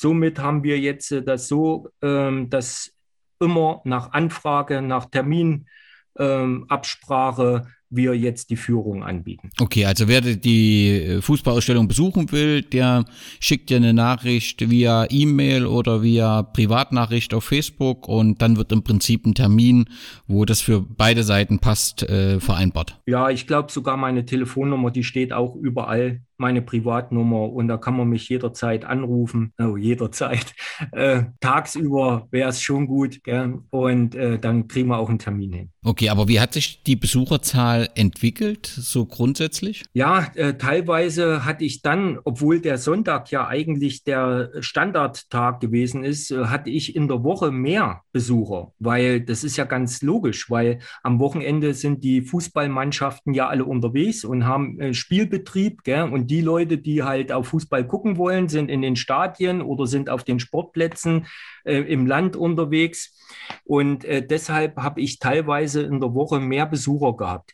Somit 0.00 0.38
haben 0.38 0.62
wir 0.62 0.78
jetzt 0.78 1.10
äh, 1.10 1.24
das 1.24 1.48
so, 1.48 1.88
ähm, 2.02 2.48
dass 2.50 2.92
immer 3.40 3.80
nach 3.84 4.12
Anfrage, 4.12 4.80
nach 4.80 5.06
Terminabsprache 5.06 7.62
ähm, 7.64 7.72
wir 7.90 8.14
jetzt 8.14 8.50
die 8.50 8.56
Führung 8.56 9.02
anbieten. 9.02 9.50
Okay, 9.58 9.86
also 9.86 10.06
wer 10.06 10.20
die 10.20 10.90
äh, 10.90 11.20
Fußballausstellung 11.20 11.88
besuchen 11.88 12.30
will, 12.30 12.62
der 12.62 13.06
schickt 13.40 13.70
dir 13.70 13.78
eine 13.78 13.92
Nachricht 13.92 14.70
via 14.70 15.04
E-Mail 15.10 15.66
oder 15.66 16.00
via 16.00 16.44
Privatnachricht 16.44 17.34
auf 17.34 17.42
Facebook 17.42 18.06
und 18.06 18.40
dann 18.40 18.56
wird 18.56 18.70
im 18.70 18.84
Prinzip 18.84 19.26
ein 19.26 19.34
Termin, 19.34 19.86
wo 20.28 20.44
das 20.44 20.60
für 20.60 20.80
beide 20.80 21.24
Seiten 21.24 21.58
passt, 21.58 22.04
äh, 22.04 22.38
vereinbart. 22.38 23.00
Ja, 23.06 23.30
ich 23.30 23.48
glaube 23.48 23.72
sogar 23.72 23.96
meine 23.96 24.24
Telefonnummer, 24.24 24.92
die 24.92 25.02
steht 25.02 25.32
auch 25.32 25.56
überall 25.56 26.20
meine 26.38 26.62
Privatnummer 26.62 27.52
und 27.52 27.68
da 27.68 27.76
kann 27.76 27.96
man 27.96 28.08
mich 28.08 28.28
jederzeit 28.28 28.84
anrufen. 28.84 29.52
Oh, 29.58 29.76
jederzeit. 29.76 30.54
Äh, 30.92 31.24
tagsüber 31.40 32.28
wäre 32.30 32.50
es 32.50 32.62
schon 32.62 32.86
gut. 32.86 33.24
Gell? 33.24 33.58
Und 33.70 34.14
äh, 34.14 34.38
dann 34.38 34.68
kriegen 34.68 34.88
wir 34.88 34.98
auch 34.98 35.08
einen 35.08 35.18
Termin 35.18 35.52
hin. 35.52 35.70
Okay, 35.82 36.08
aber 36.08 36.28
wie 36.28 36.38
hat 36.38 36.52
sich 36.52 36.82
die 36.82 36.96
Besucherzahl 36.96 37.88
entwickelt, 37.94 38.66
so 38.66 39.06
grundsätzlich? 39.06 39.84
Ja, 39.92 40.30
äh, 40.34 40.54
teilweise 40.54 41.44
hatte 41.44 41.64
ich 41.64 41.82
dann, 41.82 42.18
obwohl 42.24 42.60
der 42.60 42.78
Sonntag 42.78 43.30
ja 43.30 43.48
eigentlich 43.48 44.04
der 44.04 44.50
Standardtag 44.60 45.60
gewesen 45.60 46.04
ist, 46.04 46.30
äh, 46.30 46.44
hatte 46.44 46.70
ich 46.70 46.94
in 46.94 47.08
der 47.08 47.24
Woche 47.24 47.50
mehr 47.50 48.02
Besucher, 48.12 48.72
weil 48.78 49.20
das 49.20 49.44
ist 49.44 49.56
ja 49.56 49.64
ganz 49.64 50.02
logisch, 50.02 50.50
weil 50.50 50.80
am 51.02 51.20
Wochenende 51.20 51.74
sind 51.74 52.04
die 52.04 52.22
Fußballmannschaften 52.22 53.34
ja 53.34 53.48
alle 53.48 53.64
unterwegs 53.64 54.24
und 54.24 54.44
haben 54.44 54.78
äh, 54.80 54.94
Spielbetrieb. 54.94 55.84
Gell? 55.84 56.02
Und 56.02 56.27
die 56.28 56.40
Leute, 56.40 56.78
die 56.78 57.02
halt 57.02 57.32
auf 57.32 57.48
Fußball 57.48 57.86
gucken 57.86 58.16
wollen, 58.16 58.48
sind 58.48 58.70
in 58.70 58.82
den 58.82 58.96
Stadien 58.96 59.62
oder 59.62 59.86
sind 59.86 60.10
auf 60.10 60.22
den 60.22 60.38
Sportplätzen 60.38 61.26
äh, 61.64 61.78
im 61.80 62.06
Land 62.06 62.36
unterwegs. 62.36 63.18
Und 63.64 64.04
äh, 64.04 64.24
deshalb 64.24 64.76
habe 64.76 65.00
ich 65.00 65.18
teilweise 65.18 65.82
in 65.82 66.00
der 66.00 66.14
Woche 66.14 66.38
mehr 66.38 66.66
Besucher 66.66 67.16
gehabt. 67.16 67.52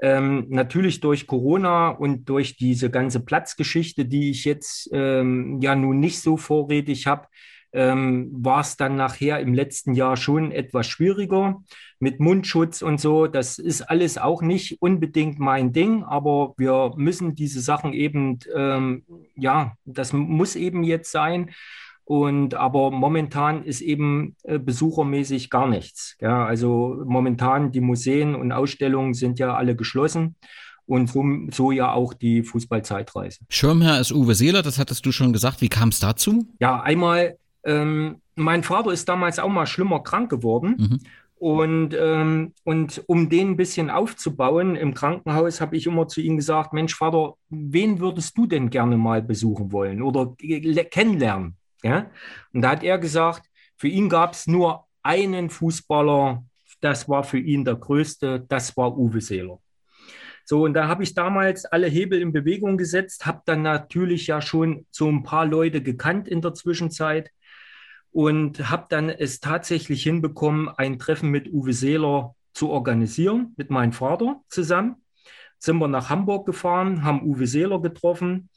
Ähm, 0.00 0.46
natürlich 0.48 1.00
durch 1.00 1.26
Corona 1.26 1.90
und 1.90 2.28
durch 2.28 2.56
diese 2.56 2.90
ganze 2.90 3.20
Platzgeschichte, 3.20 4.04
die 4.04 4.30
ich 4.30 4.44
jetzt 4.44 4.90
ähm, 4.92 5.60
ja 5.62 5.76
nun 5.76 6.00
nicht 6.00 6.20
so 6.20 6.36
vorrätig 6.36 7.06
habe, 7.06 7.28
ähm, 7.72 8.30
war 8.32 8.60
es 8.60 8.76
dann 8.76 8.96
nachher 8.96 9.40
im 9.40 9.54
letzten 9.54 9.94
Jahr 9.94 10.16
schon 10.16 10.52
etwas 10.52 10.86
schwieriger 10.86 11.62
mit 11.98 12.20
Mundschutz 12.20 12.82
und 12.82 13.00
so. 13.00 13.26
Das 13.26 13.58
ist 13.58 13.82
alles 13.82 14.18
auch 14.18 14.42
nicht 14.42 14.82
unbedingt 14.82 15.38
mein 15.38 15.72
Ding, 15.72 16.04
aber 16.04 16.54
wir 16.56 16.92
müssen 16.96 17.34
diese 17.34 17.60
Sachen 17.60 17.92
eben, 17.92 18.38
ähm, 18.54 19.04
ja, 19.36 19.72
das 19.84 20.12
muss 20.12 20.56
eben 20.56 20.84
jetzt 20.84 21.10
sein. 21.12 21.50
Und 22.04 22.54
aber 22.54 22.90
momentan 22.90 23.64
ist 23.64 23.80
eben 23.80 24.36
äh, 24.42 24.58
besuchermäßig 24.58 25.50
gar 25.50 25.68
nichts. 25.68 26.16
Ja, 26.20 26.44
also 26.44 27.00
momentan 27.06 27.70
die 27.70 27.80
Museen 27.80 28.34
und 28.34 28.52
Ausstellungen 28.52 29.14
sind 29.14 29.38
ja 29.38 29.54
alle 29.54 29.76
geschlossen. 29.76 30.34
Und 30.84 31.08
so, 31.08 31.24
so 31.52 31.70
ja 31.70 31.92
auch 31.92 32.12
die 32.12 32.42
Fußballzeitreise. 32.42 33.38
Schirmherr 33.48 34.00
ist 34.00 34.12
Uwe 34.12 34.34
Seeler, 34.34 34.62
das 34.62 34.80
hattest 34.80 35.06
du 35.06 35.12
schon 35.12 35.32
gesagt. 35.32 35.60
Wie 35.60 35.68
kam 35.68 35.90
es 35.90 36.00
dazu? 36.00 36.48
Ja, 36.58 36.82
einmal, 36.82 37.38
ähm, 37.64 38.20
mein 38.34 38.62
Vater 38.62 38.90
ist 38.90 39.08
damals 39.08 39.38
auch 39.38 39.48
mal 39.48 39.66
schlimmer 39.66 40.02
krank 40.02 40.30
geworden. 40.30 40.76
Mhm. 40.78 41.00
Und, 41.36 41.96
ähm, 41.98 42.52
und 42.62 43.02
um 43.08 43.28
den 43.28 43.50
ein 43.50 43.56
bisschen 43.56 43.90
aufzubauen 43.90 44.76
im 44.76 44.94
Krankenhaus, 44.94 45.60
habe 45.60 45.76
ich 45.76 45.88
immer 45.88 46.06
zu 46.06 46.20
ihm 46.20 46.36
gesagt, 46.36 46.72
Mensch, 46.72 46.94
Vater, 46.94 47.34
wen 47.48 47.98
würdest 47.98 48.38
du 48.38 48.46
denn 48.46 48.70
gerne 48.70 48.96
mal 48.96 49.22
besuchen 49.22 49.72
wollen 49.72 50.02
oder 50.02 50.36
kennenlernen? 50.38 51.56
Ja? 51.82 52.10
Und 52.52 52.62
da 52.62 52.70
hat 52.70 52.84
er 52.84 52.98
gesagt, 52.98 53.42
für 53.76 53.88
ihn 53.88 54.08
gab 54.08 54.34
es 54.34 54.46
nur 54.46 54.84
einen 55.02 55.50
Fußballer, 55.50 56.44
das 56.80 57.08
war 57.08 57.24
für 57.24 57.38
ihn 57.38 57.64
der 57.64 57.74
größte, 57.74 58.44
das 58.48 58.76
war 58.76 58.96
Uwe 58.96 59.20
Seeler. 59.20 59.58
So, 60.44 60.64
und 60.64 60.74
da 60.74 60.86
habe 60.86 61.02
ich 61.02 61.14
damals 61.14 61.64
alle 61.64 61.88
Hebel 61.88 62.20
in 62.20 62.32
Bewegung 62.32 62.76
gesetzt, 62.76 63.26
habe 63.26 63.42
dann 63.46 63.62
natürlich 63.62 64.28
ja 64.28 64.40
schon 64.40 64.86
so 64.90 65.08
ein 65.08 65.22
paar 65.24 65.46
Leute 65.46 65.82
gekannt 65.82 66.28
in 66.28 66.40
der 66.40 66.54
Zwischenzeit 66.54 67.30
und 68.12 68.70
habe 68.70 68.86
dann 68.88 69.08
es 69.08 69.40
tatsächlich 69.40 70.02
hinbekommen, 70.02 70.68
ein 70.68 70.98
Treffen 70.98 71.30
mit 71.30 71.52
Uwe 71.52 71.72
Seeler 71.72 72.34
zu 72.52 72.70
organisieren, 72.70 73.54
mit 73.56 73.70
meinem 73.70 73.92
Vater 73.92 74.40
zusammen. 74.48 74.96
Sind 75.58 75.78
wir 75.78 75.88
nach 75.88 76.10
Hamburg 76.10 76.46
gefahren, 76.46 77.04
haben 77.04 77.22
Uwe 77.22 77.46
Seeler 77.46 77.80
getroffen 77.80 78.50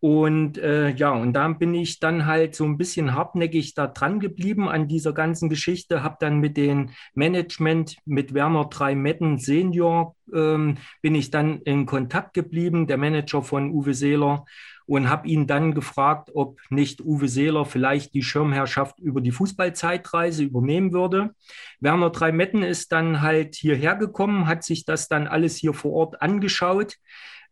und 0.00 0.58
äh, 0.58 0.90
ja, 0.90 1.10
und 1.10 1.32
dann 1.32 1.58
bin 1.58 1.74
ich 1.74 2.00
dann 2.00 2.26
halt 2.26 2.54
so 2.54 2.64
ein 2.64 2.76
bisschen 2.76 3.14
hartnäckig 3.14 3.74
da 3.74 3.86
dran 3.86 4.20
geblieben 4.20 4.68
an 4.68 4.88
dieser 4.88 5.12
ganzen 5.12 5.48
Geschichte, 5.48 6.02
habe 6.02 6.16
dann 6.20 6.38
mit 6.38 6.56
dem 6.56 6.90
Management, 7.14 7.96
mit 8.04 8.34
Werner 8.34 8.66
Dreimetten 8.66 9.38
Senior, 9.38 10.14
ähm, 10.34 10.76
bin 11.00 11.14
ich 11.14 11.30
dann 11.30 11.60
in 11.62 11.86
Kontakt 11.86 12.34
geblieben, 12.34 12.86
der 12.86 12.98
Manager 12.98 13.42
von 13.42 13.70
Uwe 13.70 13.94
Seeler, 13.94 14.44
und 14.86 15.08
habe 15.08 15.28
ihn 15.28 15.46
dann 15.46 15.74
gefragt, 15.74 16.30
ob 16.34 16.60
nicht 16.70 17.00
Uwe 17.00 17.28
Seeler 17.28 17.64
vielleicht 17.64 18.14
die 18.14 18.22
Schirmherrschaft 18.22 18.98
über 18.98 19.20
die 19.20 19.32
Fußballzeitreise 19.32 20.44
übernehmen 20.44 20.92
würde. 20.92 21.34
Werner 21.80 22.10
Dreimetten 22.10 22.62
ist 22.62 22.92
dann 22.92 23.20
halt 23.22 23.54
hierher 23.54 23.96
gekommen, 23.96 24.46
hat 24.46 24.64
sich 24.64 24.84
das 24.84 25.08
dann 25.08 25.26
alles 25.26 25.56
hier 25.56 25.74
vor 25.74 25.92
Ort 25.92 26.22
angeschaut 26.22 26.96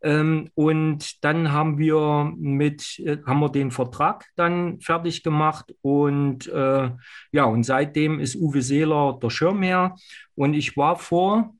ähm, 0.05 0.51
und 0.55 1.25
dann 1.25 1.51
haben 1.51 1.79
wir 1.79 2.31
mit, 2.37 2.99
äh, 2.99 3.17
haben 3.25 3.41
wir 3.41 3.49
den 3.49 3.71
Vertrag 3.71 4.27
dann 4.37 4.79
fertig 4.81 5.23
gemacht 5.23 5.75
und 5.81 6.47
äh, 6.47 6.91
ja, 7.33 7.45
und 7.45 7.63
seitdem 7.65 8.21
ist 8.21 8.37
Uwe 8.37 8.61
Seeler 8.61 9.19
der 9.21 9.31
Schirmherr. 9.31 9.97
Und 10.35 10.53
ich 10.53 10.77
war 10.77 10.97
vor 10.97 11.55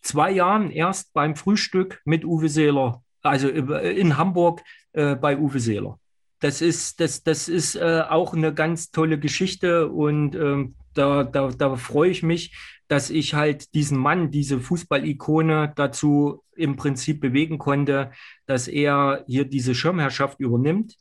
zwei 0.00 0.30
Jahren 0.30 0.70
erst 0.70 1.12
beim 1.12 1.34
Frühstück 1.34 2.00
mit 2.04 2.24
Uwe 2.24 2.48
Seeler, 2.48 3.02
also 3.22 3.48
in 3.48 4.16
Hamburg 4.16 4.62
äh, 4.92 5.14
bei 5.14 5.38
Uwe 5.38 5.60
Seeler. 5.60 5.98
Das 6.40 6.60
ist, 6.62 7.00
das, 7.00 7.24
das 7.24 7.48
ist 7.48 7.74
äh, 7.74 8.02
auch 8.08 8.32
eine 8.32 8.54
ganz 8.54 8.90
tolle 8.90 9.18
Geschichte 9.18 9.88
und 9.88 10.34
ähm, 10.36 10.76
da, 10.94 11.24
da, 11.24 11.48
da 11.48 11.76
freue 11.76 12.10
ich 12.10 12.22
mich, 12.22 12.56
dass 12.88 13.10
ich 13.10 13.34
halt 13.34 13.74
diesen 13.74 13.98
Mann, 13.98 14.30
diese 14.30 14.60
Fußballikone 14.60 15.72
dazu 15.76 16.42
im 16.56 16.76
Prinzip 16.76 17.20
bewegen 17.20 17.58
konnte, 17.58 18.10
dass 18.46 18.66
er 18.66 19.24
hier 19.26 19.44
diese 19.44 19.74
Schirmherrschaft 19.74 20.40
übernimmt. 20.40 20.96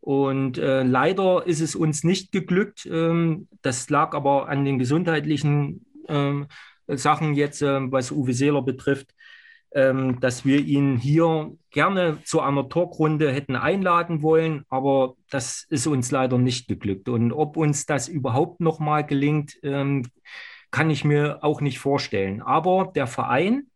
Und 0.00 0.58
äh, 0.58 0.82
leider 0.82 1.46
ist 1.46 1.60
es 1.60 1.76
uns 1.76 2.02
nicht 2.02 2.32
geglückt. 2.32 2.86
Ähm, 2.90 3.48
das 3.62 3.88
lag 3.90 4.14
aber 4.14 4.48
an 4.48 4.64
den 4.64 4.78
gesundheitlichen 4.78 5.86
ähm, 6.08 6.46
Sachen 6.88 7.34
jetzt, 7.34 7.62
äh, 7.62 7.80
was 7.90 8.10
Uwe 8.10 8.32
Seeler 8.32 8.62
betrifft, 8.62 9.14
ähm, 9.74 10.20
dass 10.20 10.44
wir 10.44 10.60
ihn 10.60 10.96
hier 10.96 11.52
gerne 11.70 12.18
zu 12.24 12.40
einer 12.40 12.68
Talkrunde 12.68 13.32
hätten 13.32 13.56
einladen 13.56 14.22
wollen, 14.22 14.64
aber 14.68 15.14
das 15.30 15.66
ist 15.70 15.86
uns 15.86 16.10
leider 16.10 16.38
nicht 16.38 16.68
geglückt. 16.68 17.08
Und 17.08 17.32
ob 17.32 17.56
uns 17.56 17.86
das 17.86 18.08
überhaupt 18.08 18.60
noch 18.60 18.78
mal 18.78 19.02
gelingt, 19.02 19.58
ähm, 19.62 20.06
kann 20.70 20.90
ich 20.90 21.04
mir 21.04 21.38
auch 21.42 21.60
nicht 21.60 21.78
vorstellen. 21.78 22.42
Aber 22.42 22.92
der 22.94 23.06
Verein, 23.06 23.68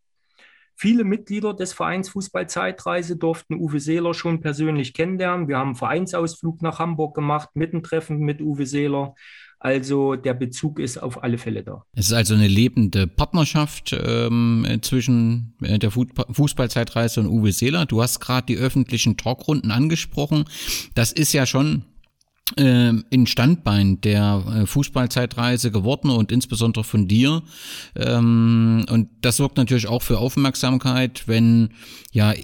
viele 0.74 1.04
Mitglieder 1.04 1.54
des 1.54 1.72
Vereins 1.72 2.08
Fußballzeitreise 2.10 3.16
durften 3.16 3.54
Uwe 3.54 3.80
Seeler 3.80 4.12
schon 4.12 4.40
persönlich 4.40 4.92
kennenlernen. 4.92 5.48
Wir 5.48 5.58
haben 5.58 5.68
einen 5.68 5.76
Vereinsausflug 5.76 6.62
nach 6.62 6.78
Hamburg 6.78 7.14
gemacht, 7.14 7.50
Mittentreffen 7.54 8.18
mit 8.18 8.40
Uwe 8.40 8.66
Seeler. 8.66 9.14
Also 9.66 10.14
der 10.14 10.34
Bezug 10.34 10.78
ist 10.78 10.96
auf 10.96 11.24
alle 11.24 11.38
Fälle 11.38 11.64
da. 11.64 11.82
Es 11.92 12.06
ist 12.06 12.12
also 12.12 12.34
eine 12.34 12.46
lebende 12.46 13.08
Partnerschaft 13.08 13.92
ähm, 14.00 14.64
zwischen 14.80 15.56
äh, 15.60 15.80
der 15.80 15.90
Fußballzeitreise 15.90 17.18
und 17.18 17.26
Uwe 17.26 17.50
Seeler. 17.50 17.84
Du 17.84 18.00
hast 18.00 18.20
gerade 18.20 18.46
die 18.46 18.58
öffentlichen 18.58 19.16
Talkrunden 19.16 19.72
angesprochen. 19.72 20.44
Das 20.94 21.10
ist 21.10 21.32
ja 21.32 21.46
schon 21.46 21.82
äh, 22.56 22.92
in 23.10 23.26
Standbein 23.26 24.00
der 24.02 24.44
äh, 24.46 24.66
Fußballzeitreise 24.66 25.72
geworden 25.72 26.10
und 26.10 26.30
insbesondere 26.30 26.84
von 26.84 27.08
dir. 27.08 27.42
Ähm, 27.96 28.86
und 28.88 29.08
das 29.22 29.38
sorgt 29.38 29.56
natürlich 29.56 29.88
auch 29.88 30.02
für 30.02 30.18
Aufmerksamkeit, 30.18 31.24
wenn 31.26 31.70
ja 32.12 32.34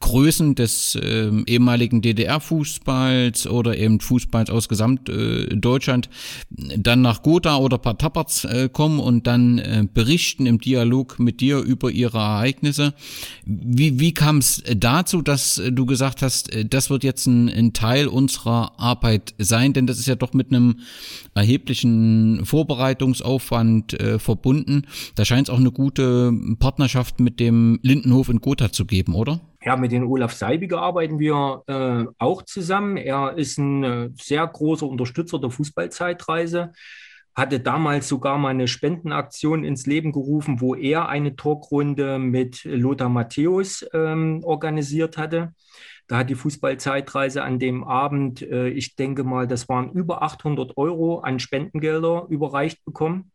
Größen 0.00 0.54
des 0.54 0.94
äh, 0.94 1.30
ehemaligen 1.46 2.00
DDR-Fußballs 2.00 3.46
oder 3.46 3.76
eben 3.76 4.00
Fußballs 4.00 4.50
aus 4.50 4.68
Gesamtdeutschland 4.68 6.06
äh, 6.06 6.78
dann 6.78 7.02
nach 7.02 7.22
Gotha 7.22 7.56
oder 7.56 7.78
Pataperz 7.78 8.44
äh, 8.44 8.68
kommen 8.70 8.98
und 8.98 9.26
dann 9.26 9.58
äh, 9.58 9.86
berichten 9.92 10.46
im 10.46 10.58
Dialog 10.58 11.18
mit 11.18 11.40
dir 11.40 11.58
über 11.58 11.90
ihre 11.90 12.18
Ereignisse. 12.18 12.94
Wie, 13.44 14.00
wie 14.00 14.14
kam 14.14 14.38
es 14.38 14.62
dazu, 14.74 15.22
dass 15.22 15.60
du 15.70 15.86
gesagt 15.86 16.22
hast, 16.22 16.52
äh, 16.54 16.64
das 16.64 16.88
wird 16.88 17.04
jetzt 17.04 17.26
ein, 17.26 17.48
ein 17.48 17.72
Teil 17.72 18.08
unserer 18.08 18.80
Arbeit 18.80 19.34
sein, 19.38 19.74
denn 19.74 19.86
das 19.86 19.98
ist 19.98 20.06
ja 20.06 20.14
doch 20.14 20.32
mit 20.32 20.50
einem 20.50 20.80
erheblichen 21.34 22.44
Vorbereitungsaufwand 22.44 24.00
äh, 24.00 24.18
verbunden. 24.18 24.82
Da 25.14 25.24
scheint 25.24 25.48
es 25.48 25.54
auch 25.54 25.58
eine 25.58 25.72
gute 25.72 26.32
Partnerschaft 26.58 27.20
mit 27.20 27.38
dem 27.38 27.78
Lindenhof 27.82 28.28
in 28.28 28.40
Gotha 28.40 28.72
zu 28.72 28.86
geben, 28.86 29.14
oder? 29.14 29.40
Ja, 29.62 29.76
mit 29.76 29.92
den 29.92 30.04
Olaf 30.04 30.32
Seibiger 30.32 30.80
arbeiten 30.80 31.18
wir 31.18 31.62
äh, 31.66 32.06
auch 32.18 32.42
zusammen. 32.42 32.96
Er 32.96 33.36
ist 33.36 33.58
ein 33.58 33.84
äh, 33.84 34.10
sehr 34.14 34.46
großer 34.46 34.86
Unterstützer 34.86 35.38
der 35.38 35.50
Fußballzeitreise 35.50 36.72
hatte 37.34 37.60
damals 37.60 38.08
sogar 38.08 38.38
mal 38.38 38.50
eine 38.50 38.68
Spendenaktion 38.68 39.64
ins 39.64 39.86
Leben 39.86 40.12
gerufen, 40.12 40.60
wo 40.60 40.74
er 40.74 41.08
eine 41.08 41.36
Talkrunde 41.36 42.18
mit 42.18 42.64
Lothar 42.64 43.08
Matthäus 43.08 43.86
ähm, 43.94 44.42
organisiert 44.44 45.16
hatte. 45.16 45.54
Da 46.06 46.18
hat 46.18 46.30
die 46.30 46.34
Fußballzeitreise 46.34 47.42
an 47.42 47.58
dem 47.58 47.84
Abend, 47.84 48.42
äh, 48.42 48.68
ich 48.68 48.96
denke 48.96 49.22
mal, 49.22 49.46
das 49.46 49.68
waren 49.68 49.92
über 49.92 50.22
800 50.22 50.76
Euro 50.76 51.20
an 51.20 51.38
Spendengelder 51.38 52.26
überreicht 52.28 52.84
bekommen. 52.84 53.30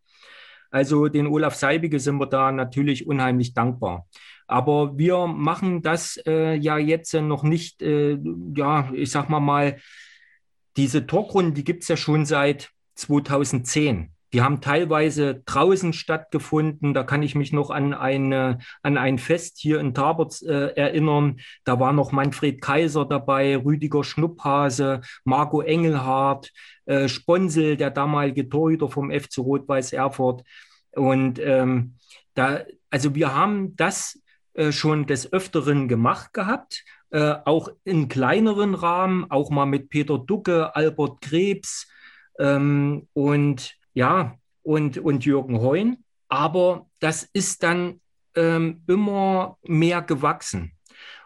Also 0.71 1.07
den 1.07 1.25
Olaf 1.25 1.55
Seibige 1.55 1.99
sind 1.99 2.19
wir 2.19 2.27
da 2.27 2.51
natürlich 2.51 3.07
unheimlich 3.07 3.53
dankbar. 3.53 4.07
Aber 4.47 4.97
wir 4.97 5.27
machen 5.27 5.81
das 5.81 6.19
äh, 6.25 6.55
ja 6.55 6.77
jetzt 6.77 7.13
noch 7.13 7.43
nicht, 7.43 7.81
äh, 7.81 8.17
ja, 8.55 8.91
ich 8.93 9.11
sag 9.11 9.29
mal 9.29 9.39
mal, 9.39 9.77
diese 10.77 11.07
Talkrunden, 11.07 11.53
die 11.53 11.63
gibt 11.63 11.83
es 11.83 11.89
ja 11.89 11.97
schon 11.97 12.25
seit 12.25 12.69
2010. 12.95 14.11
Die 14.33 14.41
haben 14.41 14.59
teilweise 14.59 15.43
draußen 15.45 15.93
stattgefunden. 15.93 16.93
Da 16.93 17.03
kann 17.03 17.23
ich 17.23 17.35
mich 17.35 17.53
noch 17.53 17.69
an, 17.69 17.93
eine, 17.93 18.59
an 18.83 18.97
ein 18.97 19.17
Fest 19.17 19.59
hier 19.59 19.79
in 19.79 19.93
Tabert 19.93 20.41
äh, 20.41 20.73
erinnern. 20.75 21.39
Da 21.63 21.79
war 21.79 21.93
noch 21.93 22.11
Manfred 22.11 22.61
Kaiser 22.61 23.05
dabei, 23.05 23.55
Rüdiger 23.55 24.03
Schnupphase, 24.03 24.99
Marco 25.23 25.61
Engelhardt, 25.61 26.51
äh, 26.85 27.07
Sponsel, 27.07 27.77
der 27.77 27.91
damalige 27.91 28.49
Torhüter 28.49 28.89
vom 28.89 29.09
FC 29.09 29.37
Rot-Weiß 29.37 29.93
Erfurt. 29.93 30.43
Und 30.91 31.39
ähm, 31.39 31.95
da, 32.33 32.65
also 32.89 33.15
wir 33.15 33.33
haben 33.33 33.77
das 33.77 34.19
äh, 34.55 34.71
schon 34.71 35.05
des 35.05 35.31
Öfteren 35.31 35.87
gemacht 35.87 36.33
gehabt, 36.33 36.83
äh, 37.11 37.35
auch 37.45 37.69
in 37.83 38.07
kleineren 38.07 38.73
Rahmen, 38.73 39.29
auch 39.29 39.49
mal 39.49 39.65
mit 39.65 39.89
Peter 39.89 40.17
Ducke, 40.17 40.75
Albert 40.75 41.21
Krebs 41.21 41.87
ähm, 42.39 43.07
und 43.13 43.75
ja, 43.93 44.37
und, 44.63 44.97
und 44.97 45.25
Jürgen 45.25 45.59
Heun. 45.59 45.97
Aber 46.29 46.87
das 46.99 47.29
ist 47.33 47.63
dann 47.63 47.99
ähm, 48.35 48.83
immer 48.87 49.57
mehr 49.63 50.01
gewachsen. 50.01 50.71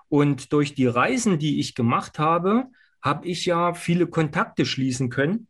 Und 0.07 0.51
durch 0.51 0.73
die 0.73 0.87
Reisen, 0.87 1.37
die 1.37 1.59
ich 1.59 1.75
gemacht 1.75 2.17
habe, 2.17 2.65
habe 3.01 3.27
ich 3.27 3.45
ja 3.45 3.73
viele 3.75 4.07
Kontakte 4.07 4.65
schließen 4.65 5.09
können. 5.09 5.47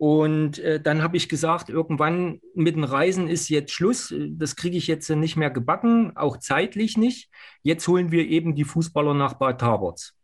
Und 0.00 0.58
äh, 0.60 0.80
dann 0.80 1.02
habe 1.02 1.18
ich 1.18 1.28
gesagt, 1.28 1.68
irgendwann 1.68 2.40
mit 2.54 2.74
den 2.74 2.84
Reisen 2.84 3.28
ist 3.28 3.50
jetzt 3.50 3.72
Schluss. 3.72 4.14
Das 4.30 4.56
kriege 4.56 4.78
ich 4.78 4.86
jetzt 4.86 5.10
nicht 5.10 5.36
mehr 5.36 5.50
gebacken, 5.50 6.16
auch 6.16 6.38
zeitlich 6.38 6.96
nicht. 6.96 7.28
Jetzt 7.62 7.86
holen 7.86 8.10
wir 8.10 8.26
eben 8.26 8.54
die 8.54 8.64
Fußballer 8.64 9.12
nach 9.12 9.34
Bad 9.34 9.60
Taberts. 9.60 10.14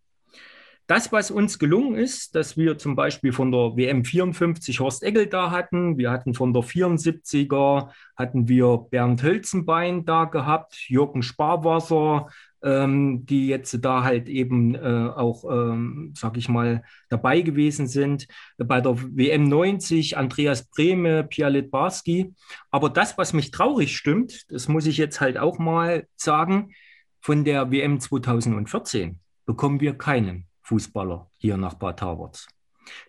Das, 0.86 1.12
was 1.12 1.30
uns 1.30 1.58
gelungen 1.58 1.94
ist, 1.94 2.34
dass 2.34 2.56
wir 2.56 2.78
zum 2.78 2.96
Beispiel 2.96 3.34
von 3.34 3.52
der 3.52 3.76
WM 3.76 4.02
54 4.02 4.80
Horst 4.80 5.02
Egel 5.02 5.26
da 5.26 5.50
hatten, 5.50 5.98
wir 5.98 6.10
hatten 6.10 6.32
von 6.32 6.54
der 6.54 6.62
74er, 6.62 7.90
hatten 8.16 8.48
wir 8.48 8.78
Bernd 8.88 9.22
Hölzenbein 9.22 10.06
da 10.06 10.24
gehabt, 10.24 10.88
Jürgen 10.88 11.22
Sparwasser, 11.22 12.28
ähm, 12.66 13.24
die 13.26 13.46
jetzt 13.46 13.78
da 13.84 14.02
halt 14.02 14.28
eben 14.28 14.74
äh, 14.74 15.10
auch, 15.14 15.44
ähm, 15.44 16.12
sag 16.16 16.36
ich 16.36 16.48
mal, 16.48 16.82
dabei 17.08 17.40
gewesen 17.40 17.86
sind. 17.86 18.26
Bei 18.58 18.80
der 18.80 18.96
WM 19.16 19.44
90 19.44 20.18
Andreas 20.18 20.68
Brehme, 20.68 21.22
Pia 21.22 21.46
Litbarski. 21.46 22.34
Aber 22.72 22.90
das, 22.90 23.16
was 23.18 23.32
mich 23.32 23.52
traurig 23.52 23.96
stimmt, 23.96 24.50
das 24.50 24.66
muss 24.66 24.86
ich 24.86 24.96
jetzt 24.96 25.20
halt 25.20 25.38
auch 25.38 25.60
mal 25.60 26.08
sagen, 26.16 26.72
von 27.20 27.44
der 27.44 27.70
WM 27.70 28.00
2014 28.00 29.20
bekommen 29.46 29.80
wir 29.80 29.96
keinen 29.96 30.46
Fußballer 30.62 31.30
hier 31.36 31.56
nach 31.56 31.74
Bad 31.74 32.00
Taberts. 32.00 32.48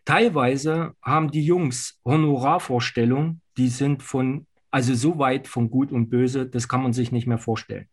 Teilweise 0.06 0.94
haben 1.02 1.32
die 1.32 1.44
Jungs 1.44 2.00
Honorarvorstellungen, 2.06 3.42
die 3.58 3.70
sind 3.70 4.04
von, 4.04 4.46
also 4.70 4.94
so 4.94 5.18
weit 5.18 5.48
von 5.48 5.72
Gut 5.72 5.92
und 5.92 6.10
Böse, 6.10 6.46
das 6.46 6.68
kann 6.68 6.84
man 6.84 6.94
sich 6.94 7.12
nicht 7.12 7.26
mehr 7.26 7.40
vorstellen. 7.40 7.88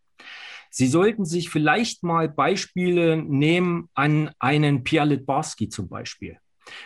Sie 0.77 0.89
sollten 0.89 1.25
sich 1.25 1.51
vielleicht 1.51 2.03
mal 2.03 2.29
Beispiele 2.29 3.17
nehmen 3.17 3.91
an 3.95 4.33
einen 4.41 4.83
Pierre 4.83 5.07
Litbarski 5.07 5.69
zum 5.69 5.89
Beispiel. 5.89 6.37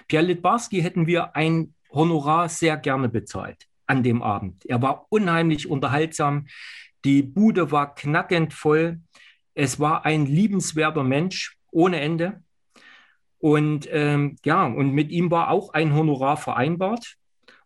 Pierre 0.09 0.27
Litbarski 0.27 0.83
hätten 0.83 1.07
wir 1.07 1.35
ein 1.35 1.73
Honorar 1.91 2.51
sehr 2.51 2.77
gerne 2.77 3.09
bezahlt 3.09 3.67
an 3.87 4.03
dem 4.03 4.21
Abend. 4.21 4.67
Er 4.67 4.83
war 4.83 5.07
unheimlich 5.09 5.71
unterhaltsam. 5.71 6.49
Die 7.07 7.23
Bude 7.23 7.73
war 7.73 7.95
knackend 7.95 8.53
voll. 8.53 9.01
Es 9.55 9.81
war 9.81 10.05
ein 10.05 10.27
liebenswerter 10.27 11.03
Mensch 11.03 11.57
ohne 11.71 11.99
Ende. 11.99 12.43
Und 13.39 13.89
ähm, 13.91 14.37
ja, 14.45 14.67
und 14.67 14.93
mit 14.93 15.11
ihm 15.11 15.31
war 15.31 15.49
auch 15.49 15.73
ein 15.73 15.95
Honorar 15.95 16.37
vereinbart. 16.37 17.15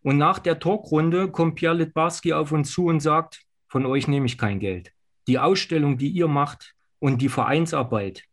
Und 0.01 0.19
nach 0.19 0.39
der 0.39 0.57
Talkrunde 0.57 1.29
kommt 1.31 1.55
Pierre 1.55 1.75
Litbarski 1.75 2.31
auf 2.31 2.53
uns 2.53 2.71
zu 2.71 2.85
und 2.85 3.01
sagt, 3.01 3.41
von 3.67 3.85
euch 3.85 4.07
nehme 4.07 4.25
ich 4.25 4.37
kein 4.37 4.61
Geld. 4.61 4.92
Die 5.27 5.39
Ausstellung, 5.39 5.97
die 5.97 6.09
ihr 6.09 6.27
macht 6.27 6.75
und 6.99 7.21
die 7.21 7.29
Vereinsarbeit, 7.29 8.23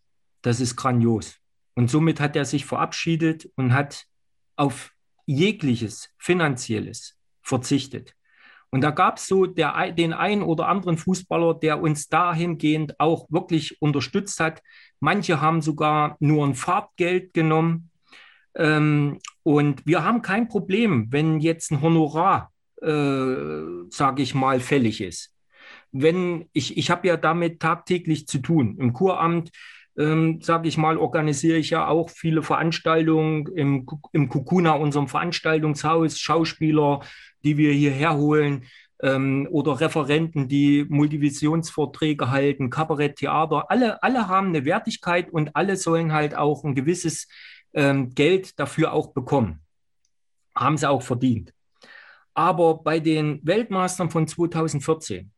das 0.43 0.61
ist 0.61 0.77
grandios. 0.77 1.37
Und 1.75 1.91
somit 1.91 2.21
hat 2.21 2.37
er 2.37 2.45
sich 2.45 2.67
verabschiedet 2.67 3.49
und 3.57 3.73
hat 3.73 4.07
auf 4.57 4.93
jegliches 5.27 6.11
Finanzielles 6.19 7.17
verzichtet. 7.43 8.15
Und 8.71 8.83
da 8.83 8.91
gab 8.91 9.17
es 9.17 9.27
so 9.27 9.47
der, 9.47 9.93
den 9.93 10.13
einen 10.13 10.43
oder 10.43 10.69
anderen 10.69 10.97
Fußballer, 10.97 11.55
der 11.55 11.81
uns 11.81 12.09
dahingehend 12.09 12.99
auch 13.01 13.27
wirklich 13.31 13.81
unterstützt 13.83 14.39
hat. 14.39 14.63
Manche 15.01 15.41
haben 15.41 15.61
sogar 15.61 16.17
nur 16.21 16.47
ein 16.47 16.55
Fahrtgeld 16.55 17.35
genommen. 17.35 17.91
Ähm, 18.55 19.19
und 19.43 19.87
wir 19.87 20.05
haben 20.05 20.23
kein 20.23 20.49
Problem, 20.49 21.09
wenn 21.11 21.41
jetzt 21.41 21.73
ein 21.73 21.83
Honorar, 21.83 22.53
äh, 22.81 23.89
sage 23.91 24.23
ich 24.23 24.35
mal, 24.35 24.61
fällig 24.61 25.01
ist. 25.01 25.35
Wenn 25.93 26.49
ich, 26.53 26.77
ich 26.77 26.91
habe 26.91 27.09
ja 27.09 27.17
damit 27.17 27.61
tagtäglich 27.61 28.27
zu 28.27 28.39
tun. 28.39 28.77
Im 28.79 28.93
Kuramt, 28.93 29.51
ähm, 29.99 30.41
sage 30.41 30.69
ich 30.69 30.77
mal, 30.77 30.97
organisiere 30.97 31.59
ich 31.59 31.71
ja 31.71 31.87
auch 31.89 32.11
viele 32.11 32.43
Veranstaltungen 32.43 33.47
im, 33.55 33.87
im 34.13 34.29
Kukuna, 34.29 34.73
unserem 34.73 35.09
Veranstaltungshaus, 35.09 36.19
Schauspieler, 36.19 37.01
die 37.45 37.57
wir 37.57 37.73
hierher 37.73 38.17
holen 38.17 38.65
ähm, 39.03 39.49
oder 39.51 39.81
Referenten, 39.81 40.49
die 40.49 40.87
Multivisionsvorträge 40.89 42.31
halten, 42.31 42.71
Kabarett, 42.71 43.17
Theater, 43.17 43.71
alle, 43.71 44.03
alle 44.03 44.29
haben 44.29 44.49
eine 44.49 44.65
Wertigkeit 44.65 45.31
und 45.31 45.57
alle 45.57 45.77
sollen 45.77 46.13
halt 46.13 46.37
auch 46.37 46.65
ein 46.65 46.75
gewisses 46.75 47.29
ähm, 47.73 48.15
Geld 48.15 48.59
dafür 48.59 48.93
auch 48.93 49.13
bekommen. 49.13 49.61
Haben 50.55 50.77
sie 50.77 50.89
auch 50.89 51.03
verdient. 51.03 51.53
Aber 52.35 52.83
bei 52.83 53.01
den 53.01 53.41
Weltmeistern 53.43 54.11
von 54.11 54.27
2014 54.27 55.31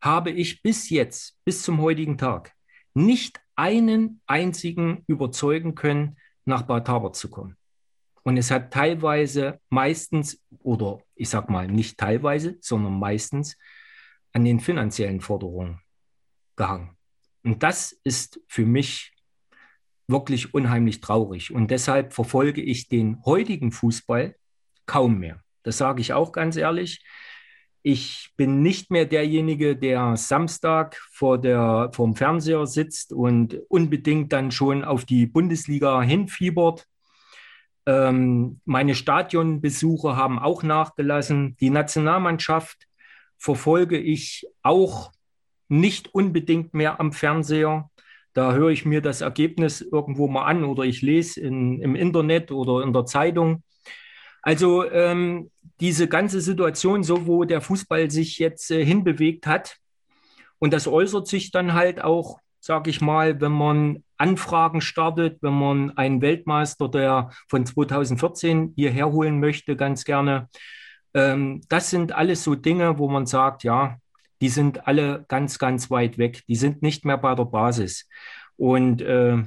habe 0.00 0.30
ich 0.30 0.62
bis 0.62 0.90
jetzt, 0.90 1.36
bis 1.44 1.62
zum 1.62 1.80
heutigen 1.80 2.18
Tag, 2.18 2.52
nicht 2.94 3.40
einen 3.54 4.20
einzigen 4.26 5.04
überzeugen 5.06 5.74
können, 5.74 6.16
nach 6.44 6.62
Bad 6.62 6.86
Tabor 6.86 7.12
zu 7.12 7.28
kommen. 7.30 7.56
Und 8.22 8.36
es 8.36 8.50
hat 8.50 8.72
teilweise 8.72 9.60
meistens, 9.68 10.42
oder 10.60 11.00
ich 11.14 11.28
sage 11.28 11.52
mal 11.52 11.68
nicht 11.68 11.98
teilweise, 11.98 12.56
sondern 12.60 12.98
meistens 12.98 13.56
an 14.32 14.44
den 14.44 14.60
finanziellen 14.60 15.20
Forderungen 15.20 15.80
gehangen. 16.56 16.96
Und 17.44 17.62
das 17.62 17.92
ist 18.02 18.40
für 18.48 18.66
mich 18.66 19.14
wirklich 20.08 20.54
unheimlich 20.54 21.00
traurig. 21.00 21.52
Und 21.52 21.70
deshalb 21.70 22.12
verfolge 22.12 22.62
ich 22.62 22.88
den 22.88 23.24
heutigen 23.24 23.72
Fußball 23.72 24.36
kaum 24.86 25.18
mehr. 25.18 25.42
Das 25.62 25.78
sage 25.78 26.00
ich 26.00 26.12
auch 26.12 26.32
ganz 26.32 26.56
ehrlich. 26.56 27.04
Ich 27.88 28.32
bin 28.36 28.62
nicht 28.62 28.90
mehr 28.90 29.04
derjenige, 29.04 29.76
der 29.76 30.16
Samstag 30.16 30.96
vor 31.12 31.38
der, 31.38 31.90
vor 31.92 32.06
dem 32.06 32.16
Fernseher 32.16 32.66
sitzt 32.66 33.12
und 33.12 33.60
unbedingt 33.68 34.32
dann 34.32 34.50
schon 34.50 34.82
auf 34.82 35.04
die 35.04 35.26
Bundesliga 35.26 36.02
hinfiebert 36.02 36.88
ähm, 37.86 38.60
meine 38.64 38.94
Stadionbesuche 38.94 40.16
haben 40.16 40.38
auch 40.38 40.62
nachgelassen. 40.62 41.56
Die 41.60 41.70
Nationalmannschaft 41.70 42.88
verfolge 43.38 43.98
ich 43.98 44.46
auch 44.62 45.12
nicht 45.68 46.12
unbedingt 46.12 46.74
mehr 46.74 47.00
am 47.00 47.12
Fernseher. 47.12 47.90
Da 48.32 48.52
höre 48.52 48.70
ich 48.70 48.84
mir 48.84 49.00
das 49.00 49.20
Ergebnis 49.20 49.80
irgendwo 49.80 50.28
mal 50.28 50.44
an 50.44 50.64
oder 50.64 50.82
ich 50.82 51.00
lese 51.00 51.40
in, 51.40 51.80
im 51.80 51.94
Internet 51.94 52.50
oder 52.50 52.82
in 52.82 52.92
der 52.92 53.06
Zeitung. 53.06 53.62
Also 54.46 54.88
ähm, 54.90 55.50
diese 55.80 56.06
ganze 56.06 56.40
Situation, 56.40 57.02
so 57.02 57.26
wo 57.26 57.44
der 57.44 57.60
Fußball 57.60 58.10
sich 58.10 58.38
jetzt 58.38 58.70
äh, 58.70 58.84
hinbewegt 58.84 59.46
hat, 59.46 59.76
und 60.58 60.72
das 60.72 60.86
äußert 60.86 61.26
sich 61.26 61.50
dann 61.50 61.74
halt 61.74 62.00
auch 62.02 62.38
sage 62.66 62.90
ich 62.90 63.00
mal, 63.00 63.40
wenn 63.40 63.52
man 63.52 64.02
Anfragen 64.16 64.80
startet, 64.80 65.38
wenn 65.40 65.52
man 65.52 65.96
einen 65.96 66.20
Weltmeister, 66.20 66.88
der 66.88 67.30
von 67.48 67.64
2014 67.64 68.72
hierher 68.74 69.12
holen 69.12 69.38
möchte, 69.38 69.76
ganz 69.76 70.04
gerne. 70.04 70.48
Ähm, 71.14 71.60
das 71.68 71.90
sind 71.90 72.10
alles 72.10 72.42
so 72.42 72.56
Dinge, 72.56 72.98
wo 72.98 73.08
man 73.08 73.24
sagt, 73.24 73.62
ja, 73.62 73.98
die 74.40 74.48
sind 74.48 74.86
alle 74.88 75.24
ganz, 75.28 75.60
ganz 75.60 75.90
weit 75.90 76.18
weg. 76.18 76.42
Die 76.48 76.56
sind 76.56 76.82
nicht 76.82 77.04
mehr 77.04 77.18
bei 77.18 77.36
der 77.36 77.44
Basis. 77.44 78.08
Und 78.56 79.00
äh, 79.00 79.44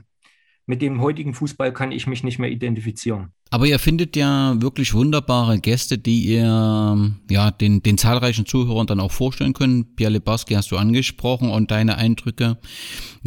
mit 0.69 0.83
dem 0.83 1.01
heutigen 1.01 1.33
Fußball 1.33 1.73
kann 1.73 1.91
ich 1.91 2.05
mich 2.05 2.23
nicht 2.23 2.37
mehr 2.37 2.51
identifizieren. 2.51 3.29
Aber 3.49 3.65
ihr 3.65 3.79
findet 3.79 4.15
ja 4.15 4.53
wirklich 4.61 4.93
wunderbare 4.93 5.57
Gäste, 5.57 5.97
die 5.97 6.21
ihr 6.25 7.11
ja 7.27 7.49
den, 7.49 7.81
den 7.81 7.97
zahlreichen 7.97 8.45
Zuhörern 8.45 8.85
dann 8.85 8.99
auch 8.99 9.11
vorstellen 9.11 9.53
könnt. 9.53 9.95
Pierre 9.95 10.13
Lebarski 10.13 10.53
hast 10.53 10.69
du 10.69 10.77
angesprochen 10.77 11.49
und 11.49 11.71
deine 11.71 11.97
Eindrücke. 11.97 12.59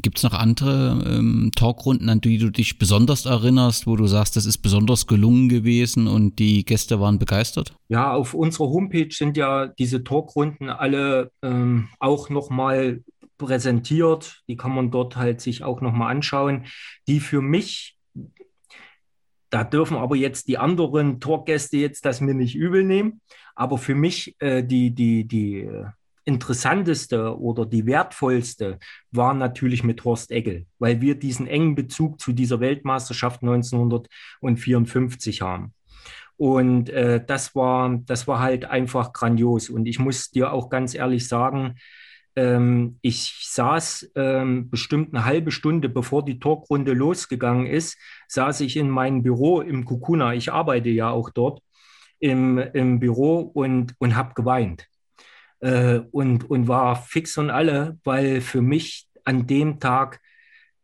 Gibt 0.00 0.18
es 0.18 0.22
noch 0.22 0.34
andere 0.34 1.02
ähm, 1.04 1.50
Talkrunden, 1.56 2.08
an 2.08 2.20
die 2.20 2.38
du 2.38 2.50
dich 2.50 2.78
besonders 2.78 3.26
erinnerst, 3.26 3.88
wo 3.88 3.96
du 3.96 4.06
sagst, 4.06 4.36
das 4.36 4.46
ist 4.46 4.58
besonders 4.58 5.08
gelungen 5.08 5.48
gewesen 5.48 6.06
und 6.06 6.38
die 6.38 6.64
Gäste 6.64 7.00
waren 7.00 7.18
begeistert? 7.18 7.74
Ja, 7.88 8.12
auf 8.12 8.34
unserer 8.34 8.68
Homepage 8.68 9.10
sind 9.10 9.36
ja 9.36 9.66
diese 9.66 10.04
Talkrunden 10.04 10.68
alle 10.68 11.32
ähm, 11.42 11.88
auch 11.98 12.30
nochmal 12.30 13.02
präsentiert. 13.42 14.42
Die 14.48 14.56
kann 14.56 14.74
man 14.74 14.90
dort 14.90 15.16
halt 15.16 15.40
sich 15.40 15.62
auch 15.62 15.80
nochmal 15.80 16.10
anschauen, 16.10 16.64
die 17.06 17.20
für 17.20 17.42
mich 17.42 17.96
da 19.52 19.62
dürfen 19.64 19.98
aber 19.98 20.16
jetzt 20.16 20.48
die 20.48 20.56
anderen 20.56 21.20
Torgäste 21.20 21.76
jetzt 21.76 22.06
das 22.06 22.22
mir 22.22 22.32
nicht 22.32 22.54
übel 22.54 22.84
nehmen. 22.84 23.20
Aber 23.54 23.76
für 23.76 23.94
mich 23.94 24.34
äh, 24.38 24.64
die, 24.64 24.94
die, 24.94 25.28
die 25.28 25.60
äh, 25.60 25.84
interessanteste 26.24 27.38
oder 27.38 27.66
die 27.66 27.84
wertvollste 27.84 28.78
war 29.10 29.34
natürlich 29.34 29.84
mit 29.84 30.06
Horst 30.06 30.32
Egel, 30.32 30.64
weil 30.78 31.02
wir 31.02 31.16
diesen 31.16 31.46
engen 31.46 31.74
Bezug 31.74 32.18
zu 32.18 32.32
dieser 32.32 32.60
Weltmeisterschaft 32.60 33.42
1954 33.42 35.42
haben. 35.42 35.74
Und 36.38 36.88
äh, 36.88 37.22
das, 37.24 37.54
war, 37.54 38.00
das 38.06 38.26
war 38.26 38.40
halt 38.40 38.64
einfach 38.64 39.12
grandios. 39.12 39.68
Und 39.68 39.84
ich 39.84 39.98
muss 39.98 40.30
dir 40.30 40.52
auch 40.52 40.70
ganz 40.70 40.94
ehrlich 40.94 41.28
sagen, 41.28 41.74
ähm, 42.36 42.98
ich 43.02 43.46
saß 43.48 44.12
ähm, 44.16 44.70
bestimmt 44.70 45.14
eine 45.14 45.24
halbe 45.24 45.50
Stunde, 45.50 45.88
bevor 45.88 46.24
die 46.24 46.38
Talkrunde 46.38 46.92
losgegangen 46.92 47.66
ist, 47.66 47.98
saß 48.28 48.60
ich 48.60 48.76
in 48.76 48.90
meinem 48.90 49.22
Büro 49.22 49.60
im 49.60 49.84
Kukuna. 49.84 50.34
Ich 50.34 50.52
arbeite 50.52 50.88
ja 50.88 51.10
auch 51.10 51.30
dort 51.30 51.62
im, 52.18 52.58
im 52.58 53.00
Büro 53.00 53.40
und, 53.40 53.94
und 53.98 54.16
habe 54.16 54.34
geweint. 54.34 54.86
Äh, 55.60 56.00
und, 56.10 56.48
und 56.48 56.68
war 56.68 56.96
fix 56.96 57.36
und 57.38 57.50
alle, 57.50 57.98
weil 58.04 58.40
für 58.40 58.62
mich 58.62 59.08
an 59.24 59.46
dem 59.46 59.78
Tag 59.78 60.20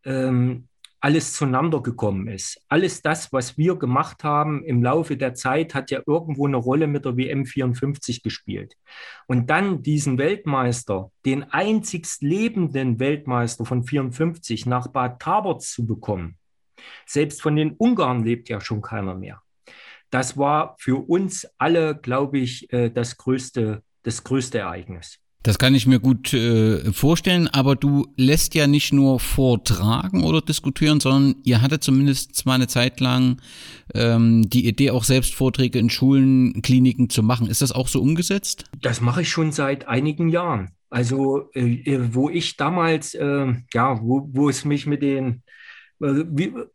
ähm, 0.04 0.67
alles 1.00 1.34
zueinander 1.34 1.80
gekommen 1.82 2.28
ist. 2.28 2.60
Alles 2.68 3.02
das, 3.02 3.32
was 3.32 3.56
wir 3.56 3.76
gemacht 3.76 4.24
haben 4.24 4.64
im 4.64 4.82
Laufe 4.82 5.16
der 5.16 5.34
Zeit, 5.34 5.74
hat 5.74 5.90
ja 5.90 6.00
irgendwo 6.06 6.46
eine 6.46 6.56
Rolle 6.56 6.86
mit 6.86 7.04
der 7.04 7.16
WM 7.16 7.46
54 7.46 8.22
gespielt. 8.22 8.74
Und 9.26 9.48
dann 9.48 9.82
diesen 9.82 10.18
Weltmeister, 10.18 11.10
den 11.24 11.44
einzigst 11.44 12.22
lebenden 12.22 12.98
Weltmeister 12.98 13.64
von 13.64 13.84
54 13.84 14.66
nach 14.66 14.88
Bad 14.88 15.20
Taberz 15.20 15.70
zu 15.72 15.86
bekommen, 15.86 16.36
selbst 17.06 17.42
von 17.42 17.56
den 17.56 17.72
Ungarn 17.72 18.24
lebt 18.24 18.48
ja 18.48 18.60
schon 18.60 18.82
keiner 18.82 19.14
mehr. 19.14 19.42
Das 20.10 20.36
war 20.36 20.74
für 20.78 21.08
uns 21.08 21.46
alle, 21.58 21.96
glaube 21.96 22.38
ich, 22.38 22.72
äh, 22.72 22.90
das 22.90 23.16
größte, 23.16 23.82
das 24.02 24.24
größte 24.24 24.58
Ereignis. 24.58 25.20
Das 25.48 25.58
kann 25.58 25.74
ich 25.74 25.86
mir 25.86 25.98
gut 25.98 26.34
äh, 26.34 26.92
vorstellen, 26.92 27.48
aber 27.48 27.74
du 27.74 28.06
lässt 28.18 28.54
ja 28.54 28.66
nicht 28.66 28.92
nur 28.92 29.18
vortragen 29.18 30.22
oder 30.22 30.42
diskutieren, 30.42 31.00
sondern 31.00 31.36
ihr 31.42 31.62
hattet 31.62 31.82
zumindest 31.82 32.44
mal 32.44 32.56
eine 32.56 32.66
Zeit 32.66 33.00
lang 33.00 33.40
ähm, 33.94 34.50
die 34.50 34.68
Idee, 34.68 34.90
auch 34.90 35.04
selbst 35.04 35.34
Vorträge 35.34 35.78
in 35.78 35.88
Schulen, 35.88 36.60
Kliniken 36.60 37.08
zu 37.08 37.22
machen. 37.22 37.46
Ist 37.46 37.62
das 37.62 37.72
auch 37.72 37.88
so 37.88 38.02
umgesetzt? 38.02 38.66
Das 38.82 39.00
mache 39.00 39.22
ich 39.22 39.30
schon 39.30 39.50
seit 39.50 39.88
einigen 39.88 40.28
Jahren. 40.28 40.72
Also 40.90 41.48
äh, 41.54 41.80
äh 41.82 42.14
wo 42.14 42.28
ich 42.28 42.58
damals, 42.58 43.14
äh, 43.14 43.54
ja, 43.72 44.02
wo, 44.02 44.28
wo 44.30 44.50
es 44.50 44.66
mich 44.66 44.84
mit 44.84 45.00
den 45.00 45.44
äh, 46.02 46.24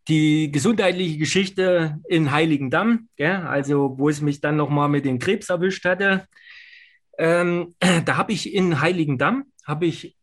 die 0.08 0.52
gesundheitliche 0.52 1.20
Geschichte 1.20 2.00
in 2.10 2.32
Heiligendamm, 2.32 3.08
ja, 3.20 3.44
also 3.44 3.94
wo 4.00 4.10
es 4.10 4.20
mich 4.20 4.42
dann 4.42 4.56
nochmal 4.56 4.90
mit 4.90 5.06
dem 5.06 5.20
Krebs 5.20 5.50
erwischt 5.50 5.86
hatte, 5.86 6.28
ähm, 7.18 7.76
da 8.06 8.18
habe 8.18 8.32
ich 8.32 8.54
in 8.54 8.82
Heiligendamm, 8.82 9.46
habe 9.66 9.86
ich 9.86 10.18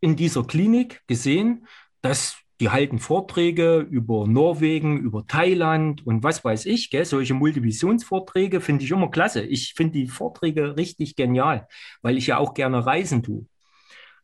in 0.00 0.16
dieser 0.16 0.44
Klinik 0.44 1.02
gesehen, 1.06 1.66
dass 2.00 2.36
die 2.60 2.70
halten 2.70 3.00
Vorträge 3.00 3.78
über 3.78 4.26
Norwegen, 4.28 4.98
über 5.00 5.26
Thailand 5.26 6.06
und 6.06 6.22
was 6.22 6.44
weiß 6.44 6.66
ich. 6.66 6.90
Gell? 6.90 7.04
Solche 7.04 7.34
Multivisionsvorträge 7.34 8.60
finde 8.60 8.84
ich 8.84 8.90
immer 8.90 9.10
klasse. 9.10 9.42
Ich 9.42 9.74
finde 9.74 9.94
die 9.94 10.06
Vorträge 10.06 10.76
richtig 10.76 11.16
genial, 11.16 11.66
weil 12.02 12.16
ich 12.16 12.28
ja 12.28 12.38
auch 12.38 12.54
gerne 12.54 12.86
reisen 12.86 13.22
tue. 13.22 13.46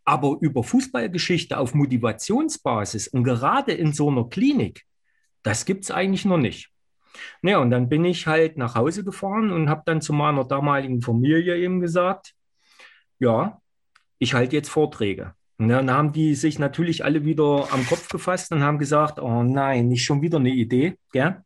Aber 0.05 0.39
über 0.41 0.63
Fußballgeschichte 0.63 1.59
auf 1.59 1.75
Motivationsbasis 1.75 3.09
und 3.09 3.25
gerade 3.25 3.73
in 3.73 3.93
so 3.93 4.09
einer 4.09 4.29
Klinik, 4.29 4.85
das 5.43 5.65
gibt 5.65 5.85
es 5.85 5.91
eigentlich 5.91 6.25
noch 6.25 6.39
nicht. 6.39 6.71
Ja, 7.43 7.59
und 7.59 7.71
dann 7.71 7.89
bin 7.89 8.05
ich 8.05 8.27
halt 8.27 8.57
nach 8.57 8.75
Hause 8.75 9.05
gefahren 9.05 9.51
und 9.51 9.69
habe 9.69 9.83
dann 9.87 10.01
zu 10.01 10.13
meiner 10.13 10.45
damaligen 10.45 11.03
Familie 11.03 11.57
eben 11.57 11.81
gesagt, 11.81 12.35
ja, 13.19 13.61
ich 14.19 14.35
halte 14.35 14.57
jetzt 14.57 14.69
Vorträge. 14.69 15.35
Und 15.59 15.69
dann 15.69 15.91
haben 15.91 16.13
die 16.13 16.35
sich 16.35 16.59
natürlich 16.59 17.05
alle 17.05 17.25
wieder 17.25 17.69
am 17.73 17.85
Kopf 17.87 18.09
gefasst 18.09 18.53
und 18.53 18.63
haben 18.63 18.79
gesagt, 18.79 19.19
oh 19.19 19.43
nein, 19.43 19.89
nicht 19.89 20.05
schon 20.05 20.23
wieder 20.23 20.39
eine 20.39 20.51
Idee. 20.51 20.97
Gell? 21.13 21.43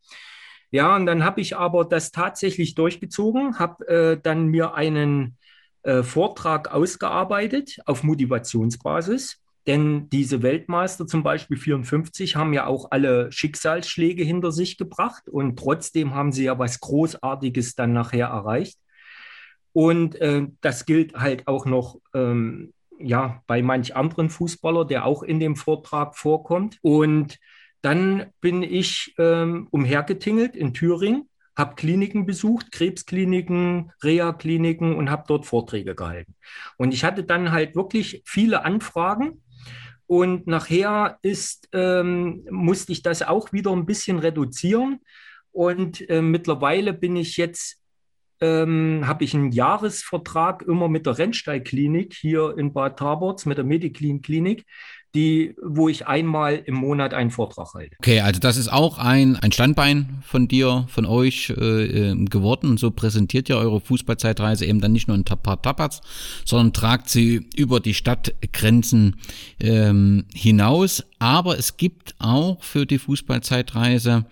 Ja, 0.70 0.96
und 0.96 1.06
dann 1.06 1.24
habe 1.24 1.40
ich 1.40 1.56
aber 1.56 1.84
das 1.84 2.12
tatsächlich 2.12 2.74
durchgezogen, 2.74 3.58
habe 3.58 3.88
äh, 3.88 4.20
dann 4.22 4.46
mir 4.46 4.74
einen 4.74 5.36
äh, 5.82 6.02
Vortrag 6.02 6.72
ausgearbeitet 6.72 7.78
auf 7.86 8.02
Motivationsbasis 8.02 9.41
denn 9.66 10.08
diese 10.10 10.42
Weltmeister 10.42 11.06
zum 11.06 11.22
Beispiel 11.22 11.56
54 11.56 12.34
haben 12.36 12.52
ja 12.52 12.66
auch 12.66 12.90
alle 12.90 13.30
Schicksalsschläge 13.30 14.24
hinter 14.24 14.50
sich 14.50 14.76
gebracht 14.76 15.28
und 15.28 15.58
trotzdem 15.58 16.14
haben 16.14 16.32
sie 16.32 16.44
ja 16.44 16.58
was 16.58 16.80
Großartiges 16.80 17.74
dann 17.76 17.92
nachher 17.92 18.28
erreicht. 18.28 18.78
Und 19.72 20.16
äh, 20.20 20.46
das 20.60 20.84
gilt 20.84 21.14
halt 21.14 21.46
auch 21.46 21.64
noch 21.64 21.98
ähm, 22.12 22.72
ja, 22.98 23.42
bei 23.46 23.62
manch 23.62 23.94
anderen 23.96 24.30
Fußballer, 24.30 24.84
der 24.84 25.06
auch 25.06 25.22
in 25.22 25.40
dem 25.40 25.56
Vortrag 25.56 26.16
vorkommt. 26.16 26.78
Und 26.82 27.38
dann 27.80 28.26
bin 28.40 28.62
ich 28.62 29.14
ähm, 29.18 29.68
umhergetingelt 29.70 30.56
in 30.56 30.74
Thüringen, 30.74 31.28
habe 31.56 31.74
Kliniken 31.74 32.26
besucht, 32.26 32.72
Krebskliniken, 32.72 33.92
Reha-Kliniken 34.02 34.94
und 34.94 35.10
habe 35.10 35.24
dort 35.26 35.46
Vorträge 35.46 35.94
gehalten. 35.94 36.34
Und 36.76 36.94
ich 36.94 37.04
hatte 37.04 37.24
dann 37.24 37.52
halt 37.52 37.74
wirklich 37.74 38.22
viele 38.24 38.64
Anfragen 38.64 39.42
und 40.12 40.46
nachher 40.46 41.18
ist, 41.22 41.70
ähm, 41.72 42.46
musste 42.50 42.92
ich 42.92 43.00
das 43.00 43.22
auch 43.22 43.50
wieder 43.54 43.70
ein 43.70 43.86
bisschen 43.86 44.18
reduzieren. 44.18 45.00
Und 45.52 46.06
äh, 46.10 46.20
mittlerweile 46.20 46.92
bin 46.92 47.16
ich 47.16 47.38
jetzt, 47.38 47.80
ähm, 48.42 49.04
habe 49.06 49.24
ich 49.24 49.32
einen 49.32 49.52
Jahresvertrag 49.52 50.64
immer 50.68 50.90
mit 50.90 51.06
der 51.06 51.16
Rennsteigklinik 51.16 52.12
hier 52.12 52.58
in 52.58 52.74
Bad 52.74 52.98
Taborz, 52.98 53.46
mit 53.46 53.56
der 53.56 53.64
Mediclin 53.64 54.20
Klinik 54.20 54.66
die, 55.14 55.54
wo 55.62 55.88
ich 55.88 56.06
einmal 56.06 56.62
im 56.64 56.74
Monat 56.74 57.12
einen 57.12 57.30
Vortrag 57.30 57.74
halte. 57.74 57.96
Okay, 57.98 58.20
also 58.20 58.40
das 58.40 58.56
ist 58.56 58.72
auch 58.72 58.98
ein, 58.98 59.36
ein 59.36 59.52
Standbein 59.52 60.22
von 60.24 60.48
dir, 60.48 60.86
von 60.88 61.04
euch 61.04 61.50
äh, 61.50 62.10
ähm, 62.10 62.26
geworden. 62.30 62.78
So 62.78 62.90
präsentiert 62.90 63.48
ihr 63.48 63.58
eure 63.58 63.80
Fußballzeitreise 63.80 64.64
eben 64.64 64.80
dann 64.80 64.92
nicht 64.92 65.08
nur 65.08 65.16
in 65.16 65.24
paar 65.24 65.60
Tapas, 65.60 66.00
sondern 66.44 66.72
tragt 66.72 67.10
sie 67.10 67.48
über 67.56 67.80
die 67.80 67.94
Stadtgrenzen 67.94 69.16
ähm, 69.60 70.24
hinaus. 70.34 71.04
Aber 71.18 71.58
es 71.58 71.76
gibt 71.76 72.14
auch 72.18 72.62
für 72.62 72.86
die 72.86 72.98
Fußballzeitreise 72.98 74.24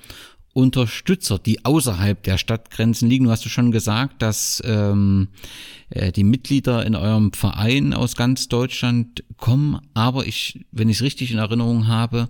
Unterstützer, 0.53 1.39
die 1.39 1.65
außerhalb 1.65 2.23
der 2.23 2.39
Stadtgrenzen 2.39 3.09
liegen. 3.09 3.27
Du 3.27 3.31
hast 3.31 3.49
schon 3.49 3.71
gesagt, 3.71 4.21
dass 4.21 4.63
ähm, 4.67 5.29
äh, 5.91 6.11
die 6.11 6.25
Mitglieder 6.25 6.85
in 6.85 6.97
eurem 6.97 7.33
Verein 7.33 7.95
aus 7.95 8.17
ganz 8.17 8.49
Deutschland 8.49 9.25
kommen, 9.37 9.81
aber 9.95 10.27
ich, 10.27 10.65
wenn 10.73 10.89
ich 10.89 10.97
es 10.97 11.03
richtig 11.03 11.31
in 11.31 11.39
Erinnerung 11.39 11.87
habe, 11.87 12.29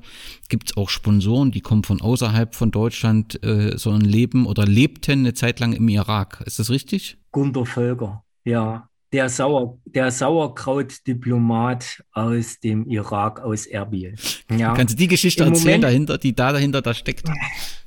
gibt 0.49 0.71
es 0.71 0.77
auch 0.77 0.91
Sponsoren, 0.91 1.51
die 1.51 1.63
kommen 1.63 1.85
von 1.85 2.01
außerhalb 2.01 2.55
von 2.55 2.71
Deutschland, 2.71 3.43
äh, 3.43 3.79
sondern 3.79 4.03
leben 4.03 4.47
oder 4.47 4.67
lebten 4.67 5.21
eine 5.21 5.35
Zeit 5.35 5.59
lang 5.61 5.73
im 5.73 5.89
Irak. 5.89 6.43
Ist 6.45 6.59
das 6.59 6.69
richtig? 6.69 7.17
Gunter 7.33 7.65
Völker, 7.65 8.23
ja 8.45 8.90
der, 9.13 9.29
Sauer, 9.29 9.79
der 9.85 10.11
Sauerkraut-Diplomat 10.11 12.03
aus 12.13 12.61
dem 12.61 12.87
Irak, 12.87 13.41
aus 13.41 13.67
Erbil. 13.67 14.15
Ja. 14.51 14.75
Kannst 14.75 14.95
du 14.95 14.97
die 14.97 15.09
Geschichte 15.09 15.43
Im 15.43 15.51
erzählen 15.51 15.81
Moment, 15.81 15.85
dahinter, 15.85 16.19
die 16.19 16.35
da 16.35 16.53
dahinter 16.53 16.83
da 16.83 16.95
steckt? 16.95 17.29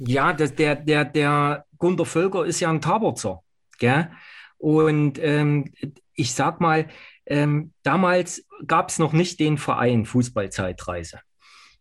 Ja, 0.06 0.34
das, 0.34 0.54
der, 0.56 0.76
der, 0.76 1.06
der 1.06 1.66
Gunter 1.78 2.06
Völker 2.06 2.46
ist 2.46 2.60
ja 2.60 2.70
ein 2.70 2.82
Taberzer. 2.82 3.42
Gell? 3.80 4.10
Und 4.58 5.20
ähm, 5.22 5.74
ich 6.16 6.34
sag 6.34 6.62
mal, 6.62 6.88
ähm, 7.26 7.74
damals 7.84 8.46
gab 8.68 8.90
es 8.90 9.00
noch 9.00 9.14
nicht 9.14 9.40
den 9.40 9.58
Verein 9.58 10.06
Fußballzeitreise. 10.06 11.20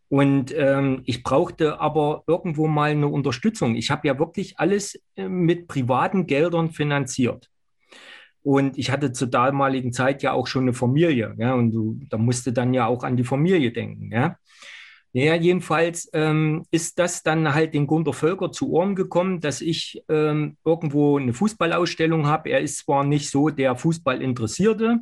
Und 0.09 0.52
ähm, 0.55 1.02
ich 1.06 1.23
brauchte 1.23 1.81
aber 1.81 2.23
irgendwo 2.27 2.66
mal 2.66 2.90
eine 2.90 3.09
Unterstützung. 3.09 3.77
Ich 3.77 3.90
habe 3.90 4.06
ja 4.06 4.19
wirklich 4.19 4.59
alles 4.59 5.01
äh, 5.16 5.27
mit 5.27 5.69
privaten 5.69 6.27
Geldern 6.27 6.70
finanziert. 6.70 7.48
Und 8.43 8.77
ich 8.78 8.90
hatte 8.90 9.12
zur 9.12 9.28
damaligen 9.28 9.93
Zeit 9.93 10.23
ja 10.23 10.32
auch 10.32 10.47
schon 10.47 10.64
eine 10.64 10.73
Familie, 10.73 11.35
ja, 11.39 11.55
und 11.55 11.70
du, 11.70 12.01
da 12.09 12.19
musste 12.19 12.52
dann 12.52 12.74
ja 12.74 12.86
auch 12.86 13.05
an 13.05 13.16
die 13.16 13.24
Familie 13.24 13.73
denken, 13.73 14.10
ja. 14.12 14.36
Ja, 15.14 15.35
jedenfalls 15.35 16.09
ähm, 16.14 16.64
ist 16.70 16.98
das 16.98 17.23
dann 17.23 17.52
halt 17.52 17.74
den 17.74 17.86
Gunter 17.86 18.14
Völker 18.14 18.51
zu 18.51 18.70
Ohren 18.70 18.94
gekommen, 18.94 19.40
dass 19.40 19.60
ich 19.60 20.02
ähm, 20.09 20.56
irgendwo 20.64 21.19
eine 21.19 21.35
Fußballausstellung 21.35 22.27
habe. 22.27 22.48
Er 22.48 22.60
ist 22.60 22.78
zwar 22.78 23.05
nicht 23.05 23.28
so 23.28 23.51
der 23.51 23.77
Fußballinteressierte, 23.77 25.01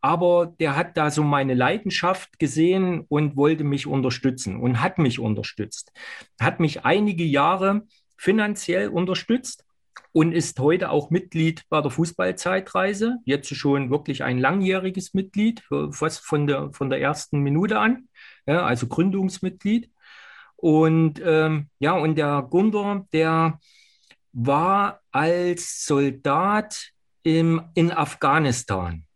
aber 0.00 0.52
der 0.58 0.74
hat 0.74 0.96
da 0.96 1.12
so 1.12 1.22
meine 1.22 1.54
Leidenschaft 1.54 2.40
gesehen 2.40 3.04
und 3.08 3.36
wollte 3.36 3.62
mich 3.62 3.86
unterstützen 3.86 4.56
und 4.56 4.82
hat 4.82 4.98
mich 4.98 5.20
unterstützt. 5.20 5.92
Hat 6.40 6.58
mich 6.58 6.84
einige 6.84 7.24
Jahre 7.24 7.86
finanziell 8.16 8.88
unterstützt 8.88 9.63
und 10.14 10.30
ist 10.30 10.60
heute 10.60 10.90
auch 10.90 11.10
Mitglied 11.10 11.64
bei 11.68 11.80
der 11.80 11.90
Fußballzeitreise. 11.90 13.18
Jetzt 13.24 13.52
schon 13.52 13.90
wirklich 13.90 14.22
ein 14.22 14.38
langjähriges 14.38 15.12
Mitglied, 15.12 15.64
fast 15.90 16.24
von 16.24 16.46
der, 16.46 16.72
von 16.72 16.88
der 16.88 17.00
ersten 17.00 17.40
Minute 17.40 17.80
an, 17.80 18.08
ja, 18.46 18.64
also 18.64 18.86
Gründungsmitglied. 18.86 19.90
Und 20.54 21.20
ähm, 21.24 21.68
ja, 21.80 21.94
und 21.94 22.16
der 22.16 22.46
Gunder, 22.48 23.06
der 23.12 23.58
war 24.32 25.00
als 25.10 25.84
Soldat 25.84 26.90
im, 27.24 27.62
in 27.74 27.90
Afghanistan. 27.90 29.06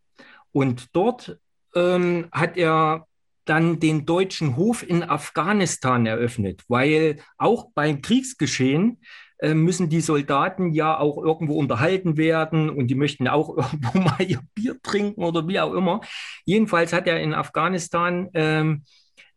Und 0.50 0.96
dort 0.96 1.38
ähm, 1.76 2.26
hat 2.32 2.56
er 2.56 3.06
dann 3.44 3.78
den 3.78 4.04
deutschen 4.04 4.56
Hof 4.56 4.82
in 4.82 5.04
Afghanistan 5.04 6.06
eröffnet, 6.06 6.64
weil 6.66 7.20
auch 7.36 7.70
beim 7.72 8.02
Kriegsgeschehen 8.02 9.00
äh, 9.38 9.54
müssen 9.54 9.88
die 9.88 10.00
Soldaten 10.00 10.72
ja 10.72 10.98
auch 10.98 11.22
irgendwo 11.22 11.58
unterhalten 11.58 12.16
werden 12.16 12.70
und 12.70 12.88
die 12.88 12.94
möchten 12.94 13.28
auch 13.28 13.48
irgendwo 13.56 13.98
mal 13.98 14.22
ihr 14.26 14.40
Bier 14.54 14.76
trinken 14.82 15.22
oder 15.22 15.46
wie 15.48 15.60
auch 15.60 15.74
immer. 15.74 16.00
Jedenfalls 16.44 16.92
hat 16.92 17.06
er 17.06 17.20
in 17.20 17.34
Afghanistan 17.34 18.28
ähm, 18.34 18.82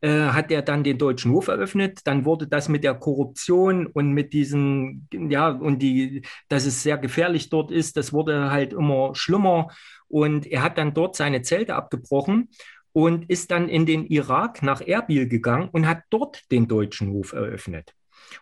äh, 0.03 0.29
hat 0.31 0.49
er 0.49 0.63
dann 0.63 0.83
den 0.83 0.97
deutschen 0.97 1.31
Hof 1.31 1.47
eröffnet. 1.47 2.01
Dann 2.05 2.25
wurde 2.25 2.47
das 2.47 2.69
mit 2.69 2.83
der 2.83 2.95
Korruption 2.95 3.85
und 3.85 4.13
mit 4.13 4.33
diesen, 4.33 5.07
ja, 5.13 5.49
und 5.49 5.79
die, 5.79 6.23
dass 6.49 6.65
es 6.65 6.81
sehr 6.81 6.97
gefährlich 6.97 7.49
dort 7.49 7.69
ist, 7.69 7.97
das 7.97 8.11
wurde 8.11 8.49
halt 8.49 8.73
immer 8.73 9.13
schlimmer. 9.13 9.67
Und 10.07 10.47
er 10.47 10.63
hat 10.63 10.79
dann 10.79 10.95
dort 10.95 11.15
seine 11.15 11.43
Zelte 11.43 11.75
abgebrochen 11.75 12.49
und 12.93 13.29
ist 13.29 13.51
dann 13.51 13.69
in 13.69 13.85
den 13.85 14.07
Irak 14.07 14.63
nach 14.63 14.81
Erbil 14.81 15.27
gegangen 15.27 15.69
und 15.71 15.87
hat 15.87 16.01
dort 16.09 16.51
den 16.51 16.67
deutschen 16.67 17.11
Hof 17.11 17.33
eröffnet. 17.33 17.93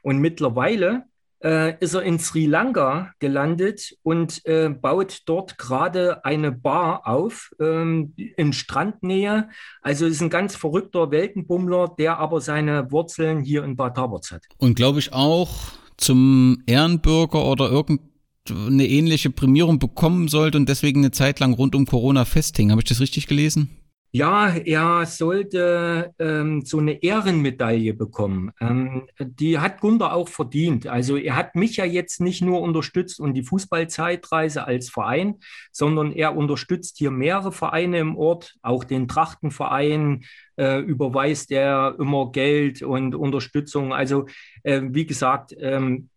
Und 0.02 0.20
mittlerweile 0.20 1.09
äh, 1.44 1.78
ist 1.80 1.94
er 1.94 2.04
in 2.04 2.20
Sri 2.20 2.46
Lanka 2.46 3.12
gelandet 3.20 3.96
und 4.04 4.46
äh, 4.46 4.70
baut 4.70 5.22
dort 5.26 5.58
gerade 5.58 6.26
eine 6.26 6.52
Bar 6.52 7.08
auf 7.08 7.52
ähm, 7.60 8.14
in 8.16 8.54
Strandnähe. 8.54 9.50
Also 9.82 10.06
ist 10.06 10.22
ein 10.22 10.30
ganz 10.30 10.56
verrückter 10.56 11.12
Weltenbummler, 11.12 11.96
der 11.98 12.18
aber 12.18 12.42
seine 12.42 12.92
Wurzeln 12.92 13.42
hier 13.42 13.64
in 13.64 13.76
Bad 13.76 13.96
Taberz 13.96 14.32
hat. 14.32 14.44
Und 14.58 14.76
glaube 14.76 15.00
ich 15.00 15.14
auch 15.14 15.50
zum 15.98 16.64
Ehrenbürger 16.66 17.46
oder 17.46 17.70
irgendeine 17.70 18.88
ähnliche 18.88 19.30
Prämierung 19.30 19.80
bekommen 19.80 20.28
sollte 20.28 20.58
und 20.58 20.70
deswegen 20.70 21.02
eine 21.02 21.12
Zeit 21.12 21.40
lang 21.40 21.54
rund 21.54 21.76
um 21.76 21.86
Corona 21.86 22.26
festhing. 22.26 22.72
Habe 22.72 22.82
ich 22.82 22.88
das 22.88 23.00
richtig 23.00 23.28
gelesen? 23.28 23.79
Ja, 24.12 24.50
er 24.50 25.06
sollte 25.06 26.16
ähm, 26.18 26.64
so 26.66 26.80
eine 26.80 27.04
Ehrenmedaille 27.04 27.94
bekommen. 27.94 28.52
Ähm, 28.60 29.08
die 29.20 29.60
hat 29.60 29.82
Gunder 29.82 30.14
auch 30.14 30.30
verdient. 30.30 30.88
Also 30.88 31.16
er 31.16 31.36
hat 31.36 31.56
mich 31.56 31.78
ja 31.78 31.86
jetzt 31.86 32.20
nicht 32.20 32.42
nur 32.42 32.62
unterstützt 32.62 33.20
und 33.20 33.36
die 33.36 33.44
Fußballzeitreise 33.44 34.66
als 34.66 34.90
Verein, 34.90 35.36
sondern 35.72 36.12
er 36.12 36.36
unterstützt 36.36 36.98
hier 36.98 37.12
mehrere 37.12 37.52
Vereine 37.52 38.00
im 38.00 38.18
Ort, 38.18 38.56
auch 38.64 38.84
den 38.84 39.08
Trachtenverein, 39.08 40.26
äh, 40.58 40.80
überweist 40.80 41.52
er 41.52 41.96
immer 42.00 42.32
Geld 42.32 42.82
und 42.82 43.14
Unterstützung. 43.14 43.94
Also 43.94 44.26
äh, 44.64 44.82
wie 44.86 45.06
gesagt, 45.06 45.56
ähm, 45.60 46.10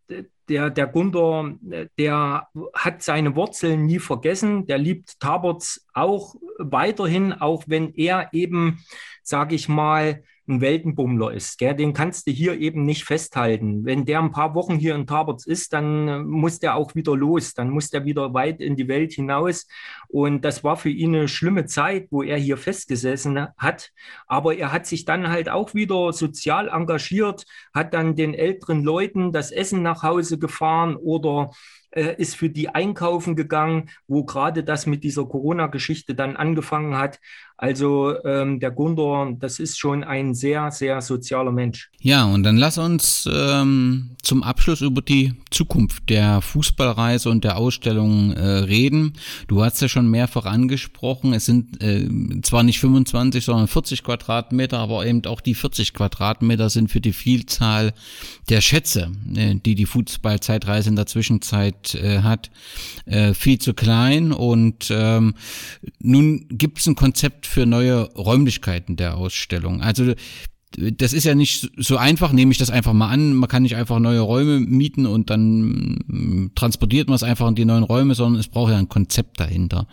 der, 0.52 0.68
der 0.68 0.86
Gunder, 0.86 1.54
der 1.96 2.46
hat 2.74 3.02
seine 3.02 3.34
Wurzeln 3.36 3.86
nie 3.86 3.98
vergessen. 3.98 4.66
Der 4.66 4.76
liebt 4.76 5.18
Taberts 5.18 5.86
auch 5.94 6.34
weiterhin, 6.58 7.32
auch 7.32 7.64
wenn 7.68 7.94
er 7.94 8.28
eben, 8.34 8.84
sage 9.22 9.54
ich 9.54 9.70
mal, 9.70 10.22
ein 10.48 10.60
Weltenbummler 10.60 11.32
ist. 11.32 11.58
Gell? 11.58 11.74
Den 11.74 11.92
kannst 11.92 12.26
du 12.26 12.30
hier 12.30 12.58
eben 12.58 12.84
nicht 12.84 13.04
festhalten. 13.04 13.84
Wenn 13.84 14.04
der 14.04 14.20
ein 14.20 14.32
paar 14.32 14.54
Wochen 14.54 14.76
hier 14.76 14.94
in 14.94 15.06
Taberts 15.06 15.46
ist, 15.46 15.72
dann 15.72 16.08
äh, 16.08 16.18
muss 16.18 16.58
der 16.58 16.74
auch 16.76 16.94
wieder 16.94 17.16
los. 17.16 17.54
Dann 17.54 17.70
muss 17.70 17.90
der 17.90 18.04
wieder 18.04 18.34
weit 18.34 18.60
in 18.60 18.76
die 18.76 18.88
Welt 18.88 19.12
hinaus. 19.12 19.66
Und 20.08 20.44
das 20.44 20.64
war 20.64 20.76
für 20.76 20.90
ihn 20.90 21.14
eine 21.14 21.28
schlimme 21.28 21.66
Zeit, 21.66 22.08
wo 22.10 22.22
er 22.22 22.38
hier 22.38 22.56
festgesessen 22.56 23.46
hat. 23.56 23.90
Aber 24.26 24.56
er 24.56 24.72
hat 24.72 24.86
sich 24.86 25.04
dann 25.04 25.28
halt 25.28 25.48
auch 25.48 25.74
wieder 25.74 26.12
sozial 26.12 26.68
engagiert, 26.68 27.44
hat 27.72 27.94
dann 27.94 28.16
den 28.16 28.34
älteren 28.34 28.82
Leuten 28.82 29.32
das 29.32 29.52
Essen 29.52 29.82
nach 29.82 30.02
Hause 30.02 30.38
gefahren 30.38 30.96
oder 30.96 31.50
äh, 31.92 32.14
ist 32.16 32.36
für 32.36 32.48
die 32.48 32.68
einkaufen 32.68 33.36
gegangen, 33.36 33.90
wo 34.08 34.24
gerade 34.24 34.64
das 34.64 34.86
mit 34.86 35.04
dieser 35.04 35.24
Corona-Geschichte 35.24 36.14
dann 36.14 36.36
angefangen 36.36 36.96
hat. 36.96 37.20
Also 37.62 38.16
ähm, 38.24 38.58
der 38.58 38.72
Gundor, 38.72 39.36
das 39.38 39.60
ist 39.60 39.78
schon 39.78 40.02
ein 40.02 40.34
sehr, 40.34 40.72
sehr 40.72 41.00
sozialer 41.00 41.52
Mensch. 41.52 41.90
Ja, 42.00 42.24
und 42.24 42.42
dann 42.42 42.56
lass 42.56 42.76
uns 42.76 43.28
ähm, 43.32 44.16
zum 44.20 44.42
Abschluss 44.42 44.80
über 44.80 45.00
die 45.00 45.34
Zukunft 45.50 46.10
der 46.10 46.40
Fußballreise 46.40 47.30
und 47.30 47.44
der 47.44 47.58
Ausstellung 47.58 48.32
äh, 48.32 48.42
reden. 48.42 49.12
Du 49.46 49.62
hast 49.62 49.80
ja 49.80 49.88
schon 49.88 50.10
mehrfach 50.10 50.44
angesprochen, 50.44 51.34
es 51.34 51.46
sind 51.46 51.80
äh, 51.80 52.08
zwar 52.42 52.64
nicht 52.64 52.80
25, 52.80 53.44
sondern 53.44 53.68
40 53.68 54.02
Quadratmeter, 54.02 54.78
aber 54.78 55.06
eben 55.06 55.24
auch 55.26 55.40
die 55.40 55.54
40 55.54 55.94
Quadratmeter 55.94 56.68
sind 56.68 56.90
für 56.90 57.00
die 57.00 57.12
Vielzahl 57.12 57.92
der 58.48 58.60
Schätze, 58.60 59.12
äh, 59.36 59.54
die 59.54 59.76
die 59.76 59.86
Fußballzeitreise 59.86 60.88
in 60.88 60.96
der 60.96 61.06
Zwischenzeit 61.06 61.81
äh, 61.94 62.22
hat, 62.22 62.50
äh, 63.06 63.34
viel 63.34 63.58
zu 63.58 63.74
klein. 63.74 64.32
Und 64.32 64.88
ähm, 64.90 65.34
nun 65.98 66.46
gibt 66.48 66.78
es 66.78 66.86
ein 66.86 66.96
Konzept 66.96 67.46
für 67.46 67.66
neue 67.66 68.04
Räumlichkeiten 68.14 68.96
der 68.96 69.16
Ausstellung. 69.16 69.82
Also 69.82 70.14
das 70.76 71.12
ist 71.12 71.24
ja 71.24 71.34
nicht 71.34 71.70
so 71.76 71.96
einfach, 71.96 72.32
nehme 72.32 72.52
ich 72.52 72.58
das 72.58 72.70
einfach 72.70 72.92
mal 72.92 73.10
an. 73.10 73.34
Man 73.34 73.48
kann 73.48 73.62
nicht 73.62 73.76
einfach 73.76 73.98
neue 73.98 74.20
Räume 74.20 74.60
mieten 74.60 75.06
und 75.06 75.30
dann 75.30 75.98
mm, 76.06 76.52
transportiert 76.54 77.08
man 77.08 77.16
es 77.16 77.22
einfach 77.22 77.48
in 77.48 77.54
die 77.54 77.64
neuen 77.64 77.84
Räume, 77.84 78.14
sondern 78.14 78.40
es 78.40 78.48
braucht 78.48 78.72
ja 78.72 78.78
ein 78.78 78.88
Konzept 78.88 79.40
dahinter. 79.40 79.86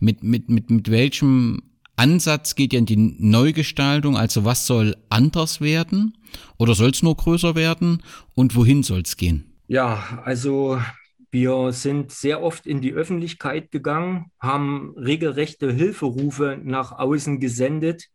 Mit, 0.00 0.22
mit, 0.22 0.48
mit, 0.48 0.70
mit 0.70 0.90
welchem 0.90 1.62
Ansatz 1.96 2.54
geht 2.54 2.72
ja 2.72 2.78
in 2.78 2.86
die 2.86 2.96
Neugestaltung? 2.96 4.16
Also 4.16 4.44
was 4.44 4.66
soll 4.66 4.96
anders 5.08 5.60
werden? 5.60 6.16
Oder 6.56 6.74
soll 6.74 6.90
es 6.90 7.02
nur 7.02 7.16
größer 7.16 7.54
werden? 7.54 8.02
Und 8.34 8.54
wohin 8.54 8.82
soll 8.82 9.02
es 9.02 9.16
gehen? 9.16 9.44
Ja, 9.68 10.20
also 10.24 10.80
wir 11.32 11.72
sind 11.72 12.12
sehr 12.12 12.42
oft 12.42 12.66
in 12.66 12.82
die 12.82 12.92
Öffentlichkeit 12.92 13.70
gegangen, 13.70 14.30
haben 14.38 14.94
regelrechte 14.98 15.72
Hilferufe 15.72 16.60
nach 16.62 16.92
außen 16.92 17.40
gesendet 17.40 18.08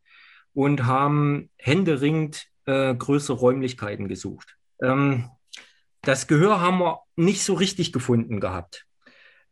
und 0.54 0.86
haben 0.86 1.50
händeringend 1.58 2.46
äh, 2.66 2.94
größere 2.94 3.38
Räumlichkeiten 3.38 4.08
gesucht. 4.08 4.56
Ähm, 4.82 5.30
das 6.04 6.28
Gehör 6.28 6.62
haben 6.62 6.78
wir 6.78 7.00
nicht 7.16 7.44
so 7.44 7.56
richtig 7.56 7.92
gefunden 7.92 8.40
gehabt. 8.40 8.86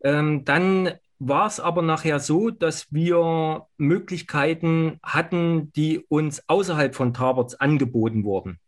Ähm, 0.04 0.46
dann 0.46 0.92
war 1.18 1.48
es 1.48 1.60
aber 1.60 1.82
nachher 1.82 2.20
so, 2.20 2.52
dass 2.52 2.94
wir 2.94 3.66
Möglichkeiten 3.78 5.00
hatten, 5.02 5.72
die 5.74 6.06
uns 6.08 6.48
außerhalb 6.48 6.94
von 6.94 7.16
Taberts 7.16 7.56
angeboten 7.56 8.24
wurden. 8.24 8.60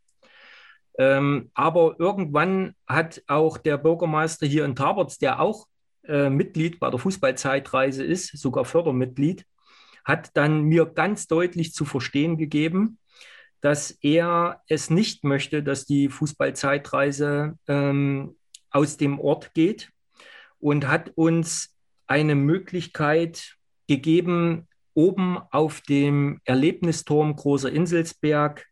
Ähm, 0.98 1.52
aber 1.54 1.96
irgendwann 2.00 2.76
hat 2.88 3.22
auch 3.28 3.58
der 3.58 3.78
Bürgermeister 3.78 4.48
hier 4.48 4.66
in 4.66 4.76
Taberts, 4.76 5.20
der 5.20 5.40
auch 5.40 5.68
äh, 6.08 6.30
Mitglied 6.30 6.80
bei 6.80 6.90
der 6.90 7.00
Fußballzeitreise 7.00 8.04
ist, 8.04 8.36
sogar 8.38 8.66
Fördermitglied, 8.66 9.46
hat 10.04 10.32
dann 10.36 10.64
mir 10.64 10.86
ganz 10.86 11.28
deutlich 11.28 11.74
zu 11.74 11.86
verstehen 11.86 12.38
gegeben, 12.38 12.98
dass 13.62 13.92
er 14.02 14.62
es 14.68 14.90
nicht 14.90 15.24
möchte, 15.24 15.62
dass 15.62 15.86
die 15.86 16.10
Fußballzeitreise 16.10 17.58
ähm, 17.68 18.36
aus 18.72 18.98
dem 18.98 19.20
Ort 19.20 19.54
geht 19.54 19.92
und 20.60 20.88
hat 20.88 21.12
uns 21.16 21.76
eine 22.08 22.36
Möglichkeit 22.36 23.58
gegeben, 23.88 24.68
oben 24.94 25.38
auf 25.52 25.82
dem 25.82 26.40
Erlebnisturm 26.46 27.36
Großer 27.36 27.72
Inselsberg 27.72 28.66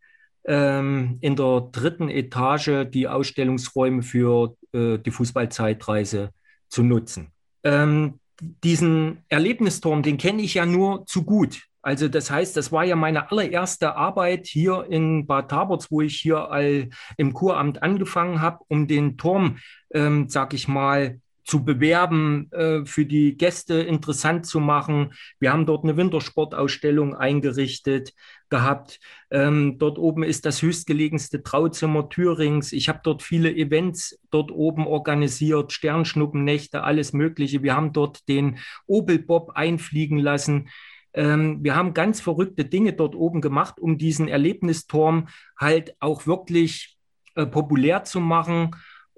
ähm, 0.48 1.18
in 1.22 1.36
der 1.36 1.70
dritten 1.72 2.10
Etage 2.10 2.88
die 2.90 3.08
Ausstellungsräume 3.08 4.04
für 4.04 4.56
äh, 4.74 4.98
die 4.98 5.12
Fußballzeitreise 5.12 6.32
zu 6.70 6.84
nutzen. 6.84 7.32
Ähm, 7.64 8.20
diesen 8.64 9.24
Erlebnisturm, 9.30 10.04
den 10.04 10.18
kenne 10.18 10.42
ich 10.42 10.56
ja 10.56 10.66
nur 10.66 11.06
zu 11.06 11.24
gut. 11.24 11.64
Also 11.82 12.08
das 12.08 12.32
heißt, 12.32 12.58
das 12.58 12.72
war 12.72 12.84
ja 12.84 12.96
meine 12.96 13.32
allererste 13.32 13.96
Arbeit 13.96 14.48
hier 14.48 14.88
in 14.90 15.28
Bad 15.28 15.50
Taberz, 15.50 15.92
wo 15.92 16.02
ich 16.02 16.20
hier 16.20 16.50
all, 16.50 16.90
im 17.18 17.34
Kuramt 17.34 17.84
angefangen 17.84 18.42
habe, 18.42 18.60
um 18.68 18.88
den 18.88 19.18
Turm, 19.18 19.60
ähm, 19.94 20.28
sag 20.28 20.56
ich 20.56 20.68
mal, 20.68 21.20
zu 21.46 21.64
bewerben, 21.64 22.52
äh, 22.52 22.86
für 22.86 23.06
die 23.06 23.38
Gäste 23.38 23.76
interessant 23.76 24.48
zu 24.48 24.60
machen. 24.60 25.14
Wir 25.40 25.54
haben 25.54 25.68
dort 25.68 25.84
eine 25.84 25.96
Wintersportausstellung 25.96 27.16
eingerichtet 27.16 28.14
gehabt. 28.50 29.00
Ähm, 29.30 29.78
dort 29.78 30.00
oben 30.00 30.24
ist 30.24 30.46
das 30.46 30.62
höchstgelegenste 30.64 31.44
Trauzimmer 31.44 32.10
Thürings. 32.10 32.72
Ich 32.74 32.90
habe 32.90 33.00
dort 33.04 33.22
viele 33.22 33.56
Events 33.56 34.20
dort 34.32 34.52
oben 34.52 34.88
organisiert, 34.88 35.72
Sternschnuppennächte, 35.72 36.84
alles 36.84 37.14
Mögliche. 37.14 37.62
Wir 37.62 37.76
haben 37.76 37.94
dort 37.94 38.28
den 38.28 38.58
Opel-Bob 38.88 39.52
einfliegen 39.52 40.18
lassen. 40.18 40.70
Ähm, 41.14 41.64
wir 41.64 41.76
haben 41.76 41.94
ganz 41.94 42.22
verrückte 42.22 42.66
Dinge 42.66 42.94
dort 42.94 43.16
oben 43.16 43.42
gemacht, 43.42 43.80
um 43.80 44.00
diesen 44.00 44.28
Erlebnisturm 44.28 45.28
halt 45.60 45.96
auch 46.00 46.26
wirklich 46.26 46.98
äh, 47.36 47.46
populär 47.46 48.04
zu 48.04 48.20
machen 48.20 48.72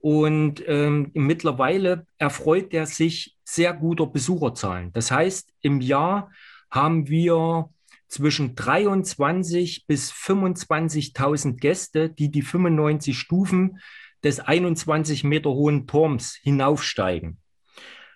Und 0.08 0.64
ähm, 0.68 1.12
mittlerweile 1.16 2.08
erfreut 2.18 2.74
er 2.74 2.86
sich 2.86 3.36
sehr 3.44 3.74
guter 3.74 4.08
Besucherzahlen. 4.08 4.94
Das 4.94 5.12
heißt, 5.12 5.52
im 5.60 5.82
Jahr 5.82 6.32
haben 6.72 7.10
wir 7.10 7.70
zwischen 8.08 8.56
23 8.56 9.86
bis 9.86 10.14
25.000 10.14 11.58
Gäste, 11.58 12.10
die 12.10 12.32
die 12.32 12.42
95 12.42 13.20
Stufen 13.20 13.80
des 14.24 14.40
21 14.40 15.26
Meter 15.26 15.50
hohen 15.50 15.88
Turms 15.88 16.36
hinaufsteigen. 16.42 17.40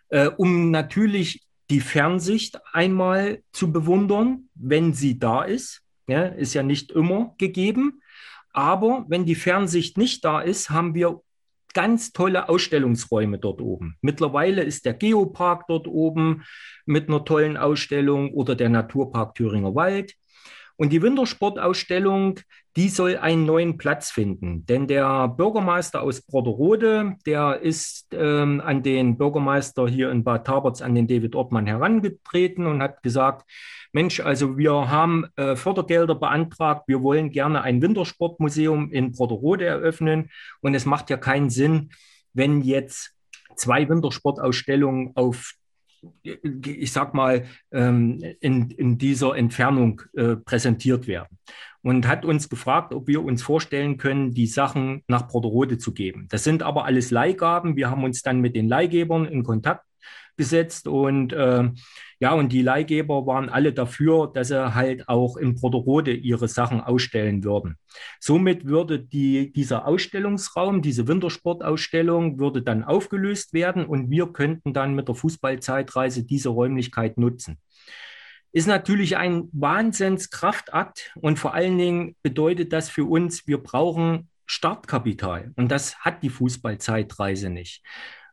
Äh, 0.07 0.27
um 0.27 0.71
natürlich 0.71 1.41
die 1.69 1.81
Fernsicht 1.81 2.57
einmal 2.71 3.43
zu 3.51 3.73
bewundern, 3.73 4.47
wenn 4.55 4.93
sie 4.93 5.19
da 5.19 5.43
ist. 5.43 5.81
Ja, 6.07 6.23
ist 6.23 6.53
ja 6.53 6.63
nicht 6.63 6.89
immer 6.91 7.35
gegeben. 7.37 8.01
Aber 8.53 9.03
wenn 9.09 9.25
die 9.25 9.35
Fernsicht 9.35 9.97
nicht 9.97 10.23
da 10.23 10.39
ist, 10.39 10.69
haben 10.69 10.95
wir 10.95 11.21
ganz 11.73 12.11
tolle 12.11 12.49
Ausstellungsräume 12.49 13.39
dort 13.39 13.61
oben. 13.61 13.97
Mittlerweile 14.01 14.63
ist 14.63 14.85
der 14.85 14.93
Geopark 14.93 15.67
dort 15.67 15.87
oben 15.87 16.43
mit 16.85 17.07
einer 17.07 17.25
tollen 17.25 17.57
Ausstellung 17.57 18.33
oder 18.33 18.55
der 18.55 18.69
Naturpark 18.69 19.35
Thüringer 19.35 19.75
Wald. 19.75 20.13
Und 20.81 20.91
die 20.91 21.03
Wintersportausstellung, 21.03 22.39
die 22.75 22.89
soll 22.89 23.15
einen 23.15 23.45
neuen 23.45 23.77
Platz 23.77 24.09
finden. 24.09 24.65
Denn 24.65 24.87
der 24.87 25.27
Bürgermeister 25.27 26.01
aus 26.01 26.23
Broderode, 26.23 27.17
der 27.27 27.59
ist 27.61 28.07
ähm, 28.13 28.63
an 28.65 28.81
den 28.81 29.15
Bürgermeister 29.15 29.87
hier 29.87 30.09
in 30.09 30.23
Bad 30.23 30.47
Taberts, 30.47 30.81
an 30.81 30.95
den 30.95 31.05
David 31.05 31.35
Ortmann 31.35 31.67
herangetreten 31.67 32.65
und 32.65 32.81
hat 32.81 33.03
gesagt, 33.03 33.47
Mensch, 33.91 34.21
also 34.21 34.57
wir 34.57 34.89
haben 34.89 35.27
äh, 35.35 35.55
Fördergelder 35.55 36.15
beantragt, 36.15 36.87
wir 36.87 37.03
wollen 37.03 37.29
gerne 37.29 37.61
ein 37.61 37.79
Wintersportmuseum 37.83 38.91
in 38.91 39.11
Broderode 39.11 39.65
eröffnen. 39.65 40.31
Und 40.61 40.73
es 40.73 40.87
macht 40.87 41.11
ja 41.11 41.17
keinen 41.17 41.51
Sinn, 41.51 41.91
wenn 42.33 42.63
jetzt 42.63 43.13
zwei 43.55 43.87
Wintersportausstellungen 43.87 45.11
auf 45.13 45.53
ich 46.23 46.91
sag 46.91 47.13
mal, 47.13 47.45
ähm, 47.71 48.23
in, 48.39 48.71
in 48.71 48.97
dieser 48.97 49.35
Entfernung 49.35 50.01
äh, 50.13 50.35
präsentiert 50.35 51.07
werden. 51.07 51.37
Und 51.83 52.07
hat 52.07 52.25
uns 52.25 52.47
gefragt, 52.47 52.93
ob 52.93 53.07
wir 53.07 53.23
uns 53.23 53.41
vorstellen 53.41 53.97
können, 53.97 54.33
die 54.33 54.45
Sachen 54.45 55.03
nach 55.07 55.27
Broderode 55.27 55.79
zu 55.79 55.93
geben. 55.93 56.27
Das 56.29 56.43
sind 56.43 56.61
aber 56.61 56.85
alles 56.85 57.09
Leihgaben. 57.09 57.75
Wir 57.75 57.89
haben 57.89 58.03
uns 58.03 58.21
dann 58.21 58.39
mit 58.39 58.55
den 58.55 58.67
Leihgebern 58.67 59.25
in 59.25 59.43
Kontakt 59.43 59.83
gesetzt 60.41 60.87
und 60.87 61.33
äh, 61.33 61.69
ja, 62.19 62.33
und 62.33 62.51
die 62.51 62.63
Leihgeber 62.63 63.27
waren 63.27 63.47
alle 63.49 63.73
dafür, 63.73 64.31
dass 64.33 64.47
sie 64.47 64.73
halt 64.73 65.07
auch 65.07 65.37
in 65.37 65.53
Broderode 65.53 66.13
ihre 66.13 66.47
Sachen 66.47 66.81
ausstellen 66.81 67.43
würden. 67.43 67.77
Somit 68.19 68.65
würde 68.65 68.97
die, 68.97 69.53
dieser 69.53 69.87
Ausstellungsraum, 69.87 70.81
diese 70.81 71.07
Wintersportausstellung, 71.07 72.39
würde 72.39 72.63
dann 72.63 72.83
aufgelöst 72.83 73.53
werden 73.53 73.85
und 73.85 74.09
wir 74.09 74.33
könnten 74.33 74.73
dann 74.73 74.95
mit 74.95 75.09
der 75.09 75.15
Fußballzeitreise 75.15 76.23
diese 76.23 76.49
Räumlichkeit 76.49 77.19
nutzen. 77.19 77.59
Ist 78.51 78.67
natürlich 78.67 79.17
ein 79.17 79.47
Wahnsinnskraftakt 79.51 81.13
und 81.21 81.37
vor 81.37 81.53
allen 81.53 81.77
Dingen 81.77 82.15
bedeutet 82.23 82.73
das 82.73 82.89
für 82.89 83.05
uns, 83.05 83.45
wir 83.45 83.59
brauchen 83.59 84.27
Startkapital 84.47 85.53
und 85.55 85.69
das 85.71 85.99
hat 85.99 86.23
die 86.23 86.29
Fußballzeitreise 86.29 87.49
nicht. 87.49 87.83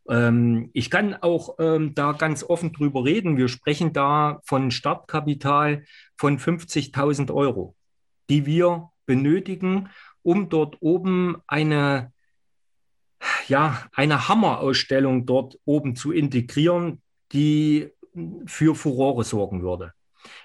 Ähm, 0.09 0.71
ich 0.73 0.91
kann 0.91 1.15
auch 1.15 1.57
ähm, 1.59 1.95
da 1.95 2.13
ganz 2.13 2.43
offen 2.43 2.73
drüber 2.73 3.05
reden. 3.05 3.37
Wir 3.37 3.49
sprechen 3.49 3.93
da 3.93 4.41
von 4.45 4.71
Startkapital 4.71 5.85
von 6.17 6.39
50.000 6.39 7.33
Euro, 7.33 7.77
die 8.31 8.47
wir 8.47 8.91
benötigen, 9.07 9.91
um 10.23 10.49
dort 10.49 10.77
oben 10.81 11.37
eine, 11.47 12.13
ja, 13.49 13.87
eine 13.93 14.29
Hammerausstellung 14.29 15.27
dort 15.27 15.59
oben 15.65 15.97
zu 15.97 16.13
integrieren, 16.13 17.03
die 17.33 17.91
für 18.47 18.75
Furore 18.75 19.25
sorgen 19.25 19.63
würde. 19.63 19.93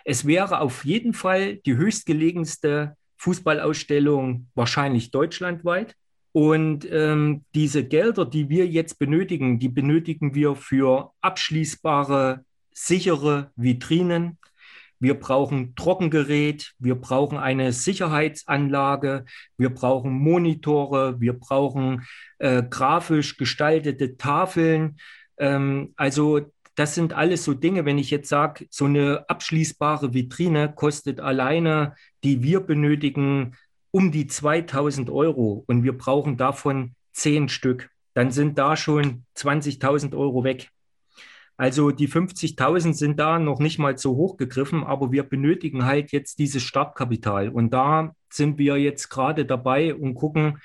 Es 0.05 0.25
wäre 0.25 0.61
auf 0.61 0.85
jeden 0.85 1.13
Fall 1.13 1.57
die 1.57 1.75
höchstgelegenste 1.75 2.95
Fußballausstellung 3.17 4.47
wahrscheinlich 4.53 5.11
deutschlandweit. 5.11 5.95
Und 6.33 6.87
ähm, 6.91 7.45
diese 7.53 7.85
Gelder, 7.85 8.25
die 8.25 8.49
wir 8.49 8.67
jetzt 8.67 8.97
benötigen, 8.97 9.59
die 9.59 9.69
benötigen 9.69 10.33
wir 10.33 10.55
für 10.55 11.11
abschließbare, 11.21 12.43
sichere 12.73 13.51
Vitrinen. 13.55 14.39
Wir 14.99 15.13
brauchen 15.19 15.75
Trockengerät, 15.75 16.73
wir 16.79 16.95
brauchen 16.95 17.37
eine 17.37 17.71
Sicherheitsanlage, 17.71 19.25
wir 19.57 19.69
brauchen 19.69 20.11
Monitore, 20.11 21.19
wir 21.21 21.33
brauchen 21.33 22.03
äh, 22.39 22.63
grafisch 22.67 23.37
gestaltete 23.37 24.17
Tafeln. 24.17 24.97
Ähm, 25.37 25.93
also 25.97 26.51
das 26.75 26.95
sind 26.95 27.13
alles 27.13 27.43
so 27.43 27.53
Dinge, 27.53 27.85
wenn 27.85 27.99
ich 27.99 28.09
jetzt 28.09 28.29
sage, 28.29 28.65
so 28.71 28.85
eine 28.85 29.25
abschließbare 29.29 30.13
Vitrine 30.15 30.73
kostet 30.73 31.19
alleine, 31.19 31.93
die 32.23 32.41
wir 32.41 32.61
benötigen, 32.61 33.55
um 33.93 34.11
die 34.11 34.25
2000 34.25 35.11
Euro 35.11 35.63
und 35.67 35.83
wir 35.83 35.95
brauchen 35.95 36.35
davon 36.35 36.95
zehn 37.11 37.47
Stück, 37.47 37.91
dann 38.15 38.31
sind 38.31 38.57
da 38.57 38.75
schon 38.75 39.25
20.000 39.37 40.17
Euro 40.17 40.43
weg. 40.43 40.69
Also 41.57 41.91
die 41.91 42.09
50.000 42.09 42.93
sind 42.93 43.19
da 43.19 43.37
noch 43.37 43.59
nicht 43.59 43.77
mal 43.77 43.95
so 43.95 44.15
hoch 44.15 44.37
gegriffen, 44.37 44.83
aber 44.83 45.11
wir 45.11 45.21
benötigen 45.21 45.85
halt 45.85 46.11
jetzt 46.11 46.39
dieses 46.39 46.63
Startkapital. 46.63 47.49
Und 47.49 47.71
da 47.71 48.15
sind 48.31 48.57
wir 48.57 48.77
jetzt 48.77 49.09
gerade 49.09 49.45
dabei 49.45 49.93
und 49.93 50.15
gucken, 50.15 50.59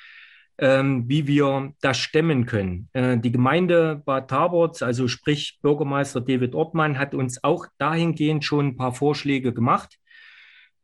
ähm, 0.57 1.05
wie 1.07 1.27
wir 1.27 1.75
das 1.83 1.99
stemmen 1.99 2.47
können. 2.47 2.89
Äh, 2.95 3.19
die 3.19 3.31
Gemeinde 3.31 4.03
Bad 4.07 4.31
Taborz, 4.31 4.81
also 4.81 5.07
sprich 5.07 5.59
Bürgermeister 5.61 6.23
David 6.23 6.55
Ortmann, 6.55 6.99
hat 6.99 7.15
uns 7.15 7.45
auch 7.45 7.67
dahingehend 7.77 8.43
schon 8.43 8.69
ein 8.69 8.77
paar 8.77 8.95
Vorschläge 8.95 9.53
gemacht. 9.53 9.99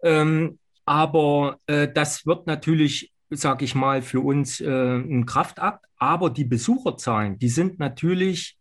Ähm, 0.03 0.59
aber 0.85 1.59
äh, 1.67 1.89
das 1.93 2.27
wird 2.27 2.47
natürlich, 2.47 3.13
sage 3.31 3.65
ich 3.65 3.75
mal, 3.75 4.03
für 4.03 4.21
uns 4.21 4.61
äh, 4.61 4.97
ein 4.97 5.27
Kraftakt. 5.27 5.85
Aber 5.97 6.31
die 6.31 6.45
Besucherzahlen, 6.45 7.39
die 7.39 7.49
sind 7.49 7.79
natürlich, 7.79 8.59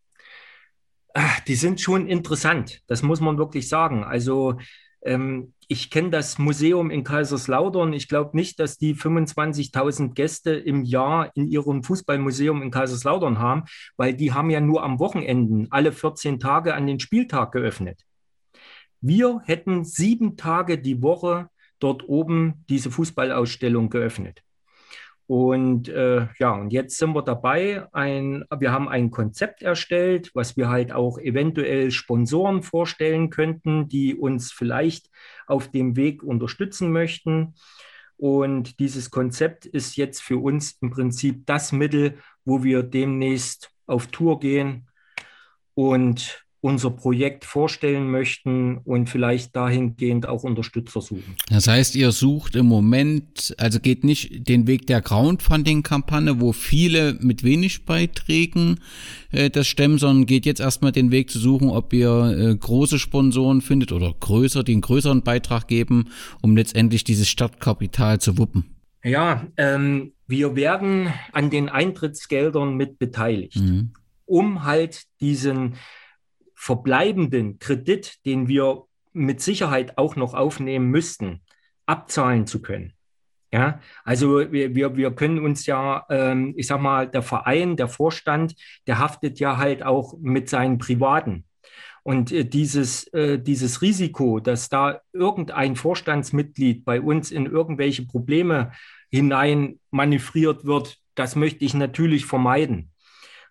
äh, 1.13 1.21
die 1.47 1.55
sind 1.55 1.81
schon 1.81 2.07
interessant. 2.07 2.81
Das 2.87 3.03
muss 3.03 3.19
man 3.19 3.37
wirklich 3.37 3.67
sagen. 3.67 4.03
Also 4.03 4.57
ähm, 5.01 5.53
ich 5.67 5.89
kenne 5.89 6.09
das 6.09 6.37
Museum 6.37 6.91
in 6.91 7.03
Kaiserslautern. 7.03 7.93
Ich 7.93 8.07
glaube 8.07 8.35
nicht, 8.37 8.59
dass 8.59 8.77
die 8.77 8.95
25.000 8.95 10.13
Gäste 10.13 10.53
im 10.53 10.83
Jahr 10.83 11.31
in 11.35 11.47
ihrem 11.47 11.83
Fußballmuseum 11.83 12.61
in 12.61 12.71
Kaiserslautern 12.71 13.39
haben, 13.39 13.63
weil 13.97 14.13
die 14.13 14.33
haben 14.33 14.49
ja 14.49 14.61
nur 14.61 14.83
am 14.83 14.99
Wochenenden 14.99 15.67
alle 15.71 15.91
14 15.91 16.39
Tage 16.39 16.73
an 16.75 16.87
den 16.87 16.99
Spieltag 16.99 17.51
geöffnet. 17.51 18.03
Wir 19.01 19.41
hätten 19.45 19.83
sieben 19.83 20.37
Tage 20.37 20.77
die 20.77 21.01
Woche 21.01 21.49
dort 21.83 22.07
oben 22.07 22.63
diese 22.69 22.89
Fußballausstellung 22.91 23.89
geöffnet. 23.89 24.41
Und 25.25 25.87
äh, 25.87 26.27
ja, 26.37 26.51
und 26.51 26.73
jetzt 26.73 26.97
sind 26.97 27.13
wir 27.15 27.21
dabei. 27.21 27.87
Ein, 27.93 28.43
wir 28.57 28.71
haben 28.71 28.89
ein 28.89 29.09
Konzept 29.09 29.61
erstellt, 29.61 30.31
was 30.33 30.57
wir 30.57 30.69
halt 30.69 30.91
auch 30.91 31.17
eventuell 31.17 31.91
Sponsoren 31.91 32.61
vorstellen 32.61 33.29
könnten, 33.29 33.87
die 33.87 34.15
uns 34.15 34.51
vielleicht 34.51 35.09
auf 35.47 35.69
dem 35.71 35.95
Weg 35.95 36.23
unterstützen 36.23 36.91
möchten. 36.91 37.55
Und 38.17 38.79
dieses 38.79 39.11
Konzept 39.11 39.65
ist 39.65 39.95
jetzt 39.95 40.21
für 40.21 40.37
uns 40.37 40.77
im 40.81 40.91
Prinzip 40.91 41.45
das 41.45 41.71
Mittel, 41.71 42.19
wo 42.45 42.63
wir 42.63 42.83
demnächst 42.83 43.71
auf 43.87 44.07
Tour 44.07 44.39
gehen 44.39 44.87
und 45.73 46.42
unser 46.63 46.91
Projekt 46.91 47.43
vorstellen 47.43 48.09
möchten 48.09 48.77
und 48.77 49.09
vielleicht 49.09 49.53
dahingehend 49.53 50.29
auch 50.29 50.43
Unterstützer 50.43 51.01
suchen. 51.01 51.35
Das 51.49 51.67
heißt, 51.67 51.93
ihr 51.97 52.13
sucht 52.13 52.55
im 52.55 52.67
Moment, 52.67 53.53
also 53.57 53.81
geht 53.81 54.05
nicht 54.05 54.47
den 54.47 54.65
Weg 54.65 54.87
der 54.87 55.01
Crowdfunding-Kampagne, 55.01 56.39
wo 56.39 56.53
viele 56.53 57.17
mit 57.19 57.43
wenig 57.43 57.83
Beiträgen 57.83 58.79
äh, 59.31 59.49
das 59.49 59.67
stemmen, 59.67 59.97
sondern 59.97 60.25
geht 60.25 60.45
jetzt 60.45 60.61
erstmal 60.61 60.93
den 60.93 61.11
Weg 61.11 61.31
zu 61.31 61.37
suchen, 61.37 61.69
ob 61.69 61.91
ihr 61.91 62.33
äh, 62.37 62.55
große 62.55 62.97
Sponsoren 62.97 63.59
findet 63.59 63.91
oder 63.91 64.13
größer, 64.17 64.63
die 64.63 64.71
einen 64.71 64.81
größeren 64.81 65.21
Beitrag 65.21 65.67
geben, 65.67 66.11
um 66.41 66.55
letztendlich 66.55 67.03
dieses 67.03 67.27
Startkapital 67.27 68.21
zu 68.21 68.37
wuppen. 68.37 68.73
Ja, 69.03 69.45
ähm, 69.57 70.13
wir 70.27 70.55
werden 70.55 71.11
an 71.33 71.49
den 71.49 71.67
Eintrittsgeldern 71.67 72.77
mit 72.77 72.99
beteiligt, 72.99 73.57
mhm. 73.57 73.91
um 74.25 74.63
halt 74.63 75.03
diesen 75.19 75.73
verbleibenden 76.63 77.59
Kredit, 77.59 78.25
den 78.25 78.47
wir 78.47 78.83
mit 79.11 79.41
Sicherheit 79.41 79.97
auch 79.97 80.15
noch 80.15 80.33
aufnehmen 80.33 80.89
müssten, 80.89 81.41
abzahlen 81.85 82.47
zu 82.47 82.61
können. 82.61 82.93
Ja, 83.51 83.81
also 84.05 84.49
wir, 84.49 84.73
wir, 84.73 84.95
wir 84.95 85.11
können 85.11 85.39
uns 85.39 85.65
ja, 85.65 86.05
ähm, 86.09 86.53
ich 86.55 86.67
sag 86.67 86.79
mal, 86.79 87.09
der 87.09 87.21
Verein, 87.21 87.75
der 87.75 87.89
Vorstand, 87.89 88.55
der 88.87 88.97
haftet 88.97 89.41
ja 89.41 89.57
halt 89.57 89.83
auch 89.83 90.15
mit 90.21 90.47
seinen 90.47 90.77
Privaten. 90.77 91.43
Und 92.01 92.31
äh, 92.31 92.45
dieses, 92.45 93.07
äh, 93.13 93.39
dieses 93.39 93.81
Risiko, 93.81 94.39
dass 94.39 94.69
da 94.69 95.01
irgendein 95.11 95.75
Vorstandsmitglied 95.75 96.85
bei 96.85 97.01
uns 97.01 97.29
in 97.29 97.45
irgendwelche 97.45 98.05
Probleme 98.05 98.71
hinein 99.11 99.81
manövriert 99.91 100.63
wird, 100.63 100.97
das 101.13 101.35
möchte 101.35 101.65
ich 101.65 101.73
natürlich 101.73 102.25
vermeiden. 102.25 102.92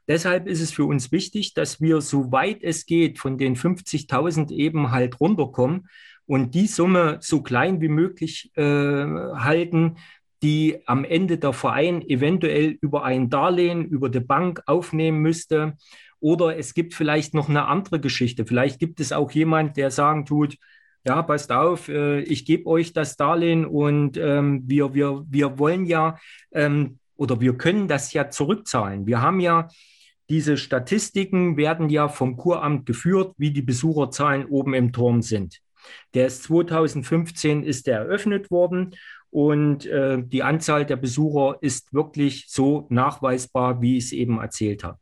Deshalb 0.09 0.49
ist 0.49 0.61
es 0.61 0.73
für 0.73 0.85
uns 0.85 1.13
wichtig, 1.13 1.55
dass 1.55 1.81
wir, 1.81 2.01
soweit 2.01 2.63
es 2.63 2.87
geht, 2.87 3.19
von 3.19 3.39
den 3.39 3.57
50.000 3.57 4.51
eben 4.51 4.91
halt 4.91 5.21
runterkommen 5.21 5.89
und 6.27 6.55
die 6.55 6.67
Summe 6.67 7.19
so 7.21 7.43
klein 7.43 7.81
wie 7.81 7.89
möglich 7.89 8.51
äh, 8.57 8.63
halten, 8.63 9.97
die 10.43 10.79
am 10.87 11.05
Ende 11.05 11.39
der 11.39 11.53
Verein 11.53 12.03
eventuell 12.03 12.77
über 12.81 13.05
ein 13.05 13.31
Darlehen, 13.31 13.85
über 13.85 14.09
die 14.09 14.21
Bank 14.21 14.63
aufnehmen 14.67 15.19
müsste. 15.19 15.75
Oder 16.19 16.57
es 16.57 16.75
gibt 16.75 16.95
vielleicht 16.95 17.33
noch 17.35 17.49
eine 17.49 17.67
andere 17.67 18.01
Geschichte. 18.01 18.45
Vielleicht 18.45 18.81
gibt 18.81 18.99
es 19.01 19.13
auch 19.13 19.31
jemand, 19.31 19.77
der 19.77 19.91
sagen 19.91 20.27
tut, 20.27 20.57
ja, 21.05 21.21
passt 21.23 21.51
auf, 21.51 21.89
äh, 21.89 22.21
ich 22.21 22.45
gebe 22.45 22.67
euch 22.67 22.93
das 22.93 23.17
Darlehen 23.17 23.65
und 23.67 24.17
ähm, 24.17 24.63
wir, 24.67 24.95
wir, 24.95 25.25
wir 25.29 25.59
wollen 25.59 25.85
ja 25.85 26.17
ähm, 26.53 26.99
oder 27.17 27.41
wir 27.41 27.57
können 27.57 27.89
das 27.89 28.13
ja 28.13 28.31
zurückzahlen. 28.31 29.07
Wir 29.07 29.21
haben 29.21 29.41
ja 29.41 29.69
diese 30.29 30.57
Statistiken 30.57 31.57
werden 31.57 31.89
ja 31.89 32.09
vom 32.09 32.37
Kuramt 32.37 32.87
geführt, 32.87 33.35
wie 33.37 33.51
die 33.51 33.63
Besucherzahlen 33.63 34.47
oben 34.47 34.75
im 34.75 34.93
Turm 34.93 35.23
sind. 35.23 35.61
Der 36.15 36.27
ist 36.27 36.45
2015 36.45 37.65
ist 37.65 37.87
der 37.87 37.99
eröffnet 37.99 38.51
worden 38.51 38.95
und 39.31 39.87
äh, 39.87 40.23
die 40.23 40.43
Anzahl 40.43 40.87
der 40.87 40.97
Besucher 40.97 41.57
ist 41.61 41.93
wirklich 41.93 42.47
so 42.49 42.87
nachweisbar, 42.91 43.81
wie 43.83 43.97
ich 43.97 44.05
es 44.05 44.13
eben 44.13 44.39
erzählt 44.39 44.85
habe. 44.85 44.99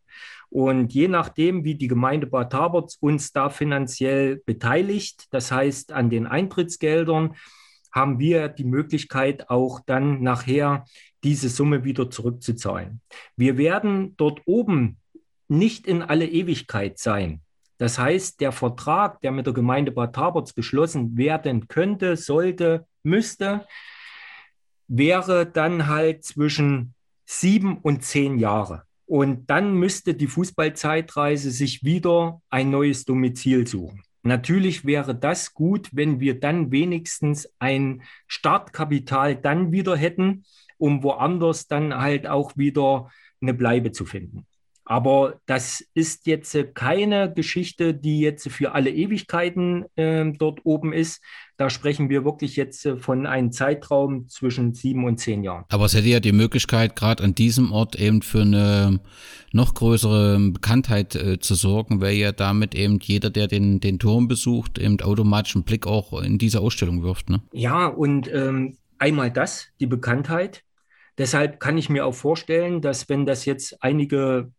Und 0.48 0.92
je 0.92 1.06
nachdem, 1.06 1.64
wie 1.64 1.76
die 1.76 1.88
Gemeinde 1.88 2.26
Bad 2.26 2.52
Taberz 2.52 2.96
uns 3.00 3.32
da 3.32 3.50
finanziell 3.50 4.42
beteiligt, 4.44 5.26
das 5.30 5.52
heißt 5.52 5.92
an 5.92 6.10
den 6.10 6.26
Eintrittsgeldern, 6.26 7.34
haben 7.92 8.18
wir 8.18 8.48
die 8.48 8.64
Möglichkeit, 8.64 9.50
auch 9.50 9.80
dann 9.84 10.22
nachher 10.22 10.84
diese 11.24 11.48
Summe 11.48 11.84
wieder 11.84 12.10
zurückzuzahlen. 12.10 13.00
Wir 13.36 13.58
werden 13.58 14.14
dort 14.16 14.42
oben 14.44 14.99
nicht 15.50 15.86
in 15.86 16.02
alle 16.02 16.26
Ewigkeit 16.26 16.98
sein. 16.98 17.40
Das 17.76 17.98
heißt, 17.98 18.40
der 18.40 18.52
Vertrag, 18.52 19.20
der 19.20 19.32
mit 19.32 19.46
der 19.46 19.54
Gemeinde 19.54 19.90
Bad 19.90 20.14
Taberz 20.14 20.54
geschlossen 20.54 21.16
werden 21.16 21.66
könnte, 21.66 22.16
sollte, 22.16 22.86
müsste, 23.02 23.66
wäre 24.86 25.46
dann 25.46 25.86
halt 25.86 26.24
zwischen 26.24 26.94
sieben 27.24 27.78
und 27.78 28.04
zehn 28.04 28.38
Jahre. 28.38 28.84
Und 29.06 29.50
dann 29.50 29.74
müsste 29.74 30.14
die 30.14 30.26
Fußballzeitreise 30.26 31.50
sich 31.50 31.82
wieder 31.82 32.42
ein 32.50 32.70
neues 32.70 33.04
Domizil 33.04 33.66
suchen. 33.66 34.02
Natürlich 34.22 34.84
wäre 34.84 35.14
das 35.14 35.54
gut, 35.54 35.88
wenn 35.92 36.20
wir 36.20 36.38
dann 36.38 36.70
wenigstens 36.70 37.48
ein 37.58 38.02
Startkapital 38.26 39.36
dann 39.36 39.72
wieder 39.72 39.96
hätten, 39.96 40.44
um 40.76 41.02
woanders 41.02 41.66
dann 41.66 41.94
halt 41.96 42.26
auch 42.26 42.56
wieder 42.56 43.10
eine 43.40 43.54
Bleibe 43.54 43.92
zu 43.92 44.04
finden. 44.04 44.46
Aber 44.90 45.36
das 45.46 45.84
ist 45.94 46.26
jetzt 46.26 46.58
keine 46.74 47.32
Geschichte, 47.32 47.94
die 47.94 48.18
jetzt 48.18 48.48
für 48.50 48.72
alle 48.72 48.90
Ewigkeiten 48.90 49.84
äh, 49.94 50.32
dort 50.36 50.66
oben 50.66 50.92
ist. 50.92 51.22
Da 51.56 51.70
sprechen 51.70 52.08
wir 52.08 52.24
wirklich 52.24 52.56
jetzt 52.56 52.88
von 52.98 53.24
einem 53.24 53.52
Zeitraum 53.52 54.28
zwischen 54.28 54.74
sieben 54.74 55.04
und 55.04 55.18
zehn 55.18 55.44
Jahren. 55.44 55.64
Aber 55.68 55.84
es 55.84 55.94
hätte 55.94 56.08
ja 56.08 56.18
die 56.18 56.32
Möglichkeit, 56.32 56.96
gerade 56.96 57.22
an 57.22 57.36
diesem 57.36 57.70
Ort 57.70 57.94
eben 58.00 58.20
für 58.20 58.40
eine 58.40 58.98
noch 59.52 59.74
größere 59.74 60.40
Bekanntheit 60.50 61.14
äh, 61.14 61.38
zu 61.38 61.54
sorgen, 61.54 62.00
weil 62.00 62.16
ja 62.16 62.32
damit 62.32 62.74
eben 62.74 62.98
jeder, 63.00 63.30
der 63.30 63.46
den, 63.46 63.78
den 63.78 64.00
Turm 64.00 64.26
besucht, 64.26 64.76
eben 64.76 65.00
automatisch 65.00 65.54
einen 65.54 65.62
Blick 65.62 65.86
auch 65.86 66.20
in 66.20 66.36
diese 66.38 66.58
Ausstellung 66.58 67.04
wirft. 67.04 67.30
Ne? 67.30 67.40
Ja, 67.52 67.86
und 67.86 68.28
ähm, 68.34 68.76
einmal 68.98 69.30
das, 69.30 69.68
die 69.78 69.86
Bekanntheit. 69.86 70.64
Deshalb 71.16 71.60
kann 71.60 71.78
ich 71.78 71.88
mir 71.88 72.06
auch 72.06 72.14
vorstellen, 72.14 72.80
dass 72.80 73.08
wenn 73.08 73.24
das 73.24 73.44
jetzt 73.44 73.84
einige 73.84 74.50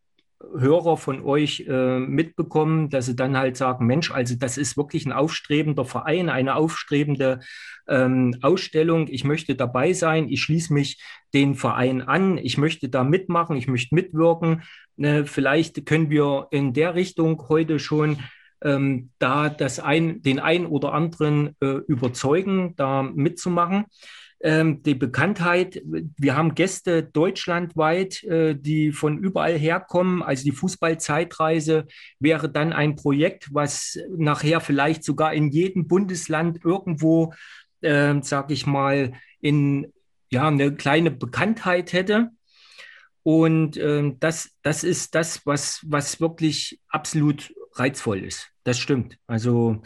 Hörer 0.57 0.97
von 0.97 1.23
euch 1.23 1.65
äh, 1.67 1.99
mitbekommen, 1.99 2.89
dass 2.89 3.05
sie 3.05 3.15
dann 3.15 3.37
halt 3.37 3.57
sagen, 3.57 3.85
Mensch, 3.85 4.11
also 4.11 4.35
das 4.35 4.57
ist 4.57 4.77
wirklich 4.77 5.05
ein 5.05 5.11
aufstrebender 5.11 5.85
Verein, 5.85 6.29
eine 6.29 6.55
aufstrebende 6.55 7.39
ähm, 7.87 8.37
Ausstellung. 8.41 9.07
Ich 9.09 9.23
möchte 9.23 9.55
dabei 9.55 9.93
sein, 9.93 10.29
ich 10.29 10.41
schließe 10.41 10.73
mich 10.73 11.01
den 11.33 11.55
Verein 11.55 12.01
an, 12.01 12.37
ich 12.37 12.57
möchte 12.57 12.89
da 12.89 13.03
mitmachen, 13.03 13.55
ich 13.55 13.67
möchte 13.67 13.95
mitwirken. 13.95 14.63
Äh, 14.97 15.25
vielleicht 15.25 15.85
können 15.85 16.09
wir 16.09 16.47
in 16.51 16.73
der 16.73 16.95
Richtung 16.95 17.47
heute 17.49 17.79
schon 17.79 18.17
ähm, 18.63 19.09
da 19.19 19.49
das 19.49 19.79
ein, 19.79 20.21
den 20.21 20.39
einen 20.39 20.65
oder 20.65 20.93
anderen 20.93 21.55
äh, 21.61 21.79
überzeugen, 21.87 22.75
da 22.75 23.03
mitzumachen 23.03 23.85
ähm, 24.43 24.81
die 24.83 24.95
Bekanntheit. 24.95 25.81
Wir 25.83 26.35
haben 26.35 26.55
Gäste 26.55 27.03
deutschlandweit, 27.03 28.23
äh, 28.23 28.55
die 28.55 28.91
von 28.91 29.17
überall 29.17 29.57
herkommen. 29.57 30.23
Also 30.23 30.43
die 30.43 30.51
Fußballzeitreise 30.51 31.87
wäre 32.19 32.49
dann 32.49 32.73
ein 32.73 32.95
Projekt, 32.95 33.53
was 33.53 33.99
nachher 34.17 34.59
vielleicht 34.61 35.03
sogar 35.03 35.33
in 35.33 35.49
jedem 35.49 35.87
Bundesland 35.87 36.63
irgendwo, 36.63 37.33
äh, 37.81 38.15
sag 38.21 38.51
ich 38.51 38.65
mal, 38.65 39.13
in 39.39 39.93
ja, 40.31 40.47
eine 40.47 40.73
kleine 40.73 41.11
Bekanntheit 41.11 41.93
hätte. 41.93 42.29
Und 43.23 43.77
ähm, 43.77 44.17
das, 44.19 44.51
das 44.63 44.83
ist 44.83 45.13
das, 45.13 45.45
was, 45.45 45.81
was 45.87 46.19
wirklich 46.19 46.79
absolut 46.87 47.53
reizvoll 47.73 48.23
ist. 48.23 48.49
Das 48.63 48.79
stimmt. 48.79 49.17
Also 49.27 49.81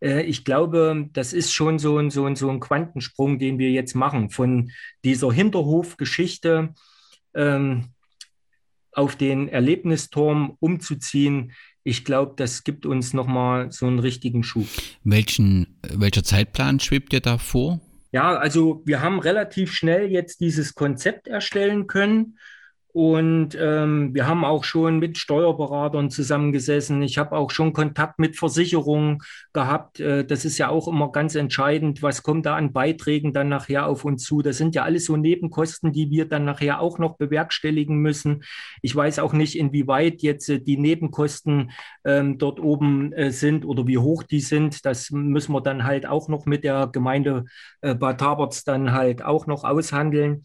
äh, 0.00 0.22
ich 0.22 0.44
glaube, 0.44 1.08
das 1.12 1.32
ist 1.32 1.52
schon 1.52 1.78
so 1.78 1.98
ein, 1.98 2.10
so, 2.10 2.26
ein, 2.26 2.36
so 2.36 2.50
ein 2.50 2.60
Quantensprung, 2.60 3.38
den 3.38 3.58
wir 3.58 3.70
jetzt 3.70 3.94
machen, 3.94 4.30
von 4.30 4.70
dieser 5.04 5.32
Hinterhofgeschichte 5.32 6.74
ähm, 7.34 7.86
auf 8.92 9.16
den 9.16 9.48
Erlebnisturm 9.48 10.56
umzuziehen. 10.60 11.52
Ich 11.84 12.04
glaube, 12.04 12.34
das 12.36 12.64
gibt 12.64 12.86
uns 12.86 13.14
nochmal 13.14 13.72
so 13.72 13.86
einen 13.86 14.00
richtigen 14.00 14.42
Schub. 14.42 14.66
Welchen, 15.04 15.78
welcher 15.82 16.24
Zeitplan 16.24 16.80
schwebt 16.80 17.12
dir 17.12 17.20
da 17.20 17.38
vor? 17.38 17.80
Ja, 18.12 18.36
also 18.36 18.82
wir 18.84 19.00
haben 19.00 19.20
relativ 19.20 19.72
schnell 19.72 20.10
jetzt 20.10 20.40
dieses 20.40 20.74
Konzept 20.74 21.28
erstellen 21.28 21.86
können. 21.86 22.38
Und 22.92 23.56
ähm, 23.60 24.14
wir 24.14 24.26
haben 24.26 24.44
auch 24.44 24.64
schon 24.64 24.98
mit 24.98 25.16
Steuerberatern 25.16 26.10
zusammengesessen. 26.10 27.02
Ich 27.02 27.18
habe 27.18 27.36
auch 27.36 27.50
schon 27.50 27.72
Kontakt 27.72 28.18
mit 28.18 28.36
Versicherungen 28.36 29.18
gehabt. 29.52 30.00
Äh, 30.00 30.24
das 30.24 30.44
ist 30.44 30.58
ja 30.58 30.68
auch 30.70 30.88
immer 30.88 31.12
ganz 31.12 31.36
entscheidend. 31.36 32.02
Was 32.02 32.24
kommt 32.24 32.46
da 32.46 32.56
an 32.56 32.72
Beiträgen 32.72 33.32
dann 33.32 33.48
nachher 33.48 33.86
auf 33.86 34.04
uns 34.04 34.24
zu? 34.24 34.42
Das 34.42 34.56
sind 34.56 34.74
ja 34.74 34.82
alles 34.82 35.04
so 35.04 35.16
Nebenkosten, 35.16 35.92
die 35.92 36.10
wir 36.10 36.24
dann 36.24 36.44
nachher 36.44 36.80
auch 36.80 36.98
noch 36.98 37.16
bewerkstelligen 37.16 37.96
müssen. 37.98 38.42
Ich 38.82 38.94
weiß 38.94 39.20
auch 39.20 39.34
nicht, 39.34 39.56
inwieweit 39.56 40.22
jetzt 40.22 40.48
äh, 40.48 40.60
die 40.60 40.76
Nebenkosten 40.76 41.70
ähm, 42.04 42.38
dort 42.38 42.58
oben 42.58 43.12
äh, 43.12 43.30
sind 43.30 43.64
oder 43.64 43.86
wie 43.86 43.98
hoch 43.98 44.24
die 44.24 44.40
sind. 44.40 44.84
Das 44.84 45.10
müssen 45.12 45.52
wir 45.52 45.60
dann 45.60 45.84
halt 45.84 46.06
auch 46.06 46.28
noch 46.28 46.44
mit 46.44 46.64
der 46.64 46.88
Gemeinde 46.88 47.44
äh, 47.82 47.94
Bad 47.94 48.20
Haberts 48.20 48.64
dann 48.64 48.92
halt 48.92 49.22
auch 49.24 49.46
noch 49.46 49.62
aushandeln. 49.62 50.42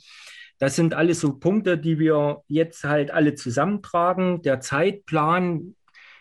Das 0.57 0.75
sind 0.75 0.93
alles 0.93 1.19
so 1.19 1.37
Punkte, 1.37 1.77
die 1.77 1.99
wir 1.99 2.43
jetzt 2.47 2.83
halt 2.83 3.11
alle 3.11 3.35
zusammentragen. 3.35 4.41
Der 4.41 4.61
Zeitplan, 4.61 5.75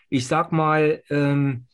ich 0.09 0.27
sag 0.27 0.51
mal, 0.51 1.01
ähm, 1.09 1.67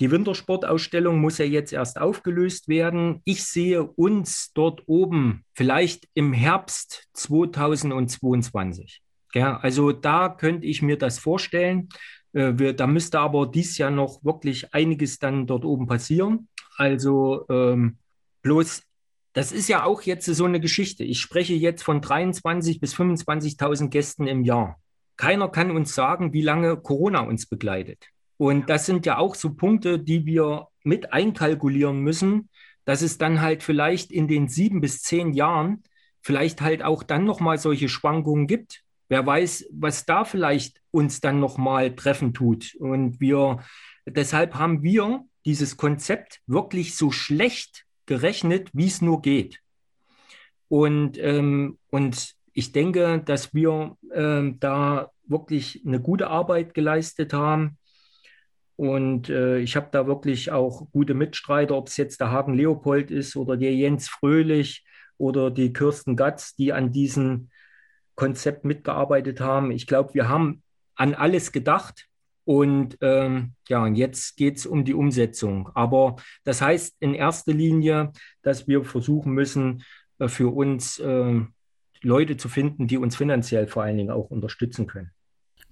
die 0.00 0.10
Wintersportausstellung 0.10 1.20
muss 1.20 1.38
ja 1.38 1.44
jetzt 1.44 1.72
erst 1.72 2.00
aufgelöst 2.00 2.68
werden. 2.68 3.20
Ich 3.24 3.44
sehe 3.44 3.82
uns 3.82 4.52
dort 4.52 4.82
oben 4.86 5.44
vielleicht 5.54 6.08
im 6.14 6.32
Herbst 6.32 7.08
2022. 7.14 9.02
Ja, 9.34 9.58
also 9.58 9.92
da 9.92 10.28
könnte 10.28 10.66
ich 10.66 10.82
mir 10.82 10.98
das 10.98 11.18
vorstellen. 11.18 11.88
Äh, 12.32 12.52
wir, 12.56 12.72
da 12.74 12.86
müsste 12.86 13.18
aber 13.20 13.46
dies 13.46 13.76
Jahr 13.78 13.90
noch 13.90 14.24
wirklich 14.24 14.72
einiges 14.72 15.18
dann 15.18 15.46
dort 15.46 15.64
oben 15.64 15.86
passieren. 15.86 16.48
Also 16.76 17.44
ähm, 17.48 17.98
bloß 18.42 18.82
das 19.38 19.52
ist 19.52 19.68
ja 19.68 19.84
auch 19.84 20.02
jetzt 20.02 20.26
so 20.26 20.46
eine 20.46 20.58
Geschichte. 20.58 21.04
Ich 21.04 21.20
spreche 21.20 21.54
jetzt 21.54 21.84
von 21.84 22.00
23.000 22.00 22.80
bis 22.80 22.96
25.000 22.96 23.86
Gästen 23.86 24.26
im 24.26 24.42
Jahr. 24.42 24.80
Keiner 25.16 25.48
kann 25.48 25.70
uns 25.70 25.94
sagen, 25.94 26.32
wie 26.32 26.42
lange 26.42 26.76
Corona 26.76 27.20
uns 27.20 27.46
begleitet. 27.46 28.08
Und 28.36 28.68
das 28.68 28.84
sind 28.84 29.06
ja 29.06 29.16
auch 29.16 29.36
so 29.36 29.54
Punkte, 29.54 30.00
die 30.00 30.26
wir 30.26 30.66
mit 30.82 31.12
einkalkulieren 31.12 32.00
müssen, 32.00 32.48
dass 32.84 33.00
es 33.00 33.16
dann 33.16 33.40
halt 33.40 33.62
vielleicht 33.62 34.10
in 34.10 34.26
den 34.26 34.48
sieben 34.48 34.80
bis 34.80 35.02
zehn 35.02 35.32
Jahren 35.32 35.84
vielleicht 36.20 36.60
halt 36.60 36.82
auch 36.82 37.04
dann 37.04 37.24
nochmal 37.24 37.58
solche 37.58 37.88
Schwankungen 37.88 38.48
gibt. 38.48 38.82
Wer 39.08 39.24
weiß, 39.24 39.66
was 39.70 40.04
da 40.04 40.24
vielleicht 40.24 40.82
uns 40.90 41.20
dann 41.20 41.38
nochmal 41.38 41.94
treffen 41.94 42.34
tut. 42.34 42.74
Und 42.80 43.20
wir, 43.20 43.60
deshalb 44.04 44.56
haben 44.56 44.82
wir 44.82 45.24
dieses 45.44 45.76
Konzept 45.76 46.40
wirklich 46.48 46.96
so 46.96 47.12
schlecht 47.12 47.84
gerechnet, 48.08 48.70
wie 48.72 48.88
es 48.88 49.00
nur 49.00 49.22
geht. 49.22 49.60
Und, 50.68 51.16
ähm, 51.18 51.78
und 51.90 52.34
ich 52.52 52.72
denke, 52.72 53.22
dass 53.24 53.54
wir 53.54 53.96
ähm, 54.12 54.58
da 54.58 55.12
wirklich 55.26 55.84
eine 55.86 56.00
gute 56.00 56.28
Arbeit 56.28 56.74
geleistet 56.74 57.32
haben. 57.32 57.78
Und 58.74 59.28
äh, 59.28 59.58
ich 59.58 59.76
habe 59.76 59.88
da 59.92 60.06
wirklich 60.06 60.50
auch 60.50 60.90
gute 60.90 61.14
Mitstreiter, 61.14 61.76
ob 61.76 61.88
es 61.88 61.96
jetzt 61.96 62.20
der 62.20 62.30
Hagen 62.32 62.54
Leopold 62.54 63.10
ist 63.10 63.36
oder 63.36 63.56
der 63.56 63.74
Jens 63.74 64.08
Fröhlich 64.08 64.84
oder 65.16 65.50
die 65.50 65.72
Kirsten 65.72 66.16
Gatz, 66.16 66.54
die 66.56 66.72
an 66.72 66.92
diesem 66.92 67.50
Konzept 68.14 68.64
mitgearbeitet 68.64 69.40
haben. 69.40 69.70
Ich 69.70 69.86
glaube, 69.86 70.14
wir 70.14 70.28
haben 70.28 70.62
an 70.94 71.14
alles 71.14 71.52
gedacht. 71.52 72.06
Und 72.48 72.96
ähm, 73.02 73.52
ja, 73.68 73.86
jetzt 73.88 74.38
geht 74.38 74.56
es 74.56 74.64
um 74.64 74.82
die 74.86 74.94
Umsetzung. 74.94 75.68
Aber 75.74 76.16
das 76.44 76.62
heißt 76.62 76.96
in 76.98 77.12
erster 77.12 77.52
Linie, 77.52 78.10
dass 78.40 78.66
wir 78.66 78.84
versuchen 78.84 79.34
müssen, 79.34 79.82
äh, 80.18 80.28
für 80.28 80.54
uns 80.54 80.98
äh, 80.98 81.42
Leute 82.00 82.38
zu 82.38 82.48
finden, 82.48 82.86
die 82.86 82.96
uns 82.96 83.16
finanziell 83.16 83.66
vor 83.66 83.82
allen 83.82 83.98
Dingen 83.98 84.10
auch 84.10 84.30
unterstützen 84.30 84.86
können. 84.86 85.10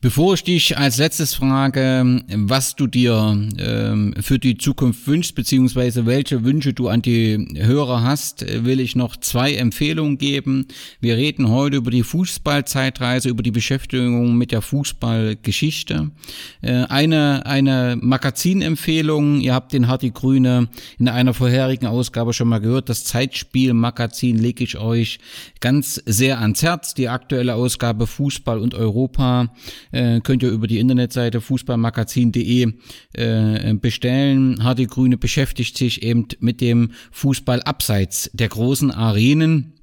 Bevor 0.02 0.34
ich 0.34 0.44
dich 0.44 0.76
als 0.76 0.98
letztes 0.98 1.34
frage, 1.34 2.22
was 2.28 2.76
du 2.76 2.86
dir 2.86 3.34
ähm, 3.58 4.14
für 4.20 4.38
die 4.38 4.58
Zukunft 4.58 5.06
wünschst, 5.06 5.34
beziehungsweise 5.34 6.04
welche 6.04 6.44
Wünsche 6.44 6.74
du 6.74 6.88
an 6.88 7.00
die 7.00 7.48
Hörer 7.56 8.02
hast, 8.02 8.44
will 8.64 8.78
ich 8.78 8.94
noch 8.94 9.16
zwei 9.16 9.54
Empfehlungen 9.54 10.18
geben. 10.18 10.66
Wir 11.00 11.16
reden 11.16 11.48
heute 11.48 11.78
über 11.78 11.90
die 11.90 12.02
Fußballzeitreise, 12.02 13.30
über 13.30 13.42
die 13.42 13.50
Beschäftigung 13.50 14.36
mit 14.36 14.52
der 14.52 14.60
Fußballgeschichte. 14.60 16.10
Äh, 16.60 16.84
eine, 16.84 17.46
eine 17.46 17.96
Magazinempfehlung, 17.98 19.40
ihr 19.40 19.54
habt 19.54 19.72
den 19.72 19.88
Hardy 19.88 20.10
Grüne 20.10 20.68
in 20.98 21.08
einer 21.08 21.32
vorherigen 21.32 21.86
Ausgabe 21.86 22.34
schon 22.34 22.48
mal 22.48 22.60
gehört, 22.60 22.90
das 22.90 23.04
Zeitspiel-Magazin 23.04 24.36
lege 24.36 24.62
ich 24.62 24.76
euch 24.76 25.20
ganz 25.60 25.94
sehr 26.04 26.38
ans 26.38 26.62
Herz. 26.62 26.92
Die 26.92 27.08
aktuelle 27.08 27.54
Ausgabe 27.54 28.06
Fußball 28.06 28.58
und 28.58 28.74
Europa 28.74 29.48
äh, 29.96 30.20
könnt 30.20 30.42
ihr 30.42 30.50
über 30.50 30.66
die 30.66 30.78
Internetseite 30.78 31.40
fußballmagazin.de 31.40 32.72
äh, 33.14 33.74
bestellen. 33.74 34.62
Hardy 34.62 34.86
Grüne 34.86 35.16
beschäftigt 35.16 35.76
sich 35.78 36.02
eben 36.02 36.28
mit 36.40 36.60
dem 36.60 36.92
Fußball 37.10 37.62
abseits 37.62 38.30
der 38.32 38.48
großen 38.48 38.90
Arenen 38.90 39.75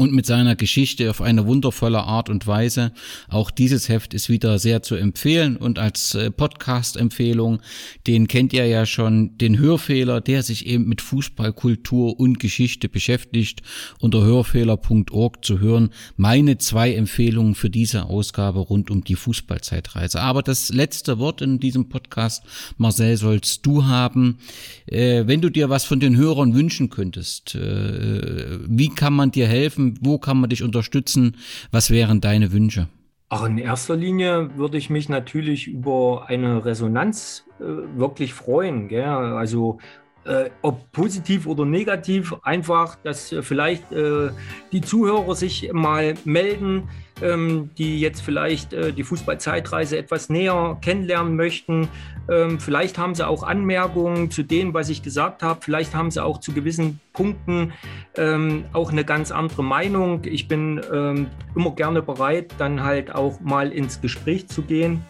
und 0.00 0.14
mit 0.14 0.24
seiner 0.24 0.56
Geschichte 0.56 1.10
auf 1.10 1.20
eine 1.20 1.46
wundervolle 1.46 1.98
Art 1.98 2.30
und 2.30 2.46
Weise. 2.46 2.92
Auch 3.28 3.50
dieses 3.50 3.90
Heft 3.90 4.14
ist 4.14 4.30
wieder 4.30 4.58
sehr 4.58 4.82
zu 4.82 4.94
empfehlen 4.94 5.58
und 5.58 5.78
als 5.78 6.14
äh, 6.14 6.30
Podcast-Empfehlung, 6.30 7.60
den 8.06 8.26
kennt 8.26 8.54
ihr 8.54 8.64
ja 8.64 8.86
schon, 8.86 9.36
den 9.36 9.58
Hörfehler, 9.58 10.22
der 10.22 10.42
sich 10.42 10.64
eben 10.64 10.88
mit 10.88 11.02
Fußballkultur 11.02 12.18
und 12.18 12.40
Geschichte 12.40 12.88
beschäftigt, 12.88 13.60
unter 13.98 14.22
hörfehler.org 14.22 15.44
zu 15.44 15.60
hören. 15.60 15.90
Meine 16.16 16.56
zwei 16.56 16.94
Empfehlungen 16.94 17.54
für 17.54 17.68
diese 17.68 18.04
Ausgabe 18.04 18.60
rund 18.60 18.90
um 18.90 19.04
die 19.04 19.16
Fußballzeitreise. 19.16 20.22
Aber 20.22 20.42
das 20.42 20.70
letzte 20.70 21.18
Wort 21.18 21.42
in 21.42 21.60
diesem 21.60 21.90
Podcast, 21.90 22.42
Marcel, 22.78 23.18
sollst 23.18 23.66
du 23.66 23.84
haben. 23.84 24.38
Äh, 24.86 25.26
wenn 25.26 25.42
du 25.42 25.50
dir 25.50 25.68
was 25.68 25.84
von 25.84 26.00
den 26.00 26.16
Hörern 26.16 26.54
wünschen 26.54 26.88
könntest, 26.88 27.54
äh, 27.54 28.60
wie 28.66 28.88
kann 28.88 29.12
man 29.12 29.30
dir 29.30 29.46
helfen? 29.46 29.89
Wo 30.00 30.18
kann 30.18 30.40
man 30.40 30.50
dich 30.50 30.62
unterstützen? 30.62 31.36
Was 31.70 31.90
wären 31.90 32.20
deine 32.20 32.52
Wünsche? 32.52 32.88
Ach, 33.28 33.44
in 33.44 33.58
erster 33.58 33.96
Linie 33.96 34.56
würde 34.56 34.76
ich 34.76 34.90
mich 34.90 35.08
natürlich 35.08 35.68
über 35.68 36.28
eine 36.28 36.64
Resonanz 36.64 37.44
äh, 37.60 37.64
wirklich 37.96 38.34
freuen. 38.34 38.88
Gell? 38.88 39.04
Also 39.04 39.78
äh, 40.24 40.50
ob 40.62 40.90
positiv 40.92 41.46
oder 41.46 41.64
negativ, 41.64 42.34
einfach, 42.42 42.96
dass 43.02 43.32
äh, 43.32 43.42
vielleicht 43.42 43.90
äh, 43.92 44.30
die 44.72 44.80
Zuhörer 44.80 45.34
sich 45.34 45.70
mal 45.72 46.14
melden, 46.24 46.88
ähm, 47.22 47.70
die 47.78 48.00
jetzt 48.00 48.20
vielleicht 48.20 48.72
äh, 48.72 48.92
die 48.92 49.04
Fußballzeitreise 49.04 49.96
etwas 49.96 50.28
näher 50.28 50.78
kennenlernen 50.80 51.36
möchten. 51.36 51.88
Ähm, 52.28 52.60
vielleicht 52.60 52.98
haben 52.98 53.14
sie 53.14 53.26
auch 53.26 53.42
Anmerkungen 53.42 54.30
zu 54.30 54.42
dem, 54.42 54.74
was 54.74 54.88
ich 54.88 55.02
gesagt 55.02 55.42
habe. 55.42 55.60
Vielleicht 55.62 55.94
haben 55.94 56.10
sie 56.10 56.22
auch 56.22 56.38
zu 56.38 56.52
gewissen 56.52 57.00
Punkten 57.12 57.72
ähm, 58.16 58.64
auch 58.72 58.92
eine 58.92 59.04
ganz 59.04 59.32
andere 59.32 59.64
Meinung. 59.64 60.22
Ich 60.24 60.48
bin 60.48 60.80
ähm, 60.92 61.28
immer 61.54 61.74
gerne 61.74 62.02
bereit, 62.02 62.54
dann 62.58 62.82
halt 62.82 63.14
auch 63.14 63.40
mal 63.40 63.72
ins 63.72 64.00
Gespräch 64.00 64.48
zu 64.48 64.62
gehen. 64.62 65.04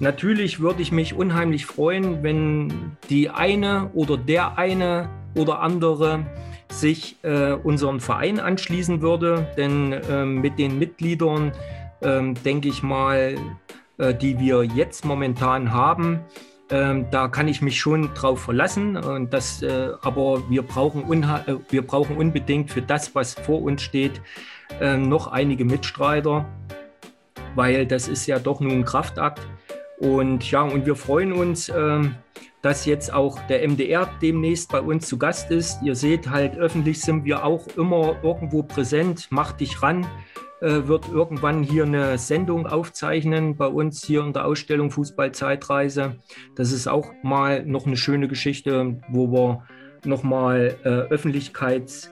Natürlich 0.00 0.60
würde 0.60 0.80
ich 0.80 0.92
mich 0.92 1.14
unheimlich 1.14 1.66
freuen, 1.66 2.22
wenn 2.22 2.96
die 3.10 3.28
eine 3.28 3.90
oder 3.92 4.16
der 4.16 4.56
eine 4.56 5.10
oder 5.36 5.60
andere 5.60 6.24
sich 6.70 7.16
äh, 7.22 7.52
unserem 7.52 8.00
Verein 8.00 8.40
anschließen 8.40 9.02
würde. 9.02 9.46
Denn 9.58 9.92
äh, 9.92 10.24
mit 10.24 10.58
den 10.58 10.78
Mitgliedern, 10.78 11.52
äh, 12.00 12.32
denke 12.32 12.68
ich 12.68 12.82
mal, 12.82 13.36
äh, 13.98 14.14
die 14.14 14.38
wir 14.38 14.64
jetzt 14.64 15.04
momentan 15.04 15.70
haben, 15.70 16.20
ähm, 16.70 17.06
da 17.10 17.28
kann 17.28 17.48
ich 17.48 17.60
mich 17.60 17.78
schon 17.78 18.14
drauf 18.14 18.40
verlassen. 18.40 18.96
Und 18.96 19.34
das, 19.34 19.60
äh, 19.60 19.90
aber 20.00 20.48
wir 20.48 20.62
brauchen, 20.62 21.22
äh, 21.22 21.56
wir 21.68 21.86
brauchen 21.86 22.16
unbedingt 22.16 22.70
für 22.70 22.80
das, 22.80 23.14
was 23.14 23.34
vor 23.34 23.60
uns 23.62 23.82
steht, 23.82 24.22
noch 24.80 25.26
einige 25.26 25.64
Mitstreiter, 25.64 26.44
weil 27.56 27.86
das 27.86 28.06
ist 28.06 28.28
ja 28.28 28.38
doch 28.38 28.60
nur 28.60 28.70
ein 28.70 28.84
Kraftakt. 28.84 29.40
Und 30.00 30.50
ja, 30.50 30.62
und 30.62 30.86
wir 30.86 30.96
freuen 30.96 31.32
uns, 31.32 31.68
ähm, 31.68 32.14
dass 32.62 32.86
jetzt 32.86 33.12
auch 33.12 33.38
der 33.48 33.66
MDR 33.68 34.08
demnächst 34.22 34.72
bei 34.72 34.80
uns 34.80 35.06
zu 35.06 35.18
Gast 35.18 35.50
ist. 35.50 35.82
Ihr 35.82 35.94
seht 35.94 36.30
halt, 36.30 36.56
öffentlich 36.56 37.02
sind 37.02 37.24
wir 37.24 37.44
auch 37.44 37.66
immer 37.76 38.16
irgendwo 38.22 38.62
präsent. 38.62 39.28
Macht 39.30 39.60
dich 39.60 39.82
ran, 39.82 40.06
äh, 40.62 40.86
wird 40.86 41.08
irgendwann 41.08 41.62
hier 41.62 41.84
eine 41.84 42.16
Sendung 42.16 42.66
aufzeichnen 42.66 43.56
bei 43.56 43.66
uns 43.66 44.02
hier 44.02 44.22
in 44.22 44.32
der 44.32 44.46
Ausstellung 44.46 44.90
Fußballzeitreise. 44.90 46.16
Das 46.56 46.72
ist 46.72 46.86
auch 46.86 47.12
mal 47.22 47.64
noch 47.66 47.86
eine 47.86 47.98
schöne 47.98 48.26
Geschichte, 48.26 49.02
wo 49.10 49.30
wir 49.30 49.64
nochmal 50.06 50.76
äh, 50.82 50.88
Öffentlichkeits, 50.88 52.10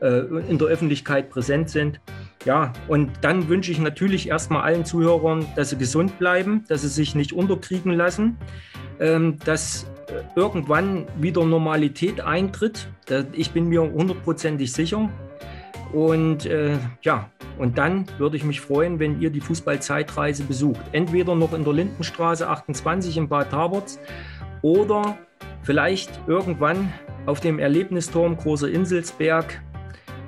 äh, 0.00 0.22
in 0.48 0.58
der 0.58 0.66
Öffentlichkeit 0.66 1.30
präsent 1.30 1.70
sind. 1.70 2.00
Ja, 2.44 2.72
und 2.86 3.10
dann 3.22 3.48
wünsche 3.48 3.72
ich 3.72 3.78
natürlich 3.78 4.28
erstmal 4.28 4.62
allen 4.62 4.84
Zuhörern, 4.84 5.46
dass 5.56 5.70
sie 5.70 5.76
gesund 5.76 6.18
bleiben, 6.18 6.64
dass 6.68 6.82
sie 6.82 6.88
sich 6.88 7.14
nicht 7.14 7.32
unterkriegen 7.32 7.92
lassen, 7.92 8.38
ähm, 9.00 9.38
dass 9.44 9.86
äh, 10.08 10.22
irgendwann 10.36 11.06
wieder 11.18 11.44
Normalität 11.44 12.20
eintritt. 12.20 12.88
Ich 13.32 13.50
bin 13.50 13.68
mir 13.68 13.82
hundertprozentig 13.82 14.72
sicher. 14.72 15.10
Und 15.92 16.46
äh, 16.46 16.76
ja, 17.02 17.30
und 17.58 17.78
dann 17.78 18.06
würde 18.18 18.36
ich 18.36 18.44
mich 18.44 18.60
freuen, 18.60 19.00
wenn 19.00 19.20
ihr 19.20 19.30
die 19.30 19.40
Fußballzeitreise 19.40 20.44
besucht. 20.44 20.80
Entweder 20.92 21.34
noch 21.34 21.52
in 21.52 21.64
der 21.64 21.72
Lindenstraße 21.72 22.48
28 22.48 23.16
in 23.16 23.28
Bad 23.28 23.50
Taberz 23.50 23.98
oder 24.62 25.18
vielleicht 25.62 26.20
irgendwann 26.26 26.92
auf 27.26 27.40
dem 27.40 27.58
Erlebnisturm 27.58 28.36
Großer 28.36 28.68
Inselsberg 28.68 29.60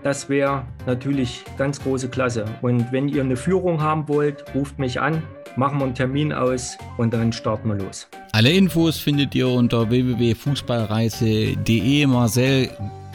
das 0.03 0.29
wäre 0.29 0.65
natürlich 0.87 1.45
ganz 1.59 1.83
große 1.83 2.09
Klasse. 2.09 2.45
Und 2.63 2.91
wenn 2.93 3.09
ihr 3.09 3.23
eine 3.23 3.37
Führung 3.37 3.81
haben 3.81 4.09
wollt, 4.09 4.45
ruft 4.55 4.79
mich 4.79 5.01
an, 5.01 5.23
machen 5.57 5.79
wir 5.79 5.85
einen 5.85 5.95
Termin 5.95 6.33
aus 6.33 6.79
und 6.99 7.13
dann 7.13 7.33
starten 7.33 7.69
wir 7.69 7.77
los. 7.77 8.09
Alle 8.33 8.51
Infos 8.51 8.99
findet 8.99 9.35
ihr 9.35 9.49
unter 9.49 9.91
www.fußballreise.de. 9.91 12.07
Marcel, 12.07 12.71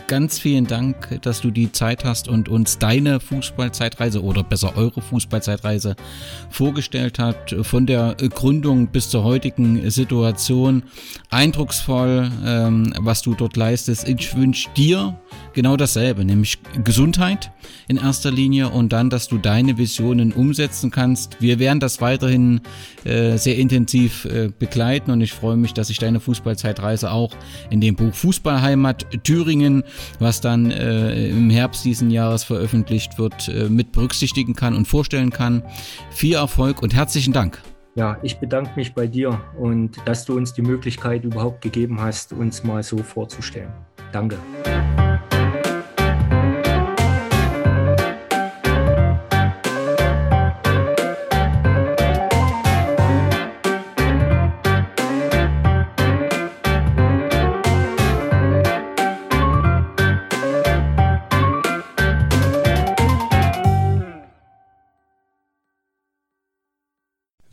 ganz 0.08 0.40
vielen 0.40 0.68
Dank, 0.68 1.20
dass 1.22 1.42
du 1.42 1.52
die 1.52 1.72
Zeit 1.72 2.06
hast 2.06 2.28
und 2.28 2.50
uns 2.50 2.78
deine 2.78 3.20
Fußballzeitreise 3.20 4.24
oder 4.24 4.44
besser 4.44 4.78
eure 4.78 5.02
Fußballzeitreise 5.02 5.96
vorgestellt 6.50 7.20
hat. 7.20 7.56
Von 7.62 7.86
der 7.86 8.16
Gründung 8.34 8.88
bis 8.88 9.10
zur 9.10 9.24
heutigen 9.24 9.90
Situation. 9.90 10.84
Eindrucksvoll, 11.30 12.32
ähm, 12.46 12.94
was 13.00 13.22
du 13.22 13.36
dort 13.36 13.58
leistest. 13.58 14.08
Ich 14.08 14.36
wünsche 14.36 14.70
dir 14.76 15.20
genau 15.54 15.78
dasselbe, 15.78 16.26
nämlich 16.26 16.60
Gesundheit 16.84 17.52
in 17.88 17.98
erster 17.98 18.32
Linie 18.32 18.70
und 18.70 18.94
dann, 18.94 19.10
dass 19.10 19.28
du 19.28 19.38
deine 19.38 19.78
Visionen 19.78 20.32
umsetzen 20.32 20.92
kannst. 20.92 21.42
Wir 21.42 21.60
werden 21.60 21.80
das 21.80 22.02
weiterhin 22.02 22.62
äh, 23.06 23.38
sehr 23.38 23.58
intensiv 23.58 24.26
äh, 24.26 24.50
begleiten 24.58 25.12
und 25.12 25.22
ich 25.22 25.34
freue 25.34 25.58
mich, 25.58 25.74
dass 25.74 25.90
ich 25.90 25.98
deine 25.98 26.20
Fußballzeitreise 26.20 27.12
auch 27.12 27.32
in 27.70 27.82
dem 27.82 27.96
Buch 27.96 28.14
Fußballheimat 28.14 29.24
Thüringen, 29.24 29.84
was 30.20 30.42
dann 30.42 30.72
äh, 30.72 31.30
im 31.30 31.50
Herbst 31.50 31.86
diesen 31.86 32.12
Jahres 32.12 32.44
veröffentlicht 32.44 33.18
wird, 33.18 33.48
äh, 33.48 33.70
mit 33.70 33.92
berücksichtigen 33.92 34.54
kann 34.54 34.76
und 34.76 34.88
vorstellen 34.88 35.32
kann. 35.32 35.64
Viel 36.12 36.36
Erfolg 36.36 36.82
und 36.82 36.94
herzlichen 36.94 37.34
Dank. 37.34 37.62
Ja, 37.96 38.18
ich 38.24 38.40
bedanke 38.40 38.72
mich 38.76 38.94
bei 38.94 39.08
dir 39.08 39.40
und 39.58 39.98
dass 40.06 40.26
du 40.26 40.36
uns 40.36 40.54
die 40.54 40.62
Möglichkeit 40.62 41.24
überhaupt 41.24 41.62
gegeben 41.62 42.02
hast, 42.02 42.34
uns 42.34 42.64
mal 42.64 42.84
so 42.84 42.98
vorzustellen. 42.98 43.72
Danke. 44.12 44.38